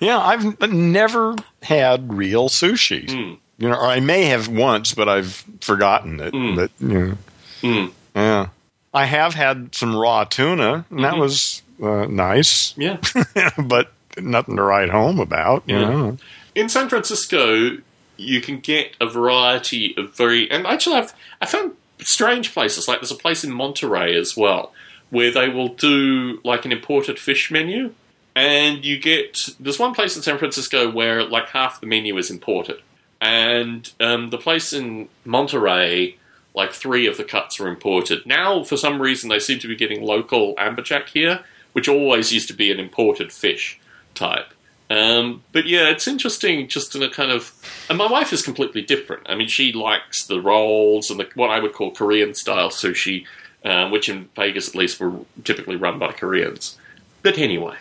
Yeah, 0.00 0.18
I've 0.18 0.60
never 0.72 1.36
had 1.62 2.12
real 2.12 2.48
sushi. 2.48 3.06
Mm. 3.06 3.38
You 3.58 3.68
know, 3.68 3.74
or 3.76 3.86
I 3.86 4.00
may 4.00 4.24
have 4.24 4.48
once, 4.48 4.94
but 4.94 5.08
I've 5.08 5.44
forgotten 5.60 6.18
it. 6.20 6.32
Mm. 6.32 6.56
But 6.56 6.70
you 6.80 6.88
know, 6.98 7.16
Mm. 7.62 7.92
yeah, 8.16 8.46
I 8.94 9.04
have 9.04 9.34
had 9.34 9.74
some 9.74 9.94
raw 9.94 10.24
tuna, 10.24 10.86
and 10.90 11.04
that 11.04 11.14
Mhm. 11.14 11.18
was 11.20 11.62
uh, 11.82 12.06
nice, 12.06 12.74
Yeah. 12.76 12.96
but 13.58 13.92
nothing 14.18 14.56
to 14.56 14.62
write 14.62 14.90
home 14.90 15.18
about. 15.20 15.62
You 15.66 15.76
Yeah. 15.78 15.88
know, 15.90 16.18
in 16.54 16.68
San 16.68 16.88
Francisco, 16.88 17.78
you 18.16 18.40
can 18.42 18.58
get 18.60 18.92
a 19.00 19.06
variety 19.06 19.94
of 19.96 20.14
very 20.16 20.50
and 20.50 20.66
actually 20.66 20.96
I've 20.96 21.14
I 21.40 21.46
found 21.46 21.72
strange 22.02 22.52
places. 22.52 22.88
Like 22.88 23.00
there's 23.00 23.10
a 23.10 23.16
place 23.16 23.44
in 23.44 23.52
Monterey 23.52 24.16
as 24.16 24.36
well 24.36 24.72
where 25.10 25.32
they 25.32 25.48
will 25.48 25.68
do 25.68 26.40
like 26.44 26.64
an 26.64 26.72
imported 26.72 27.18
fish 27.18 27.50
menu 27.50 27.92
and 28.36 28.84
you 28.84 28.98
get 28.98 29.48
there's 29.58 29.78
one 29.78 29.92
place 29.92 30.16
in 30.16 30.22
San 30.22 30.38
Francisco 30.38 30.90
where 30.90 31.24
like 31.24 31.48
half 31.48 31.80
the 31.80 31.86
menu 31.86 32.16
is 32.16 32.30
imported. 32.30 32.80
And 33.20 33.90
um, 34.00 34.30
the 34.30 34.38
place 34.38 34.72
in 34.72 35.08
Monterey 35.24 36.16
like 36.54 36.72
three 36.72 37.06
of 37.06 37.16
the 37.16 37.24
cuts 37.24 37.60
are 37.60 37.68
imported. 37.68 38.26
Now 38.26 38.64
for 38.64 38.76
some 38.76 39.00
reason 39.00 39.28
they 39.28 39.38
seem 39.38 39.58
to 39.60 39.68
be 39.68 39.76
getting 39.76 40.02
local 40.02 40.54
amberjack 40.56 41.08
here 41.08 41.44
which 41.72 41.88
always 41.88 42.32
used 42.32 42.48
to 42.48 42.54
be 42.54 42.72
an 42.72 42.80
imported 42.80 43.32
fish 43.32 43.78
type 44.14 44.52
um, 44.90 45.44
but 45.52 45.66
yeah, 45.66 45.88
it's 45.88 46.08
interesting 46.08 46.66
just 46.68 46.96
in 46.96 47.02
a 47.02 47.08
kind 47.08 47.30
of. 47.30 47.54
And 47.88 47.96
my 47.96 48.10
wife 48.10 48.32
is 48.32 48.42
completely 48.42 48.82
different. 48.82 49.22
I 49.26 49.36
mean, 49.36 49.48
she 49.48 49.72
likes 49.72 50.26
the 50.26 50.40
rolls 50.40 51.10
and 51.10 51.20
the, 51.20 51.28
what 51.34 51.50
I 51.50 51.60
would 51.60 51.72
call 51.72 51.92
Korean 51.92 52.34
style 52.34 52.70
sushi, 52.70 53.24
um, 53.64 53.92
which 53.92 54.08
in 54.08 54.28
Vegas 54.34 54.68
at 54.68 54.74
least 54.74 54.98
were 54.98 55.20
typically 55.44 55.76
run 55.76 56.00
by 56.00 56.10
Koreans. 56.10 56.76
But 57.22 57.38
anyway. 57.38 57.76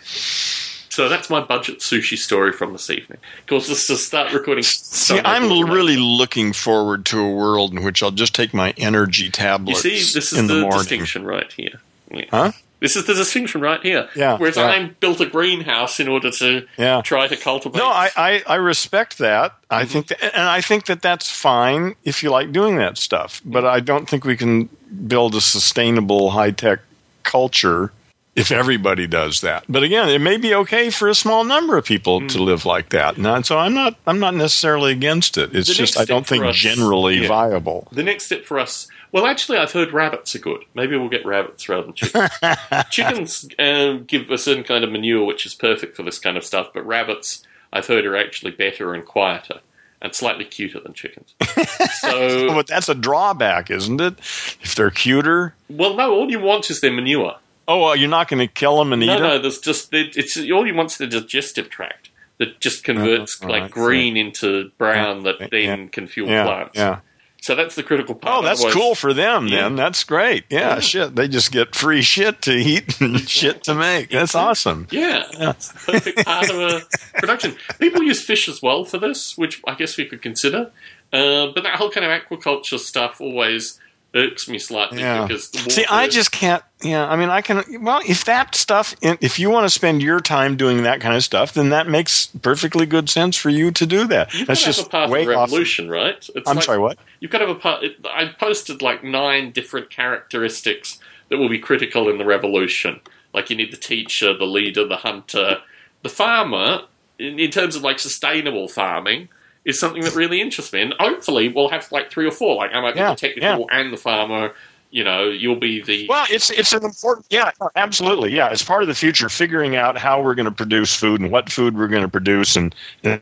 So 0.90 1.08
that's 1.08 1.30
my 1.30 1.40
budget 1.40 1.80
sushi 1.80 2.18
story 2.18 2.52
from 2.52 2.74
this 2.74 2.90
evening. 2.90 3.20
Of 3.40 3.48
course, 3.48 3.68
this 3.68 3.90
is 3.90 4.06
start 4.06 4.34
recording. 4.34 4.64
see, 4.64 5.20
I'm 5.24 5.50
really 5.70 5.98
looking 5.98 6.52
forward 6.52 7.06
to 7.08 7.22
a 7.22 7.32
world 7.32 7.74
in 7.74 7.84
which 7.84 8.04
I'll 8.04 8.12
just 8.12 8.36
take 8.36 8.54
my 8.54 8.74
energy 8.76 9.30
tablets. 9.30 9.84
You 9.84 9.98
see, 9.98 10.14
this 10.14 10.34
is 10.34 10.40
in 10.40 10.48
the, 10.48 10.56
the, 10.56 10.70
distinction 10.70 11.26
right 11.26 11.52
here. 11.54 11.80
Yeah. 12.12 12.26
Huh? 12.30 12.52
This 12.80 12.96
is 12.96 13.06
the 13.06 13.14
distinction 13.14 13.60
right 13.62 13.82
here. 13.82 14.08
Yeah, 14.16 14.38
Whereas 14.38 14.56
yeah. 14.56 14.68
I 14.68 14.86
built 15.00 15.20
a 15.20 15.26
greenhouse 15.26 16.00
in 16.00 16.08
order 16.08 16.32
to 16.32 16.66
Yeah. 16.78 17.02
try 17.02 17.28
to 17.28 17.36
cultivate. 17.36 17.78
No, 17.80 17.88
I, 17.88 18.10
I, 18.16 18.44
I 18.48 18.56
respect 18.56 19.18
that. 19.18 19.54
I 19.70 19.84
Mm-hmm. 19.84 19.92
think 19.92 20.08
that, 20.08 20.24
and 20.36 20.44
I 20.50 20.62
think 20.62 20.86
that 20.86 21.02
that's 21.02 21.30
fine 21.30 21.96
if 22.06 22.24
you 22.24 22.30
like 22.32 22.52
doing 22.52 22.78
that 22.78 22.98
stuff. 22.98 23.42
But 23.44 23.66
I 23.66 23.80
don't 23.82 24.08
think 24.10 24.24
we 24.26 24.38
can 24.38 24.70
build 25.08 25.36
a 25.36 25.42
sustainable 25.42 26.32
high 26.32 26.52
tech 26.52 26.80
culture 27.24 27.92
if 28.36 28.52
everybody 28.52 29.06
does 29.08 29.42
that. 29.42 29.66
But 29.68 29.84
again, 29.84 30.08
it 30.08 30.20
may 30.22 30.38
be 30.38 30.56
okay 30.56 30.90
for 30.90 31.10
a 31.10 31.16
small 31.16 31.44
number 31.44 31.78
of 31.78 31.84
people 31.84 32.26
to 32.30 32.42
live 32.42 32.66
like 32.66 32.90
that. 32.90 33.18
And 33.18 33.46
so 33.46 33.58
I'm 33.58 33.74
not 33.74 33.98
I'm 34.08 34.20
not 34.20 34.34
necessarily 34.36 34.94
against 34.94 35.38
it. 35.38 35.54
It's 35.54 35.68
The 35.68 35.74
just 35.74 36.00
I 36.00 36.06
don't 36.06 36.26
think 36.26 36.46
us- 36.46 36.56
generally 36.56 37.18
yeah. 37.24 37.28
viable. 37.28 37.90
The 37.92 38.04
next 38.04 38.26
step 38.26 38.46
for 38.46 38.58
us. 38.60 38.88
Well, 39.12 39.26
actually, 39.26 39.58
I've 39.58 39.72
heard 39.72 39.92
rabbits 39.92 40.36
are 40.36 40.40
good. 40.40 40.64
Maybe 40.76 40.96
we'll 40.98 41.10
get 41.10 41.26
rabbits 41.26 41.68
rather 41.68 41.84
than 41.88 41.94
chickens. 41.94 42.30
chickens 42.92 43.50
um, 43.58 44.04
give 44.06 44.30
a 44.30 44.38
certain 44.38 44.64
kind 44.64 44.84
of 44.84 44.92
manure 44.92 45.26
which 45.26 45.46
is 45.46 45.56
perfect 45.56 45.96
for 45.96 46.04
this 46.04 46.20
kind 46.20 46.38
of 46.38 46.44
stuff, 46.46 46.70
but 46.74 46.86
rabbits, 46.86 47.44
I've 47.74 47.88
heard, 47.88 48.06
are 48.06 48.16
actually 48.16 48.52
better 48.52 48.94
and 48.94 49.04
quieter 49.06 49.62
and 50.02 50.14
slightly 50.16 50.46
cuter 50.46 50.80
than 50.80 50.94
chickens. 50.94 51.34
So, 52.00 52.48
But 52.54 52.68
that's 52.68 52.88
a 52.88 52.96
drawback, 52.96 53.70
isn't 53.70 54.00
it? 54.00 54.20
If 54.20 54.76
they're 54.76 54.90
cuter, 54.92 55.54
well, 55.70 55.96
no, 55.96 56.12
all 56.14 56.30
you 56.32 56.40
want 56.40 56.70
is 56.70 56.80
their 56.82 56.92
manure. 56.94 57.36
oh, 57.68 57.84
well, 57.84 57.96
you're 57.96 58.10
not 58.10 58.28
going 58.30 58.40
to 58.40 58.48
kill 58.48 58.78
them 58.78 58.94
and 58.94 59.04
eat 59.04 59.08
No, 59.08 59.14
them. 59.16 59.24
no, 59.24 59.40
there's 59.40 59.60
just 59.60 59.90
it's 59.92 60.38
all 60.52 60.66
you 60.66 60.74
want 60.74 60.92
is 60.92 60.98
the 60.98 61.08
digestive 61.08 61.70
tract 61.70 62.10
that 62.38 62.60
just 62.62 62.84
converts 62.86 63.38
Oh, 63.44 63.48
like 63.48 63.66
see. 63.66 63.72
green 63.74 64.16
into 64.18 64.72
brown 64.78 65.24
that 65.24 65.40
then 65.52 65.80
yeah. 65.82 65.86
can 65.88 66.08
fuel 66.08 66.30
yeah, 66.30 66.46
plants. 66.46 66.72
yeah. 66.78 67.00
So 67.42 67.56
that's 67.56 67.76
the 67.76 67.84
critical 67.84 68.16
part. 68.16 68.38
Oh, 68.38 68.42
that's 68.42 68.60
Otherwise- 68.60 68.74
cool 68.76 68.96
for 68.96 69.14
them. 69.14 69.48
Yeah. 69.48 69.62
Then 69.64 69.76
that's 69.76 70.04
great. 70.04 70.44
Yeah, 70.50 70.76
Yeah. 70.76 70.80
shit. 70.82 71.16
They 71.16 71.28
just 71.28 71.52
get 71.52 71.74
free 71.74 72.02
shit 72.02 72.42
to 72.44 72.52
eat 72.54 73.00
and 73.02 73.20
shit 73.28 73.64
to 73.64 73.74
make. 73.76 74.10
That's 74.12 74.36
awesome. 74.36 74.88
Yeah, 74.92 75.24
the 75.32 75.56
perfect 75.86 76.26
part 76.26 76.50
of 76.50 76.58
a 76.60 76.82
production. 77.18 77.56
People 77.80 78.04
use 78.04 78.22
fish 78.22 78.50
as 78.50 78.62
well 78.62 78.84
for 78.86 78.98
this, 78.98 79.38
which 79.38 79.62
I 79.66 79.76
guess 79.76 79.98
we 79.98 80.06
could 80.06 80.22
consider. 80.22 80.72
Uh, 81.12 81.48
but 81.56 81.64
that 81.64 81.76
whole 81.78 81.90
kind 81.90 82.06
of 82.06 82.22
aquaculture 82.22 82.78
stuff 82.78 83.20
always 83.22 83.80
irks 84.16 84.48
me 84.50 84.58
slightly 84.58 85.00
Yeah. 85.00 85.26
because 85.28 85.50
See, 85.50 85.86
I 85.90 86.08
just 86.08 86.32
can't. 86.32 86.64
Yeah, 86.82 87.06
I 87.08 87.16
mean, 87.18 87.30
I 87.30 87.42
can. 87.42 87.64
Well, 87.84 88.02
if 88.08 88.26
that 88.26 88.56
stuff, 88.56 88.96
if 89.02 89.38
you 89.38 89.50
want 89.50 89.66
to 89.66 89.70
spend 89.70 90.02
your 90.02 90.20
time 90.20 90.56
doing 90.56 90.84
that 90.84 91.02
kind 91.02 91.16
of 91.16 91.24
stuff, 91.24 91.54
then 91.54 91.70
that 91.70 91.88
makes 91.88 92.28
perfectly 92.42 92.86
good 92.86 93.10
sense 93.10 93.36
for 93.36 93.50
you 93.50 93.70
to 93.72 93.86
do 93.86 94.08
that. 94.08 94.34
You've 94.34 94.48
That's 94.48 94.64
just 94.64 94.88
a 94.88 94.90
part 94.90 95.06
of 95.06 95.10
way 95.12 95.22
off. 95.24 95.28
revolution, 95.52 95.90
right? 95.90 96.16
It's 96.36 96.50
I'm 96.50 96.56
like- 96.56 96.66
sorry. 96.66 96.80
What? 96.80 96.98
You've 97.20 97.32
got 97.32 97.40
to 97.40 97.48
have 97.48 97.56
a 97.58 97.60
part. 97.60 97.84
I 98.06 98.28
posted 98.40 98.82
like 98.82 99.04
nine 99.04 99.52
different 99.52 99.90
characteristics 99.90 101.00
that 101.30 101.38
will 101.38 101.50
be 101.50 101.60
critical 101.60 102.10
in 102.10 102.18
the 102.18 102.26
revolution. 102.26 103.02
Like 103.34 103.50
you 103.50 103.56
need 103.56 103.72
the 103.72 103.78
teacher, 103.78 104.34
the 104.36 104.46
leader, 104.46 104.88
the 104.88 104.98
hunter, 104.98 105.60
the 106.02 106.10
farmer. 106.10 106.84
In, 107.20 107.38
in 107.38 107.52
terms 107.52 107.76
of 107.76 107.82
like 107.82 108.00
sustainable 108.00 108.70
farming, 108.70 109.28
is 109.66 109.80
something 109.80 110.02
that 110.04 110.16
really 110.16 110.42
interests 110.42 110.74
me. 110.74 110.82
And 110.82 110.94
hopefully, 111.00 111.50
we'll 111.50 111.70
have 111.70 111.92
like 111.92 112.10
three 112.12 112.28
or 112.28 112.32
four. 112.32 112.56
Like 112.56 112.74
I 112.74 112.82
might 112.82 112.94
be 112.94 113.00
Yeah, 113.00 113.12
the 113.12 113.16
technical 113.16 113.70
and 113.72 113.94
the 113.94 113.98
farmer. 113.98 114.54
You 114.92 115.04
know, 115.04 115.26
you'll 115.30 115.60
be 115.60 115.82
the 115.82 116.08
Well, 116.10 116.26
it's 116.32 116.50
it's 116.50 116.74
an 116.74 116.84
important 116.84 117.28
yeah, 117.30 117.52
absolutely 117.76 118.36
yeah. 118.36 118.50
It's 118.50 118.64
part 118.64 118.82
of 118.82 118.88
the 118.88 118.96
future, 118.96 119.30
figuring 119.30 119.76
out 119.76 119.98
how 120.00 120.22
we're 120.22 120.34
going 120.34 120.48
to 120.48 120.52
produce 120.52 120.96
food 120.96 121.22
and 121.22 121.32
what 121.32 121.52
food 121.52 121.78
we're 121.78 121.88
going 121.88 122.02
to 122.02 122.10
produce 122.10 122.56
and 122.56 122.74
and 123.04 123.22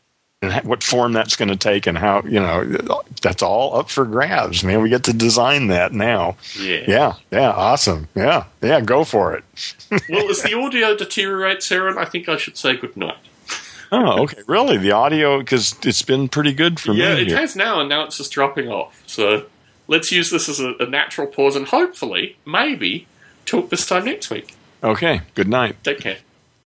what 0.63 0.83
form 0.83 1.13
that's 1.13 1.35
going 1.35 1.49
to 1.49 1.57
take 1.57 1.85
and 1.87 1.97
how 1.97 2.21
you 2.23 2.39
know 2.39 2.63
that's 3.21 3.41
all 3.43 3.75
up 3.77 3.89
for 3.89 4.05
grabs. 4.05 4.63
Man, 4.63 4.81
we 4.81 4.87
get 4.89 5.03
to 5.05 5.13
design 5.13 5.67
that 5.67 5.91
now. 5.91 6.37
yeah. 6.57 6.83
Yeah, 6.87 7.13
yeah, 7.31 7.51
awesome. 7.51 8.07
Yeah, 8.15 8.45
yeah, 8.61 8.79
go 8.79 9.03
for 9.03 9.35
it. 9.35 9.43
Well, 10.09 10.29
as 10.29 10.43
the 10.43 10.53
audio 10.57 10.95
deteriorates, 10.95 11.69
Aaron, 11.69 11.97
I 11.97 12.05
think 12.05 12.29
I 12.29 12.37
should 12.37 12.55
say 12.55 12.77
good 12.77 12.95
night. 12.95 13.17
Oh, 13.91 14.23
okay. 14.23 14.41
Really, 14.47 14.77
the 14.77 14.91
audio 14.91 15.39
because 15.39 15.75
it's 15.83 16.01
been 16.01 16.27
pretty 16.27 16.53
good 16.53 16.79
for 16.79 16.91
yeah, 16.93 17.09
me. 17.09 17.15
Yeah, 17.15 17.21
it 17.21 17.27
here. 17.27 17.37
has 17.37 17.55
now, 17.55 17.79
and 17.79 17.89
now 17.89 18.03
it's 18.03 18.17
just 18.17 18.31
dropping 18.31 18.69
off. 18.69 19.01
So 19.07 19.45
let's 19.87 20.11
use 20.11 20.29
this 20.29 20.49
as 20.49 20.59
a, 20.59 20.73
a 20.79 20.85
natural 20.85 21.27
pause, 21.27 21.55
and 21.55 21.67
hopefully, 21.67 22.37
maybe, 22.45 23.07
talk 23.45 23.69
this 23.69 23.85
time 23.85 24.05
next 24.05 24.29
week. 24.29 24.55
Okay. 24.83 25.21
Good 25.35 25.47
night. 25.47 25.83
Take 25.83 25.99
care. 25.99 26.17